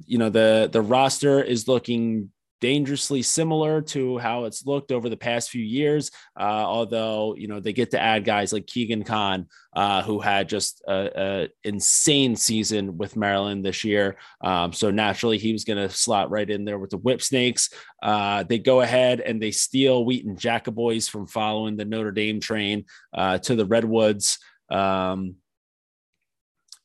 you 0.07 0.19
know 0.19 0.31
the 0.31 0.69
the 0.73 0.83
roster 0.83 1.43
is 1.43 1.69
looking 1.69 2.31
dangerously 2.61 3.23
similar 3.23 3.81
to 3.81 4.19
how 4.19 4.45
it's 4.45 4.67
looked 4.67 4.93
over 4.93 5.09
the 5.09 5.17
past 5.17 5.51
few 5.51 5.63
years. 5.63 6.11
Uh, 6.39 6.43
although 6.43 7.35
you 7.37 7.49
know 7.49 7.61
they 7.61 7.73
get 7.73 7.91
to 7.93 8.01
add 8.01 8.25
guys 8.25 8.53
like 8.53 8.67
Keegan 8.67 9.05
Khan, 9.05 9.47
uh, 9.75 10.03
who 10.03 10.21
had 10.21 10.49
just 10.49 10.83
an 10.87 11.49
insane 11.65 12.37
season 12.37 12.99
with 12.99 13.17
Maryland 13.17 13.65
this 13.65 13.85
year. 13.85 14.17
Um, 14.41 14.73
so 14.73 14.91
naturally, 14.91 15.39
he 15.39 15.53
was 15.53 15.65
going 15.65 15.79
to 15.79 15.95
slot 15.95 16.31
right 16.31 16.49
in 16.49 16.65
there 16.65 16.79
with 16.79 16.91
the 16.91 16.99
Whipsnakes. 16.99 17.71
Uh, 18.03 18.43
they 18.43 18.59
go 18.59 18.81
ahead 18.81 19.21
and 19.21 19.41
they 19.41 19.51
steal 19.51 20.05
Wheaton 20.05 20.37
Jackoboice 20.37 21.09
from 21.09 21.27
following 21.27 21.77
the 21.77 21.85
Notre 21.85 22.13
Dame 22.13 22.41
train 22.41 22.87
uh, 23.13 23.39
to 23.39 23.57
the 23.57 23.67
Redwoods. 23.67 24.39
Um, 24.71 25.37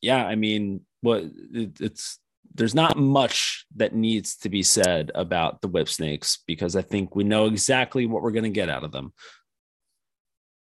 yeah, 0.00 0.24
I 0.24 0.34
mean, 0.34 0.82
what 1.00 1.24
it, 1.52 1.80
it's 1.80 2.18
there's 2.54 2.74
not 2.74 2.96
much 2.96 3.66
that 3.76 3.94
needs 3.94 4.36
to 4.36 4.48
be 4.48 4.62
said 4.62 5.10
about 5.14 5.60
the 5.60 5.68
whipsnakes 5.68 6.38
because 6.46 6.76
I 6.76 6.82
think 6.82 7.16
we 7.16 7.24
know 7.24 7.46
exactly 7.46 8.06
what 8.06 8.22
we're 8.22 8.30
going 8.30 8.44
to 8.44 8.50
get 8.50 8.68
out 8.70 8.84
of 8.84 8.92
them. 8.92 9.12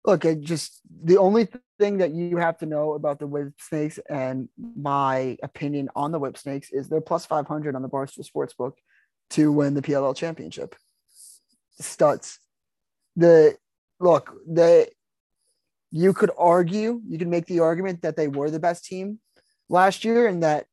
Look, 0.05 0.25
it 0.25 0.41
just 0.41 0.81
the 1.05 1.19
only 1.19 1.49
thing 1.79 1.99
that 1.99 2.13
you 2.13 2.37
have 2.37 2.59
to 2.59 2.67
know 2.67 2.95
about 2.95 3.19
the 3.19 3.27
whipsnakes 3.27 3.99
and 4.09 4.49
my 4.57 5.37
opinion 5.43 5.89
on 5.95 6.13
the 6.13 6.19
whipsnakes 6.19 6.71
is 6.71 6.89
they're 6.89 7.01
plus 7.01 7.27
500 7.27 7.75
on 7.75 7.83
the 7.83 7.89
Barstool 7.89 8.29
Sportsbook 8.31 8.73
to 9.31 9.53
win 9.53 9.75
the 9.75 9.83
PLL 9.83 10.17
championship. 10.17 10.75
Studs. 11.79 12.39
The 13.17 13.57
look, 13.99 14.35
they 14.47 14.89
you 15.91 16.13
could 16.13 16.31
argue, 16.39 17.01
you 17.07 17.19
could 17.19 17.29
make 17.29 17.47
the 17.47 17.61
argument 17.61 18.03
that 18.03 18.17
they 18.17 18.29
were 18.29 18.51
the 18.51 18.61
best 18.61 18.85
team 18.85 19.19
last 19.69 20.05
year 20.05 20.27
and 20.27 20.43
that 20.43 20.67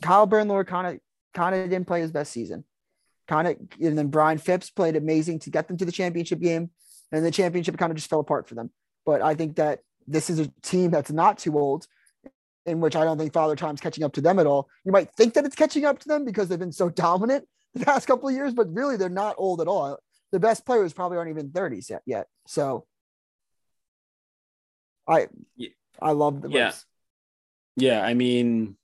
Kyle 0.00 0.26
Bernlohr 0.26 0.66
kind 0.66 0.86
of 0.86 1.00
kind 1.34 1.54
of 1.54 1.68
didn't 1.68 1.86
play 1.86 2.00
his 2.00 2.12
best 2.12 2.32
season. 2.32 2.64
Kind 3.28 3.48
of, 3.48 3.56
and 3.80 3.96
then 3.96 4.08
Brian 4.08 4.38
Phipps 4.38 4.70
played 4.70 4.96
amazing 4.96 5.38
to 5.40 5.50
get 5.50 5.68
them 5.68 5.76
to 5.76 5.84
the 5.84 5.92
championship 5.92 6.40
game, 6.40 6.70
and 7.12 7.24
the 7.24 7.30
championship 7.30 7.78
kind 7.78 7.90
of 7.92 7.96
just 7.96 8.10
fell 8.10 8.20
apart 8.20 8.48
for 8.48 8.54
them. 8.54 8.70
But 9.06 9.22
I 9.22 9.34
think 9.34 9.56
that 9.56 9.80
this 10.06 10.30
is 10.30 10.40
a 10.40 10.52
team 10.62 10.90
that's 10.90 11.12
not 11.12 11.38
too 11.38 11.58
old, 11.58 11.86
in 12.66 12.80
which 12.80 12.96
I 12.96 13.04
don't 13.04 13.18
think 13.18 13.32
Father 13.32 13.56
Time's 13.56 13.80
catching 13.80 14.04
up 14.04 14.12
to 14.14 14.20
them 14.20 14.38
at 14.38 14.46
all. 14.46 14.68
You 14.84 14.92
might 14.92 15.12
think 15.14 15.34
that 15.34 15.44
it's 15.44 15.54
catching 15.54 15.84
up 15.84 16.00
to 16.00 16.08
them 16.08 16.24
because 16.24 16.48
they've 16.48 16.58
been 16.58 16.72
so 16.72 16.88
dominant 16.90 17.46
the 17.74 17.84
past 17.84 18.06
couple 18.06 18.28
of 18.28 18.34
years, 18.34 18.52
but 18.52 18.72
really 18.74 18.96
they're 18.96 19.08
not 19.08 19.36
old 19.38 19.60
at 19.60 19.68
all. 19.68 19.98
The 20.32 20.40
best 20.40 20.66
players 20.66 20.92
probably 20.92 21.18
aren't 21.18 21.30
even 21.30 21.50
30s 21.50 21.90
yet. 21.90 22.02
yet. 22.06 22.26
So 22.46 22.86
I 25.08 25.28
I 26.00 26.12
love 26.12 26.42
the 26.42 26.50
yeah. 26.50 26.66
Race. 26.66 26.84
Yeah, 27.76 28.02
I 28.02 28.14
mean 28.14 28.76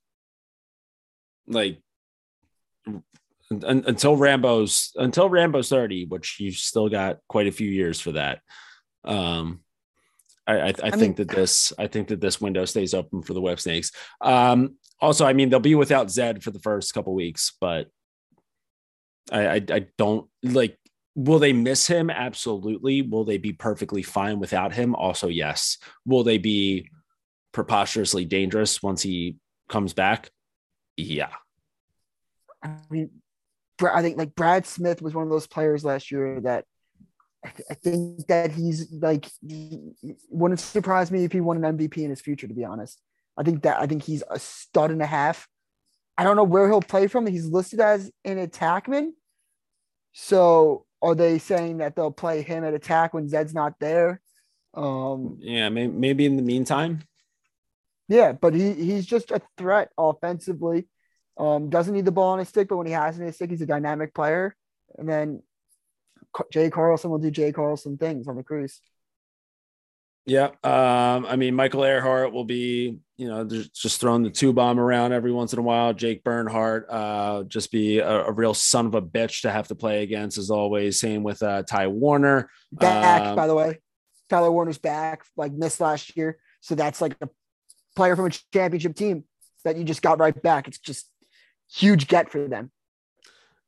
like 1.47 1.81
until 3.49 4.17
Rambo's 4.17 4.91
until 4.95 5.29
Rambo's 5.29 5.69
30, 5.69 6.05
which 6.05 6.39
you've 6.39 6.55
still 6.55 6.89
got 6.89 7.19
quite 7.27 7.47
a 7.47 7.51
few 7.51 7.69
years 7.69 7.99
for 7.99 8.13
that. 8.13 8.41
Um, 9.05 9.61
I, 10.45 10.53
I, 10.53 10.65
I, 10.65 10.73
I 10.83 10.91
think 10.91 11.17
mean, 11.17 11.27
that 11.27 11.29
this 11.29 11.73
I 11.77 11.87
think 11.87 12.09
that 12.09 12.21
this 12.21 12.41
window 12.41 12.65
stays 12.65 12.93
open 12.93 13.21
for 13.21 13.33
the 13.33 13.41
Whipsnakes. 13.41 13.91
Um, 14.21 14.75
also, 14.99 15.25
I 15.25 15.33
mean 15.33 15.49
they'll 15.49 15.59
be 15.59 15.75
without 15.75 16.11
Zed 16.11 16.43
for 16.43 16.51
the 16.51 16.59
first 16.59 16.93
couple 16.93 17.13
weeks, 17.13 17.53
but 17.59 17.87
I, 19.31 19.47
I, 19.47 19.61
I 19.71 19.85
don't 19.97 20.27
like. 20.43 20.77
Will 21.15 21.39
they 21.39 21.53
miss 21.53 21.87
him? 21.87 22.11
Absolutely. 22.11 23.01
Will 23.01 23.23
they 23.23 23.39
be 23.39 23.51
perfectly 23.51 24.03
fine 24.03 24.39
without 24.39 24.73
him? 24.73 24.93
Also, 24.93 25.27
yes. 25.27 25.79
Will 26.05 26.23
they 26.23 26.37
be 26.37 26.91
preposterously 27.53 28.23
dangerous 28.23 28.83
once 28.83 29.01
he 29.01 29.37
comes 29.67 29.93
back? 29.93 30.29
Yeah. 30.97 31.29
I 32.63 32.75
mean, 32.89 33.11
I 33.81 34.01
think 34.01 34.17
like 34.17 34.35
Brad 34.35 34.65
Smith 34.65 35.01
was 35.01 35.13
one 35.13 35.23
of 35.23 35.29
those 35.29 35.47
players 35.47 35.85
last 35.85 36.11
year 36.11 36.41
that 36.41 36.65
I 37.45 37.75
think 37.75 38.27
that 38.27 38.51
he's 38.51 38.91
like 38.91 39.27
wouldn't 40.29 40.59
surprise 40.59 41.11
me 41.11 41.23
if 41.23 41.31
he 41.31 41.39
won 41.39 41.63
an 41.63 41.77
MVP 41.77 41.97
in 41.97 42.09
his 42.09 42.19
future. 42.19 42.47
To 42.47 42.53
be 42.53 42.65
honest, 42.65 43.01
I 43.37 43.43
think 43.43 43.63
that 43.63 43.79
I 43.79 43.85
think 43.85 44.03
he's 44.03 44.23
a 44.29 44.39
stud 44.39 44.91
and 44.91 45.01
a 45.01 45.05
half. 45.05 45.47
I 46.17 46.23
don't 46.23 46.35
know 46.35 46.43
where 46.43 46.67
he'll 46.67 46.81
play 46.81 47.07
from. 47.07 47.27
He's 47.27 47.45
listed 47.45 47.79
as 47.79 48.11
an 48.25 48.45
attackman. 48.45 49.11
So 50.13 50.85
are 51.01 51.13
they 51.13 51.37
saying 51.37 51.77
that 51.77 51.95
they'll 51.95 52.11
play 52.11 52.41
him 52.41 52.63
at 52.63 52.73
attack 52.73 53.13
when 53.13 53.29
Zed's 53.29 53.53
not 53.53 53.75
there? 53.79 54.19
Um, 54.73 55.37
yeah, 55.39 55.69
maybe, 55.69 55.93
maybe 55.93 56.25
in 56.25 56.37
the 56.37 56.41
meantime. 56.41 57.03
Yeah, 58.07 58.31
but 58.31 58.53
he 58.53 58.73
he's 58.73 59.05
just 59.05 59.31
a 59.31 59.41
threat 59.57 59.89
offensively. 59.97 60.87
Um, 61.37 61.69
doesn't 61.69 61.93
need 61.93 62.05
the 62.05 62.11
ball 62.11 62.33
on 62.33 62.39
his 62.39 62.49
stick, 62.49 62.69
but 62.69 62.77
when 62.77 62.87
he 62.87 62.93
has 62.93 63.17
it 63.17 63.21
on 63.21 63.27
his 63.27 63.35
stick, 63.35 63.49
he's 63.49 63.61
a 63.61 63.65
dynamic 63.65 64.13
player. 64.13 64.55
And 64.97 65.07
then 65.07 65.43
Jay 66.51 66.69
Carlson 66.69 67.11
will 67.11 67.19
do 67.19 67.31
Jay 67.31 67.51
Carlson 67.51 67.97
things 67.97 68.27
on 68.27 68.35
the 68.35 68.43
cruise. 68.43 68.81
Yeah. 70.25 70.47
Um, 70.63 71.25
I 71.25 71.37
mean, 71.37 71.55
Michael 71.55 71.81
Ehrhardt 71.81 72.33
will 72.33 72.43
be, 72.43 72.99
you 73.15 73.27
know, 73.29 73.45
just 73.45 74.01
throwing 74.01 74.23
the 74.23 74.29
two 74.29 74.51
bomb 74.51 74.77
around 74.77 75.13
every 75.13 75.31
once 75.31 75.53
in 75.53 75.59
a 75.59 75.61
while. 75.61 75.93
Jake 75.93 76.23
Bernhardt, 76.23 76.89
uh, 76.89 77.43
just 77.43 77.71
be 77.71 77.99
a, 77.99 78.25
a, 78.25 78.31
real 78.31 78.53
son 78.53 78.87
of 78.87 78.95
a 78.95 79.01
bitch 79.01 79.43
to 79.43 79.51
have 79.51 79.69
to 79.69 79.75
play 79.75 80.03
against, 80.03 80.37
as 80.37 80.49
always. 80.49 80.99
Same 80.99 81.23
with 81.23 81.41
uh, 81.41 81.63
Ty 81.63 81.87
Warner. 81.87 82.49
Back, 82.73 83.21
um, 83.21 83.35
by 83.37 83.47
the 83.47 83.55
way. 83.55 83.79
Tyler 84.29 84.51
Warner's 84.51 84.77
back, 84.77 85.23
like 85.37 85.53
missed 85.53 85.79
last 85.79 86.17
year. 86.17 86.37
So 86.59 86.75
that's 86.75 86.99
like 86.99 87.15
a 87.21 87.29
player 87.97 88.15
from 88.15 88.27
a 88.27 88.29
championship 88.53 88.95
team 88.95 89.25
that 89.65 89.75
you 89.75 89.83
just 89.83 90.01
got 90.01 90.19
right 90.19 90.41
back. 90.41 90.67
It's 90.67 90.79
just 90.79 91.09
huge 91.69 92.07
get 92.07 92.31
for 92.31 92.47
them. 92.47 92.71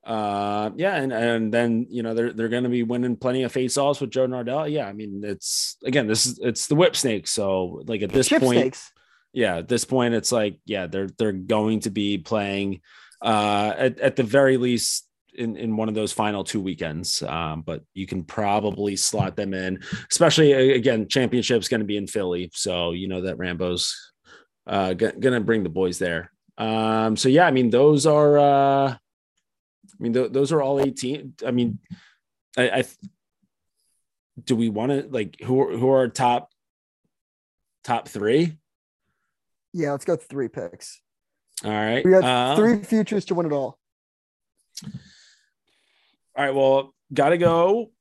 Uh, 0.06 0.70
yeah, 0.78 0.96
and 0.96 1.12
and 1.12 1.54
then 1.54 1.86
you 1.90 2.02
know 2.02 2.14
they're 2.14 2.32
they're 2.32 2.48
going 2.48 2.64
to 2.64 2.70
be 2.70 2.84
winning 2.84 3.18
plenty 3.18 3.44
of 3.44 3.52
face-offs 3.52 4.00
with 4.00 4.10
Joe 4.10 4.28
Nardella. 4.28 4.72
Yeah, 4.72 4.88
I 4.88 4.94
mean 4.94 5.22
it's 5.24 5.76
again 5.84 6.08
this 6.08 6.26
is 6.26 6.40
it's 6.42 6.68
the 6.68 6.76
whipsnakes. 6.76 7.32
So 7.32 7.84
like 7.86 8.02
at 8.02 8.12
this 8.12 8.30
Chip 8.30 8.42
point, 8.42 8.60
snakes. 8.60 8.92
yeah, 9.34 9.58
at 9.58 9.68
this 9.68 9.84
point 9.84 10.14
it's 10.14 10.32
like 10.32 10.60
yeah 10.66 10.88
they're 10.88 11.10
they're 11.18 11.34
going 11.34 11.82
to 11.82 11.90
be 11.90 12.18
playing 12.18 12.82
uh 13.22 13.74
at, 13.78 14.00
at 14.00 14.16
the 14.16 14.24
very 14.24 14.56
least 14.56 15.10
in, 15.36 15.56
in 15.58 15.76
one 15.76 15.90
of 15.90 15.96
those 15.96 16.12
final 16.12 16.44
two 16.44 16.62
weekends. 16.62 17.22
Um, 17.24 17.62
but 17.62 17.84
you 17.94 18.06
can 18.06 18.24
probably 18.24 18.96
slot 18.96 19.36
them 19.36 19.54
in, 19.54 19.80
especially 20.12 20.74
again, 20.74 21.08
championship's 21.08 21.68
going 21.68 21.80
to 21.82 21.86
be 21.86 21.98
in 21.98 22.08
Philly. 22.08 22.52
So, 22.54 22.92
you 22.92 23.08
know, 23.08 23.22
that 23.22 23.38
Rambo's 23.38 24.09
uh, 24.70 24.94
g- 24.94 25.12
to 25.20 25.40
bring 25.42 25.64
the 25.64 25.70
boys 25.70 25.98
there. 25.98 26.32
Um, 26.58 27.18
so 27.18 27.28
yeah, 27.28 27.48
I 27.48 27.52
mean, 27.52 27.70
those 27.72 28.06
are, 28.06 28.38
uh, 28.38 28.92
I 28.92 28.98
mean, 29.98 30.14
th- 30.14 30.32
those 30.32 30.52
are 30.52 30.62
all 30.62 30.80
18. 30.80 31.34
I 31.46 31.52
mean, 31.52 31.80
I, 32.56 32.70
I 32.70 32.84
do 34.44 34.56
we 34.56 34.70
want 34.70 34.92
to 34.92 35.08
like 35.10 35.38
who 35.42 35.62
are, 35.62 35.78
who 35.78 35.90
are 35.90 36.08
top 36.08 36.52
top 37.84 38.08
three? 38.08 38.58
Yeah, 39.74 39.92
let's 39.92 40.06
go 40.06 40.16
three 40.16 40.48
picks. 40.48 41.02
All 41.64 41.72
right, 41.72 42.06
we 42.06 42.12
got 42.12 42.24
uh, 42.24 42.56
three 42.56 42.82
futures 42.84 43.26
to 43.26 43.36
win 43.36 43.48
it 43.48 43.52
all. 43.52 43.78
All 46.36 46.46
right, 46.46 46.56
well, 46.56 46.94
gotta 47.14 47.38
go. 47.38 47.92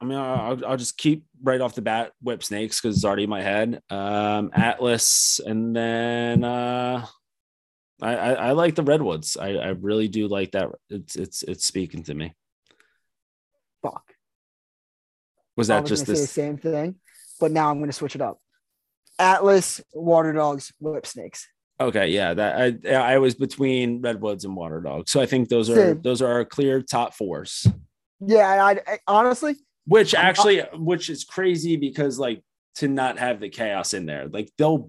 I 0.00 0.04
mean, 0.06 0.18
I'll, 0.18 0.64
I'll 0.66 0.76
just 0.76 0.96
keep 0.96 1.26
right 1.42 1.60
off 1.60 1.74
the 1.74 1.82
bat 1.82 2.12
whipsnakes 2.22 2.80
because 2.80 2.96
it's 2.96 3.04
already 3.04 3.24
in 3.24 3.30
my 3.30 3.42
head. 3.42 3.82
Um, 3.90 4.50
Atlas, 4.54 5.40
and 5.44 5.76
then 5.76 6.42
uh, 6.42 7.06
I, 8.00 8.16
I, 8.16 8.32
I 8.32 8.52
like 8.52 8.74
the 8.74 8.82
redwoods. 8.82 9.36
I, 9.36 9.56
I 9.56 9.68
really 9.68 10.08
do 10.08 10.26
like 10.26 10.52
that. 10.52 10.68
It's 10.88 11.16
it's 11.16 11.42
it's 11.42 11.66
speaking 11.66 12.02
to 12.04 12.14
me. 12.14 12.34
Fuck. 13.82 14.14
Was 15.56 15.68
that 15.68 15.84
just 15.84 16.06
the 16.06 16.16
same 16.16 16.56
thing? 16.56 16.96
But 17.38 17.52
now 17.52 17.70
I'm 17.70 17.78
going 17.78 17.90
to 17.90 17.96
switch 17.96 18.14
it 18.14 18.22
up. 18.22 18.38
Atlas, 19.18 19.82
water 19.92 20.32
dogs, 20.32 20.72
whipsnakes. 20.80 21.46
Okay, 21.78 22.08
yeah, 22.08 22.34
that 22.34 22.84
I 22.86 23.14
I 23.14 23.18
was 23.18 23.34
between 23.34 24.00
Redwoods 24.00 24.44
and 24.44 24.56
Waterdogs, 24.56 25.08
so 25.08 25.20
I 25.20 25.26
think 25.26 25.48
those 25.48 25.70
are 25.70 25.74
Same. 25.74 26.02
those 26.02 26.20
are 26.20 26.30
our 26.30 26.44
clear 26.44 26.82
top 26.82 27.14
fours. 27.14 27.66
Yeah, 28.20 28.46
I, 28.46 28.72
I 28.86 28.98
honestly, 29.06 29.56
Which 29.90 30.14
actually, 30.14 30.60
which 30.74 31.10
is 31.10 31.24
crazy 31.24 31.76
because 31.76 32.16
like 32.16 32.42
to 32.76 32.86
not 32.86 33.18
have 33.18 33.40
the 33.40 33.48
chaos 33.48 33.92
in 33.92 34.06
there, 34.06 34.28
like 34.28 34.48
they'll 34.56 34.88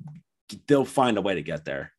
they'll 0.67 0.85
find 0.85 1.17
a 1.17 1.21
way 1.21 1.33
to 1.35 1.41
get 1.41 1.65
there. 1.65 1.91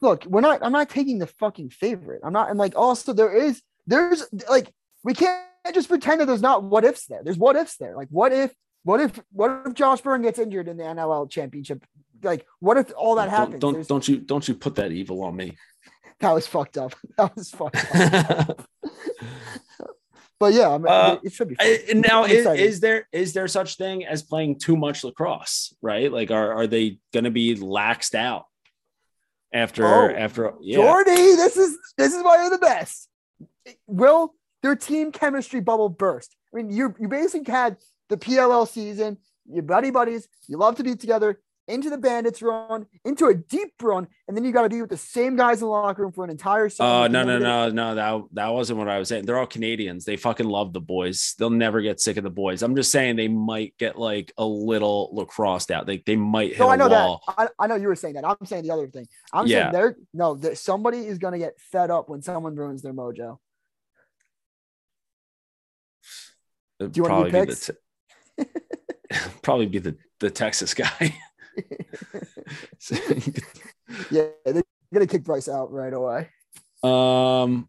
look, 0.00 0.24
we're 0.26 0.40
not. 0.40 0.64
I'm 0.64 0.72
not 0.72 0.88
taking 0.90 1.18
the 1.18 1.26
fucking 1.26 1.70
favorite. 1.70 2.22
I'm 2.24 2.32
not. 2.32 2.50
And 2.50 2.58
like, 2.58 2.74
also, 2.74 3.12
there 3.12 3.32
is, 3.32 3.62
there's 3.86 4.24
like, 4.48 4.72
we 5.04 5.14
can't 5.14 5.44
just 5.74 5.88
pretend 5.88 6.20
that 6.20 6.26
there's 6.26 6.42
not 6.42 6.64
what 6.64 6.84
ifs 6.84 7.06
there. 7.06 7.20
There's 7.22 7.36
what 7.38 7.54
ifs 7.54 7.76
there. 7.76 7.94
Like, 7.96 8.08
what 8.10 8.32
if, 8.32 8.52
what 8.82 9.00
if, 9.00 9.20
what 9.30 9.62
if 9.66 9.74
Josh 9.74 10.00
Byrne 10.00 10.22
gets 10.22 10.38
injured 10.38 10.68
in 10.68 10.78
the 10.78 10.84
NLL 10.84 11.30
championship? 11.30 11.84
Like, 12.22 12.46
what 12.58 12.76
if 12.76 12.92
all 12.96 13.14
that 13.16 13.26
don't, 13.26 13.38
happens? 13.38 13.60
Don't 13.60 13.72
There's- 13.74 13.86
don't 13.86 14.08
you 14.08 14.16
don't 14.18 14.48
you 14.48 14.54
put 14.54 14.74
that 14.76 14.90
evil 14.90 15.22
on 15.22 15.36
me. 15.36 15.56
that 16.20 16.32
was 16.32 16.46
fucked 16.46 16.76
up. 16.76 16.94
That 17.16 17.36
was 17.36 17.50
fucked 17.50 17.94
up. 17.94 18.66
But 20.40 20.54
yeah, 20.54 20.70
I 20.70 20.78
mean, 20.78 20.86
Uh, 20.88 21.18
it 21.22 21.32
should 21.34 21.48
be. 21.48 21.54
Fun. 21.54 21.66
I- 21.66 21.92
now 21.92 22.24
is, 22.24 22.46
is 22.46 22.80
there 22.80 23.06
is 23.12 23.34
there 23.34 23.46
such 23.46 23.76
thing 23.76 24.06
as 24.06 24.22
playing 24.22 24.58
too 24.58 24.76
much 24.76 25.04
lacrosse 25.04 25.74
right 25.82 26.10
like 26.10 26.30
are, 26.30 26.54
are 26.54 26.66
they 26.66 26.98
going 27.12 27.24
to 27.24 27.30
be 27.30 27.54
laxed 27.56 28.14
out 28.14 28.46
after 29.52 29.84
Oh, 29.86 30.08
after 30.10 30.54
yeah 30.60 30.76
Jordy, 30.78 31.10
this 31.36 31.56
is 31.58 31.76
this 31.98 32.14
is 32.14 32.22
why 32.24 32.40
you're 32.40 32.50
the 32.50 32.58
best. 32.58 33.08
Will 33.86 34.34
their 34.62 34.76
team 34.76 35.12
chemistry 35.12 35.60
bubble 35.60 35.90
burst? 35.90 36.34
I 36.52 36.56
mean, 36.56 36.70
you 36.70 36.94
you 36.98 37.06
basically 37.08 37.52
had 37.52 37.76
the 38.08 38.16
PLL 38.16 38.66
season, 38.66 39.18
your 39.46 39.62
buddy 39.62 39.90
buddies, 39.90 40.26
you 40.48 40.56
love 40.56 40.76
to 40.76 40.82
be 40.84 40.96
together 40.96 41.40
into 41.70 41.88
the 41.90 41.96
Bandits 41.98 42.42
run, 42.42 42.86
into 43.04 43.26
a 43.26 43.34
deep 43.34 43.72
run, 43.82 44.08
and 44.28 44.36
then 44.36 44.44
you 44.44 44.52
got 44.52 44.62
to 44.62 44.68
be 44.68 44.80
with 44.80 44.90
the 44.90 44.96
same 44.96 45.36
guys 45.36 45.58
in 45.62 45.66
the 45.66 45.70
locker 45.70 46.02
room 46.02 46.12
for 46.12 46.24
an 46.24 46.30
entire 46.30 46.68
season. 46.68 46.86
Oh 46.86 47.02
and 47.04 47.12
no 47.12 47.24
no 47.24 47.38
no 47.38 47.70
no 47.70 47.94
that 47.94 48.22
that 48.34 48.48
wasn't 48.48 48.78
what 48.78 48.88
I 48.88 48.98
was 48.98 49.08
saying. 49.08 49.24
They're 49.26 49.38
all 49.38 49.46
Canadians. 49.46 50.04
They 50.04 50.16
fucking 50.16 50.46
love 50.46 50.72
the 50.72 50.80
boys. 50.80 51.34
They'll 51.38 51.50
never 51.50 51.80
get 51.80 52.00
sick 52.00 52.16
of 52.16 52.24
the 52.24 52.30
boys. 52.30 52.62
I'm 52.62 52.76
just 52.76 52.90
saying 52.90 53.16
they 53.16 53.28
might 53.28 53.74
get 53.78 53.98
like 53.98 54.32
a 54.36 54.44
little 54.44 55.10
lacrosse 55.12 55.70
out. 55.70 55.86
They 55.86 55.98
they 56.04 56.16
might 56.16 56.50
hit 56.50 56.58
No, 56.60 56.70
I 56.70 56.76
know 56.76 56.88
wall. 56.88 57.22
that. 57.28 57.52
I, 57.58 57.64
I 57.64 57.66
know 57.66 57.76
you 57.76 57.88
were 57.88 57.96
saying 57.96 58.14
that. 58.14 58.24
I'm 58.26 58.36
saying 58.44 58.64
the 58.64 58.72
other 58.72 58.88
thing. 58.88 59.06
I'm 59.32 59.46
Yeah. 59.46 59.70
saying 59.70 59.72
there. 59.72 59.96
No, 60.12 60.34
that 60.36 60.58
somebody 60.58 61.06
is 61.06 61.18
gonna 61.18 61.38
get 61.38 61.58
fed 61.60 61.90
up 61.90 62.08
when 62.08 62.22
someone 62.22 62.54
ruins 62.56 62.82
their 62.82 62.92
mojo. 62.92 63.38
It'd 66.78 66.92
Do 66.92 66.98
you 67.00 67.04
do 67.04 67.08
probably 67.08 67.30
be 67.30 67.46
picks? 67.46 67.66
te- 67.66 68.44
probably 69.42 69.66
be 69.66 69.78
the 69.78 69.96
the 70.20 70.30
Texas 70.30 70.74
guy. 70.74 71.14
Yeah, 74.10 74.28
they're 74.44 74.62
gonna 74.92 75.06
kick 75.06 75.24
Bryce 75.24 75.48
out 75.48 75.72
right 75.72 75.92
away. 75.92 76.28
Um. 76.82 77.68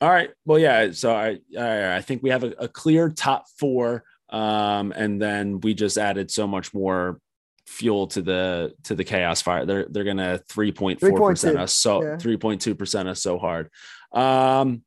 All 0.00 0.10
right. 0.10 0.30
Well, 0.44 0.58
yeah. 0.58 0.92
So 0.92 1.14
I 1.14 1.38
I, 1.58 1.96
I 1.96 2.02
think 2.02 2.22
we 2.22 2.30
have 2.30 2.44
a, 2.44 2.52
a 2.58 2.68
clear 2.68 3.08
top 3.08 3.46
four. 3.58 4.04
Um, 4.28 4.92
and 4.92 5.22
then 5.22 5.60
we 5.60 5.74
just 5.74 5.98
added 5.98 6.30
so 6.30 6.46
much 6.46 6.74
more 6.74 7.20
fuel 7.66 8.06
to 8.08 8.22
the 8.22 8.74
to 8.84 8.94
the 8.94 9.04
chaos 9.04 9.40
fire. 9.42 9.64
They're 9.64 9.86
they're 9.88 10.04
gonna 10.04 10.38
three 10.48 10.72
point 10.72 11.00
four 11.00 11.30
percent 11.30 11.58
us 11.58 11.72
so 11.72 12.16
three 12.18 12.36
point 12.36 12.60
two 12.60 12.74
percent 12.74 13.08
us 13.08 13.22
so 13.22 13.38
hard. 13.38 13.70
Um. 14.12 14.82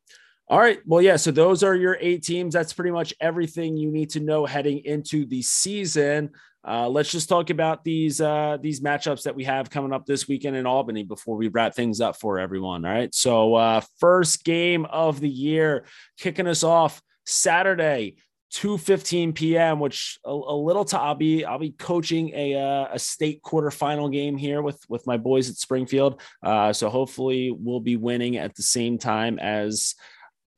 All 0.47 0.57
right. 0.57 0.79
Well, 0.83 1.01
yeah. 1.01 1.17
So 1.17 1.29
those 1.29 1.61
are 1.61 1.75
your 1.75 1.97
eight 2.01 2.23
teams. 2.23 2.55
That's 2.55 2.73
pretty 2.73 2.89
much 2.89 3.13
everything 3.19 3.77
you 3.77 3.91
need 3.91 4.09
to 4.11 4.19
know 4.19 4.47
heading 4.47 4.79
into 4.79 5.25
the 5.25 5.43
season. 5.43 6.31
Uh, 6.67 6.89
let's 6.89 7.11
just 7.11 7.29
talk 7.29 7.49
about 7.49 7.83
these 7.83 8.19
uh, 8.19 8.57
these 8.61 8.81
matchups 8.81 9.23
that 9.23 9.35
we 9.35 9.45
have 9.45 9.69
coming 9.69 9.93
up 9.93 10.05
this 10.05 10.27
weekend 10.27 10.55
in 10.55 10.65
Albany 10.65 11.03
before 11.03 11.37
we 11.37 11.47
wrap 11.47 11.73
things 11.73 12.01
up 12.01 12.19
for 12.19 12.37
everyone. 12.37 12.85
All 12.85 12.91
right. 12.91 13.13
So 13.15 13.55
uh, 13.55 13.81
first 13.99 14.43
game 14.43 14.85
of 14.85 15.19
the 15.19 15.29
year, 15.29 15.85
kicking 16.17 16.47
us 16.47 16.63
off 16.63 17.01
Saturday, 17.25 18.17
2:15 18.53 19.33
p.m. 19.35 19.79
Which 19.79 20.19
a, 20.25 20.31
a 20.31 20.55
little 20.55 20.83
to 20.85 20.99
I'll 20.99 21.15
be 21.15 21.45
I'll 21.45 21.59
be 21.59 21.71
coaching 21.71 22.31
a 22.35 22.55
uh, 22.55 22.87
a 22.91 22.99
state 22.99 23.41
quarterfinal 23.41 24.11
game 24.11 24.35
here 24.35 24.61
with 24.61 24.81
with 24.89 25.07
my 25.07 25.15
boys 25.15 25.49
at 25.49 25.55
Springfield. 25.55 26.21
Uh, 26.43 26.73
so 26.73 26.89
hopefully 26.89 27.55
we'll 27.57 27.79
be 27.79 27.95
winning 27.95 28.35
at 28.35 28.55
the 28.55 28.63
same 28.63 28.97
time 28.97 29.39
as 29.39 29.95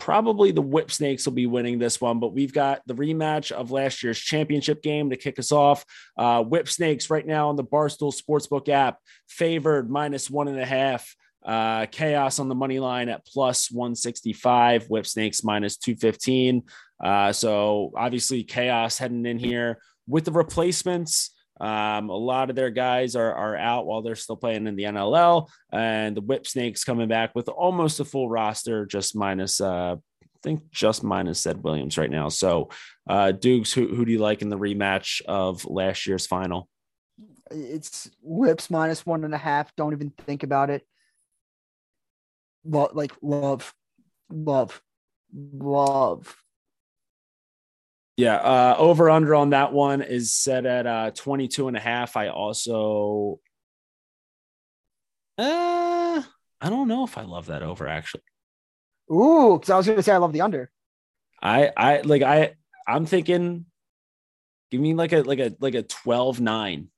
probably 0.02 0.52
the 0.52 0.64
Whipsnakes 0.64 1.28
will 1.28 1.34
be 1.34 1.46
winning 1.46 1.78
this 1.78 2.02
one, 2.02 2.20
but 2.20 2.34
we've 2.34 2.52
got 2.52 2.82
the 2.88 2.96
rematch 2.96 3.52
of 3.52 3.70
last 3.70 4.02
year's 4.02 4.18
championship 4.18 4.82
game 4.82 5.12
to 5.12 5.16
kick 5.16 5.38
us 5.38 5.52
off. 5.52 5.86
Uh, 6.18 6.44
Whipsnakes 6.44 7.12
right 7.12 7.26
now 7.26 7.50
on 7.50 7.56
the 7.56 7.64
Barstool 7.64 8.12
Sportsbook 8.12 8.68
app, 8.68 8.98
favored 9.30 9.92
minus 9.92 10.28
one 10.28 10.48
and 10.48 10.60
a 10.60 10.66
half. 10.66 11.16
Uh, 11.46 11.86
chaos 11.86 12.40
on 12.40 12.50
the 12.50 12.56
money 12.56 12.80
line 12.80 13.10
at 13.10 13.26
plus 13.28 13.70
165, 13.70 14.88
Whipsnakes 14.88 15.44
minus 15.44 15.78
215. 15.78 16.64
Uh, 17.04 17.32
so 17.32 17.92
obviously, 17.96 18.44
chaos 18.44 18.98
heading 18.98 19.28
in 19.28 19.38
here 19.38 19.78
with 20.08 20.26
the 20.26 20.32
replacements. 20.32 21.30
Um, 21.62 22.10
a 22.10 22.16
lot 22.16 22.50
of 22.50 22.56
their 22.56 22.72
guys 22.72 23.16
are, 23.16 23.34
are 23.34 23.56
out 23.56 23.86
while 23.86 24.02
they're 24.02 24.16
still 24.16 24.36
playing 24.36 24.66
in 24.66 24.76
the 24.76 24.86
NLL, 24.86 25.48
and 25.72 26.18
the 26.18 26.22
Whipsnakes 26.22 26.84
coming 26.84 27.08
back 27.08 27.36
with 27.36 27.48
almost 27.50 28.00
a 28.00 28.06
full 28.06 28.28
roster, 28.28 28.88
just 28.88 29.16
minus, 29.16 29.62
uh, 29.62 29.96
I 29.96 30.28
think, 30.42 30.72
just 30.72 31.04
minus 31.04 31.42
Zed 31.42 31.64
Williams 31.64 32.00
right 32.00 32.10
now. 32.10 32.30
So, 32.30 32.70
uh, 33.08 33.32
Dukes, 33.32 33.72
who, 33.72 33.94
who 33.94 34.06
do 34.06 34.12
you 34.12 34.18
like 34.18 34.42
in 34.42 34.50
the 34.50 34.58
rematch 34.58 35.22
of 35.26 35.64
last 35.66 36.08
year's 36.08 36.26
final? 36.26 36.68
It's 37.52 38.10
whips 38.24 38.72
minus 38.72 39.06
one 39.06 39.24
and 39.24 39.36
a 39.36 39.38
half. 39.38 39.76
Don't 39.76 39.94
even 39.94 40.10
think 40.10 40.42
about 40.42 40.72
it. 40.72 40.84
Lo- 42.66 42.90
like 42.94 43.12
love, 43.22 43.72
love, 44.32 44.82
love. 45.32 46.36
Yeah, 48.22 48.36
uh, 48.36 48.76
over 48.78 49.10
under 49.10 49.34
on 49.34 49.50
that 49.50 49.74
one 49.74 50.04
is 50.04 50.32
set 50.32 50.68
at 50.68 50.86
uh, 50.86 51.10
22 51.10 51.70
and 51.70 51.76
a 51.76 51.80
half. 51.80 52.16
I 52.16 52.28
also, 52.28 53.40
uh, 55.40 56.22
I 56.62 56.70
don't 56.70 56.88
know 56.88 57.04
if 57.04 57.18
I 57.18 57.24
love 57.24 57.48
that 57.48 57.64
over 57.64 57.88
actually. 57.88 58.22
Ooh, 59.12 59.58
because 59.58 59.72
I 59.72 59.78
was 59.78 59.88
gonna 59.88 60.04
say 60.04 60.12
I 60.12 60.18
love 60.18 60.34
the 60.34 60.42
under. 60.42 60.70
I 61.42 61.72
I 61.76 62.02
like 62.02 62.22
I 62.22 62.54
I'm 62.88 63.08
thinking 63.08 63.66
give 64.70 64.82
me 64.82 64.94
like 64.94 65.14
a 65.14 65.22
like 65.22 65.40
a 65.40 65.56
like 65.60 65.74
a 65.74 65.82
12 65.82 66.40
9. 66.40 66.90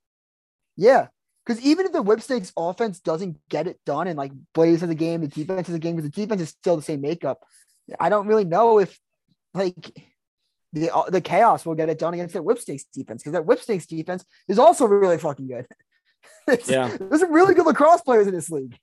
Yeah. 0.76 1.06
Because 1.46 1.62
even 1.64 1.86
if 1.86 1.92
the 1.92 2.02
Whipsnakes 2.02 2.52
offense 2.54 3.00
doesn't 3.00 3.38
get 3.48 3.66
it 3.66 3.80
done 3.86 4.08
and 4.08 4.18
like 4.18 4.32
Blaze 4.52 4.82
has 4.82 4.90
a 4.90 4.94
game, 4.94 5.22
the 5.22 5.28
defense 5.28 5.68
has 5.68 5.76
a 5.76 5.78
game, 5.78 5.96
because 5.96 6.10
the 6.10 6.20
defense 6.20 6.42
is 6.42 6.50
still 6.50 6.76
the 6.76 6.82
same 6.82 7.00
makeup. 7.00 7.40
I 7.98 8.10
don't 8.10 8.26
really 8.26 8.44
know 8.44 8.78
if 8.78 9.00
like 9.54 10.13
the 10.74 10.94
uh, 10.94 11.08
the 11.08 11.20
chaos 11.20 11.64
will 11.64 11.74
get 11.74 11.88
it 11.88 11.98
done 11.98 12.14
against 12.14 12.34
that 12.34 12.42
Whipsnakes 12.42 12.84
defense 12.92 13.22
because 13.22 13.32
that 13.32 13.46
Whipsnakes 13.46 13.86
defense 13.86 14.24
is 14.48 14.58
also 14.58 14.86
really 14.86 15.18
fucking 15.18 15.48
good. 15.48 15.66
Yeah. 16.66 16.94
There's 16.98 17.20
some 17.20 17.32
really 17.32 17.54
good 17.54 17.64
lacrosse 17.64 18.02
players 18.02 18.26
in 18.26 18.34
this 18.34 18.50
league. 18.50 18.76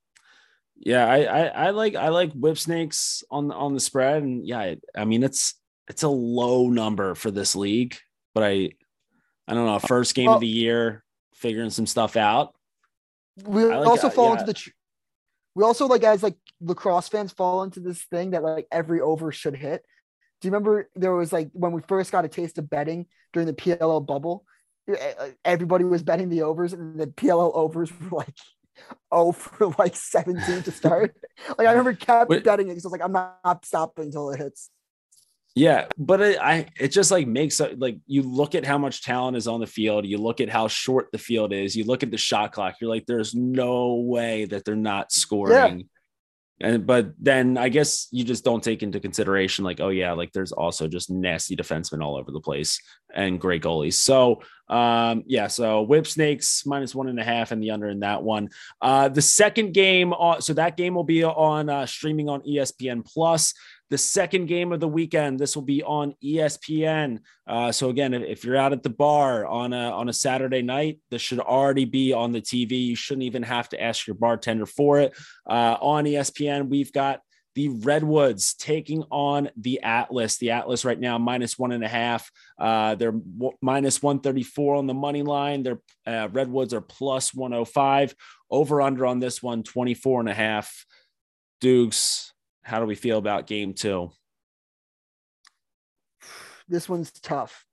Yeah, 0.78 1.06
I, 1.06 1.24
I 1.24 1.46
I 1.46 1.70
like 1.70 1.96
I 1.96 2.10
like 2.10 2.32
whipsnakes 2.34 3.24
on 3.30 3.52
on 3.52 3.76
the 3.76 3.80
spread 3.80 4.24
and 4.24 4.48
yeah, 4.48 4.60
I, 4.60 4.78
I 4.96 5.06
mean 5.06 5.22
it's 5.22 5.54
it's 5.88 6.02
a 6.02 6.10
low 6.10 6.70
number 6.70 7.14
for 7.14 7.30
this 7.30 7.56
league, 7.56 7.98
but 8.34 8.44
I 8.44 8.72
I 9.48 9.54
don't 9.54 9.66
know, 9.66 9.78
first 9.78 10.16
game 10.16 10.26
Well- 10.26 10.36
of 10.36 10.42
the 10.42 10.48
year 10.48 11.04
figuring 11.36 11.70
some 11.70 11.86
stuff 11.86 12.16
out. 12.16 12.56
We 13.46 13.66
like 13.66 13.88
also 13.88 14.08
that, 14.08 14.16
fall 14.16 14.28
yeah. 14.28 14.32
into 14.34 14.46
the. 14.46 14.54
Tr- 14.54 14.70
we 15.56 15.64
also 15.64 15.88
like 15.88 16.04
as 16.04 16.24
like 16.24 16.36
lacrosse 16.62 17.10
fans 17.10 17.32
fall 17.32 17.64
into 17.64 17.80
this 17.80 18.04
thing 18.04 18.32
that 18.32 18.44
like 18.44 18.68
every 18.72 19.02
over 19.02 19.32
should 19.32 19.56
hit. 19.56 19.84
Do 20.42 20.48
you 20.48 20.52
remember 20.52 20.90
there 20.96 21.14
was 21.14 21.32
like 21.32 21.50
when 21.54 21.72
we 21.72 21.82
first 21.88 22.12
got 22.12 22.26
a 22.26 22.28
taste 22.28 22.58
of 22.58 22.70
betting 22.70 23.06
during 23.32 23.48
the 23.48 23.54
PLL 23.54 24.06
bubble? 24.06 24.46
e- 24.90 24.94
e- 24.94 25.34
Everybody 25.46 25.84
was 25.86 26.04
betting 26.04 26.30
the 26.30 26.42
overs, 26.42 26.74
and 26.74 27.00
the 27.00 27.08
PLL 27.08 27.56
overs 27.56 27.92
were 28.00 28.18
like 28.18 28.36
oh 29.12 29.32
for 29.32 29.74
like 29.78 29.96
17 29.96 30.64
to 30.64 30.72
start. 30.72 31.16
like 31.58 31.68
I 31.68 31.72
remember 31.72 31.94
kept 31.94 32.30
Wait. 32.30 32.44
betting 32.44 32.68
it 32.68 32.72
because 32.72 32.86
I 32.86 32.88
was 32.88 32.92
like, 32.92 33.04
I'm 33.04 33.12
not 33.12 33.66
stopping 33.66 34.06
until 34.06 34.32
it 34.32 34.40
hits. 34.40 34.70
Yeah, 35.54 35.88
but 35.98 36.22
it, 36.22 36.40
I 36.40 36.68
it 36.80 36.90
just 36.90 37.12
like 37.12 37.28
makes 37.28 37.60
uh, 37.60 37.74
like 37.78 37.98
you 38.08 38.22
look 38.22 38.56
at 38.56 38.66
how 38.66 38.78
much 38.78 39.04
talent 39.04 39.36
is 39.36 39.48
on 39.48 39.60
the 39.60 39.68
field, 39.68 40.06
you 40.06 40.18
look 40.18 40.40
at 40.40 40.50
how 40.50 40.70
short 40.70 41.10
the 41.12 41.18
field 41.18 41.52
is, 41.52 41.76
you 41.76 41.84
look 41.84 42.04
at 42.04 42.12
the 42.12 42.18
shot 42.18 42.54
clock, 42.54 42.76
you're 42.80 42.90
like, 42.90 43.06
there's 43.06 43.36
no 43.36 43.96
way 43.96 44.46
that 44.46 44.64
they're 44.64 44.76
not 44.76 45.12
scoring. 45.12 45.90
And 46.62 46.86
but 46.86 47.14
then 47.20 47.58
I 47.58 47.70
guess 47.70 48.08
you 48.12 48.24
just 48.24 48.44
don't 48.44 48.64
take 48.64 48.84
into 48.84 49.00
consideration 49.00 49.66
like, 49.66 49.80
oh 49.80 49.90
yeah, 49.90 50.14
like 50.14 50.32
there's 50.32 50.52
also 50.52 50.88
just 50.88 51.10
nasty 51.10 51.56
defensemen 51.56 52.04
all 52.04 52.16
over 52.16 52.32
the 52.32 52.40
place 52.40 52.80
and 53.14 53.40
great 53.40 53.64
goalies. 53.64 53.94
So 53.94 54.42
um 54.70 55.24
yeah, 55.26 55.48
so 55.48 55.86
whipsnakes 55.86 56.66
minus 56.66 56.96
one 56.96 57.10
and 57.10 57.20
a 57.20 57.24
half 57.24 57.52
and 57.52 57.62
the 57.62 57.72
under 57.72 57.90
in 57.90 58.00
that 58.02 58.24
one. 58.24 58.50
Uh 58.82 59.10
the 59.10 59.22
second 59.22 59.74
game, 59.74 60.14
uh, 60.14 60.40
so 60.40 60.54
that 60.54 60.78
game 60.78 60.96
will 60.96 61.04
be 61.04 61.24
on 61.24 61.70
uh, 61.70 61.86
streaming 61.86 62.30
on 62.30 62.42
ESPN 62.42 63.06
Plus. 63.06 63.54
The 63.92 63.98
second 63.98 64.46
game 64.46 64.72
of 64.72 64.80
the 64.80 64.88
weekend. 64.88 65.38
This 65.38 65.54
will 65.54 65.64
be 65.64 65.84
on 65.84 66.16
ESPN. 66.24 67.20
Uh, 67.46 67.74
so 67.74 67.90
again, 67.90 68.14
if 68.14 68.46
you're 68.46 68.56
out 68.56 68.72
at 68.72 68.84
the 68.84 68.90
bar 68.90 69.46
on 69.46 69.74
a 69.74 69.92
on 69.92 70.08
a 70.08 70.14
Saturday 70.14 70.62
night, 70.62 71.00
this 71.12 71.22
should 71.22 71.42
already 71.42 71.84
be 71.84 72.14
on 72.14 72.32
the 72.32 72.42
TV. 72.42 72.88
You 72.88 72.96
shouldn't 72.96 73.26
even 73.26 73.44
have 73.44 73.68
to 73.70 73.84
ask 73.84 74.08
your 74.08 74.16
bartender 74.16 74.66
for 74.66 75.00
it. 75.00 75.14
Uh, 75.48 75.76
on 75.82 76.06
ESPN, 76.06 76.70
we've 76.70 76.94
got 76.94 77.20
the 77.54 77.68
Redwoods 77.68 78.54
taking 78.54 79.04
on 79.12 79.50
the 79.58 79.82
Atlas. 79.82 80.38
The 80.38 80.52
Atlas 80.52 80.86
right 80.86 81.00
now 81.00 81.18
minus 81.18 81.60
one 81.60 81.74
and 81.74 81.84
a 81.84 81.90
half. 81.90 82.32
Uh, 82.58 82.96
they're 82.96 83.12
w- 83.12 83.58
minus 83.62 84.02
134 84.02 84.76
on 84.76 84.88
the 84.88 84.94
money 84.94 85.22
line. 85.22 85.64
Their 85.64 85.82
uh, 86.08 86.30
Redwoods 86.32 86.74
are 86.74 86.80
plus 86.80 87.34
105. 87.34 88.16
Over 88.50 88.82
under 88.82 89.06
on 89.06 89.20
this 89.20 89.44
one, 89.44 89.64
24 89.64 90.22
and 90.22 90.30
a 90.30 90.34
half. 90.34 90.86
Dukes, 91.60 92.31
how 92.64 92.80
do 92.80 92.86
we 92.86 92.96
feel 92.96 93.18
about 93.18 93.48
game 93.48 93.74
two? 93.74 94.12
This 96.68 96.88
one's 96.88 97.12
tough. 97.12 97.66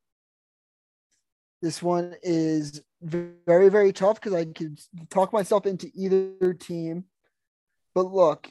This 1.61 1.83
one 1.83 2.15
is 2.23 2.83
very, 3.01 3.69
very 3.69 3.93
tough 3.93 4.17
because 4.21 4.35
I 4.35 4.45
could 4.45 4.79
talk 5.11 5.33
myself 5.33 5.67
into 5.67 5.91
either 5.95 6.55
team. 6.55 7.05
But 7.95 8.13
look, 8.13 8.51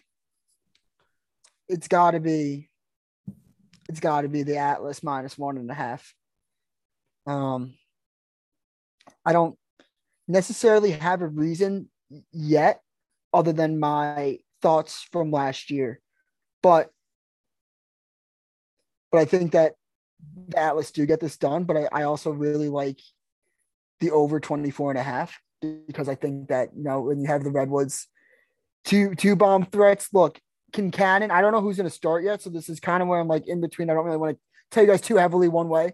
it's 1.67 1.87
got 1.87 2.11
to 2.11 2.19
be 2.19 2.69
it's 3.89 3.99
got 3.99 4.21
to 4.21 4.27
be 4.27 4.43
the 4.43 4.57
Atlas 4.57 5.01
minus 5.03 5.37
one 5.37 5.57
and 5.57 5.71
a 5.71 5.73
half. 5.73 6.13
Um, 7.25 7.73
I 9.25 9.33
don't 9.33 9.57
necessarily 10.27 10.91
have 10.91 11.21
a 11.21 11.27
reason 11.27 11.89
yet, 12.31 12.81
other 13.33 13.53
than 13.53 13.79
my 13.79 14.39
thoughts 14.61 15.07
from 15.11 15.31
last 15.31 15.71
year, 15.71 16.01
but 16.61 16.91
but 19.11 19.19
I 19.19 19.25
think 19.25 19.53
that 19.53 19.75
the 20.47 20.59
Atlas 20.59 20.91
do 20.91 21.05
get 21.05 21.19
this 21.19 21.37
done. 21.37 21.63
But 21.63 21.77
I, 21.77 21.87
I 21.91 22.03
also 22.03 22.31
really 22.31 22.69
like 22.69 22.99
the 23.99 24.11
over 24.11 24.39
24 24.39 24.91
and 24.91 24.99
a 24.99 25.03
half 25.03 25.39
because 25.61 26.07
I 26.07 26.15
think 26.15 26.49
that 26.49 26.69
you 26.75 26.83
know 26.83 27.01
when 27.01 27.19
you 27.19 27.27
have 27.27 27.43
the 27.43 27.51
Redwoods 27.51 28.07
two 28.85 29.15
two 29.15 29.35
bomb 29.35 29.65
threats, 29.65 30.09
look, 30.13 30.39
Concannon, 30.71 31.31
I 31.31 31.41
don't 31.41 31.51
know 31.51 31.61
who's 31.61 31.77
going 31.77 31.89
to 31.89 31.95
start 31.95 32.23
yet. 32.23 32.41
So 32.41 32.49
this 32.49 32.69
is 32.69 32.79
kind 32.79 33.01
of 33.01 33.09
where 33.09 33.19
I'm 33.19 33.27
like 33.27 33.47
in 33.47 33.61
between. 33.61 33.89
I 33.89 33.93
don't 33.93 34.05
really 34.05 34.17
want 34.17 34.35
to 34.35 34.41
tell 34.71 34.83
you 34.83 34.89
guys 34.89 35.01
too 35.01 35.17
heavily 35.17 35.47
one 35.47 35.69
way. 35.69 35.93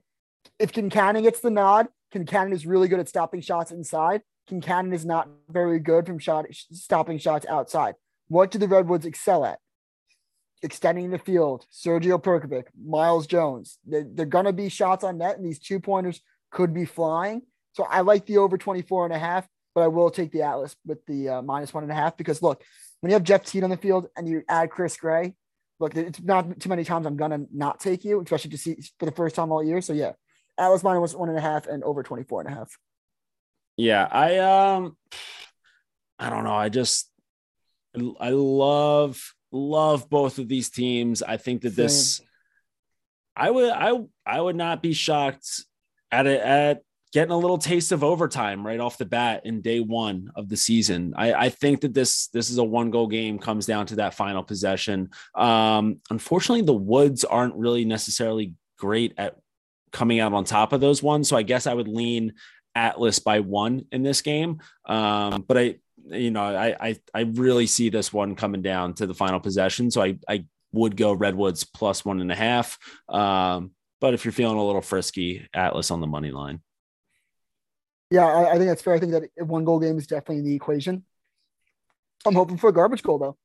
If 0.60 0.72
Concannon 0.72 1.24
gets 1.24 1.40
the 1.40 1.50
nod, 1.50 1.88
Concannon 2.14 2.54
is 2.54 2.66
really 2.66 2.88
good 2.88 3.00
at 3.00 3.10
stopping 3.10 3.42
shots 3.42 3.72
inside. 3.72 4.22
Concannon 4.50 4.94
is 4.94 5.06
not 5.06 5.30
very 5.50 5.80
good 5.80 6.06
from 6.06 6.20
shot 6.20 6.46
stopping 6.52 7.18
shots 7.18 7.46
outside. 7.48 7.96
What 8.28 8.52
do 8.52 8.58
the 8.58 8.68
Redwoods 8.68 9.06
excel 9.06 9.46
at? 9.46 9.60
Extending 10.64 11.12
the 11.12 11.20
field. 11.20 11.66
Sergio 11.72 12.22
Perkovic, 12.22 12.66
Myles 12.84 13.28
Jones. 13.28 13.78
They're, 13.86 14.06
they're 14.10 14.26
going 14.26 14.46
to 14.46 14.54
be 14.54 14.70
shots 14.70 15.04
on 15.04 15.20
net, 15.20 15.38
and 15.38 15.46
these 15.46 15.60
two 15.60 15.80
pointers 15.80 16.22
could 16.52 16.74
be 16.74 16.86
flying. 16.86 17.42
So 17.74 17.84
I 17.84 18.02
like 18.02 18.26
the 18.26 18.38
over 18.38 18.58
24 18.58 19.06
and 19.06 19.14
a 19.14 19.20
half, 19.20 19.48
but 19.76 19.82
I 19.82 19.88
will 19.88 20.10
take 20.10 20.32
the 20.32 20.44
Atlas 20.44 20.76
with 20.86 21.06
the 21.06 21.30
uh, 21.30 21.42
minus 21.42 21.74
one 21.74 21.84
and 21.84 21.92
a 21.92 21.96
half 21.96 22.16
because 22.16 22.42
look, 22.42 22.64
when 23.02 23.10
you 23.10 23.16
have 23.16 23.24
Jeff 23.24 23.44
Teed 23.44 23.64
on 23.64 23.70
the 23.70 23.78
field 23.78 24.08
and 24.16 24.28
you 24.28 24.44
add 24.48 24.70
Chris 24.70 24.96
Gray, 24.96 25.34
look, 25.80 25.96
it's 25.96 26.22
not 26.22 26.60
too 26.60 26.70
many 26.70 26.84
times 26.84 27.06
I'm 27.06 27.18
gonna 27.18 27.46
not 27.52 27.80
take 27.80 28.06
you, 28.06 28.22
especially 28.22 28.52
to 28.52 28.58
see 28.58 28.78
for 29.00 29.06
the 29.06 29.12
first 29.12 29.36
time 29.36 29.52
all 29.52 29.64
year. 29.64 29.82
So 29.82 29.94
yeah, 29.94 30.14
Atlas 30.58 30.84
minus 30.84 31.16
one 31.16 31.30
and 31.30 31.38
a 31.38 31.42
half 31.42 31.68
and 31.68 31.84
over 31.84 32.04
24 32.04 32.42
and 32.42 32.50
a 32.50 32.56
half. 32.56 32.78
Yeah, 33.76 34.08
I 34.10 34.38
um 34.38 34.96
I 36.20 36.30
don't 36.30 36.44
know. 36.44 36.54
I 36.54 36.70
just 36.70 37.10
I 38.20 38.30
love 38.30 39.34
love 39.54 40.10
both 40.10 40.40
of 40.40 40.48
these 40.48 40.70
teams. 40.70 41.24
I 41.24 41.38
think 41.38 41.62
that 41.62 41.76
this 41.76 42.22
I 43.36 43.50
would 43.50 43.72
I 43.72 43.94
I 44.26 44.42
would 44.42 44.56
not 44.56 44.82
be 44.82 44.94
shocked 44.94 45.64
at 46.12 46.28
it 46.28 46.42
at 46.42 46.82
getting 47.14 47.32
a 47.32 47.38
little 47.38 47.60
taste 47.60 47.92
of 47.92 48.04
overtime 48.04 48.66
right 48.66 48.80
off 48.80 48.98
the 48.98 49.06
bat 49.06 49.46
in 49.46 49.62
day 49.62 49.80
one 49.80 50.32
of 50.36 50.50
the 50.50 50.58
season. 50.58 51.14
I, 51.16 51.34
I 51.34 51.50
think 51.50 51.82
that 51.82 51.94
this 51.94 52.28
this 52.28 52.50
is 52.50 52.58
a 52.58 52.64
one 52.64 52.90
goal 52.90 53.08
game 53.08 53.38
comes 53.38 53.66
down 53.66 53.86
to 53.88 53.96
that 53.98 54.16
final 54.16 54.44
possession. 54.44 55.10
Um, 55.36 56.02
unfortunately, 56.10 56.66
the 56.66 56.74
Woods 56.74 57.24
aren't 57.24 57.56
really 57.56 57.86
necessarily 57.86 58.56
great 58.78 59.14
at 59.18 59.38
coming 59.92 60.20
out 60.20 60.34
on 60.34 60.44
top 60.44 60.74
of 60.74 60.82
those 60.82 61.04
ones. 61.04 61.30
So 61.30 61.38
I 61.38 61.44
guess 61.44 61.68
I 61.68 61.74
would 61.74 61.88
lean 61.88 62.34
Atlas 62.76 63.20
by 63.20 63.40
one 63.42 63.86
in 63.92 64.02
this 64.02 64.22
game. 64.22 64.60
Um, 64.86 65.46
but 65.48 65.58
I, 65.58 65.76
you 66.06 66.32
know, 66.32 66.44
I, 66.44 66.76
I 66.80 66.96
I 67.14 67.22
really 67.22 67.68
see 67.68 67.90
this 67.90 68.12
one 68.12 68.36
coming 68.36 68.62
down 68.62 68.94
to 68.96 69.08
the 69.08 69.14
final 69.14 69.40
possession. 69.40 69.92
So 69.92 70.02
I 70.02 70.18
I 70.28 70.46
would 70.72 70.98
go 70.98 71.14
Redwoods 71.14 71.64
plus 71.64 72.04
one 72.04 72.20
and 72.20 72.32
a 72.32 72.36
half. 72.36 72.78
Um, 73.08 73.72
but 74.02 74.14
if 74.14 74.26
you're 74.26 74.32
feeling 74.32 74.58
a 74.58 74.66
little 74.66 74.82
frisky, 74.82 75.48
Atlas 75.54 75.92
on 75.92 76.02
the 76.02 76.08
money 76.08 76.32
line. 76.32 76.62
Yeah, 78.10 78.26
I, 78.26 78.52
I 78.52 78.54
think 78.58 78.66
that's 78.66 78.82
fair. 78.82 78.94
I 78.94 79.00
think 79.00 79.14
that 79.14 79.48
one 79.48 79.64
goal 79.66 79.80
game 79.80 79.98
is 79.98 80.08
definitely 80.08 80.40
in 80.40 80.46
the 80.46 80.56
equation. 80.56 81.04
I'm 82.26 82.36
hoping 82.36 82.58
for 82.58 82.70
a 82.70 82.74
garbage 82.74 83.04
goal 83.04 83.18
though. 83.20 83.38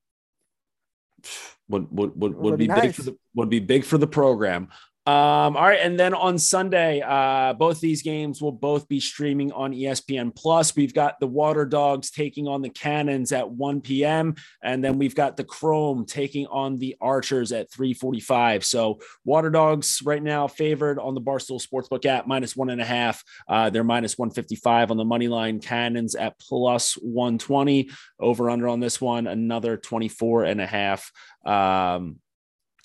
Would 1.69 1.89
would 1.91 2.21
would, 2.21 2.35
would 2.37 2.59
be, 2.59 2.65
be 2.65 2.69
nice. 2.69 2.83
big 2.83 2.95
for 2.95 3.03
the 3.03 3.19
would 3.35 3.51
be 3.51 3.61
big 3.61 3.85
for 3.85 3.99
the 3.99 4.07
program. 4.07 4.69
Um, 5.09 5.57
all 5.57 5.63
right, 5.63 5.81
and 5.81 5.99
then 5.99 6.13
on 6.13 6.37
Sunday, 6.37 7.01
uh, 7.01 7.55
both 7.55 7.81
these 7.81 8.03
games 8.03 8.43
will 8.43 8.53
both 8.53 8.87
be 8.89 9.01
streaming 9.01 9.51
on 9.53 9.73
ESPN 9.73 10.37
Plus. 10.37 10.77
We've 10.77 10.93
got 10.93 11.19
the 11.19 11.27
Waterdogs 11.27 12.13
taking 12.13 12.47
on 12.47 12.61
the 12.61 12.69
Cannons 12.69 13.33
at 13.33 13.51
1 13.51 13.81
p.m., 13.81 14.35
and 14.63 14.85
then 14.85 14.99
we've 14.99 15.15
got 15.15 15.39
the 15.39 15.45
Chrome 15.45 16.05
taking 16.05 16.47
on 16.49 16.77
the 16.77 16.95
Archers 17.01 17.53
at 17.53 17.71
3:45. 17.71 18.65
So 18.65 18.99
Waterdogs 19.27 20.05
right 20.05 20.23
now 20.23 20.47
favored 20.47 20.99
on 20.99 21.15
the 21.15 21.23
Barstool 21.23 21.67
Sportsbook 21.67 22.05
app 22.05 22.27
minus 22.27 22.55
one 22.55 22.69
and 22.69 22.83
a 22.83 22.85
half. 22.85 23.25
Uh, 23.49 23.71
they're 23.71 23.85
minus 23.85 24.19
155 24.19 24.91
on 24.91 24.99
the 24.99 25.07
money 25.07 25.29
line. 25.29 25.59
Cannons 25.59 26.17
at 26.17 26.39
plus 26.39 26.99
120. 27.01 27.89
Over 28.21 28.51
under 28.51 28.69
on 28.69 28.81
this 28.81 29.01
one, 29.01 29.27
another 29.27 29.79
24 29.79 30.45
and 30.45 30.61
a 30.61 30.67
half. 30.67 31.11
Um, 31.47 32.17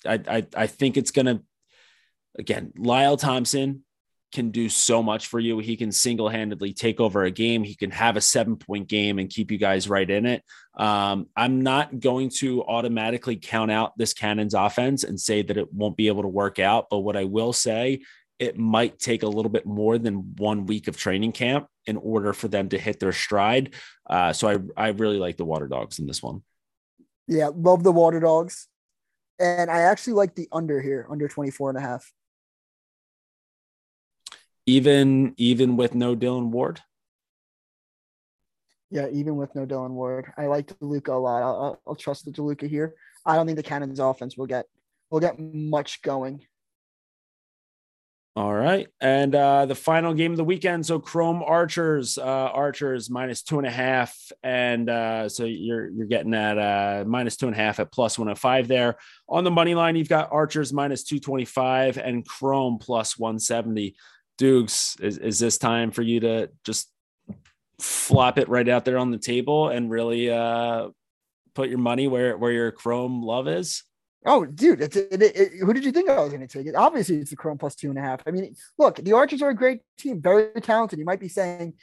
I, 0.06 0.20
I, 0.26 0.46
I 0.56 0.66
think 0.68 0.96
it's 0.96 1.10
going 1.10 1.26
to 1.26 1.42
again, 2.38 2.72
Lyle 2.76 3.16
Thompson 3.16 3.84
can 4.34 4.50
do 4.50 4.68
so 4.68 5.02
much 5.02 5.28
for 5.28 5.38
you. 5.38 5.60
He 5.60 5.76
can 5.76 5.92
single 5.92 6.28
handedly 6.28 6.72
take 6.72 7.00
over 7.00 7.22
a 7.22 7.30
game. 7.30 7.62
He 7.62 7.76
can 7.76 7.92
have 7.92 8.16
a 8.16 8.20
seven 8.20 8.56
point 8.56 8.88
game 8.88 9.18
and 9.18 9.30
keep 9.30 9.50
you 9.50 9.58
guys 9.58 9.88
right 9.88 10.10
in 10.10 10.26
it. 10.26 10.42
Um, 10.76 11.28
I'm 11.36 11.62
not 11.62 12.00
going 12.00 12.30
to 12.40 12.64
automatically 12.64 13.36
count 13.36 13.70
out 13.70 13.96
this 13.96 14.12
Cannons 14.12 14.52
offense 14.52 15.04
and 15.04 15.18
say 15.18 15.42
that 15.42 15.56
it 15.56 15.72
won't 15.72 15.96
be 15.96 16.08
able 16.08 16.22
to 16.22 16.28
work 16.28 16.58
out. 16.58 16.86
But 16.90 16.98
what 16.98 17.16
I 17.16 17.24
will 17.24 17.52
say, 17.52 18.00
it 18.40 18.58
might 18.58 18.98
take 18.98 19.22
a 19.22 19.28
little 19.28 19.50
bit 19.50 19.64
more 19.64 19.96
than 19.98 20.34
one 20.36 20.66
week 20.66 20.88
of 20.88 20.96
training 20.96 21.30
camp 21.30 21.68
in 21.86 21.96
order 21.96 22.32
for 22.32 22.48
them 22.48 22.68
to 22.70 22.78
hit 22.78 22.98
their 22.98 23.12
stride. 23.12 23.74
Uh, 24.10 24.32
so 24.32 24.48
I, 24.48 24.86
I 24.86 24.88
really 24.88 25.18
like 25.18 25.36
the 25.36 25.46
Waterdogs 25.46 26.00
in 26.00 26.06
this 26.06 26.20
one. 26.20 26.42
Yeah, 27.28 27.50
love 27.54 27.84
the 27.84 27.92
Waterdogs. 27.92 28.66
And 29.38 29.70
I 29.70 29.82
actually 29.82 30.14
like 30.14 30.34
the 30.34 30.48
under 30.50 30.80
here, 30.82 31.06
under 31.08 31.28
24 31.28 31.70
and 31.70 31.78
a 31.78 31.80
half 31.80 32.12
even 34.66 35.34
even 35.36 35.76
with 35.76 35.94
no 35.94 36.14
Dillon 36.14 36.50
Ward. 36.50 36.80
Yeah, 38.90 39.08
even 39.12 39.36
with 39.36 39.54
no 39.54 39.66
Dillon 39.66 39.94
Ward, 39.94 40.32
I 40.36 40.46
like 40.46 40.66
DeLuca 40.66 41.08
a 41.08 41.12
lot. 41.14 41.42
I'll, 41.42 41.80
I'll, 41.86 41.96
trust 41.96 42.24
the 42.24 42.30
DeLuca 42.30 42.68
here. 42.68 42.94
I 43.26 43.34
don't 43.34 43.44
think 43.44 43.56
the 43.56 43.62
Cannons 43.62 43.98
offense 43.98 44.36
will 44.36 44.46
get 44.46 44.66
will 45.10 45.20
get 45.20 45.38
much 45.38 46.00
going. 46.02 46.46
All 48.36 48.52
right. 48.52 48.88
And 49.00 49.32
uh, 49.32 49.66
the 49.66 49.76
final 49.76 50.12
game 50.12 50.32
of 50.32 50.36
the 50.36 50.44
weekend. 50.44 50.84
So 50.84 50.98
Chrome 50.98 51.40
Archers, 51.46 52.18
uh, 52.18 52.22
Archers 52.22 53.08
minus 53.08 53.42
two 53.42 53.58
and 53.58 53.66
a 53.66 53.70
half. 53.70 54.16
And 54.42 54.90
uh, 54.90 55.28
so 55.28 55.44
you're 55.44 55.88
you're 55.90 56.08
getting 56.08 56.34
at 56.34 56.58
uh, 56.58 57.04
minus 57.06 57.36
two 57.36 57.46
and 57.46 57.54
a 57.54 57.58
half 57.58 57.78
at 57.78 57.92
plus 57.92 58.18
105 58.18 58.66
there. 58.66 58.96
On 59.28 59.44
the 59.44 59.52
money 59.52 59.76
line, 59.76 59.94
you've 59.94 60.08
got 60.08 60.32
Archers 60.32 60.72
minus 60.72 61.04
225 61.04 61.96
and 61.98 62.26
Chrome 62.26 62.78
plus 62.78 63.16
170. 63.16 63.94
Dukes, 64.38 64.96
is, 65.00 65.18
is 65.18 65.38
this 65.38 65.58
time 65.58 65.90
for 65.90 66.02
you 66.02 66.20
to 66.20 66.50
just 66.64 66.90
flop 67.78 68.38
it 68.38 68.48
right 68.48 68.68
out 68.68 68.84
there 68.84 68.98
on 68.98 69.10
the 69.10 69.18
table 69.18 69.68
and 69.68 69.90
really 69.90 70.30
uh, 70.30 70.88
put 71.54 71.68
your 71.68 71.78
money 71.78 72.08
where 72.08 72.36
where 72.36 72.52
your 72.52 72.70
Chrome 72.72 73.22
love 73.22 73.48
is? 73.48 73.84
Oh, 74.26 74.46
dude, 74.46 74.80
it, 74.80 74.96
it, 74.96 75.22
it, 75.22 75.52
who 75.60 75.72
did 75.74 75.84
you 75.84 75.92
think 75.92 76.08
I 76.08 76.18
was 76.18 76.30
going 76.30 76.46
to 76.46 76.46
take 76.46 76.66
it? 76.66 76.74
Obviously, 76.74 77.16
it's 77.16 77.30
the 77.30 77.36
Chrome 77.36 77.58
plus 77.58 77.74
two 77.74 77.90
and 77.90 77.98
a 77.98 78.02
half. 78.02 78.22
I 78.26 78.30
mean, 78.30 78.56
look, 78.78 78.96
the 78.96 79.12
Archers 79.12 79.42
are 79.42 79.50
a 79.50 79.54
great 79.54 79.80
team, 79.98 80.22
very 80.22 80.48
talented. 80.62 80.98
You 80.98 81.04
might 81.04 81.20
be 81.20 81.28
saying, 81.28 81.74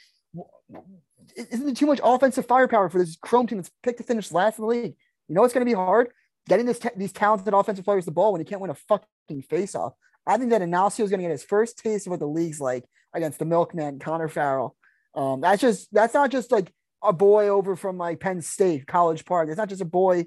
isn't 1.36 1.68
it 1.68 1.76
too 1.76 1.86
much 1.86 2.00
offensive 2.02 2.46
firepower 2.46 2.88
for 2.88 2.98
this 2.98 3.16
Chrome 3.16 3.46
team 3.46 3.58
that's 3.58 3.70
picked 3.82 3.98
to 3.98 4.04
finish 4.04 4.32
last 4.32 4.58
in 4.58 4.62
the 4.62 4.68
league? 4.68 4.94
You 5.28 5.36
know 5.36 5.44
it's 5.44 5.54
going 5.54 5.64
to 5.64 5.70
be 5.70 5.76
hard 5.76 6.08
getting 6.48 6.66
this 6.66 6.80
these 6.96 7.12
talented 7.12 7.54
offensive 7.54 7.84
players 7.84 8.04
the 8.04 8.10
ball 8.10 8.32
when 8.32 8.40
you 8.40 8.44
can't 8.44 8.60
win 8.60 8.70
a 8.70 8.74
fucking 8.74 9.42
face 9.48 9.74
off. 9.74 9.94
I 10.26 10.38
think 10.38 10.50
that 10.50 10.62
Ignacio 10.62 11.04
is 11.04 11.10
going 11.10 11.20
to 11.20 11.24
get 11.24 11.32
his 11.32 11.42
first 11.44 11.78
taste 11.78 12.06
of 12.06 12.12
what 12.12 12.20
the 12.20 12.26
league's 12.26 12.60
like 12.60 12.84
against 13.12 13.38
the 13.38 13.44
milkman, 13.44 13.98
Connor 13.98 14.28
Farrell. 14.28 14.76
Um, 15.14 15.40
that's 15.40 15.60
just 15.60 15.92
that's 15.92 16.14
not 16.14 16.30
just 16.30 16.52
like 16.52 16.72
a 17.02 17.12
boy 17.12 17.48
over 17.48 17.76
from 17.76 17.98
like 17.98 18.20
Penn 18.20 18.40
State, 18.40 18.86
College 18.86 19.24
Park. 19.24 19.48
It's 19.48 19.58
not 19.58 19.68
just 19.68 19.82
a 19.82 19.86
boy 19.86 20.26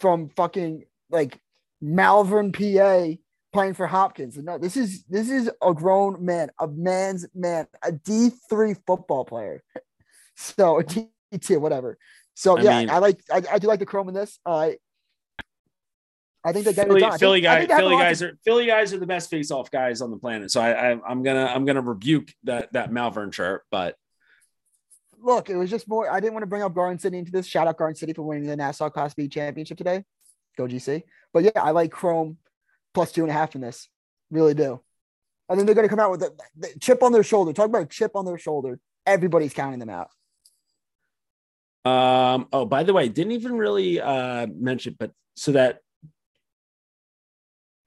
from 0.00 0.28
fucking 0.30 0.84
like 1.10 1.38
Malvern, 1.80 2.52
PA, 2.52 3.06
playing 3.52 3.74
for 3.74 3.86
Hopkins. 3.86 4.36
No, 4.36 4.58
this 4.58 4.76
is 4.76 5.04
this 5.04 5.30
is 5.30 5.50
a 5.62 5.74
grown 5.74 6.24
man, 6.24 6.50
a 6.58 6.68
man's 6.68 7.26
man, 7.34 7.66
a 7.82 7.92
D 7.92 8.30
three 8.48 8.74
football 8.86 9.24
player. 9.24 9.62
So 10.36 10.80
D 10.80 11.10
two, 11.38 11.60
whatever. 11.60 11.98
So 12.32 12.56
I 12.56 12.62
yeah, 12.62 12.78
mean, 12.78 12.88
I 12.88 12.96
like 12.96 13.20
I, 13.30 13.42
I 13.52 13.58
do 13.58 13.66
like 13.66 13.78
the 13.78 13.84
chrome 13.84 14.08
in 14.08 14.14
this. 14.14 14.38
Uh, 14.46 14.70
I 16.42 16.52
think 16.52 16.64
got 16.64 16.86
Philly. 16.86 17.00
Philly 17.18 17.40
guys, 17.42 17.66
Philly 17.66 17.96
guys 17.96 18.22
are 18.22 18.38
Philly 18.44 18.66
guys 18.66 18.92
are 18.94 18.98
the 18.98 19.06
best 19.06 19.28
face-off 19.28 19.70
guys 19.70 20.00
on 20.00 20.10
the 20.10 20.16
planet. 20.16 20.50
So 20.50 20.60
I, 20.60 20.92
I 20.92 21.10
am 21.10 21.22
gonna 21.22 21.44
I'm 21.44 21.66
gonna 21.66 21.82
rebuke 21.82 22.32
that 22.44 22.72
that 22.72 22.92
Malvern 22.92 23.30
chart, 23.30 23.64
but 23.70 23.96
look, 25.22 25.50
it 25.50 25.56
was 25.56 25.70
just 25.70 25.88
more. 25.88 26.10
I 26.10 26.20
didn't 26.20 26.32
want 26.32 26.42
to 26.42 26.48
bring 26.48 26.62
up 26.62 26.74
Garden 26.74 26.98
City 26.98 27.18
into 27.18 27.30
this. 27.30 27.46
Shout 27.46 27.66
out 27.66 27.76
Garden 27.76 27.94
City 27.94 28.12
for 28.12 28.22
winning 28.22 28.44
the 28.44 28.56
Nassau 28.56 28.88
Class 28.88 29.14
B 29.14 29.28
championship 29.28 29.78
today. 29.78 30.04
Go 30.56 30.64
GC. 30.64 31.02
But 31.32 31.44
yeah, 31.44 31.50
I 31.56 31.70
like 31.70 31.90
Chrome 31.90 32.38
plus 32.94 33.12
two 33.12 33.22
and 33.22 33.30
a 33.30 33.34
half 33.34 33.54
in 33.54 33.60
this. 33.60 33.88
Really 34.30 34.54
do. 34.54 34.80
I 35.48 35.54
think 35.54 35.66
they're 35.66 35.74
going 35.74 35.88
to 35.88 35.90
come 35.90 36.00
out 36.00 36.12
with 36.12 36.22
a, 36.22 36.32
the 36.56 36.68
chip 36.80 37.02
on 37.02 37.12
their 37.12 37.24
shoulder. 37.24 37.52
Talk 37.52 37.66
about 37.66 37.82
a 37.82 37.86
chip 37.86 38.12
on 38.14 38.24
their 38.24 38.38
shoulder. 38.38 38.78
Everybody's 39.04 39.52
counting 39.52 39.80
them 39.80 39.90
out. 39.90 40.08
Um. 41.84 42.46
Oh, 42.52 42.66
by 42.66 42.82
the 42.82 42.92
way, 42.92 43.08
didn't 43.08 43.32
even 43.32 43.56
really 43.56 44.00
uh 44.00 44.46
mention, 44.54 44.96
but 44.98 45.12
so 45.34 45.52
that 45.52 45.80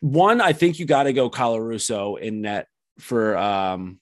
one, 0.03 0.41
I 0.41 0.51
think 0.51 0.79
you 0.79 0.85
got 0.85 1.03
to 1.03 1.13
go 1.13 1.29
Colarusso 1.29 2.19
in 2.19 2.41
net 2.41 2.67
for 2.99 3.37
um 3.37 4.01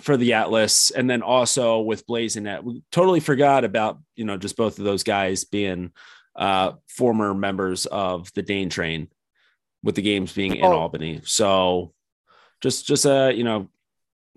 for 0.00 0.16
the 0.16 0.32
Atlas, 0.32 0.90
and 0.90 1.08
then 1.08 1.22
also 1.22 1.78
with 1.78 2.08
Blazing 2.08 2.42
Net. 2.42 2.64
We 2.64 2.82
totally 2.90 3.20
forgot 3.20 3.64
about 3.64 4.00
you 4.16 4.24
know 4.24 4.36
just 4.36 4.56
both 4.56 4.80
of 4.80 4.84
those 4.84 5.04
guys 5.04 5.44
being 5.44 5.92
uh 6.34 6.72
former 6.88 7.34
members 7.34 7.86
of 7.86 8.32
the 8.34 8.42
Dane 8.42 8.68
Train, 8.68 9.06
with 9.84 9.94
the 9.94 10.02
games 10.02 10.32
being 10.32 10.56
in 10.56 10.64
oh. 10.64 10.72
Albany. 10.72 11.20
So 11.22 11.94
just 12.60 12.84
just 12.84 13.06
a 13.06 13.32
you 13.32 13.44
know 13.44 13.68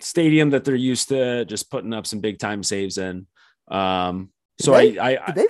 stadium 0.01 0.51
that 0.51 0.65
they're 0.65 0.75
used 0.75 1.09
to 1.09 1.45
just 1.45 1.71
putting 1.71 1.93
up 1.93 2.05
some 2.05 2.19
big 2.19 2.37
time 2.37 2.61
saves 2.61 2.99
in. 2.99 3.25
Um, 3.69 4.29
so 4.59 4.73
they, 4.73 4.99
I, 4.99 5.17
I 5.25 5.31
did 5.31 5.35
they 5.35 5.47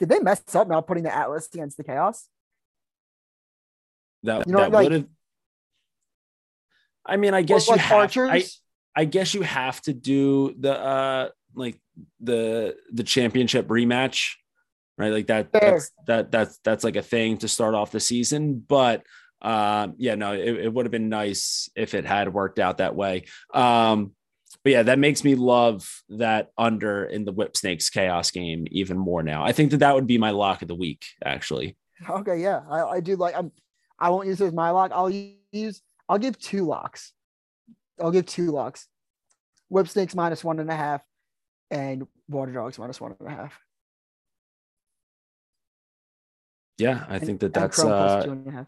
did 0.00 0.08
they 0.10 0.20
mess 0.20 0.54
up 0.54 0.68
not 0.68 0.86
putting 0.86 1.04
the 1.04 1.16
Atlas 1.16 1.48
against 1.54 1.78
the 1.78 1.84
Chaos? 1.84 2.28
That, 4.24 4.46
you 4.46 4.52
know, 4.52 4.58
that 4.58 4.72
like, 4.72 4.84
would 4.84 4.92
have. 4.92 5.06
I 7.06 7.16
mean, 7.16 7.32
I 7.32 7.42
guess 7.42 7.68
you 7.68 7.76
have. 7.76 8.16
I, 8.16 8.44
I 8.96 9.04
guess 9.04 9.32
you 9.32 9.42
have 9.42 9.80
to 9.82 9.94
do 9.94 10.54
the 10.58 10.78
uh 10.78 11.28
like 11.54 11.78
the 12.20 12.74
the 12.92 13.04
championship 13.04 13.68
rematch, 13.68 14.32
right? 14.98 15.12
Like 15.12 15.28
that. 15.28 15.52
That's 15.52 15.92
that 16.06 16.32
that's 16.32 16.58
that's 16.64 16.84
like 16.84 16.96
a 16.96 17.02
thing 17.02 17.38
to 17.38 17.48
start 17.48 17.74
off 17.74 17.92
the 17.92 18.00
season, 18.00 18.64
but. 18.66 19.04
Um, 19.42 19.96
yeah, 19.98 20.14
no, 20.14 20.32
it, 20.32 20.40
it 20.40 20.72
would 20.72 20.86
have 20.86 20.90
been 20.90 21.10
nice 21.10 21.68
if 21.76 21.92
it 21.92 22.06
had 22.06 22.32
worked 22.32 22.58
out 22.58 22.78
that 22.78 22.96
way. 22.96 23.26
Um, 23.52 24.12
but 24.62 24.72
yeah, 24.72 24.82
that 24.84 24.98
makes 24.98 25.22
me 25.22 25.34
love 25.34 25.86
that 26.08 26.48
under 26.56 27.04
in 27.04 27.26
the 27.26 27.32
Whipsnakes 27.32 27.90
Chaos 27.90 28.30
game 28.30 28.66
even 28.70 28.96
more 28.96 29.22
now. 29.22 29.44
I 29.44 29.52
think 29.52 29.72
that 29.72 29.78
that 29.78 29.94
would 29.94 30.06
be 30.06 30.16
my 30.16 30.30
lock 30.30 30.62
of 30.62 30.68
the 30.68 30.74
week, 30.74 31.04
actually. 31.22 31.76
Okay, 32.08 32.40
yeah, 32.40 32.62
I, 32.70 32.84
I 32.84 33.00
do 33.00 33.16
like. 33.16 33.36
I'm. 33.36 33.52
I 33.98 34.10
won't 34.10 34.26
use 34.26 34.40
it 34.40 34.46
as 34.46 34.52
my 34.52 34.70
lock. 34.70 34.90
I'll 34.92 35.10
use. 35.52 35.82
I'll 36.08 36.18
give 36.18 36.38
two 36.38 36.64
locks. 36.64 37.12
I'll 38.00 38.10
give 38.10 38.26
two 38.26 38.50
locks. 38.50 38.88
Whipsnakes 39.70 40.14
minus 40.14 40.44
one 40.44 40.60
and 40.60 40.70
a 40.70 40.76
half, 40.76 41.02
and 41.70 42.06
Waterdogs 42.30 42.78
minus 42.78 43.00
one 43.00 43.14
and 43.18 43.28
a 43.28 43.30
half. 43.30 43.58
Yeah, 46.78 47.04
I 47.08 47.16
and, 47.16 47.26
think 47.26 47.40
that 47.40 47.54
that's 47.54 47.80
Chrome 47.80 47.92
uh, 47.92 48.22
two 48.22 48.32
and 48.32 48.48
a 48.48 48.50
half. 48.50 48.66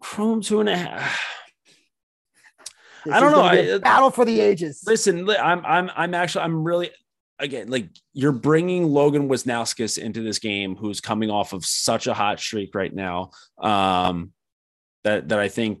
Chrome 0.00 0.40
two 0.42 0.60
and 0.60 0.68
a 0.68 0.76
half. 0.76 1.22
This 3.04 3.14
I 3.14 3.20
don't 3.20 3.32
know. 3.32 3.42
I, 3.42 3.78
battle 3.78 4.10
for 4.10 4.24
the 4.24 4.40
ages. 4.40 4.82
Listen, 4.86 5.28
I'm 5.30 5.64
I'm 5.64 5.90
I'm 5.96 6.14
actually 6.14 6.42
I'm 6.44 6.64
really 6.64 6.90
again 7.38 7.68
like 7.68 7.88
you're 8.12 8.32
bringing 8.32 8.88
Logan 8.88 9.28
Wisnauskas 9.28 9.98
into 9.98 10.22
this 10.22 10.38
game, 10.38 10.76
who's 10.76 11.00
coming 11.00 11.30
off 11.30 11.52
of 11.52 11.64
such 11.64 12.06
a 12.06 12.14
hot 12.14 12.40
streak 12.40 12.74
right 12.74 12.94
now. 12.94 13.30
Um, 13.58 14.32
that 15.04 15.28
that 15.28 15.38
I 15.38 15.48
think 15.48 15.80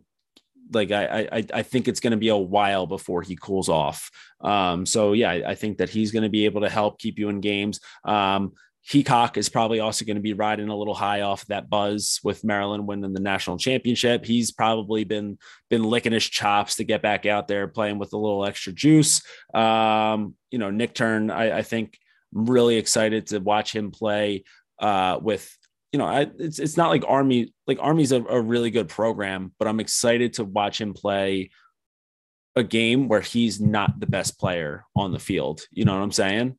like 0.72 0.90
I 0.90 1.28
I 1.32 1.44
I 1.54 1.62
think 1.62 1.88
it's 1.88 2.00
going 2.00 2.12
to 2.12 2.16
be 2.16 2.28
a 2.28 2.36
while 2.36 2.86
before 2.86 3.22
he 3.22 3.36
cools 3.36 3.68
off. 3.68 4.10
Um, 4.40 4.86
so 4.86 5.12
yeah, 5.12 5.30
I, 5.30 5.50
I 5.50 5.54
think 5.54 5.78
that 5.78 5.90
he's 5.90 6.12
going 6.12 6.24
to 6.24 6.28
be 6.28 6.44
able 6.44 6.60
to 6.62 6.68
help 6.70 6.98
keep 6.98 7.18
you 7.18 7.28
in 7.28 7.40
games. 7.40 7.80
Um, 8.04 8.52
Heacock 8.88 9.36
is 9.36 9.48
probably 9.48 9.80
also 9.80 10.04
going 10.04 10.16
to 10.16 10.22
be 10.22 10.32
riding 10.32 10.68
a 10.68 10.76
little 10.76 10.94
high 10.94 11.22
off 11.22 11.44
that 11.46 11.68
buzz 11.68 12.20
with 12.22 12.44
Maryland 12.44 12.86
winning 12.86 13.12
the 13.12 13.20
national 13.20 13.58
championship. 13.58 14.24
He's 14.24 14.52
probably 14.52 15.02
been 15.02 15.38
been 15.68 15.82
licking 15.82 16.12
his 16.12 16.24
chops 16.24 16.76
to 16.76 16.84
get 16.84 17.02
back 17.02 17.26
out 17.26 17.48
there 17.48 17.66
playing 17.66 17.98
with 17.98 18.12
a 18.12 18.16
little 18.16 18.46
extra 18.46 18.72
juice. 18.72 19.22
Um, 19.52 20.34
you 20.52 20.58
know, 20.58 20.70
Nichtern, 20.70 21.32
I, 21.32 21.58
I 21.58 21.62
think 21.62 21.98
I'm 22.34 22.46
really 22.46 22.76
excited 22.76 23.26
to 23.28 23.40
watch 23.40 23.74
him 23.74 23.90
play 23.90 24.44
uh, 24.78 25.18
with. 25.20 25.56
You 25.92 25.98
know, 25.98 26.06
I, 26.06 26.30
it's 26.38 26.60
it's 26.60 26.76
not 26.76 26.90
like 26.90 27.02
Army. 27.08 27.52
Like 27.66 27.78
Army's 27.80 28.12
a, 28.12 28.22
a 28.22 28.40
really 28.40 28.70
good 28.70 28.88
program, 28.88 29.52
but 29.58 29.66
I'm 29.66 29.80
excited 29.80 30.34
to 30.34 30.44
watch 30.44 30.80
him 30.80 30.94
play 30.94 31.50
a 32.54 32.62
game 32.62 33.08
where 33.08 33.20
he's 33.20 33.60
not 33.60 33.98
the 33.98 34.06
best 34.06 34.38
player 34.38 34.84
on 34.94 35.12
the 35.12 35.18
field. 35.18 35.62
You 35.72 35.84
know 35.84 35.94
what 35.94 36.02
I'm 36.02 36.12
saying? 36.12 36.56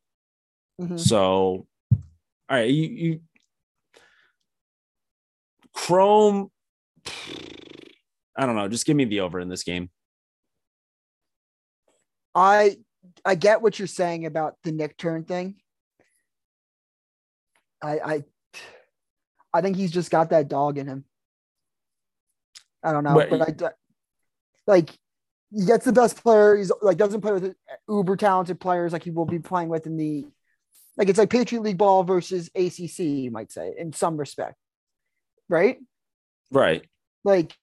Mm-hmm. 0.80 0.96
So 0.98 1.66
all 2.48 2.56
right, 2.56 2.70
you, 2.70 2.88
you 2.88 3.20
Chrome. 5.74 6.50
I 8.36 8.46
don't 8.46 8.56
know. 8.56 8.68
Just 8.68 8.86
give 8.86 8.96
me 8.96 9.04
the 9.04 9.20
over 9.20 9.40
in 9.40 9.48
this 9.48 9.64
game. 9.64 9.90
I 12.34 12.76
I 13.24 13.34
get 13.34 13.62
what 13.62 13.78
you're 13.78 13.88
saying 13.88 14.26
about 14.26 14.56
the 14.64 14.72
Nichtern 14.72 15.26
thing. 15.26 15.56
I 17.82 17.98
I 17.98 18.24
I 19.52 19.60
think 19.60 19.76
he's 19.76 19.92
just 19.92 20.10
got 20.10 20.30
that 20.30 20.48
dog 20.48 20.78
in 20.78 20.86
him. 20.86 21.04
I 22.82 22.92
don't 22.92 23.04
know, 23.04 23.14
but, 23.14 23.30
but 23.30 23.64
I 23.64 23.70
like 24.66 24.90
he 25.50 25.64
gets 25.64 25.84
the 25.84 25.92
best 25.92 26.22
player. 26.22 26.56
He's 26.56 26.70
like 26.82 26.96
doesn't 26.96 27.20
play 27.20 27.32
with 27.32 27.54
uber 27.88 28.16
talented 28.16 28.60
players 28.60 28.92
like 28.92 29.02
he 29.02 29.10
will 29.10 29.24
be 29.24 29.38
playing 29.38 29.68
with 29.68 29.86
in 29.86 29.96
the 29.96 30.26
like 30.98 31.08
it's 31.08 31.18
like 31.18 31.30
Patriot 31.30 31.62
League 31.62 31.78
ball 31.78 32.02
versus 32.02 32.50
ACC, 32.56 32.98
you 32.98 33.30
might 33.30 33.52
say, 33.52 33.72
in 33.78 33.92
some 33.92 34.16
respect, 34.16 34.56
right? 35.48 35.78
Right. 36.50 36.84
Like 37.24 37.54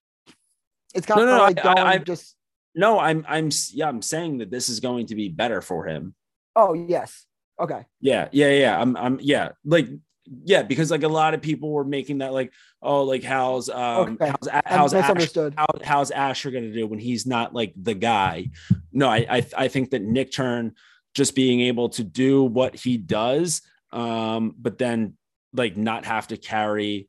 it's 0.93 1.05
kind 1.05 1.19
no, 1.19 1.27
of 1.27 1.37
no, 1.37 1.43
like 1.43 1.65
I, 1.65 1.93
I, 1.93 1.97
just. 1.97 2.35
No, 2.73 2.97
I'm 2.97 3.25
I'm 3.27 3.49
yeah 3.73 3.87
I'm 3.87 4.01
saying 4.01 4.39
that 4.39 4.51
this 4.51 4.69
is 4.69 4.79
going 4.79 5.07
to 5.07 5.15
be 5.15 5.29
better 5.29 5.61
for 5.61 5.85
him. 5.85 6.15
Oh 6.55 6.73
yes. 6.73 7.25
Okay. 7.59 7.85
Yeah, 8.01 8.29
yeah, 8.31 8.51
yeah. 8.51 8.81
I'm 8.81 8.95
I'm 8.97 9.19
yeah 9.21 9.49
like 9.65 9.87
yeah 10.43 10.63
because 10.63 10.89
like 10.89 11.03
a 11.03 11.07
lot 11.07 11.33
of 11.33 11.41
people 11.41 11.71
were 11.71 11.83
making 11.83 12.17
that 12.17 12.33
like 12.33 12.51
oh 12.81 13.03
like 13.03 13.23
how's 13.23 13.69
um 13.69 14.17
okay. 14.21 14.27
how's 14.27 14.49
how's 14.65 14.93
Ash, 14.93 15.33
how, 15.55 15.67
how's 15.83 16.11
Asher 16.11 16.51
gonna 16.51 16.73
do 16.73 16.87
when 16.87 16.99
he's 16.99 17.25
not 17.25 17.53
like 17.53 17.73
the 17.81 17.93
guy. 17.93 18.49
No, 18.91 19.09
I 19.09 19.25
I, 19.29 19.45
I 19.57 19.67
think 19.67 19.91
that 19.91 20.05
Nichtern 20.05 20.71
just 21.15 21.33
being 21.33 21.61
able 21.61 21.89
to 21.89 22.03
do 22.03 22.43
what 22.43 22.75
he 22.75 22.97
does, 22.97 23.61
um, 23.91 24.53
but 24.59 24.77
then 24.77 25.15
like 25.53 25.77
not 25.77 26.05
have 26.05 26.27
to 26.27 26.37
carry 26.37 27.07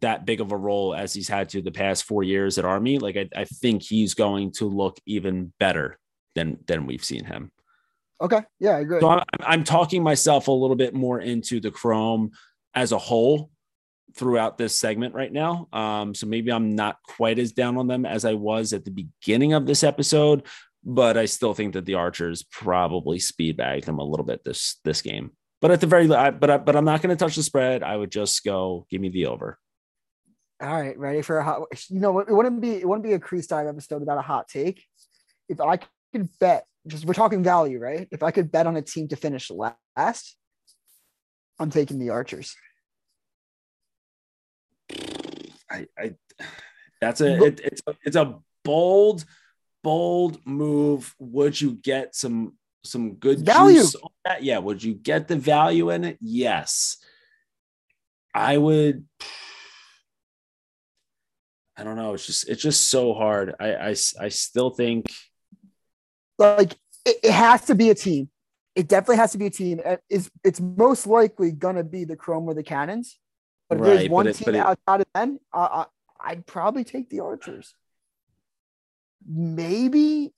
that 0.00 0.24
big 0.24 0.40
of 0.40 0.52
a 0.52 0.56
role 0.56 0.94
as 0.94 1.12
he's 1.12 1.28
had 1.28 1.48
to 1.48 1.60
the 1.60 1.72
past 1.72 2.04
four 2.04 2.22
years 2.22 2.56
at 2.56 2.64
Army. 2.64 2.98
Like 2.98 3.16
I, 3.16 3.28
I 3.36 3.44
think 3.44 3.82
he's 3.82 4.14
going 4.14 4.52
to 4.52 4.66
look 4.66 4.98
even 5.04 5.52
better 5.58 5.98
than 6.34 6.58
than 6.66 6.86
we've 6.86 7.04
seen 7.04 7.24
him. 7.24 7.50
Okay, 8.22 8.40
yeah, 8.60 8.76
I 8.76 8.80
agree. 8.80 9.00
So 9.00 9.08
I'm, 9.08 9.24
I'm 9.40 9.64
talking 9.64 10.02
myself 10.02 10.48
a 10.48 10.52
little 10.52 10.76
bit 10.76 10.94
more 10.94 11.20
into 11.20 11.58
the 11.58 11.70
Chrome 11.70 12.30
as 12.74 12.92
a 12.92 12.98
whole 12.98 13.50
throughout 14.14 14.58
this 14.58 14.76
segment 14.76 15.14
right 15.14 15.32
now. 15.32 15.68
Um, 15.72 16.14
so 16.14 16.26
maybe 16.26 16.52
I'm 16.52 16.74
not 16.74 16.98
quite 17.06 17.38
as 17.38 17.52
down 17.52 17.76
on 17.76 17.86
them 17.86 18.04
as 18.04 18.24
I 18.24 18.34
was 18.34 18.72
at 18.72 18.84
the 18.84 18.90
beginning 18.90 19.54
of 19.54 19.66
this 19.66 19.82
episode, 19.82 20.46
but 20.84 21.16
I 21.16 21.26
still 21.26 21.54
think 21.54 21.74
that 21.74 21.84
the 21.84 21.94
Archers 21.94 22.42
probably 22.42 23.18
speed 23.18 23.56
bagged 23.56 23.86
them 23.86 23.98
a 23.98 24.04
little 24.04 24.24
bit 24.24 24.44
this 24.44 24.78
this 24.84 25.02
game. 25.02 25.32
But 25.60 25.70
at 25.70 25.80
the 25.80 25.86
very, 25.86 26.06
but 26.06 26.50
I, 26.50 26.56
but 26.56 26.74
I'm 26.74 26.86
not 26.86 27.02
going 27.02 27.14
to 27.14 27.22
touch 27.22 27.36
the 27.36 27.42
spread. 27.42 27.82
I 27.82 27.94
would 27.94 28.10
just 28.10 28.42
go 28.44 28.86
give 28.90 29.00
me 29.00 29.10
the 29.10 29.26
over. 29.26 29.58
All 30.62 30.80
right, 30.80 30.98
ready 30.98 31.22
for 31.22 31.38
a 31.38 31.44
hot. 31.44 31.62
You 31.88 32.00
know, 32.00 32.18
it 32.20 32.30
wouldn't 32.30 32.60
be 32.60 32.72
it 32.72 32.88
wouldn't 32.88 33.04
be 33.04 33.12
a 33.12 33.18
crease 33.18 33.46
time 33.46 33.68
episode 33.68 34.00
without 34.00 34.18
a 34.18 34.22
hot 34.22 34.48
take. 34.48 34.82
If 35.48 35.60
I 35.60 35.78
could 36.12 36.28
bet, 36.38 36.64
just 36.86 37.04
we're 37.04 37.14
talking 37.14 37.42
value, 37.42 37.78
right? 37.78 38.08
If 38.10 38.22
I 38.22 38.30
could 38.30 38.50
bet 38.50 38.66
on 38.66 38.76
a 38.76 38.82
team 38.82 39.08
to 39.08 39.16
finish 39.16 39.50
last, 39.50 40.36
I'm 41.58 41.70
taking 41.70 41.98
the 41.98 42.10
Archers. 42.10 42.54
I, 45.70 45.86
I 45.98 46.14
that's 47.00 47.20
a 47.20 47.44
it, 47.44 47.60
it's 47.62 47.82
a, 47.86 47.94
it's 48.04 48.16
a 48.16 48.38
bold 48.64 49.24
bold 49.82 50.44
move. 50.46 51.14
Would 51.18 51.60
you 51.60 51.72
get 51.72 52.14
some 52.14 52.56
some 52.84 53.14
good 53.14 53.40
value? 53.40 53.82
Yeah. 54.40 54.58
Would 54.58 54.82
you 54.82 54.94
get 54.94 55.28
the 55.28 55.36
value 55.36 55.90
in 55.90 56.04
it? 56.04 56.18
Yes. 56.20 56.96
I 58.34 58.58
would. 58.58 59.04
I 61.76 61.84
don't 61.84 61.96
know. 61.96 62.14
It's 62.14 62.26
just 62.26 62.48
it's 62.48 62.62
just 62.62 62.88
so 62.90 63.14
hard. 63.14 63.54
I 63.58 63.74
I, 63.74 63.88
I 64.20 64.28
still 64.28 64.70
think 64.70 65.06
like 66.38 66.72
it, 67.04 67.16
it 67.22 67.32
has 67.32 67.64
to 67.66 67.74
be 67.74 67.90
a 67.90 67.94
team. 67.94 68.28
It 68.76 68.86
definitely 68.88 69.16
has 69.16 69.32
to 69.32 69.38
be 69.38 69.46
a 69.46 69.50
team. 69.50 69.80
It's 70.08 70.30
it's 70.44 70.60
most 70.60 71.06
likely 71.06 71.52
gonna 71.52 71.84
be 71.84 72.04
the 72.04 72.16
Chrome 72.16 72.48
or 72.48 72.54
the 72.54 72.62
Cannons. 72.62 73.18
But 73.68 73.78
if 73.78 73.82
Right, 73.84 73.88
there's 73.98 74.08
one 74.10 74.26
it- 74.26 74.36
team 74.36 74.54
it- 74.54 74.58
outside 74.58 75.00
of 75.00 75.06
them, 75.14 75.38
uh, 75.52 75.56
uh, 75.72 75.84
I'd 76.20 76.46
probably 76.46 76.84
take 76.84 77.08
the 77.08 77.20
Archers. 77.20 77.74
Maybe. 79.26 80.32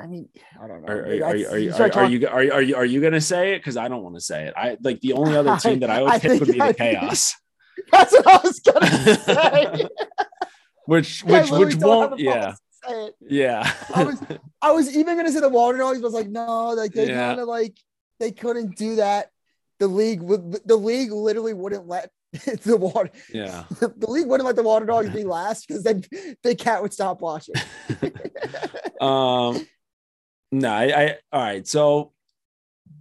I 0.00 0.06
mean, 0.06 0.28
I 0.62 0.66
don't 0.66 0.82
know. 0.82 0.88
are 0.88 0.96
are, 1.00 1.04
are, 1.04 1.14
you- 1.14 1.24
are, 1.24 1.36
you- 1.36 1.46
are, 1.48 1.58
you- 1.58 1.72
are, 1.72 2.08
you 2.10 2.28
are 2.28 2.42
you 2.42 2.52
are 2.52 2.62
you 2.62 2.76
are 2.76 2.84
you 2.84 3.00
gonna 3.00 3.20
say 3.20 3.54
it? 3.54 3.58
Because 3.58 3.76
I 3.76 3.88
don't 3.88 4.02
want 4.02 4.14
to 4.14 4.20
say 4.20 4.46
it. 4.46 4.54
I 4.56 4.76
like 4.82 5.00
the 5.00 5.12
only 5.12 5.36
other 5.36 5.56
team 5.58 5.80
that 5.80 5.90
I 5.96 6.02
would 6.02 6.12
I 6.12 6.18
pick 6.18 6.40
would 6.40 6.48
be 6.50 6.58
the 6.58 6.64
I 6.64 6.72
Chaos, 6.72 7.34
That's 7.92 8.12
what 8.12 8.26
I 8.26 8.40
was 8.42 8.60
gonna 8.60 9.14
say. 9.76 9.88
which 10.86 11.22
which 11.24 11.50
which 11.50 11.74
won't. 11.76 12.18
Yeah, 12.18 12.54
say 12.88 13.06
it. 13.06 13.14
yeah. 13.20 13.70
I 13.94 14.04
was 14.04 14.22
I 14.62 14.72
was 14.72 14.96
even 14.96 15.16
gonna 15.16 15.32
say 15.32 15.40
the 15.40 15.50
Waterdogs, 15.50 15.96
but 16.00 16.06
I 16.08 16.10
was 16.10 16.14
like, 16.14 16.28
no, 16.30 16.70
like 16.70 16.92
they 16.92 17.08
Yeah. 17.08 17.28
kind 17.28 17.40
of 17.40 17.48
like 17.48 17.76
they 18.20 18.30
couldn't 18.32 18.76
do 18.76 18.96
that. 18.96 19.28
The 19.80 19.86
league 19.86 20.22
would 20.22 20.60
the 20.66 20.76
league 20.76 21.12
literally 21.12 21.52
wouldn't 21.54 21.86
let 21.88 22.10
the 22.62 22.76
water 22.76 23.10
yeah. 23.32 23.64
the, 23.80 24.10
league 24.10 24.26
wouldn't 24.26 24.46
let 24.46 24.56
the 24.56 24.62
Waterdogs 24.62 25.12
be 25.12 25.24
last 25.38 25.66
because 25.66 25.82
then 25.82 26.04
Big 26.42 26.58
Cat 26.58 26.82
would 26.82 26.92
stop 26.92 27.20
watching. 27.20 27.54
um 29.00 29.66
no 30.52 30.70
I, 30.70 30.84
I 30.84 31.18
all 31.32 31.40
right 31.40 31.66
so 31.66 32.12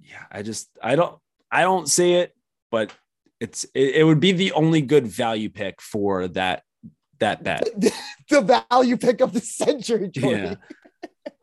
yeah 0.01 0.23
i 0.31 0.41
just 0.41 0.69
i 0.81 0.95
don't 0.95 1.17
i 1.51 1.61
don't 1.61 1.87
see 1.87 2.13
it 2.13 2.35
but 2.71 2.91
it's 3.39 3.65
it, 3.73 3.95
it 3.95 4.03
would 4.03 4.19
be 4.19 4.31
the 4.31 4.51
only 4.53 4.81
good 4.81 5.07
value 5.07 5.49
pick 5.49 5.81
for 5.81 6.27
that 6.29 6.63
that 7.19 7.43
bet 7.43 7.67
the 8.29 8.61
value 8.71 8.97
pick 8.97 9.21
of 9.21 9.33
the 9.33 9.41
century, 9.41 10.09
Jordan. 10.09 10.57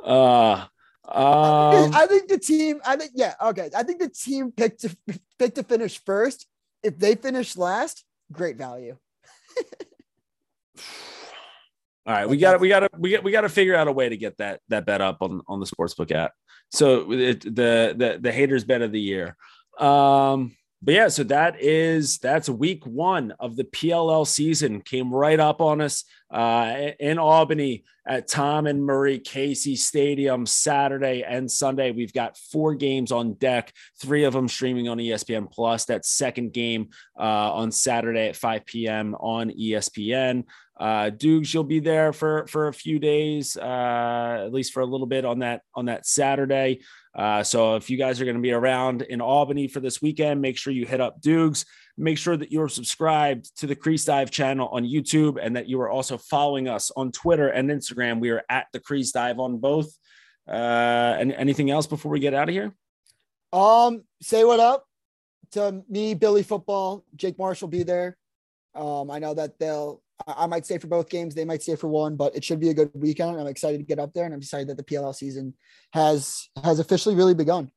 yeah 0.04 0.06
uh 0.06 0.66
um 1.08 1.94
I 1.94 2.06
think 2.08 2.28
the 2.28 2.38
team. 2.38 2.80
I 2.84 2.96
think 2.96 3.12
yeah. 3.14 3.34
Okay. 3.40 3.70
I 3.76 3.84
think 3.84 4.00
the 4.00 4.08
team 4.08 4.50
picked 4.50 4.80
to 4.80 4.96
pick 5.38 5.54
to 5.54 5.62
finish 5.62 6.02
first. 6.04 6.48
If 6.82 6.98
they 6.98 7.14
finish 7.14 7.56
last, 7.56 8.04
great 8.32 8.56
value. 8.56 8.96
all 12.06 12.12
right 12.14 12.28
we 12.28 12.36
got 12.36 12.52
to 12.52 12.58
we 12.58 12.68
got 12.68 12.80
to 12.80 12.88
we 12.98 13.10
got 13.10 13.24
we 13.24 13.32
got 13.32 13.40
to 13.40 13.48
figure 13.48 13.74
out 13.74 13.88
a 13.88 13.92
way 13.92 14.08
to 14.08 14.16
get 14.16 14.36
that 14.38 14.60
that 14.68 14.86
bet 14.86 15.00
up 15.00 15.22
on 15.22 15.42
on 15.48 15.58
the 15.60 15.66
sportsbook 15.66 16.12
app 16.12 16.32
so 16.70 17.10
it, 17.12 17.42
the 17.42 17.94
the 17.96 18.18
the 18.20 18.32
haters 18.32 18.64
bet 18.64 18.82
of 18.82 18.92
the 18.92 19.00
year 19.00 19.36
um 19.78 20.54
but 20.86 20.94
yeah 20.94 21.08
so 21.08 21.24
that 21.24 21.60
is 21.60 22.18
that's 22.18 22.48
week 22.48 22.86
one 22.86 23.34
of 23.40 23.56
the 23.56 23.64
pll 23.64 24.26
season. 24.26 24.80
Came 24.80 25.12
right 25.12 25.38
up 25.38 25.60
on 25.60 25.80
us 25.80 26.04
uh 26.30 26.92
in 27.00 27.18
albany 27.18 27.84
at 28.08 28.28
tom 28.28 28.66
and 28.66 28.84
marie 28.84 29.18
casey 29.18 29.74
stadium 29.74 30.46
saturday 30.46 31.24
and 31.28 31.50
sunday. 31.50 31.90
We've 31.90 32.12
got 32.12 32.38
four 32.38 32.74
games 32.76 33.10
on 33.10 33.34
deck 33.34 33.72
three 34.00 34.24
of 34.24 34.32
them 34.32 34.48
streaming 34.48 34.88
on 34.88 34.98
espn 34.98 35.50
plus. 35.50 35.86
That 35.86 36.06
second 36.06 36.52
game 36.52 36.90
uh 37.18 37.52
on 37.52 37.72
saturday 37.72 38.28
at 38.28 38.36
5 38.36 38.64
p.m 38.64 39.16
on 39.16 39.50
espn 39.50 40.44
uh 40.78 41.10
Dukes, 41.10 41.52
you'll 41.52 41.64
be 41.64 41.80
there 41.80 42.12
for 42.12 42.46
for 42.46 42.68
a 42.68 42.72
few 42.72 43.00
days 43.00 43.56
uh 43.56 44.42
at 44.46 44.52
least 44.52 44.72
for 44.72 44.80
a 44.80 44.86
little 44.86 45.06
bit 45.06 45.24
on 45.24 45.40
that 45.40 45.62
on 45.74 45.86
that 45.86 46.06
saturday 46.06 46.80
uh 47.16 47.42
so 47.42 47.76
if 47.76 47.90
you 47.90 47.96
guys 47.96 48.20
are 48.20 48.24
going 48.24 48.36
to 48.36 48.42
be 48.42 48.52
around 48.52 49.02
in 49.02 49.20
albany 49.20 49.66
for 49.66 49.80
this 49.80 50.00
weekend 50.00 50.40
make 50.40 50.56
sure 50.56 50.72
you 50.72 50.86
hit 50.86 51.00
up 51.00 51.20
Dukes. 51.20 51.64
make 51.96 52.18
sure 52.18 52.36
that 52.36 52.52
you're 52.52 52.68
subscribed 52.68 53.56
to 53.58 53.66
the 53.66 53.74
crease 53.74 54.04
dive 54.04 54.30
channel 54.30 54.68
on 54.68 54.84
youtube 54.84 55.38
and 55.40 55.56
that 55.56 55.68
you 55.68 55.80
are 55.80 55.90
also 55.90 56.16
following 56.18 56.68
us 56.68 56.90
on 56.96 57.10
twitter 57.12 57.48
and 57.48 57.70
instagram 57.70 58.20
we 58.20 58.30
are 58.30 58.44
at 58.48 58.66
the 58.72 58.80
crease 58.80 59.12
dive 59.12 59.38
on 59.40 59.58
both 59.58 59.88
uh 60.48 61.16
and 61.18 61.32
anything 61.32 61.70
else 61.70 61.86
before 61.86 62.12
we 62.12 62.20
get 62.20 62.34
out 62.34 62.48
of 62.48 62.54
here 62.54 62.72
Um, 63.52 64.02
say 64.20 64.44
what 64.44 64.60
up 64.60 64.84
to 65.52 65.82
me, 65.88 66.14
Billy 66.14 66.42
Football. 66.42 67.04
Jake 67.14 67.38
Marsh 67.38 67.60
will 67.62 67.68
be 67.68 67.84
there. 67.84 68.16
Um, 68.74 69.10
I 69.10 69.18
know 69.18 69.34
that 69.34 69.58
they'll. 69.58 70.02
I 70.26 70.46
might 70.46 70.64
stay 70.64 70.78
for 70.78 70.86
both 70.86 71.08
games. 71.08 71.34
They 71.34 71.44
might 71.44 71.62
stay 71.62 71.76
for 71.76 71.88
one, 71.88 72.16
but 72.16 72.34
it 72.34 72.42
should 72.44 72.60
be 72.60 72.70
a 72.70 72.74
good 72.74 72.90
weekend. 72.94 73.38
I'm 73.38 73.46
excited 73.46 73.78
to 73.78 73.84
get 73.84 73.98
up 73.98 74.12
there, 74.14 74.24
and 74.24 74.32
I'm 74.32 74.40
excited 74.40 74.68
that 74.68 74.76
the 74.76 74.82
PLL 74.82 75.14
season 75.14 75.54
has 75.92 76.48
has 76.62 76.78
officially 76.78 77.14
really 77.14 77.34
begun. 77.34 77.70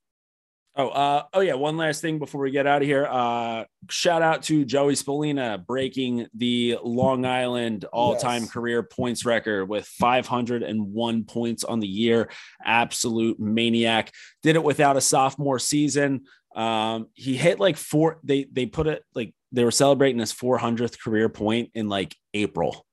Oh, 0.75 0.89
uh, 0.89 1.23
oh 1.33 1.41
yeah. 1.41 1.55
One 1.55 1.75
last 1.75 1.99
thing 1.99 2.19
before 2.19 2.41
we 2.41 2.51
get 2.51 2.65
out 2.65 2.81
of 2.81 2.87
here. 2.87 3.05
Uh, 3.05 3.65
shout 3.89 4.21
out 4.21 4.43
to 4.43 4.63
Joey 4.63 4.93
Spallina 4.93 5.65
breaking 5.65 6.27
the 6.33 6.77
Long 6.81 7.25
Island 7.25 7.83
all-time 7.91 8.43
Yes. 8.43 8.51
career 8.51 8.83
points 8.83 9.25
record 9.25 9.67
with 9.67 9.85
501 9.85 11.23
points 11.25 11.63
on 11.65 11.81
the 11.81 11.87
year. 11.87 12.29
Absolute 12.63 13.39
maniac. 13.41 14.13
Did 14.41 14.55
it 14.55 14.63
without 14.63 14.95
a 14.95 15.01
sophomore 15.01 15.59
season. 15.59 16.21
Um, 16.59 17.07
he 17.13 17.37
hit 17.37 17.57
like 17.57 17.77
four. 17.77 18.19
They 18.21 18.43
they 18.43 18.65
put 18.65 18.87
it 18.87 19.03
like 19.15 19.33
they 19.53 19.63
were 19.63 19.71
celebrating 19.71 20.19
his 20.19 20.33
400th 20.33 20.99
career 20.99 21.29
point 21.29 21.71
in 21.73 21.87
like 21.87 22.13
April, 22.33 22.85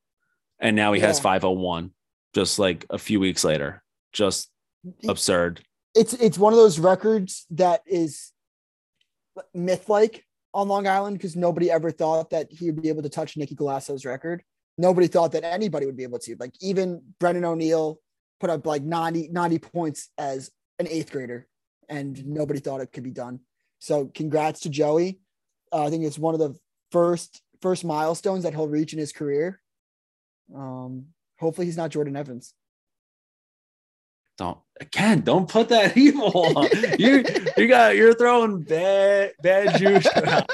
and 0.61 0.77
now 0.77 0.93
he 0.93 1.01
has 1.01 1.19
501 1.19 1.91
just 2.33 2.61
like 2.61 2.87
a 2.91 2.99
few 2.99 3.19
weeks 3.19 3.43
later. 3.43 3.83
Just 4.13 4.53
absurd. 5.09 5.63
It's 5.97 6.13
it's 6.13 6.39
one 6.39 6.53
of 6.53 6.59
those 6.59 6.79
records 6.79 7.45
that 7.51 7.81
is 7.87 8.31
myth 9.53 9.89
like 9.89 10.25
on 10.55 10.69
Long 10.69 10.87
Island 10.87 11.19
because 11.19 11.35
nobody 11.35 11.69
ever 11.69 11.91
thought 11.91 12.31
that 12.31 12.53
he 12.53 12.71
would 12.71 12.81
be 12.81 12.89
able 12.89 13.03
to 13.03 13.09
touch 13.09 13.37
Nicky 13.37 13.57
Galasso's 13.57 14.05
record. 14.05 14.45
Nobody 14.79 15.09
thought 15.09 15.33
that 15.33 15.45
anybody 15.45 15.87
would 15.87 15.97
be 15.97 16.05
able 16.05 16.21
to. 16.21 16.37
Like 16.39 16.55
even 16.61 17.03
Brendan 17.19 17.45
O'Neill 17.45 17.99
put 18.39 18.51
up 18.51 18.65
like 18.65 18.83
90, 18.83 19.31
90 19.33 19.59
points 19.59 20.11
as 20.19 20.53
an 20.79 20.87
eighth 20.89 21.11
grader, 21.11 21.49
and 21.89 22.25
nobody 22.27 22.61
thought 22.61 22.81
it 22.81 22.93
could 22.93 23.03
be 23.03 23.11
done. 23.11 23.41
So 23.79 24.11
congrats 24.15 24.61
to 24.61 24.69
Joey. 24.71 25.21
Uh, 25.73 25.85
I 25.85 25.91
think 25.91 26.05
it's 26.05 26.19
one 26.19 26.35
of 26.35 26.41
the 26.41 26.55
first 26.93 27.43
first 27.63 27.85
milestones 27.85 28.45
that 28.45 28.55
he'll 28.55 28.69
reach 28.69 28.93
in 28.93 28.99
his 28.99 29.13
career. 29.13 29.61
Um, 30.55 31.07
hopefully 31.39 31.67
he's 31.67 31.77
not 31.77 31.91
Jordan 31.91 32.17
Evans. 32.17 32.55
Don't 34.39 34.59
again. 34.81 35.23
Don't 35.23 35.49
put 35.49 35.71
that 35.71 35.97
evil. 35.97 36.31
on. 36.59 36.69
you 36.99 37.25
you 37.57 37.69
got 37.69 37.97
you're 37.97 38.15
throwing 38.15 38.63
bad 38.63 39.33
bad 39.43 39.79
juice. 39.79 40.07
around. 40.15 40.47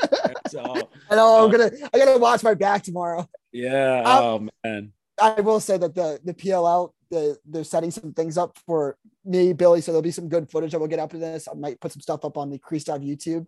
So 0.49 0.61
I 1.11 1.16
know 1.16 1.40
Uh, 1.40 1.44
I'm 1.44 1.51
gonna 1.51 1.70
I 1.93 1.99
gotta 1.99 2.19
watch 2.19 2.43
my 2.44 2.55
back 2.55 2.82
tomorrow. 2.85 3.28
yeah. 3.53 4.03
Um, 4.05 4.49
oh 4.65 4.69
man. 4.69 4.93
I 5.20 5.40
will 5.40 5.61
say 5.61 5.77
that 5.78 5.94
the 5.94 6.20
the 6.24 6.32
PLL 6.35 6.93
the, 7.12 7.39
they're 7.44 7.62
setting 7.62 7.90
some 7.90 8.12
things 8.12 8.36
up 8.36 8.59
for 8.66 8.97
me, 9.24 9.52
Billy. 9.52 9.80
So 9.80 9.93
there'll 9.93 10.02
be 10.02 10.10
some 10.10 10.28
good 10.28 10.51
footage 10.51 10.72
that 10.72 10.78
we'll 10.80 10.89
get 10.89 10.98
up 10.98 11.10
to 11.10 11.18
this. 11.18 11.47
I 11.47 11.55
might 11.55 11.80
put 11.80 11.93
some 11.93 12.01
stuff 12.01 12.24
up 12.24 12.36
on 12.36 12.51
the 12.51 12.59
Crease 12.59 12.84
Dive 12.84 13.02
YouTube, 13.02 13.47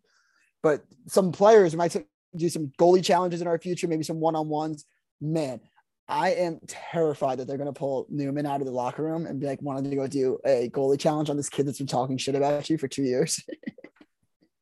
but 0.63 0.85
some 1.09 1.33
players 1.33 1.75
might 1.75 1.97
do 2.37 2.49
some 2.49 2.71
goalie 2.79 3.05
challenges 3.05 3.41
in 3.41 3.49
our 3.49 3.59
future, 3.59 3.89
maybe 3.89 4.05
some 4.05 4.21
one 4.21 4.37
on 4.37 4.49
ones. 4.49 4.85
Man, 5.21 5.61
I 6.07 6.35
am 6.35 6.61
terrified 6.67 7.39
that 7.39 7.47
they're 7.47 7.59
gonna 7.59 7.73
pull 7.73 8.07
Neumann 8.11 8.47
out 8.47 8.61
of 8.61 8.67
the 8.67 8.73
locker 8.73 9.03
room 9.03 9.25
and 9.25 9.41
be 9.41 9.47
like 9.47 9.63
wanting 9.63 9.91
to 9.91 9.97
go 9.97 10.07
do 10.07 10.39
a 10.45 10.69
goalie 10.69 11.01
challenge 11.01 11.31
on 11.31 11.37
this 11.37 11.49
kid 11.49 11.67
that's 11.67 11.79
been 11.79 11.87
talking 11.87 12.19
shit 12.19 12.35
about 12.35 12.69
you 12.69 12.77
for 12.77 12.87
two 12.87 13.03
years. 13.03 13.43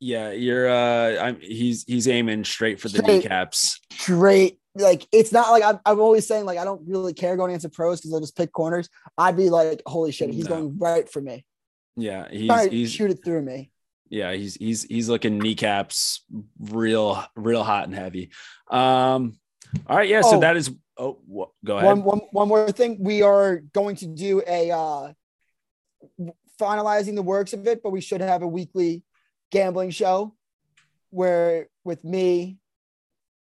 Yeah, 0.05 0.33
you're. 0.33 0.69
uh 0.69 1.23
I'm. 1.23 1.39
He's 1.41 1.85
he's 1.85 2.09
aiming 2.09 2.43
straight 2.43 2.81
for 2.81 2.89
the 2.89 2.99
Straight. 2.99 3.23
kneecaps. 3.23 3.79
Straight, 3.93 4.59
like 4.75 5.07
it's 5.13 5.31
not 5.31 5.53
like 5.53 5.63
I'm, 5.63 5.79
I'm 5.87 6.01
always 6.01 6.27
saying 6.27 6.45
like 6.45 6.59
I 6.59 6.65
don't 6.65 6.83
really 6.89 7.13
care 7.15 7.37
going 7.37 7.53
into 7.53 7.69
pros 7.69 8.01
because 8.01 8.11
they'll 8.11 8.19
just 8.21 8.37
pick 8.37 8.51
corners. 8.53 8.89
I'd 9.17 9.37
be 9.37 9.49
like, 9.49 9.81
holy 9.87 10.11
shit, 10.11 10.31
he's 10.31 10.49
No. 10.49 10.57
going 10.57 10.79
right 10.79 11.09
for 11.09 11.21
me. 11.21 11.45
Yeah, 11.95 12.27
he's 12.29 12.65
he's 12.65 12.93
shoot 12.93 13.13
it 13.13 13.25
through 13.25 13.43
me. 13.43 13.71
yeah 14.11 14.33
he's 14.33 14.57
he's 14.57 14.83
he's 14.83 15.09
looking 15.09 15.39
kneecaps 15.39 16.25
real 16.59 17.23
real 17.37 17.63
hot 17.63 17.85
and 17.85 17.95
heavy. 17.95 18.31
Um. 18.71 19.39
All 19.87 19.97
right. 19.99 20.09
Yeah. 20.09 20.23
So 20.23 20.39
Oh. 20.39 20.41
that 20.41 20.57
is. 20.57 20.69
Oh, 20.99 21.21
wha- 21.29 21.47
go 21.65 21.77
ahead. 21.79 21.87
One, 21.87 22.03
one, 22.03 22.21
one 22.33 22.49
more 22.49 22.73
thing. 22.73 22.97
We 23.01 23.23
are 23.23 23.59
going 23.73 23.95
to 23.97 24.07
do 24.07 24.43
a 24.47 24.73
uh, 24.73 25.13
finalizing 26.61 27.15
the 27.15 27.23
works 27.23 27.53
of 27.53 27.67
it, 27.67 27.83
but 27.85 27.91
we 27.91 28.01
should 28.01 28.21
have 28.21 28.43
a 28.43 28.49
weekly 28.49 29.03
gambling 29.53 29.91
show 29.91 30.35
where 31.11 31.69
with 31.85 32.03
me, 32.03 32.59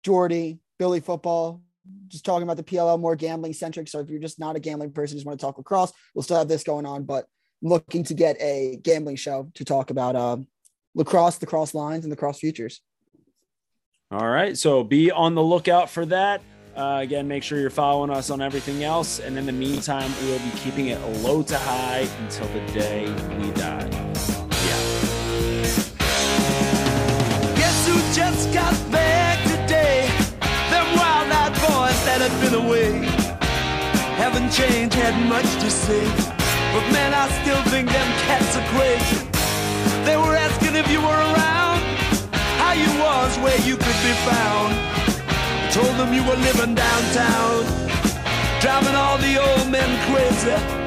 Jordy, 0.04 0.60
Billy 0.80 1.00
Football, 1.00 1.62
just 2.08 2.26
talking 2.26 2.44
about 2.44 2.58
the 2.58 2.64
PLL 2.64 3.00
more 3.00 3.16
gambling 3.16 3.54
centric. 3.54 3.88
So 3.88 4.00
if 4.00 4.10
you're 4.10 4.20
just 4.20 4.40
not 4.40 4.56
a 4.56 4.60
gambling 4.60 4.92
person, 4.92 5.16
just 5.16 5.26
want 5.26 5.40
to 5.40 5.46
talk 5.46 5.58
lacrosse, 5.58 5.94
we'll 6.14 6.24
still 6.24 6.38
have 6.38 6.48
this 6.48 6.64
going 6.64 6.86
on, 6.86 7.04
but 7.04 7.26
looking 7.62 8.04
to 8.06 8.14
get 8.14 8.36
a 8.42 8.80
gambling 8.84 9.16
show 9.16 9.50
to 9.54 9.64
talk 9.64 9.92
about 9.92 10.16
um, 10.16 10.48
lacrosse, 10.96 11.38
the 11.38 11.46
cross 11.46 11.74
lines, 11.74 12.04
and 12.04 12.12
the 12.12 12.18
cross 12.18 12.40
futures. 12.40 12.82
All 14.12 14.28
right. 14.28 14.58
So 14.58 14.84
be 14.84 15.12
on 15.12 15.36
the 15.36 15.44
lookout 15.44 15.90
for 15.90 16.06
that. 16.08 16.42
Uh, 16.76 17.00
again, 17.02 17.28
make 17.28 17.44
sure 17.44 17.60
you're 17.60 17.70
following 17.70 18.10
us 18.10 18.30
on 18.30 18.42
everything 18.42 18.84
else. 18.84 19.20
And 19.20 19.38
in 19.38 19.46
the 19.46 19.52
meantime, 19.52 20.12
we 20.22 20.32
will 20.32 20.40
be 20.40 20.52
keeping 20.58 20.88
it 20.88 21.00
low 21.22 21.44
to 21.44 21.58
high 21.58 22.08
until 22.22 22.48
the 22.48 22.60
day 22.74 23.06
we 23.38 23.52
die. 23.52 24.01
Just 28.42 28.54
got 28.54 28.92
back 28.92 29.38
today. 29.44 30.10
Them 30.72 30.86
wild-eyed 30.98 31.54
boys 31.62 32.00
that 32.06 32.20
had 32.26 32.34
been 32.42 32.58
away 32.66 33.06
haven't 34.18 34.50
changed, 34.50 34.96
had 34.96 35.16
much 35.30 35.46
to 35.62 35.70
say. 35.70 36.06
But 36.74 36.86
man, 36.92 37.14
I 37.14 37.30
still 37.42 37.62
think 37.70 37.90
them 37.90 38.10
cats 38.26 38.58
are 38.58 38.68
crazy. 38.74 39.30
They 40.06 40.18
were 40.18 40.36
asking 40.36 40.76
if 40.76 40.90
you 40.90 41.02
were 41.02 41.22
around, 41.30 41.82
how 42.58 42.74
you 42.74 42.90
was, 42.98 43.38
where 43.44 43.60
you 43.62 43.76
could 43.76 44.00
be 44.02 44.14
found. 44.26 44.74
I 45.62 45.70
told 45.72 45.94
them 46.00 46.14
you 46.14 46.24
were 46.24 46.40
living 46.50 46.74
downtown, 46.74 47.62
driving 48.60 48.96
all 48.96 49.18
the 49.20 49.38
old 49.38 49.70
men 49.70 49.90
crazy. 50.10 50.82